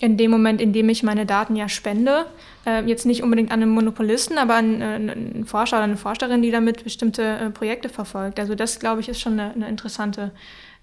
In 0.00 0.16
dem 0.16 0.32
Moment, 0.32 0.60
in 0.60 0.72
dem 0.72 0.88
ich 0.88 1.04
meine 1.04 1.24
Daten 1.24 1.54
ja 1.54 1.68
spende, 1.68 2.26
äh, 2.66 2.82
jetzt 2.84 3.06
nicht 3.06 3.22
unbedingt 3.22 3.52
an 3.52 3.62
einen 3.62 3.70
Monopolisten, 3.70 4.38
aber 4.38 4.56
an 4.56 4.80
äh, 4.80 4.84
einen 4.86 5.44
Forscher 5.46 5.76
oder 5.76 5.84
eine 5.84 5.96
Forscherin, 5.96 6.42
die 6.42 6.50
damit 6.50 6.82
bestimmte 6.82 7.22
äh, 7.22 7.50
Projekte 7.50 7.88
verfolgt. 7.88 8.40
Also 8.40 8.56
das, 8.56 8.80
glaube 8.80 9.02
ich, 9.02 9.08
ist 9.08 9.20
schon 9.20 9.38
eine, 9.38 9.52
eine 9.52 9.68
interessante 9.68 10.32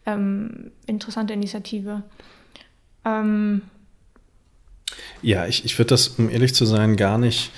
ähm, 0.06 0.72
interessante 0.88 1.34
Initiative. 1.34 2.04
Ähm 3.06 3.62
ja, 5.22 5.46
ich, 5.48 5.66
ich 5.66 5.78
würde 5.78 5.90
das, 5.90 6.10
um 6.10 6.30
ehrlich 6.30 6.54
zu 6.54 6.66
sein, 6.66 6.96
gar 6.96 7.18
nicht 7.18 7.52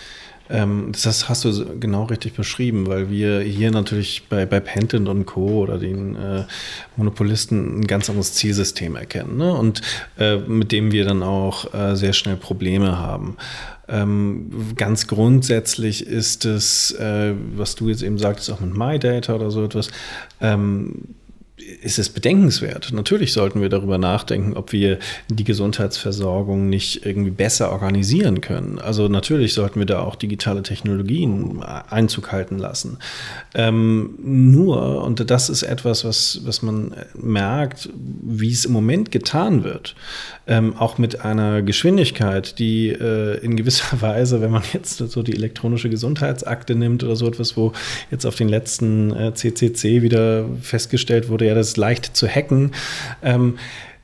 Ähm, 0.49 0.91
das 0.91 1.29
hast 1.29 1.45
du 1.45 1.79
genau 1.79 2.03
richtig 2.03 2.33
beschrieben, 2.33 2.85
weil 2.87 3.09
wir 3.09 3.39
hier 3.39 3.71
natürlich 3.71 4.27
bei, 4.27 4.45
bei 4.45 4.59
Penton 4.59 5.07
und 5.07 5.25
Co. 5.25 5.61
oder 5.63 5.77
den 5.77 6.15
äh, 6.15 6.43
Monopolisten 6.97 7.79
ein 7.79 7.87
ganz 7.87 8.09
anderes 8.09 8.33
Zielsystem 8.33 8.97
erkennen 8.97 9.37
ne? 9.37 9.53
und 9.53 9.81
äh, 10.19 10.37
mit 10.37 10.73
dem 10.73 10.91
wir 10.91 11.05
dann 11.05 11.23
auch 11.23 11.73
äh, 11.73 11.95
sehr 11.95 12.11
schnell 12.11 12.35
Probleme 12.35 12.97
haben. 12.99 13.37
Ähm, 13.87 14.75
ganz 14.75 15.07
grundsätzlich 15.07 16.05
ist 16.05 16.45
es, 16.45 16.91
äh, 16.91 17.33
was 17.55 17.75
du 17.75 17.87
jetzt 17.87 18.03
eben 18.03 18.17
sagtest, 18.17 18.51
auch 18.51 18.59
mit 18.59 18.77
MyData 18.77 19.35
oder 19.35 19.49
so 19.49 19.63
etwas, 19.63 19.89
ähm, 20.41 21.15
ist 21.81 21.99
es 21.99 22.09
bedenkenswert. 22.09 22.91
Natürlich 22.93 23.33
sollten 23.33 23.61
wir 23.61 23.69
darüber 23.69 23.97
nachdenken, 23.97 24.53
ob 24.53 24.71
wir 24.71 24.99
die 25.29 25.43
Gesundheitsversorgung 25.43 26.69
nicht 26.69 27.05
irgendwie 27.05 27.31
besser 27.31 27.71
organisieren 27.71 28.41
können. 28.41 28.79
Also 28.79 29.07
natürlich 29.07 29.53
sollten 29.53 29.79
wir 29.79 29.85
da 29.85 30.01
auch 30.01 30.15
digitale 30.15 30.63
Technologien 30.63 31.61
Einzug 31.63 32.31
halten 32.31 32.57
lassen. 32.57 32.97
Ähm, 33.53 34.15
nur, 34.21 35.03
und 35.03 35.29
das 35.29 35.49
ist 35.49 35.63
etwas, 35.63 36.05
was, 36.05 36.41
was 36.43 36.61
man 36.61 36.93
merkt, 37.15 37.89
wie 37.95 38.51
es 38.51 38.65
im 38.65 38.73
Moment 38.73 39.11
getan 39.11 39.63
wird, 39.63 39.95
ähm, 40.47 40.75
auch 40.77 40.97
mit 40.97 41.21
einer 41.21 41.61
Geschwindigkeit, 41.61 42.59
die 42.59 42.89
äh, 42.89 43.37
in 43.43 43.55
gewisser 43.55 44.01
Weise, 44.01 44.41
wenn 44.41 44.51
man 44.51 44.63
jetzt 44.73 44.97
so 44.97 45.23
die 45.23 45.35
elektronische 45.35 45.89
Gesundheitsakte 45.89 46.75
nimmt 46.75 47.03
oder 47.03 47.15
so 47.15 47.27
etwas, 47.27 47.55
wo 47.55 47.73
jetzt 48.11 48.25
auf 48.25 48.35
den 48.35 48.49
letzten 48.49 49.15
äh, 49.15 49.33
CCC 49.33 50.01
wieder 50.01 50.45
festgestellt 50.61 51.29
wurde, 51.29 51.47
ja, 51.47 51.52
das 51.53 51.69
ist 51.69 51.77
leicht 51.77 52.15
zu 52.15 52.27
hacken. 52.27 52.71
Ähm, 53.21 53.55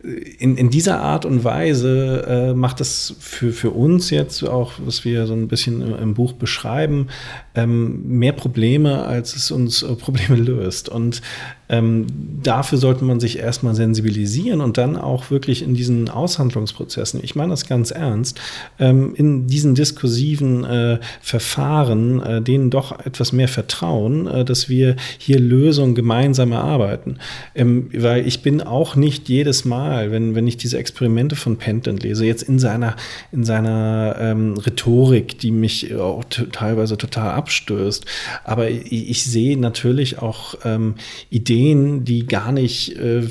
in, 0.01 0.55
in 0.55 0.69
dieser 0.69 1.01
Art 1.01 1.25
und 1.25 1.43
Weise 1.43 2.25
äh, 2.25 2.53
macht 2.53 2.79
es 2.79 3.15
für, 3.19 3.51
für 3.51 3.71
uns 3.71 4.11
jetzt 4.11 4.43
auch, 4.43 4.73
was 4.77 5.03
wir 5.03 5.27
so 5.27 5.33
ein 5.33 5.49
bisschen 5.49 5.81
im, 5.81 5.93
im 5.93 6.13
Buch 6.13 6.33
beschreiben, 6.33 7.07
ähm, 7.53 8.01
mehr 8.07 8.31
Probleme, 8.31 9.03
als 9.03 9.35
es 9.35 9.51
uns 9.51 9.83
äh, 9.83 9.93
Probleme 9.95 10.37
löst. 10.37 10.87
Und 10.87 11.21
ähm, 11.69 12.07
dafür 12.41 12.79
sollte 12.79 13.03
man 13.03 13.19
sich 13.19 13.37
erstmal 13.39 13.75
sensibilisieren 13.75 14.61
und 14.61 14.77
dann 14.77 14.97
auch 14.97 15.29
wirklich 15.29 15.61
in 15.61 15.75
diesen 15.75 16.09
Aushandlungsprozessen, 16.09 17.19
ich 17.23 17.35
meine 17.35 17.51
das 17.51 17.67
ganz 17.67 17.91
ernst, 17.91 18.39
ähm, 18.79 19.13
in 19.15 19.47
diesen 19.47 19.75
diskursiven 19.75 20.63
äh, 20.63 20.99
Verfahren, 21.21 22.21
äh, 22.21 22.41
denen 22.41 22.71
doch 22.71 23.05
etwas 23.05 23.33
mehr 23.33 23.47
vertrauen, 23.47 24.25
äh, 24.27 24.43
dass 24.43 24.67
wir 24.67 24.95
hier 25.19 25.39
Lösungen 25.39 25.93
gemeinsam 25.93 26.51
erarbeiten. 26.51 27.19
Ähm, 27.53 27.89
weil 27.93 28.27
ich 28.27 28.41
bin 28.41 28.61
auch 28.61 28.95
nicht 28.95 29.29
jedes 29.29 29.63
Mal, 29.63 30.11
wenn, 30.11 30.33
wenn 30.33 30.47
ich 30.47 30.57
diese 30.57 30.79
Experimente 30.79 31.35
von 31.35 31.57
Penton 31.57 31.97
lese, 31.97 32.25
jetzt 32.25 32.43
in 32.43 32.57
seiner, 32.57 32.95
in 33.31 33.43
seiner 33.43 34.15
ähm, 34.19 34.57
Rhetorik, 34.57 35.37
die 35.37 35.51
mich 35.51 35.95
auch 35.95 36.23
teilweise 36.23 36.97
total 36.97 37.31
abstößt, 37.31 38.05
aber 38.43 38.69
ich, 38.69 39.09
ich 39.09 39.23
sehe 39.23 39.57
natürlich 39.57 40.19
auch 40.19 40.55
ähm, 40.65 40.95
Ideen, 41.29 41.58
Ideen, 41.59 42.05
die 42.05 42.25
gar 42.25 42.51
nicht 42.51 42.95
äh, 42.97 43.23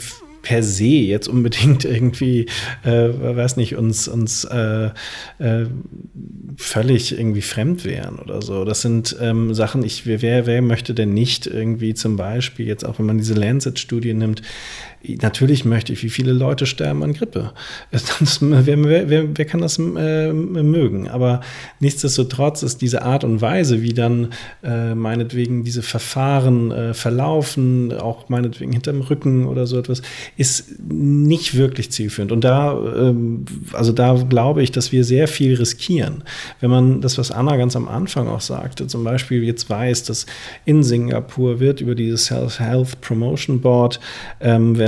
per 0.42 0.62
se 0.62 0.84
jetzt 0.84 1.28
unbedingt 1.28 1.84
irgendwie, 1.84 2.46
äh, 2.84 3.08
weiß 3.36 3.56
nicht, 3.56 3.76
uns, 3.76 4.08
uns 4.08 4.44
äh, 4.44 4.90
äh, 5.38 5.66
völlig 6.56 7.18
irgendwie 7.18 7.42
fremd 7.42 7.84
wären 7.84 8.18
oder 8.18 8.42
so. 8.42 8.64
Das 8.64 8.80
sind 8.80 9.16
ähm, 9.20 9.54
Sachen, 9.54 9.82
ich, 9.82 10.06
wer, 10.06 10.46
wer 10.46 10.62
möchte 10.62 10.94
denn 10.94 11.12
nicht 11.12 11.46
irgendwie 11.46 11.94
zum 11.94 12.16
Beispiel, 12.16 12.66
jetzt 12.66 12.84
auch 12.84 12.98
wenn 12.98 13.06
man 13.06 13.18
diese 13.18 13.34
Lancet-Studie 13.34 14.14
nimmt, 14.14 14.42
Natürlich 15.16 15.64
möchte 15.64 15.92
ich, 15.92 16.02
wie 16.02 16.10
viele 16.10 16.32
Leute 16.32 16.66
sterben 16.66 17.02
an 17.02 17.14
Grippe. 17.14 17.52
Das, 17.90 18.38
wer, 18.40 18.84
wer, 18.84 19.36
wer, 19.36 19.44
kann 19.44 19.60
das 19.60 19.78
äh, 19.78 20.32
mögen? 20.32 21.08
Aber 21.08 21.40
nichtsdestotrotz 21.80 22.62
ist 22.62 22.82
diese 22.82 23.02
Art 23.02 23.24
und 23.24 23.40
Weise, 23.40 23.82
wie 23.82 23.94
dann 23.94 24.28
äh, 24.62 24.94
meinetwegen 24.94 25.64
diese 25.64 25.82
Verfahren 25.82 26.70
äh, 26.70 26.94
verlaufen, 26.94 27.92
auch 27.92 28.28
meinetwegen 28.28 28.72
hinterm 28.72 29.00
Rücken 29.00 29.46
oder 29.46 29.66
so 29.66 29.78
etwas, 29.78 30.02
ist 30.36 30.78
nicht 30.88 31.56
wirklich 31.56 31.90
zielführend. 31.90 32.32
Und 32.32 32.44
da, 32.44 32.72
ähm, 32.72 33.44
also 33.72 33.92
da 33.92 34.14
glaube 34.28 34.62
ich, 34.62 34.72
dass 34.72 34.92
wir 34.92 35.04
sehr 35.04 35.28
viel 35.28 35.54
riskieren. 35.54 36.24
Wenn 36.60 36.70
man 36.70 37.00
das, 37.00 37.18
was 37.18 37.30
Anna 37.30 37.56
ganz 37.56 37.76
am 37.76 37.88
Anfang 37.88 38.28
auch 38.28 38.40
sagte, 38.40 38.86
zum 38.86 39.04
Beispiel 39.04 39.42
jetzt 39.44 39.70
weiß, 39.70 40.04
dass 40.04 40.26
in 40.64 40.82
Singapur 40.82 41.60
wird 41.60 41.80
über 41.80 41.94
dieses 41.94 42.30
Health 42.30 43.00
Promotion 43.00 43.60
Board 43.60 44.00
ähm, 44.40 44.78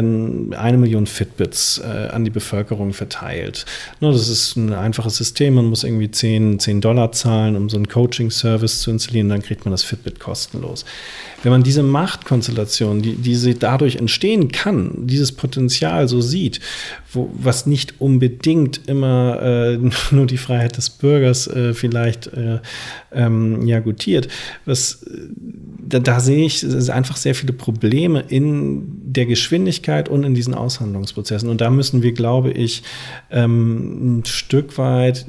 eine 0.56 0.78
Million 0.78 1.06
Fitbits 1.06 1.78
äh, 1.78 2.08
an 2.08 2.24
die 2.24 2.30
Bevölkerung 2.30 2.92
verteilt. 2.92 3.66
No, 4.00 4.12
das 4.12 4.28
ist 4.28 4.56
ein 4.56 4.72
einfaches 4.72 5.16
System, 5.16 5.54
man 5.54 5.66
muss 5.66 5.84
irgendwie 5.84 6.10
10, 6.10 6.58
10 6.58 6.80
Dollar 6.80 7.12
zahlen, 7.12 7.56
um 7.56 7.68
so 7.68 7.76
einen 7.76 7.88
Coaching-Service 7.88 8.80
zu 8.80 8.90
installieren, 8.90 9.28
dann 9.28 9.42
kriegt 9.42 9.64
man 9.64 9.72
das 9.72 9.82
Fitbit 9.82 10.20
kostenlos. 10.20 10.84
Wenn 11.42 11.52
man 11.52 11.62
diese 11.62 11.82
Machtkonstellation, 11.82 13.00
die, 13.00 13.14
die 13.14 13.34
sie 13.34 13.54
dadurch 13.54 13.96
entstehen 13.96 14.52
kann, 14.52 15.06
dieses 15.06 15.32
Potenzial 15.32 16.06
so 16.06 16.20
sieht, 16.20 16.60
wo, 17.12 17.30
was 17.32 17.66
nicht 17.66 18.00
unbedingt 18.00 18.88
immer 18.88 19.40
äh, 19.42 19.78
nur 20.14 20.26
die 20.26 20.36
Freiheit 20.36 20.76
des 20.76 20.90
Bürgers 20.90 21.46
äh, 21.46 21.74
vielleicht 21.74 22.26
äh, 22.28 22.58
ähm, 23.12 23.66
ja 23.66 23.80
gutiert, 23.80 24.28
was 24.64 25.04
da, 25.90 25.98
da 25.98 26.20
sehe 26.20 26.46
ich 26.46 26.64
einfach 26.90 27.16
sehr 27.16 27.34
viele 27.34 27.52
Probleme 27.52 28.24
in 28.28 29.00
der 29.04 29.26
Geschwindigkeit 29.26 29.89
und 30.08 30.24
in 30.24 30.34
diesen 30.34 30.54
Aushandlungsprozessen. 30.54 31.48
Und 31.48 31.60
da 31.60 31.70
müssen 31.70 32.02
wir, 32.02 32.12
glaube 32.12 32.50
ich, 32.50 32.82
ähm, 33.30 34.20
ein 34.20 34.24
Stück 34.24 34.78
weit 34.78 35.26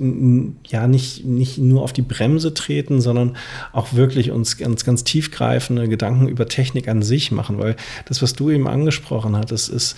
ja 0.68 0.88
nicht, 0.88 1.26
nicht 1.26 1.58
nur 1.58 1.82
auf 1.84 1.94
die 1.94 2.02
Bremse 2.02 2.54
treten, 2.54 3.02
sondern 3.02 3.36
auch 3.74 3.94
wirklich 3.94 4.32
uns 4.32 4.58
ganz, 4.58 4.86
ganz 4.86 5.04
tiefgreifende 5.04 5.88
Gedanken 5.88 6.28
über 6.28 6.48
Technik 6.48 6.88
an 6.88 7.02
sich 7.02 7.32
machen. 7.32 7.60
Weil 7.60 7.76
das, 8.06 8.22
was 8.22 8.34
du 8.34 8.50
eben 8.50 8.68
angesprochen 8.68 9.36
hattest, 9.36 9.70
ist, 9.70 9.96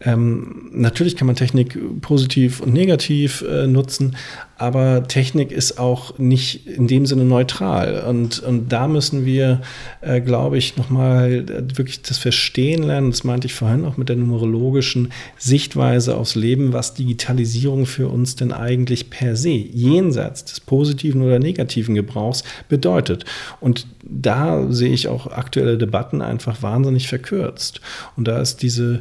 ähm, 0.00 0.68
natürlich 0.72 1.16
kann 1.16 1.26
man 1.26 1.36
Technik 1.36 1.78
positiv 2.02 2.60
und 2.60 2.74
negativ 2.74 3.42
äh, 3.42 3.66
nutzen, 3.66 4.14
aber 4.58 5.06
Technik 5.08 5.52
ist 5.52 5.78
auch 5.78 6.18
nicht 6.18 6.66
in 6.66 6.86
dem 6.86 7.06
Sinne 7.06 7.24
neutral. 7.24 8.04
Und, 8.06 8.40
und 8.40 8.72
da 8.72 8.88
müssen 8.88 9.24
wir, 9.24 9.62
äh, 10.02 10.20
glaube 10.20 10.58
ich, 10.58 10.76
nochmal 10.76 11.44
äh, 11.48 11.78
wirklich 11.78 12.02
das 12.02 12.18
Verstehen 12.18 12.82
lernen. 12.82 13.10
Das 13.10 13.24
meinte 13.24 13.46
ich 13.46 13.54
vorhin 13.54 13.86
auch 13.86 13.96
mit 13.96 14.08
der 14.10 14.16
numerologischen 14.16 15.12
Sichtweise 15.38 16.16
aufs 16.16 16.34
Leben, 16.34 16.74
was 16.74 16.94
Digitalisierung 16.94 17.86
für 17.86 18.08
uns 18.08 18.36
denn 18.36 18.52
eigentlich 18.52 19.08
per 19.08 19.34
se, 19.34 19.50
jenseits 19.50 20.44
des 20.44 20.60
positiven 20.60 21.22
oder 21.22 21.38
negativen 21.38 21.94
Gebrauchs, 21.94 22.44
bedeutet. 22.68 23.24
Und 23.60 23.86
da 24.02 24.70
sehe 24.70 24.92
ich 24.92 25.08
auch 25.08 25.26
aktuelle 25.26 25.78
Debatten 25.78 26.20
einfach 26.20 26.62
wahnsinnig 26.62 27.08
verkürzt. 27.08 27.80
Und 28.16 28.28
da 28.28 28.40
ist 28.40 28.62
diese 28.62 29.00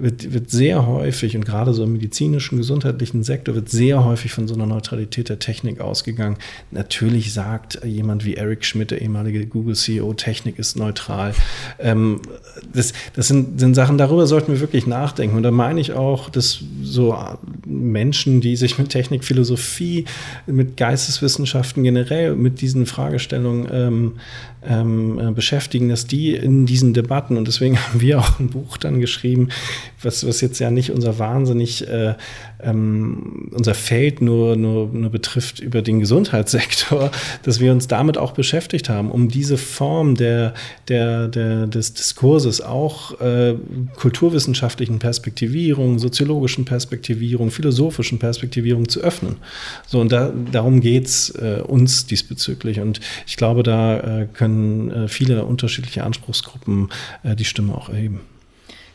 wird, 0.00 0.32
wird 0.32 0.50
sehr 0.50 0.86
häufig 0.86 1.36
und 1.36 1.44
gerade 1.44 1.74
so 1.74 1.84
im 1.84 1.92
medizinischen, 1.92 2.58
gesundheitlichen 2.58 3.22
Sektor 3.22 3.54
wird 3.54 3.68
sehr 3.68 4.04
häufig 4.04 4.32
von 4.32 4.48
so 4.48 4.54
einer 4.54 4.66
Neutralität 4.66 5.28
der 5.28 5.38
Technik 5.38 5.80
ausgegangen. 5.80 6.36
Natürlich 6.70 7.32
sagt 7.32 7.84
jemand 7.84 8.24
wie 8.24 8.34
Eric 8.34 8.64
Schmidt, 8.64 8.90
der 8.90 9.02
ehemalige 9.02 9.46
Google-CEO, 9.46 10.14
Technik 10.14 10.58
ist 10.58 10.76
neutral. 10.76 11.34
Ähm, 11.78 12.20
das 12.72 12.92
das 13.14 13.28
sind, 13.28 13.58
sind 13.58 13.74
Sachen, 13.74 13.98
darüber 13.98 14.26
sollten 14.26 14.52
wir 14.52 14.60
wirklich 14.60 14.86
nachdenken. 14.86 15.36
Und 15.36 15.42
da 15.42 15.50
meine 15.50 15.80
ich 15.80 15.92
auch, 15.92 16.30
dass 16.30 16.62
so 16.82 17.16
Menschen, 17.66 18.40
die 18.40 18.56
sich 18.56 18.78
mit 18.78 18.90
Technikphilosophie, 18.90 20.04
mit 20.46 20.76
Geisteswissenschaften 20.76 21.82
generell, 21.82 22.36
mit 22.36 22.60
diesen 22.60 22.86
Fragestellungen 22.86 23.68
ähm, 23.72 24.12
ähm, 24.66 25.18
äh, 25.18 25.30
beschäftigen, 25.30 25.88
dass 25.88 26.06
die 26.06 26.34
in 26.34 26.66
diesen 26.66 26.94
Debatten, 26.94 27.36
und 27.36 27.46
deswegen 27.48 27.78
haben 27.86 28.00
wir 28.00 28.18
auch 28.18 28.38
ein 28.38 28.50
Buch 28.50 28.76
dann 28.76 29.00
geschrieben, 29.00 29.48
was, 30.02 30.26
was 30.26 30.40
jetzt 30.40 30.58
ja 30.58 30.70
nicht 30.70 30.90
unser 30.90 31.18
wahnsinnig, 31.18 31.86
äh, 31.88 32.14
ähm, 32.60 33.50
unser 33.52 33.74
Feld 33.74 34.20
nur, 34.20 34.56
nur, 34.56 34.88
nur 34.88 35.10
betrifft 35.10 35.60
über 35.60 35.82
den 35.82 36.00
Gesundheitssektor, 36.00 37.10
dass 37.42 37.60
wir 37.60 37.72
uns 37.72 37.88
damit 37.88 38.18
auch 38.18 38.32
beschäftigt 38.32 38.88
haben, 38.88 39.10
um 39.10 39.28
diese 39.28 39.56
Form 39.56 40.14
der, 40.14 40.54
der, 40.88 41.28
der, 41.28 41.66
des 41.66 41.94
Diskurses 41.94 42.60
auch 42.60 43.20
äh, 43.20 43.54
kulturwissenschaftlichen 43.96 44.98
Perspektivierung, 44.98 45.98
soziologischen 45.98 46.64
Perspektivierung, 46.64 47.50
philosophischen 47.50 48.18
Perspektivierung 48.18 48.88
zu 48.88 49.00
öffnen. 49.00 49.36
So, 49.86 50.00
und 50.00 50.12
da, 50.12 50.32
darum 50.50 50.80
geht's 50.80 51.30
äh, 51.30 51.62
uns 51.66 52.06
diesbezüglich. 52.06 52.80
Und 52.80 53.00
ich 53.26 53.36
glaube, 53.36 53.62
da 53.62 53.98
äh, 54.22 54.26
können 54.26 54.90
äh, 54.90 55.08
viele 55.08 55.44
unterschiedliche 55.44 56.04
Anspruchsgruppen 56.04 56.88
äh, 57.22 57.36
die 57.36 57.44
Stimme 57.44 57.74
auch 57.74 57.88
erheben. 57.88 58.20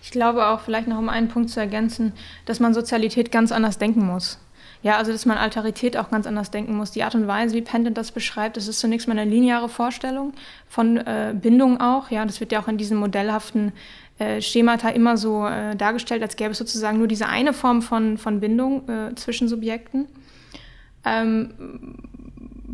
Ich 0.03 0.11
glaube 0.11 0.47
auch, 0.47 0.59
vielleicht 0.59 0.89
noch 0.89 0.99
um 0.99 1.07
einen 1.07 1.29
Punkt 1.29 1.49
zu 1.49 1.61
ergänzen, 1.61 2.11
dass 2.45 2.59
man 2.59 2.73
Sozialität 2.73 3.31
ganz 3.31 3.53
anders 3.53 3.77
denken 3.77 4.05
muss. 4.05 4.37
Ja, 4.81 4.97
also 4.97 5.13
dass 5.13 5.25
man 5.25 5.37
Alterität 5.37 5.95
auch 5.95 6.11
ganz 6.11 6.27
anders 6.27 6.51
denken 6.51 6.75
muss. 6.75 6.91
Die 6.91 7.03
Art 7.03 7.15
und 7.15 7.25
Weise, 7.25 7.55
wie 7.55 7.61
Pendant 7.61 7.97
das 7.97 8.11
beschreibt, 8.11 8.57
das 8.57 8.67
ist 8.67 8.81
zunächst 8.81 9.07
mal 9.07 9.17
eine 9.17 9.31
lineare 9.31 9.69
Vorstellung 9.69 10.33
von 10.67 10.97
äh, 10.97 11.33
Bindung 11.33 11.79
auch. 11.79 12.11
Ja, 12.11 12.25
das 12.25 12.41
wird 12.41 12.51
ja 12.51 12.61
auch 12.61 12.67
in 12.67 12.77
diesen 12.77 12.97
modellhaften 12.97 13.71
äh, 14.19 14.41
Schemata 14.41 14.89
immer 14.89 15.15
so 15.15 15.47
äh, 15.47 15.73
dargestellt, 15.77 16.21
als 16.21 16.35
gäbe 16.35 16.51
es 16.51 16.57
sozusagen 16.57 16.97
nur 16.97 17.07
diese 17.07 17.27
eine 17.27 17.53
Form 17.53 17.81
von, 17.81 18.17
von 18.17 18.41
Bindung 18.41 18.89
äh, 18.89 19.15
zwischen 19.15 19.47
Subjekten. 19.47 20.09
Ähm, 21.05 21.53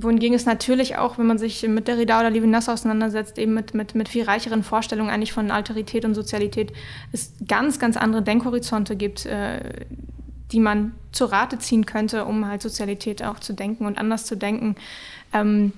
wohingegen 0.02 0.36
es 0.36 0.46
natürlich 0.46 0.98
auch, 0.98 1.18
wenn 1.18 1.28
man 1.28 1.38
sich 1.38 1.68
mit 1.68 1.88
Derrida 1.88 2.20
oder 2.20 2.30
Levinas 2.30 2.70
auseinandersetzt, 2.70 3.38
eben 3.38 3.54
mit, 3.54 3.74
mit, 3.74 3.96
mit 3.96 4.10
viel 4.10 4.24
reicheren 4.24 4.64
Vorstellungen 4.64 5.10
eigentlich 5.10 5.34
von 5.34 5.52
Alterität 5.52 6.06
und 6.06 6.16
Sozialität, 6.16 6.74
es 7.12 7.34
ganz, 7.48 7.80
ganz 7.80 7.98
andere 7.98 8.22
Denkhorizonte 8.22 8.96
gibt, 8.96 9.26
äh, 9.26 9.86
die 10.52 10.60
man 10.60 10.94
zur 11.12 11.32
Rate 11.32 11.60
ziehen 11.60 11.86
könnte, 11.86 12.26
um 12.26 12.48
halt 12.48 12.62
Sozialität 12.62 13.24
auch 13.24 13.40
zu 13.40 13.54
denken 13.54 13.86
und 13.86 13.98
anders 13.98 14.26
zu 14.26 14.36
denken. 14.36 14.76
Ähm, 15.34 15.74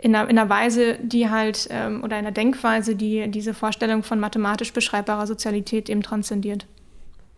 in 0.00 0.14
einer, 0.14 0.28
in 0.28 0.38
einer 0.38 0.48
Weise, 0.48 0.98
die 1.02 1.30
halt, 1.30 1.68
ähm, 1.70 2.04
oder 2.04 2.18
in 2.18 2.26
einer 2.26 2.32
Denkweise, 2.32 2.96
die 2.96 3.30
diese 3.30 3.54
Vorstellung 3.54 4.02
von 4.02 4.20
mathematisch 4.20 4.72
beschreibbarer 4.72 5.26
Sozialität 5.26 5.88
eben 5.88 6.02
transzendiert. 6.02 6.66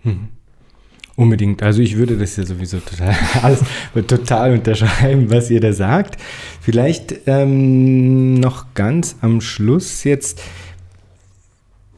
Hm. 0.03 0.29
Unbedingt. 1.19 1.65
Also 1.65 1.83
ich 1.83 1.97
würde 1.97 2.17
das 2.17 2.37
ja 2.37 2.47
sowieso 2.47 2.79
total 2.79 3.13
alles 3.43 3.65
total 4.07 4.53
unterschreiben, 4.53 5.29
was 5.33 5.51
ihr 5.51 5.59
da 5.61 5.73
sagt. 5.73 6.17
Vielleicht 6.61 7.27
ähm, 7.27 8.35
noch 8.35 8.73
ganz 8.75 9.17
am 9.21 9.41
Schluss 9.41 10.05
jetzt. 10.05 10.41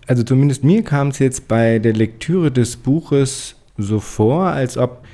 Also 0.06 0.22
zumindest 0.22 0.64
mir 0.64 0.82
kam 0.82 1.08
es 1.08 1.18
jetzt 1.18 1.48
bei 1.48 1.78
der 1.78 1.92
Lektüre 1.92 2.50
des 2.50 2.78
Buches 2.78 3.56
so 3.76 4.00
vor, 4.00 4.46
als 4.46 4.78
ob 4.78 5.04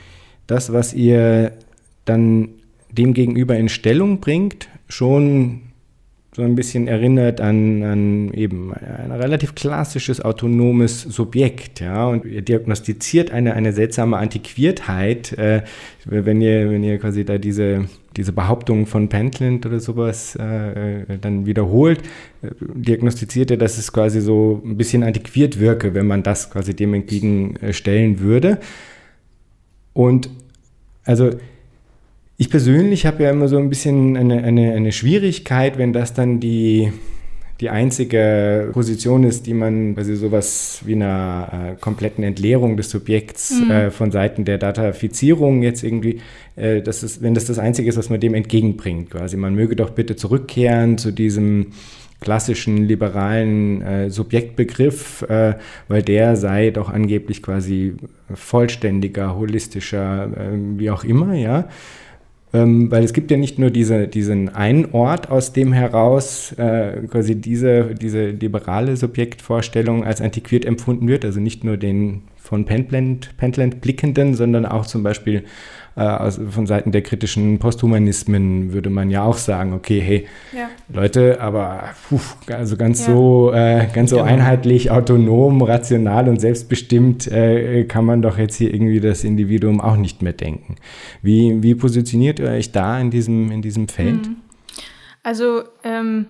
das, 0.46 0.72
was 0.72 0.94
ihr 0.94 1.50
dann 2.04 2.50
dem 2.92 3.12
gegenüber 3.12 3.56
in 3.56 3.68
Stellung 3.68 4.20
bringt, 4.20 4.68
schon 4.88 5.62
so 6.36 6.42
ein 6.42 6.54
bisschen 6.54 6.86
erinnert 6.86 7.40
an, 7.40 7.82
an 7.82 8.30
eben 8.34 8.74
ein 8.74 9.10
relativ 9.10 9.54
klassisches 9.54 10.20
autonomes 10.20 11.00
Subjekt, 11.00 11.80
ja, 11.80 12.08
und 12.08 12.26
ihr 12.26 12.42
diagnostiziert 12.42 13.30
eine, 13.30 13.54
eine 13.54 13.72
seltsame 13.72 14.18
Antiquiertheit, 14.18 15.32
äh, 15.38 15.62
wenn 16.04 16.42
ihr, 16.42 16.70
wenn 16.70 16.84
ihr 16.84 16.98
quasi 16.98 17.24
da 17.24 17.38
diese, 17.38 17.86
diese 18.18 18.34
Behauptung 18.34 18.84
von 18.84 19.08
Pentland 19.08 19.64
oder 19.64 19.80
sowas 19.80 20.36
äh, 20.38 21.04
äh, 21.04 21.18
dann 21.18 21.46
wiederholt, 21.46 22.02
äh, 22.42 22.48
diagnostiziert 22.74 23.50
ihr, 23.50 23.56
dass 23.56 23.78
es 23.78 23.90
quasi 23.90 24.20
so 24.20 24.60
ein 24.62 24.76
bisschen 24.76 25.04
antiquiert 25.04 25.58
wirke, 25.58 25.94
wenn 25.94 26.06
man 26.06 26.22
das 26.22 26.50
quasi 26.50 26.76
dem 26.76 26.92
entgegenstellen 26.92 28.20
würde. 28.20 28.58
Und 29.94 30.28
also 31.06 31.30
ich 32.38 32.50
persönlich 32.50 33.06
habe 33.06 33.22
ja 33.22 33.30
immer 33.30 33.48
so 33.48 33.56
ein 33.56 33.68
bisschen 33.68 34.16
eine, 34.16 34.42
eine, 34.42 34.74
eine 34.74 34.92
Schwierigkeit, 34.92 35.78
wenn 35.78 35.92
das 35.92 36.12
dann 36.12 36.38
die, 36.38 36.92
die 37.60 37.70
einzige 37.70 38.70
Position 38.72 39.24
ist, 39.24 39.46
die 39.46 39.54
man 39.54 39.94
bei 39.94 40.04
sowas 40.04 40.82
wie 40.84 40.94
einer 40.94 41.48
äh, 41.72 41.80
kompletten 41.80 42.22
Entleerung 42.24 42.76
des 42.76 42.90
Subjekts 42.90 43.62
mhm. 43.62 43.70
äh, 43.70 43.90
von 43.90 44.10
Seiten 44.10 44.44
der 44.44 44.58
Datafizierung 44.58 45.62
jetzt 45.62 45.82
irgendwie, 45.82 46.20
äh, 46.56 46.82
das 46.82 47.02
ist, 47.02 47.22
wenn 47.22 47.32
das 47.32 47.46
das 47.46 47.58
Einzige 47.58 47.88
ist, 47.88 47.96
was 47.96 48.10
man 48.10 48.20
dem 48.20 48.34
entgegenbringt, 48.34 49.10
quasi. 49.10 49.38
Man 49.38 49.54
möge 49.54 49.74
doch 49.74 49.90
bitte 49.90 50.14
zurückkehren 50.14 50.98
zu 50.98 51.12
diesem 51.12 51.68
klassischen 52.20 52.84
liberalen 52.84 53.82
äh, 53.82 54.10
Subjektbegriff, 54.10 55.22
äh, 55.22 55.54
weil 55.88 56.02
der 56.02 56.36
sei 56.36 56.70
doch 56.70 56.90
angeblich 56.90 57.42
quasi 57.42 57.94
vollständiger, 58.34 59.36
holistischer, 59.36 60.24
äh, 60.24 60.58
wie 60.76 60.90
auch 60.90 61.04
immer, 61.04 61.34
ja. 61.34 61.68
Ähm, 62.56 62.90
weil 62.90 63.04
es 63.04 63.12
gibt 63.12 63.30
ja 63.30 63.36
nicht 63.36 63.58
nur 63.58 63.70
diese, 63.70 64.08
diesen 64.08 64.48
einen 64.48 64.86
Ort, 64.92 65.30
aus 65.30 65.52
dem 65.52 65.74
heraus 65.74 66.52
äh, 66.52 67.06
quasi 67.06 67.34
diese, 67.34 67.94
diese 67.94 68.30
liberale 68.30 68.96
Subjektvorstellung 68.96 70.04
als 70.04 70.22
antiquiert 70.22 70.64
empfunden 70.64 71.06
wird, 71.06 71.26
also 71.26 71.38
nicht 71.38 71.64
nur 71.64 71.76
den 71.76 72.22
von 72.36 72.64
Pentland, 72.64 73.36
Pentland 73.36 73.82
blickenden, 73.82 74.34
sondern 74.34 74.64
auch 74.64 74.86
zum 74.86 75.02
Beispiel 75.02 75.44
also 76.00 76.46
von 76.50 76.66
Seiten 76.66 76.92
der 76.92 77.02
kritischen 77.02 77.58
Posthumanismen 77.58 78.72
würde 78.72 78.90
man 78.90 79.10
ja 79.10 79.22
auch 79.22 79.38
sagen, 79.38 79.72
okay, 79.72 80.00
hey, 80.00 80.26
ja. 80.54 80.68
Leute, 80.92 81.40
aber 81.40 81.84
puh, 82.08 82.20
also 82.52 82.76
ganz 82.76 83.06
ja. 83.06 83.14
so, 83.14 83.52
äh, 83.52 83.86
ganz 83.92 84.10
so 84.10 84.16
genau. 84.16 84.28
einheitlich, 84.28 84.90
autonom, 84.90 85.62
rational 85.62 86.28
und 86.28 86.40
selbstbestimmt 86.40 87.26
äh, 87.28 87.84
kann 87.84 88.04
man 88.04 88.22
doch 88.22 88.36
jetzt 88.36 88.56
hier 88.56 88.72
irgendwie 88.72 89.00
das 89.00 89.24
Individuum 89.24 89.80
auch 89.80 89.96
nicht 89.96 90.22
mehr 90.22 90.34
denken. 90.34 90.76
Wie, 91.22 91.62
wie 91.62 91.74
positioniert 91.74 92.38
ihr 92.40 92.50
euch 92.50 92.72
da 92.72 93.00
in 93.00 93.10
diesem, 93.10 93.50
in 93.50 93.62
diesem 93.62 93.88
Feld? 93.88 94.28
Mhm. 94.28 94.36
Also 95.22 95.62
ähm 95.82 96.26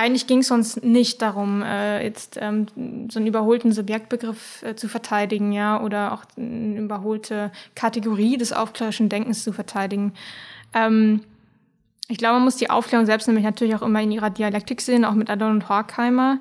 eigentlich 0.00 0.26
ging 0.26 0.38
es 0.38 0.50
uns 0.50 0.82
nicht 0.82 1.20
darum, 1.20 1.62
äh, 1.62 2.02
jetzt 2.02 2.38
ähm, 2.40 2.66
so 3.10 3.18
einen 3.18 3.26
überholten 3.26 3.70
Subjektbegriff 3.70 4.62
äh, 4.62 4.74
zu 4.74 4.88
verteidigen, 4.88 5.52
ja, 5.52 5.80
oder 5.80 6.12
auch 6.12 6.24
eine 6.38 6.78
überholte 6.78 7.52
Kategorie 7.74 8.38
des 8.38 8.54
aufklärerischen 8.54 9.10
Denkens 9.10 9.44
zu 9.44 9.52
verteidigen. 9.52 10.14
Ähm, 10.72 11.20
ich 12.08 12.16
glaube, 12.16 12.36
man 12.36 12.44
muss 12.44 12.56
die 12.56 12.70
Aufklärung 12.70 13.04
selbst 13.04 13.28
nämlich 13.28 13.44
natürlich 13.44 13.74
auch 13.74 13.82
immer 13.82 14.00
in 14.00 14.10
ihrer 14.10 14.30
Dialektik 14.30 14.80
sehen, 14.80 15.04
auch 15.04 15.14
mit 15.14 15.28
Adorno 15.28 15.54
und 15.54 15.68
Horkheimer. 15.68 16.38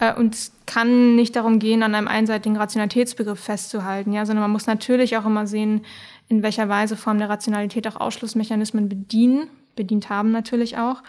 Äh, 0.00 0.12
und 0.14 0.34
es 0.34 0.52
kann 0.66 1.14
nicht 1.14 1.36
darum 1.36 1.60
gehen, 1.60 1.84
an 1.84 1.94
einem 1.94 2.08
einseitigen 2.08 2.56
Rationalitätsbegriff 2.56 3.38
festzuhalten, 3.38 4.12
ja, 4.12 4.26
sondern 4.26 4.42
man 4.42 4.50
muss 4.50 4.66
natürlich 4.66 5.16
auch 5.16 5.26
immer 5.26 5.46
sehen, 5.46 5.84
in 6.28 6.42
welcher 6.42 6.68
Weise 6.68 6.96
Formen 6.96 7.20
der 7.20 7.28
Rationalität 7.28 7.86
auch 7.86 8.00
Ausschlussmechanismen 8.00 8.88
bedienen, 8.88 9.48
bedient 9.76 10.10
haben 10.10 10.32
natürlich 10.32 10.76
auch. 10.76 11.02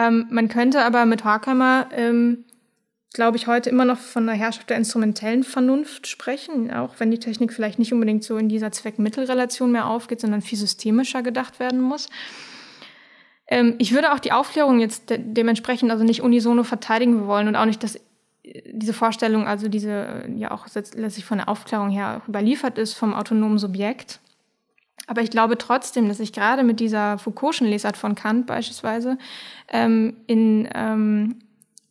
Ähm, 0.00 0.26
man 0.30 0.48
könnte 0.48 0.82
aber 0.84 1.04
mit 1.04 1.24
Horkheimer, 1.24 1.88
ähm, 1.92 2.44
glaube 3.12 3.36
ich, 3.36 3.46
heute 3.46 3.70
immer 3.70 3.84
noch 3.84 3.98
von 3.98 4.24
der 4.26 4.36
Herrschaft 4.36 4.70
der 4.70 4.76
instrumentellen 4.76 5.42
Vernunft 5.42 6.06
sprechen, 6.06 6.72
auch 6.72 6.94
wenn 6.98 7.10
die 7.10 7.18
Technik 7.18 7.52
vielleicht 7.52 7.78
nicht 7.78 7.92
unbedingt 7.92 8.24
so 8.24 8.36
in 8.38 8.48
dieser 8.48 8.70
Zweck-Mittel-Relation 8.70 9.72
mehr 9.72 9.88
aufgeht, 9.88 10.20
sondern 10.20 10.42
viel 10.42 10.58
systemischer 10.58 11.22
gedacht 11.22 11.60
werden 11.60 11.80
muss. 11.80 12.08
Ähm, 13.48 13.74
ich 13.78 13.92
würde 13.92 14.12
auch 14.12 14.20
die 14.20 14.32
Aufklärung 14.32 14.80
jetzt 14.80 15.10
de 15.10 15.18
dementsprechend 15.18 15.90
also 15.90 16.04
nicht 16.04 16.22
unisono 16.22 16.62
verteidigen 16.62 17.26
wollen 17.26 17.48
und 17.48 17.56
auch 17.56 17.66
nicht, 17.66 17.82
dass 17.82 17.96
äh, 17.96 18.62
diese 18.72 18.94
Vorstellung, 18.94 19.46
also 19.46 19.68
diese 19.68 20.24
ja 20.36 20.52
auch 20.52 20.66
letztlich 20.74 21.24
von 21.24 21.38
der 21.38 21.48
Aufklärung 21.48 21.90
her 21.90 22.22
überliefert 22.28 22.78
ist 22.78 22.94
vom 22.94 23.12
autonomen 23.12 23.58
Subjekt. 23.58 24.20
Aber 25.10 25.22
ich 25.22 25.30
glaube 25.30 25.58
trotzdem, 25.58 26.06
dass 26.06 26.20
ich 26.20 26.32
gerade 26.32 26.62
mit 26.62 26.78
dieser 26.78 27.18
Foucault'schen 27.18 27.66
Lesart 27.66 27.96
von 27.96 28.14
Kant 28.14 28.46
beispielsweise 28.46 29.18
ähm, 29.66 30.18
in, 30.28 30.68
ähm, 30.72 31.40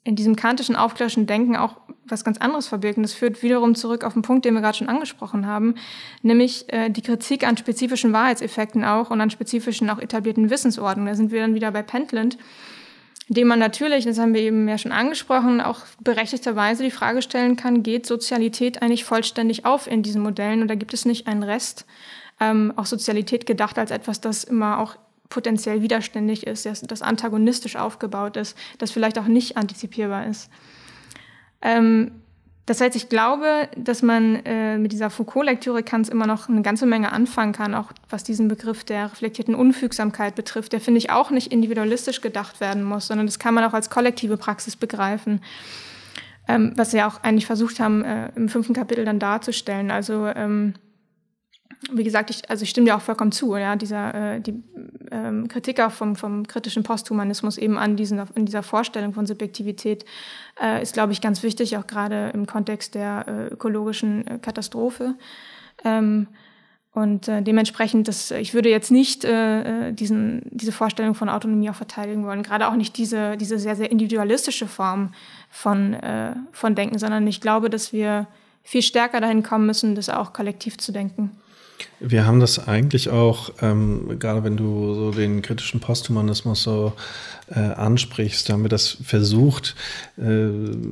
in 0.06 0.16
diesem 0.16 0.38
kantischen 0.38 0.78
aufklärischen 0.78 1.28
Denken 1.28 1.58
auch 1.58 1.82
was 2.06 2.24
ganz 2.24 2.38
anderes 2.38 2.70
verbirgt. 2.70 2.96
Und 2.96 3.04
das 3.04 3.12
führt 3.12 3.44
wiederum 3.44 3.76
zurück 3.76 4.06
auf 4.06 4.14
den 4.14 4.22
Punkt, 4.22 4.46
den 4.46 4.54
wir 4.54 4.62
gerade 4.62 4.78
schon 4.78 4.88
angesprochen 4.88 5.48
haben, 5.48 5.76
nämlich 6.22 6.72
äh, 6.72 6.90
die 6.90 7.02
Kritik 7.02 7.46
an 7.46 7.58
spezifischen 7.58 8.14
Wahrheitseffekten 8.14 8.86
auch 8.86 9.10
und 9.12 9.20
an 9.20 9.30
spezifischen 9.30 9.90
auch 9.90 10.00
etablierten 10.00 10.50
Wissensordnungen. 10.50 11.12
Da 11.12 11.18
sind 11.18 11.34
wir 11.34 11.42
dann 11.42 11.56
wieder 11.56 11.72
bei 11.72 11.84
Pentland, 11.84 12.38
indem 13.28 13.50
man 13.50 13.60
natürlich, 13.60 14.06
das 14.06 14.18
haben 14.18 14.34
wir 14.34 14.42
eben 14.42 14.66
ja 14.70 14.78
schon 14.78 14.94
angesprochen, 14.94 15.60
auch 15.60 15.82
berechtigterweise 16.00 16.86
die 16.86 16.90
Frage 16.90 17.22
stellen 17.22 17.58
kann, 17.58 17.84
geht 17.84 18.06
Sozialität 18.06 18.82
eigentlich 18.82 19.04
vollständig 19.04 19.66
auf 19.66 19.88
in 19.88 20.04
diesen 20.04 20.22
Modellen 20.22 20.64
oder 20.64 20.78
gibt 20.78 20.94
es 20.94 21.04
nicht 21.04 21.28
einen 21.28 21.44
Rest, 21.44 21.86
ähm, 22.40 22.74
auch 22.76 22.86
Sozialität 22.86 23.46
gedacht 23.46 23.78
als 23.78 23.92
etwas, 23.92 24.22
das 24.22 24.44
immer 24.44 24.80
auch 24.80 24.96
potenziell 25.30 25.82
widerständig 25.82 26.48
ist, 26.48 26.66
das, 26.66 26.82
das 26.82 27.02
antagonistisch 27.02 27.76
aufgebaut 27.76 28.36
ist, 28.36 28.58
das 28.80 28.92
vielleicht 28.92 29.20
auch 29.20 29.28
nicht 29.28 29.58
antizipierbar 29.58 30.26
ist. 30.26 30.50
Ähm, 31.62 32.12
das 32.66 32.82
heißt, 32.82 32.96
ich 32.96 33.10
glaube, 33.10 33.68
dass 33.76 34.04
man 34.04 34.46
äh, 34.46 34.78
mit 34.78 34.92
dieser 34.92 35.10
Foucault-Lektüre 35.10 35.82
Kants 35.82 36.08
immer 36.08 36.28
noch 36.28 36.50
eine 36.50 36.62
ganze 36.62 36.86
Menge 36.86 37.12
anfangen 37.12 37.52
kann, 37.52 37.74
auch 37.74 37.92
was 38.10 38.24
diesen 38.24 38.48
Begriff 38.48 38.84
der 38.84 39.12
reflektierten 39.12 39.56
Unfügsamkeit 39.56 40.36
betrifft, 40.36 40.74
der, 40.74 40.80
finde 40.80 41.00
ich, 41.00 41.10
auch 41.10 41.32
nicht 41.32 41.52
individualistisch 41.52 42.22
gedacht 42.22 42.60
werden 42.60 42.84
muss, 42.84 43.08
sondern 43.08 43.26
das 43.26 43.40
kann 43.40 43.56
man 43.56 43.64
auch 43.64 43.74
als 43.74 43.90
kollektive 43.90 44.38
Praxis 44.38 44.76
begreifen. 44.76 45.42
Ähm, 46.48 46.74
was 46.76 46.94
wir 46.94 47.08
auch 47.08 47.24
eigentlich 47.24 47.48
versucht 47.48 47.80
haben, 47.80 48.04
äh, 48.04 48.32
im 48.36 48.50
fünften 48.50 48.74
Kapitel 48.74 49.04
dann 49.04 49.18
darzustellen. 49.18 49.90
Also 49.90 50.28
ähm, 50.28 50.76
wie 51.92 52.04
gesagt, 52.04 52.30
ich, 52.30 52.50
also 52.50 52.64
ich 52.64 52.70
stimme 52.70 52.88
dir 52.88 52.96
auch 52.96 53.02
vollkommen 53.02 53.32
zu, 53.32 53.56
ja, 53.56 53.76
dieser, 53.76 54.36
äh, 54.36 54.42
die 54.42 54.62
ähm, 55.12 55.48
Kritiker 55.48 55.90
vom, 55.90 56.16
vom 56.16 56.46
kritischen 56.46 56.84
Posthumanismus 56.84 57.58
eben 57.58 57.78
an 57.78 57.96
diesen, 57.96 58.22
in 58.36 58.46
dieser 58.46 58.64
Vorstellung 58.64 59.14
von 59.14 59.26
Subjektivität 59.26 60.06
äh, 60.62 60.82
ist, 60.82 60.94
glaube 60.94 61.14
ich, 61.14 61.22
ganz 61.22 61.42
wichtig, 61.42 61.78
auch 61.78 61.88
gerade 61.88 62.32
im 62.34 62.46
Kontext 62.48 62.96
der 62.96 63.26
äh, 63.28 63.54
ökologischen 63.54 64.28
äh, 64.28 64.40
Katastrophe. 64.40 65.16
Ähm, 65.86 66.28
und 66.92 67.28
äh, 67.28 67.42
dementsprechend, 67.42 68.08
das, 68.08 68.32
ich 68.32 68.54
würde 68.54 68.70
jetzt 68.70 68.92
nicht 68.92 69.24
äh, 69.24 69.90
äh, 69.90 69.94
diesen, 69.94 70.42
diese 70.50 70.74
Vorstellung 70.74 71.16
von 71.16 71.30
Autonomie 71.30 71.70
auch 71.70 71.76
verteidigen 71.76 72.26
wollen, 72.26 72.44
gerade 72.44 72.68
auch 72.68 72.76
nicht 72.76 72.98
diese, 72.98 73.38
diese 73.38 73.58
sehr, 73.58 73.76
sehr 73.76 73.92
individualistische 73.92 74.68
Form 74.68 75.14
von, 75.50 75.94
äh, 75.94 76.34
von 76.52 76.76
Denken, 76.76 77.00
sondern 77.00 77.26
ich 77.28 77.40
glaube, 77.40 77.70
dass 77.70 77.94
wir 77.94 78.28
viel 78.64 78.82
stärker 78.82 79.22
dahin 79.22 79.44
kommen 79.44 79.66
müssen, 79.66 79.96
das 79.96 80.10
auch 80.10 80.34
kollektiv 80.34 80.78
zu 80.78 80.92
denken. 80.92 81.32
Wir 82.00 82.26
haben 82.26 82.40
das 82.40 82.68
eigentlich 82.68 83.10
auch, 83.10 83.52
ähm, 83.62 84.20
gerade 84.20 84.44
wenn 84.44 84.58
du 84.58 84.94
so 84.94 85.12
den 85.12 85.42
kritischen 85.42 85.80
Posthumanismus 85.80 86.64
so 86.64 86.94
äh, 87.52 87.60
ansprichst, 87.60 88.50
haben 88.50 88.64
wir 88.64 88.70
das 88.70 88.98
versucht, 89.04 89.76
äh, 90.18 90.48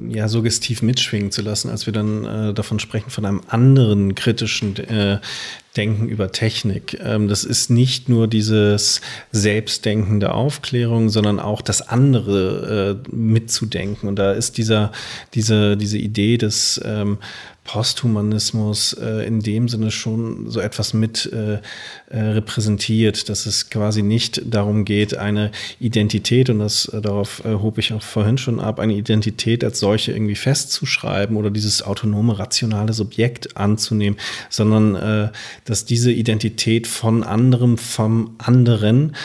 ja, 0.10 0.28
suggestiv 0.28 0.82
mitschwingen 0.82 1.32
zu 1.32 1.42
lassen, 1.42 1.70
als 1.70 1.86
wir 1.86 1.94
dann 1.94 2.26
äh, 2.26 2.54
davon 2.54 2.80
sprechen, 2.80 3.10
von 3.10 3.26
einem 3.26 3.42
anderen 3.48 4.16
kritischen 4.16 4.76
äh, 4.78 5.20
Denken 5.78 6.10
über 6.10 6.32
Technik. 6.32 7.00
Ähm, 7.04 7.28
das 7.28 7.44
ist 7.44 7.70
nicht 7.70 8.10
nur 8.10 8.28
dieses 8.28 9.02
Selbstdenken 9.32 10.20
der 10.20 10.34
Aufklärung, 10.34 11.10
sondern 11.10 11.40
auch 11.40 11.62
das 11.62 11.88
andere 11.88 13.00
äh, 13.06 13.16
mitzudenken. 13.16 14.10
Und 14.10 14.18
da 14.18 14.32
ist 14.32 14.58
dieser, 14.58 14.92
diese, 15.36 15.78
diese 15.78 16.00
Idee 16.00 16.38
des 16.38 16.82
ähm, 16.84 17.20
Posthumanismus 17.68 18.94
äh, 18.94 19.28
in 19.28 19.42
dem 19.42 19.68
Sinne 19.68 19.92
schon 19.92 20.50
so 20.50 20.62
etwas 20.62 20.94
mit 20.94 21.30
äh, 21.32 21.60
äh, 22.10 22.18
repräsentiert, 22.18 23.28
dass 23.28 23.46
es 23.46 23.70
quasi 23.70 24.02
nicht 24.02 24.42
darum 24.46 24.86
geht, 24.86 25.18
eine 25.18 25.52
Identität, 25.82 26.50
und 26.50 26.60
das 26.60 26.86
äh, 26.86 27.02
darauf 27.02 27.44
äh, 27.44 27.56
hob 27.56 27.78
ich 27.78 27.92
auch 27.92 28.02
vorhin 28.02 28.38
schon 28.38 28.62
ab, 28.62 28.80
eine 28.80 28.94
Identität 28.94 29.66
als 29.66 29.80
solche 29.80 30.14
irgendwie 30.14 30.36
festzuschreiben 30.36 31.36
oder 31.36 31.52
dieses 31.52 31.82
autonome, 31.82 32.40
rationale 32.40 32.94
Subjekt 32.94 33.58
anzunehmen, 33.58 34.18
sondern 34.50 35.32
dass 35.66 35.84
diese 35.86 36.12
Identität 36.12 36.88
von 36.88 37.24
anderem, 37.24 37.78
vom 37.78 38.36
anderen 38.38 39.16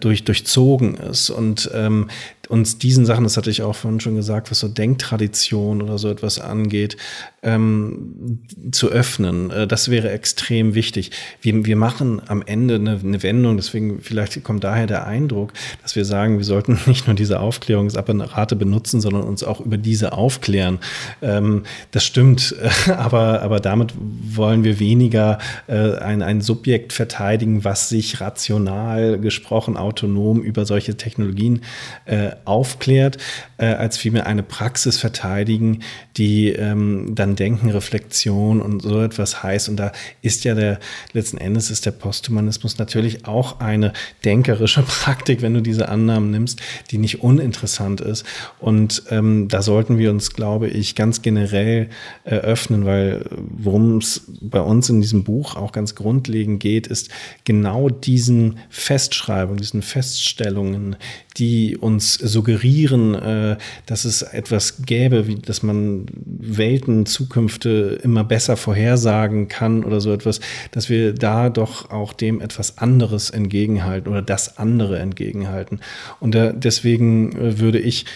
durch, 0.00 0.24
durchzogen 0.24 0.94
ist. 0.94 1.30
Und 1.30 1.70
ähm, 1.72 2.08
uns 2.50 2.78
diesen 2.78 3.06
Sachen, 3.06 3.22
das 3.22 3.36
hatte 3.36 3.48
ich 3.48 3.62
auch 3.62 3.76
vorhin 3.76 4.00
schon 4.00 4.16
gesagt, 4.16 4.50
was 4.50 4.58
so 4.58 4.66
Denktradition 4.66 5.82
oder 5.82 5.98
so 5.98 6.10
etwas 6.10 6.40
angeht, 6.40 6.96
ähm, 7.42 8.40
zu 8.72 8.88
öffnen. 8.88 9.50
Äh, 9.50 9.66
das 9.68 9.88
wäre 9.88 10.10
extrem 10.10 10.74
wichtig. 10.74 11.12
Wir, 11.40 11.64
wir 11.64 11.76
machen 11.76 12.20
am 12.26 12.42
Ende 12.44 12.74
eine, 12.74 12.98
eine, 13.02 13.22
Wendung, 13.22 13.56
deswegen 13.56 14.00
vielleicht 14.00 14.42
kommt 14.42 14.64
daher 14.64 14.88
der 14.88 15.06
Eindruck, 15.06 15.52
dass 15.82 15.94
wir 15.94 16.04
sagen, 16.04 16.38
wir 16.38 16.44
sollten 16.44 16.78
nicht 16.86 17.06
nur 17.06 17.14
diese 17.14 17.38
Aufklärungsapparate 17.38 18.56
benutzen, 18.56 19.00
sondern 19.00 19.22
uns 19.22 19.44
auch 19.44 19.60
über 19.60 19.78
diese 19.78 20.12
aufklären. 20.12 20.80
Ähm, 21.22 21.62
das 21.92 22.04
stimmt, 22.04 22.56
aber, 22.88 23.42
aber 23.42 23.60
damit 23.60 23.94
wollen 23.96 24.64
wir 24.64 24.80
weniger 24.80 25.38
äh, 25.68 25.94
ein, 25.98 26.22
ein 26.22 26.40
Subjekt 26.40 26.92
verteidigen, 26.92 27.62
was 27.62 27.88
sich 27.88 28.20
rational 28.20 29.20
gesprochen, 29.20 29.76
autonom 29.76 30.42
über 30.42 30.66
solche 30.66 30.96
Technologien 30.96 31.62
äh, 32.06 32.30
aufklärt, 32.44 33.18
äh, 33.58 33.66
als 33.66 33.96
vielmehr 33.96 34.26
eine 34.26 34.42
Praxis 34.42 34.98
verteidigen, 34.98 35.82
die 36.16 36.48
ähm, 36.48 37.14
dann 37.14 37.36
Denken, 37.36 37.70
Reflexion 37.70 38.60
und 38.60 38.82
so 38.82 39.00
etwas 39.00 39.42
heißt. 39.42 39.68
Und 39.68 39.76
da 39.76 39.92
ist 40.22 40.44
ja 40.44 40.54
der, 40.54 40.78
letzten 41.12 41.38
Endes 41.38 41.70
ist 41.70 41.86
der 41.86 41.90
Posthumanismus 41.90 42.78
natürlich 42.78 43.26
auch 43.26 43.60
eine 43.60 43.92
denkerische 44.24 44.82
Praktik, 44.86 45.42
wenn 45.42 45.54
du 45.54 45.60
diese 45.60 45.88
Annahmen 45.88 46.30
nimmst, 46.30 46.60
die 46.90 46.98
nicht 46.98 47.22
uninteressant 47.22 48.00
ist. 48.00 48.24
Und 48.58 49.02
ähm, 49.10 49.48
da 49.48 49.62
sollten 49.62 49.98
wir 49.98 50.10
uns, 50.10 50.32
glaube 50.32 50.68
ich, 50.68 50.94
ganz 50.94 51.22
generell 51.22 51.88
eröffnen, 52.24 52.84
weil 52.84 53.24
worum 53.36 53.98
es 53.98 54.22
bei 54.40 54.60
uns 54.60 54.88
in 54.88 55.00
diesem 55.00 55.24
Buch 55.24 55.56
auch 55.56 55.72
ganz 55.72 55.94
grundlegend 55.94 56.60
geht, 56.60 56.86
ist 56.86 57.10
genau 57.44 57.88
diesen 57.88 58.58
Festschreibungen, 58.68 59.60
diesen 59.60 59.82
Feststellungen, 59.82 60.96
die 61.36 61.76
uns 61.76 62.14
suggerieren, 62.30 63.14
äh, 63.14 63.56
dass 63.86 64.06
es 64.06 64.22
etwas 64.22 64.82
gäbe, 64.86 65.26
wie 65.26 65.34
dass 65.34 65.62
man 65.62 66.06
Welten, 66.14 67.04
Zukünfte 67.04 67.98
immer 68.02 68.24
besser 68.24 68.56
vorhersagen 68.56 69.48
kann 69.48 69.84
oder 69.84 70.00
so 70.00 70.12
etwas, 70.12 70.40
dass 70.70 70.88
wir 70.88 71.12
da 71.12 71.50
doch 71.50 71.90
auch 71.90 72.14
dem 72.14 72.40
etwas 72.40 72.78
anderes 72.78 73.28
entgegenhalten 73.30 74.10
oder 74.10 74.22
das 74.22 74.56
andere 74.56 74.98
entgegenhalten. 74.98 75.80
Und 76.20 76.34
äh, 76.34 76.54
deswegen 76.56 77.36
äh, 77.36 77.58
würde 77.58 77.78
ich 77.78 78.06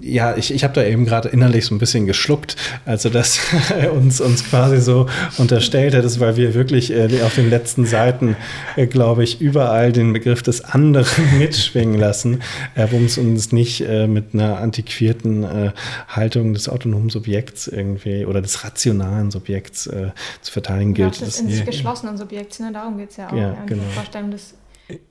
ja, 0.00 0.36
ich, 0.36 0.54
ich 0.54 0.62
habe 0.64 0.74
da 0.74 0.84
eben 0.84 1.04
gerade 1.04 1.28
innerlich 1.28 1.66
so 1.66 1.74
ein 1.74 1.78
bisschen 1.78 2.06
geschluckt, 2.06 2.56
also 2.84 3.08
dass 3.08 3.40
uns, 3.92 4.20
uns 4.20 4.44
quasi 4.44 4.80
so 4.80 5.06
unterstellt 5.38 5.94
hättest, 5.94 6.20
weil 6.20 6.36
wir 6.36 6.54
wirklich 6.54 6.92
äh, 6.92 7.22
auf 7.22 7.34
den 7.34 7.50
letzten 7.50 7.84
Seiten, 7.84 8.36
äh, 8.76 8.86
glaube 8.86 9.24
ich, 9.24 9.40
überall 9.40 9.92
den 9.92 10.12
Begriff 10.12 10.42
des 10.42 10.62
anderen 10.62 11.06
mitschwingen 11.38 11.98
lassen, 11.98 12.42
äh, 12.74 12.86
worum 12.90 13.06
es 13.06 13.18
uns 13.18 13.52
nicht 13.52 13.80
äh, 13.80 14.06
mit 14.06 14.34
einer 14.34 14.58
antiquierten 14.58 15.42
äh, 15.42 15.72
Haltung 16.08 16.54
des 16.54 16.68
autonomen 16.68 17.10
Subjekts 17.10 17.66
irgendwie 17.66 18.24
oder 18.24 18.40
des 18.40 18.64
rationalen 18.64 19.30
Subjekts 19.30 19.86
äh, 19.88 20.10
zu 20.42 20.52
verteidigen 20.52 20.94
gilt. 20.94 21.18
Ja, 21.18 21.26
des 21.26 21.40
in 21.40 21.50
sich 21.50 21.64
geschlossenen 21.64 22.16
Subjekts, 22.16 22.60
ne? 22.60 22.70
darum 22.72 22.98
geht 22.98 23.10
es 23.10 23.16
ja 23.16 23.28
auch. 23.28 23.36
Ja, 23.36 23.56
genau. 23.66 23.82
Die 23.88 23.94
Vorstellung 23.94 24.30
des 24.30 24.54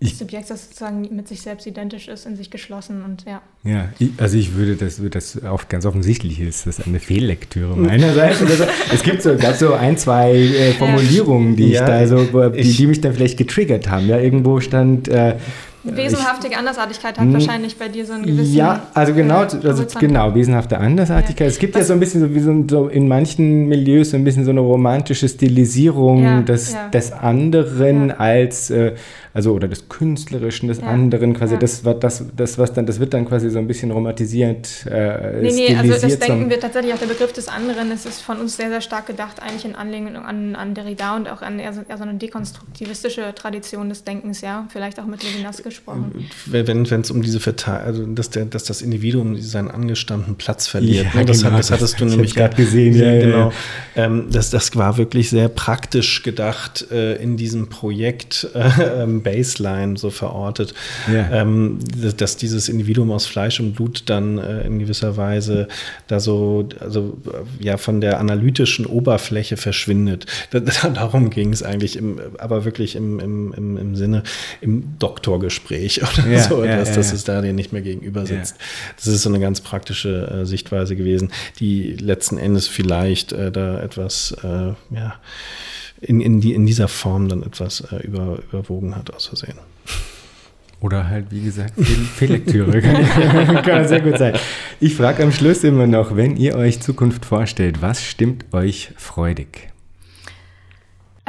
Subjekt, 0.02 0.50
das 0.50 0.66
sozusagen 0.66 1.08
mit 1.16 1.28
sich 1.28 1.42
selbst 1.42 1.68
identisch 1.68 2.08
ist, 2.08 2.26
in 2.26 2.36
sich 2.36 2.50
geschlossen 2.50 3.04
und 3.04 3.26
ja. 3.26 3.42
Ja, 3.64 3.90
also 4.18 4.38
ich 4.38 4.56
würde, 4.56 4.76
das, 4.76 5.02
das 5.12 5.44
auch 5.44 5.68
ganz 5.68 5.86
offensichtlich 5.86 6.40
ist, 6.40 6.66
das 6.66 6.80
ist 6.80 6.88
eine 6.88 7.00
Fehllektüre 7.00 7.76
meinerseits. 7.76 8.42
also, 8.42 8.66
es 8.94 9.04
gibt 9.04 9.22
so, 9.22 9.36
gab 9.36 9.56
so 9.56 9.74
ein, 9.74 9.98
zwei 9.98 10.34
äh, 10.34 10.74
Formulierungen, 10.74 11.56
die 11.56 11.70
ja, 11.70 11.82
ich 11.82 11.88
da 11.88 12.08
so, 12.08 12.50
die, 12.50 12.74
die 12.74 12.88
mich 12.88 13.02
dann 13.02 13.14
vielleicht 13.14 13.38
getriggert 13.38 13.90
haben. 13.90 14.08
Ja, 14.08 14.20
irgendwo 14.20 14.60
stand, 14.62 15.08
äh, 15.08 15.36
Wesenhaftige 15.84 16.58
Andersartigkeit 16.58 17.18
hat 17.18 17.32
wahrscheinlich 17.32 17.78
bei 17.78 17.88
dir 17.88 18.06
so 18.06 18.14
einen 18.14 18.26
gewissen. 18.26 18.54
Ja, 18.54 18.88
also 18.94 19.14
genau, 19.14 19.40
also 19.40 19.86
genau, 20.00 20.36
wesenhafte 20.36 20.78
Andersartigkeit. 20.78 21.48
Ja. 21.48 21.48
Es 21.48 21.60
gibt 21.60 21.76
Was? 21.76 21.82
ja 21.82 21.86
so 21.88 21.94
ein 21.94 22.00
bisschen 22.00 22.22
so 22.22 22.36
wie 22.36 22.70
so, 22.70 22.88
in 22.88 23.08
manchen 23.08 23.68
Milieus 23.68 24.10
so 24.10 24.18
ein 24.18 24.24
bisschen 24.24 24.44
so 24.44 24.52
eine 24.52 24.60
romantische 24.60 25.30
Stilisierung 25.30 26.24
ja, 26.24 26.42
des, 26.42 26.74
ja. 26.74 26.90
des 26.90 27.14
anderen 27.14 28.12
als 28.12 28.70
äh, 28.70 28.96
also 29.34 29.54
oder 29.54 29.68
des 29.68 29.88
Künstlerischen 29.90 30.68
des 30.68 30.82
anderen, 30.82 31.34
quasi 31.34 31.58
das, 31.58 31.84
das, 31.84 32.24
das, 32.36 32.58
was 32.58 32.74
dann, 32.74 32.86
das 32.86 33.00
wird 33.00 33.14
dann 33.14 33.26
quasi 33.26 33.50
so 33.50 33.60
ein 33.60 33.68
bisschen 33.68 33.92
romantisiert. 33.92 34.86
Äh, 34.86 35.42
nee, 35.42 35.52
nee, 35.52 35.76
also 35.76 35.94
das 35.94 36.20
denken 36.20 36.50
wir 36.50 36.60
tatsächlich 36.60 36.94
auch 36.94 37.00
der 37.00 37.06
Begriff 37.06 37.32
des 37.32 37.48
anderen, 37.48 37.92
es 37.92 38.06
ist 38.06 38.22
von 38.22 38.40
uns 38.40 38.58
sehr, 38.58 38.70
sehr 38.70 38.82
stark 38.82 39.06
gedacht, 39.06 39.42
eigentlich 39.42 39.66
in 39.66 39.76
Anlehnung 39.76 40.26
an, 40.26 40.56
an 40.56 40.74
Derrida 40.74 41.16
und 41.16 41.30
auch 41.30 41.42
an 41.42 41.60
eher 41.60 41.74
so, 41.74 41.82
eher 41.88 41.98
so 41.98 42.04
eine 42.04 42.16
dekonstruktivistische 42.16 43.34
Tradition 43.36 43.90
des 43.90 44.04
Denkens, 44.04 44.42
ja, 44.42 44.68
vielleicht 44.70 45.00
auch 45.00 45.06
mit 45.06 45.24
Levinas 45.24 45.62
gesprochen. 45.70 46.30
Wenn 46.46 46.84
es 46.84 47.12
um 47.12 47.22
diese 47.22 47.40
Verteilung, 47.40 47.86
also 47.86 48.06
dass, 48.06 48.30
der, 48.30 48.46
dass 48.46 48.64
das 48.64 48.82
Individuum 48.82 49.38
seinen 49.38 49.70
angestammten 49.72 50.36
Platz 50.36 50.68
verliert, 50.68 51.08
ja, 51.14 51.20
ne? 51.20 51.26
das, 51.26 51.44
genau, 51.44 51.58
das, 51.58 51.72
hattest 51.72 52.00
du 52.00 52.06
nämlich 52.20 52.36
gerade 52.36 52.56
gesehen, 52.56 52.96
ja, 52.96 53.20
genau. 53.20 53.54
Ähm, 53.96 54.28
das, 54.32 54.50
das 54.50 54.76
war 54.76 54.98
wirklich 54.98 55.30
sehr 55.30 55.50
praktisch 55.50 56.24
gedacht 56.24 56.92
äh, 56.92 57.16
in 57.16 57.38
diesem 57.38 57.70
Projekt. 57.70 58.48
Äh, 58.54 58.70
ähm, 59.04 59.24
Baseline 59.24 59.98
so 59.98 60.10
verortet, 60.10 60.74
ja. 61.12 61.42
ähm, 61.42 61.80
dass 62.18 62.38
dieses 62.38 62.70
Individuum 62.70 63.12
aus 63.12 63.26
Fleisch 63.26 63.60
und 63.60 63.74
Blut 63.76 64.04
dann 64.08 64.38
äh, 64.38 64.62
in 64.66 64.80
gewisser 64.80 65.18
Weise 65.18 65.68
da 66.08 66.20
so, 66.20 66.68
also 66.80 67.18
ja, 67.60 67.78
von 67.78 68.02
der 68.02 68.20
analytischen 68.20 68.86
Oberfläche 68.86 69.58
verschwindet. 69.58 70.26
Da, 70.52 70.60
darum 70.94 71.30
ging 71.30 71.54
es 71.54 71.64
eigentlich, 71.64 71.96
im, 71.98 72.20
aber 72.38 72.66
wirklich 72.66 72.96
im, 72.96 73.20
im, 73.20 73.54
im, 73.54 73.78
im 73.78 73.96
Sinne, 73.96 74.24
im 74.62 74.98
Doktorgespräch 75.00 75.59
oder 75.68 76.28
ja, 76.28 76.44
so 76.44 76.64
etwas, 76.64 76.90
ja, 76.90 76.96
dass 76.96 77.14
es 77.14 77.24
da 77.24 77.42
dir 77.42 77.54
nicht 77.54 77.74
mehr 77.74 77.82
gegenüber 77.82 78.26
sitzt. 78.26 78.56
Das 78.96 79.08
ist 79.08 79.22
so 79.22 79.30
eine 79.30 79.40
ganz 79.40 79.62
praktische 79.62 80.42
äh, 80.42 80.46
Sichtweise 80.46 80.96
gewesen, 80.96 81.32
die 81.60 81.94
letzten 81.94 82.38
Endes 82.38 82.68
vielleicht 82.68 83.32
äh, 83.32 83.52
da 83.52 83.82
etwas, 83.82 84.36
äh, 84.44 84.74
ja, 84.96 85.16
in, 86.02 86.22
in, 86.22 86.42
die, 86.42 86.54
in 86.54 86.66
dieser 86.66 86.88
Form 86.88 87.28
dann 87.28 87.44
etwas 87.44 87.82
äh, 87.92 87.98
über, 87.98 88.40
überwogen 88.50 88.96
hat 88.96 89.14
aus 89.14 89.28
Versehen. 89.28 89.58
Oder 90.82 91.10
halt, 91.10 91.26
wie 91.30 91.42
gesagt, 91.42 91.74
Fehl 91.76 92.06
Fehllektüre. 92.16 92.82
kann, 92.82 93.64
kann 93.64 93.88
sehr 93.88 94.00
gut 94.00 94.18
sein. 94.18 94.34
Ich 94.80 94.96
frage 94.96 95.24
am 95.24 95.32
Schluss 95.34 95.64
immer 95.66 95.88
noch, 95.88 96.16
wenn 96.16 96.38
ihr 96.38 96.56
euch 96.56 96.80
Zukunft 96.80 97.26
vorstellt, 97.26 97.82
was 97.82 98.02
stimmt 98.02 98.46
euch 98.54 98.92
freudig? 98.96 99.70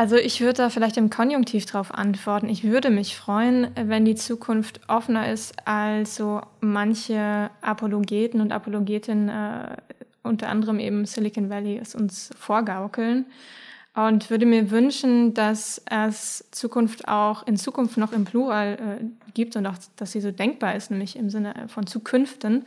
Also 0.01 0.17
ich 0.17 0.41
würde 0.41 0.55
da 0.55 0.71
vielleicht 0.71 0.97
im 0.97 1.11
Konjunktiv 1.11 1.67
drauf 1.67 1.93
antworten. 1.93 2.49
Ich 2.49 2.65
würde 2.65 2.89
mich 2.89 3.19
freuen, 3.19 3.71
wenn 3.75 4.07
die 4.07 4.15
Zukunft 4.15 4.81
offener 4.89 5.31
ist, 5.31 5.53
als 5.69 6.17
so 6.17 6.41
manche 6.61 7.51
Apologeten 7.61 8.41
und 8.41 8.51
Apologetinnen, 8.51 9.29
äh, 9.29 9.77
unter 10.23 10.49
anderem 10.49 10.79
eben 10.79 11.05
Silicon 11.05 11.51
Valley, 11.51 11.77
es 11.77 11.95
uns 11.95 12.31
vorgaukeln 12.39 13.27
und 13.95 14.31
würde 14.31 14.47
mir 14.47 14.71
wünschen, 14.71 15.35
dass 15.35 15.83
es 15.91 16.49
Zukunft 16.51 17.07
auch 17.07 17.47
in 17.47 17.59
Zukunft 17.59 17.99
noch 17.99 18.13
im 18.13 18.25
Plural 18.25 19.01
äh, 19.03 19.33
gibt 19.35 19.55
und 19.55 19.67
auch, 19.67 19.77
dass 19.97 20.13
sie 20.13 20.23
so 20.23 20.31
denkbar 20.31 20.77
ist, 20.77 20.91
nämlich 20.91 21.15
im 21.15 21.29
Sinne 21.29 21.69
von 21.69 21.87
Zukünften, 21.87 22.65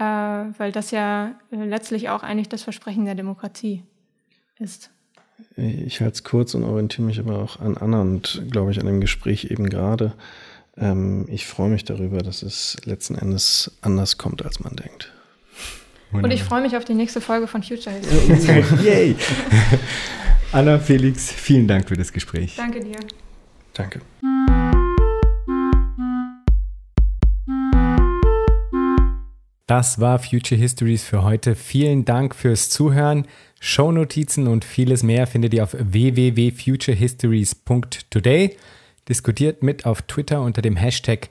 äh, 0.00 0.02
weil 0.02 0.72
das 0.72 0.90
ja 0.90 1.36
äh, 1.52 1.64
letztlich 1.64 2.08
auch 2.08 2.24
eigentlich 2.24 2.48
das 2.48 2.64
Versprechen 2.64 3.04
der 3.04 3.14
Demokratie 3.14 3.84
ist. 4.58 4.90
Ich 5.56 6.00
halte 6.00 6.14
es 6.14 6.24
kurz 6.24 6.54
und 6.54 6.64
orientiere 6.64 7.06
mich 7.06 7.20
aber 7.20 7.38
auch 7.38 7.60
an 7.60 7.76
Anna 7.76 8.00
und 8.00 8.42
glaube 8.50 8.72
ich 8.72 8.80
an 8.80 8.86
dem 8.86 9.00
Gespräch 9.00 9.46
eben 9.50 9.68
gerade. 9.70 10.14
Ähm, 10.76 11.26
ich 11.28 11.46
freue 11.46 11.70
mich 11.70 11.84
darüber, 11.84 12.18
dass 12.18 12.42
es 12.42 12.76
letzten 12.84 13.14
Endes 13.14 13.70
anders 13.80 14.18
kommt, 14.18 14.44
als 14.44 14.60
man 14.60 14.74
denkt. 14.74 15.12
Und 16.12 16.30
ich 16.30 16.44
freue 16.44 16.62
mich 16.62 16.76
auf 16.76 16.84
die 16.84 16.94
nächste 16.94 17.20
Folge 17.20 17.46
von 17.46 17.62
Future 17.62 17.94
History. 17.96 18.64
Yay! 18.84 19.16
Anna, 20.52 20.78
Felix, 20.78 21.32
vielen 21.32 21.66
Dank 21.66 21.88
für 21.88 21.96
das 21.96 22.12
Gespräch. 22.12 22.54
Danke 22.56 22.80
dir. 22.80 22.98
Danke. 23.72 24.00
Das 29.66 29.98
war 29.98 30.18
Future 30.18 30.60
Histories 30.60 31.04
für 31.04 31.24
heute. 31.24 31.56
Vielen 31.56 32.04
Dank 32.04 32.34
fürs 32.36 32.70
Zuhören. 32.70 33.26
Shownotizen 33.64 34.46
und 34.46 34.62
vieles 34.62 35.02
mehr 35.02 35.26
findet 35.26 35.54
ihr 35.54 35.64
auf 35.64 35.74
www.futurehistories.today. 35.78 38.58
Diskutiert 39.08 39.62
mit 39.62 39.86
auf 39.86 40.02
Twitter 40.02 40.42
unter 40.42 40.60
dem 40.60 40.76
Hashtag 40.76 41.30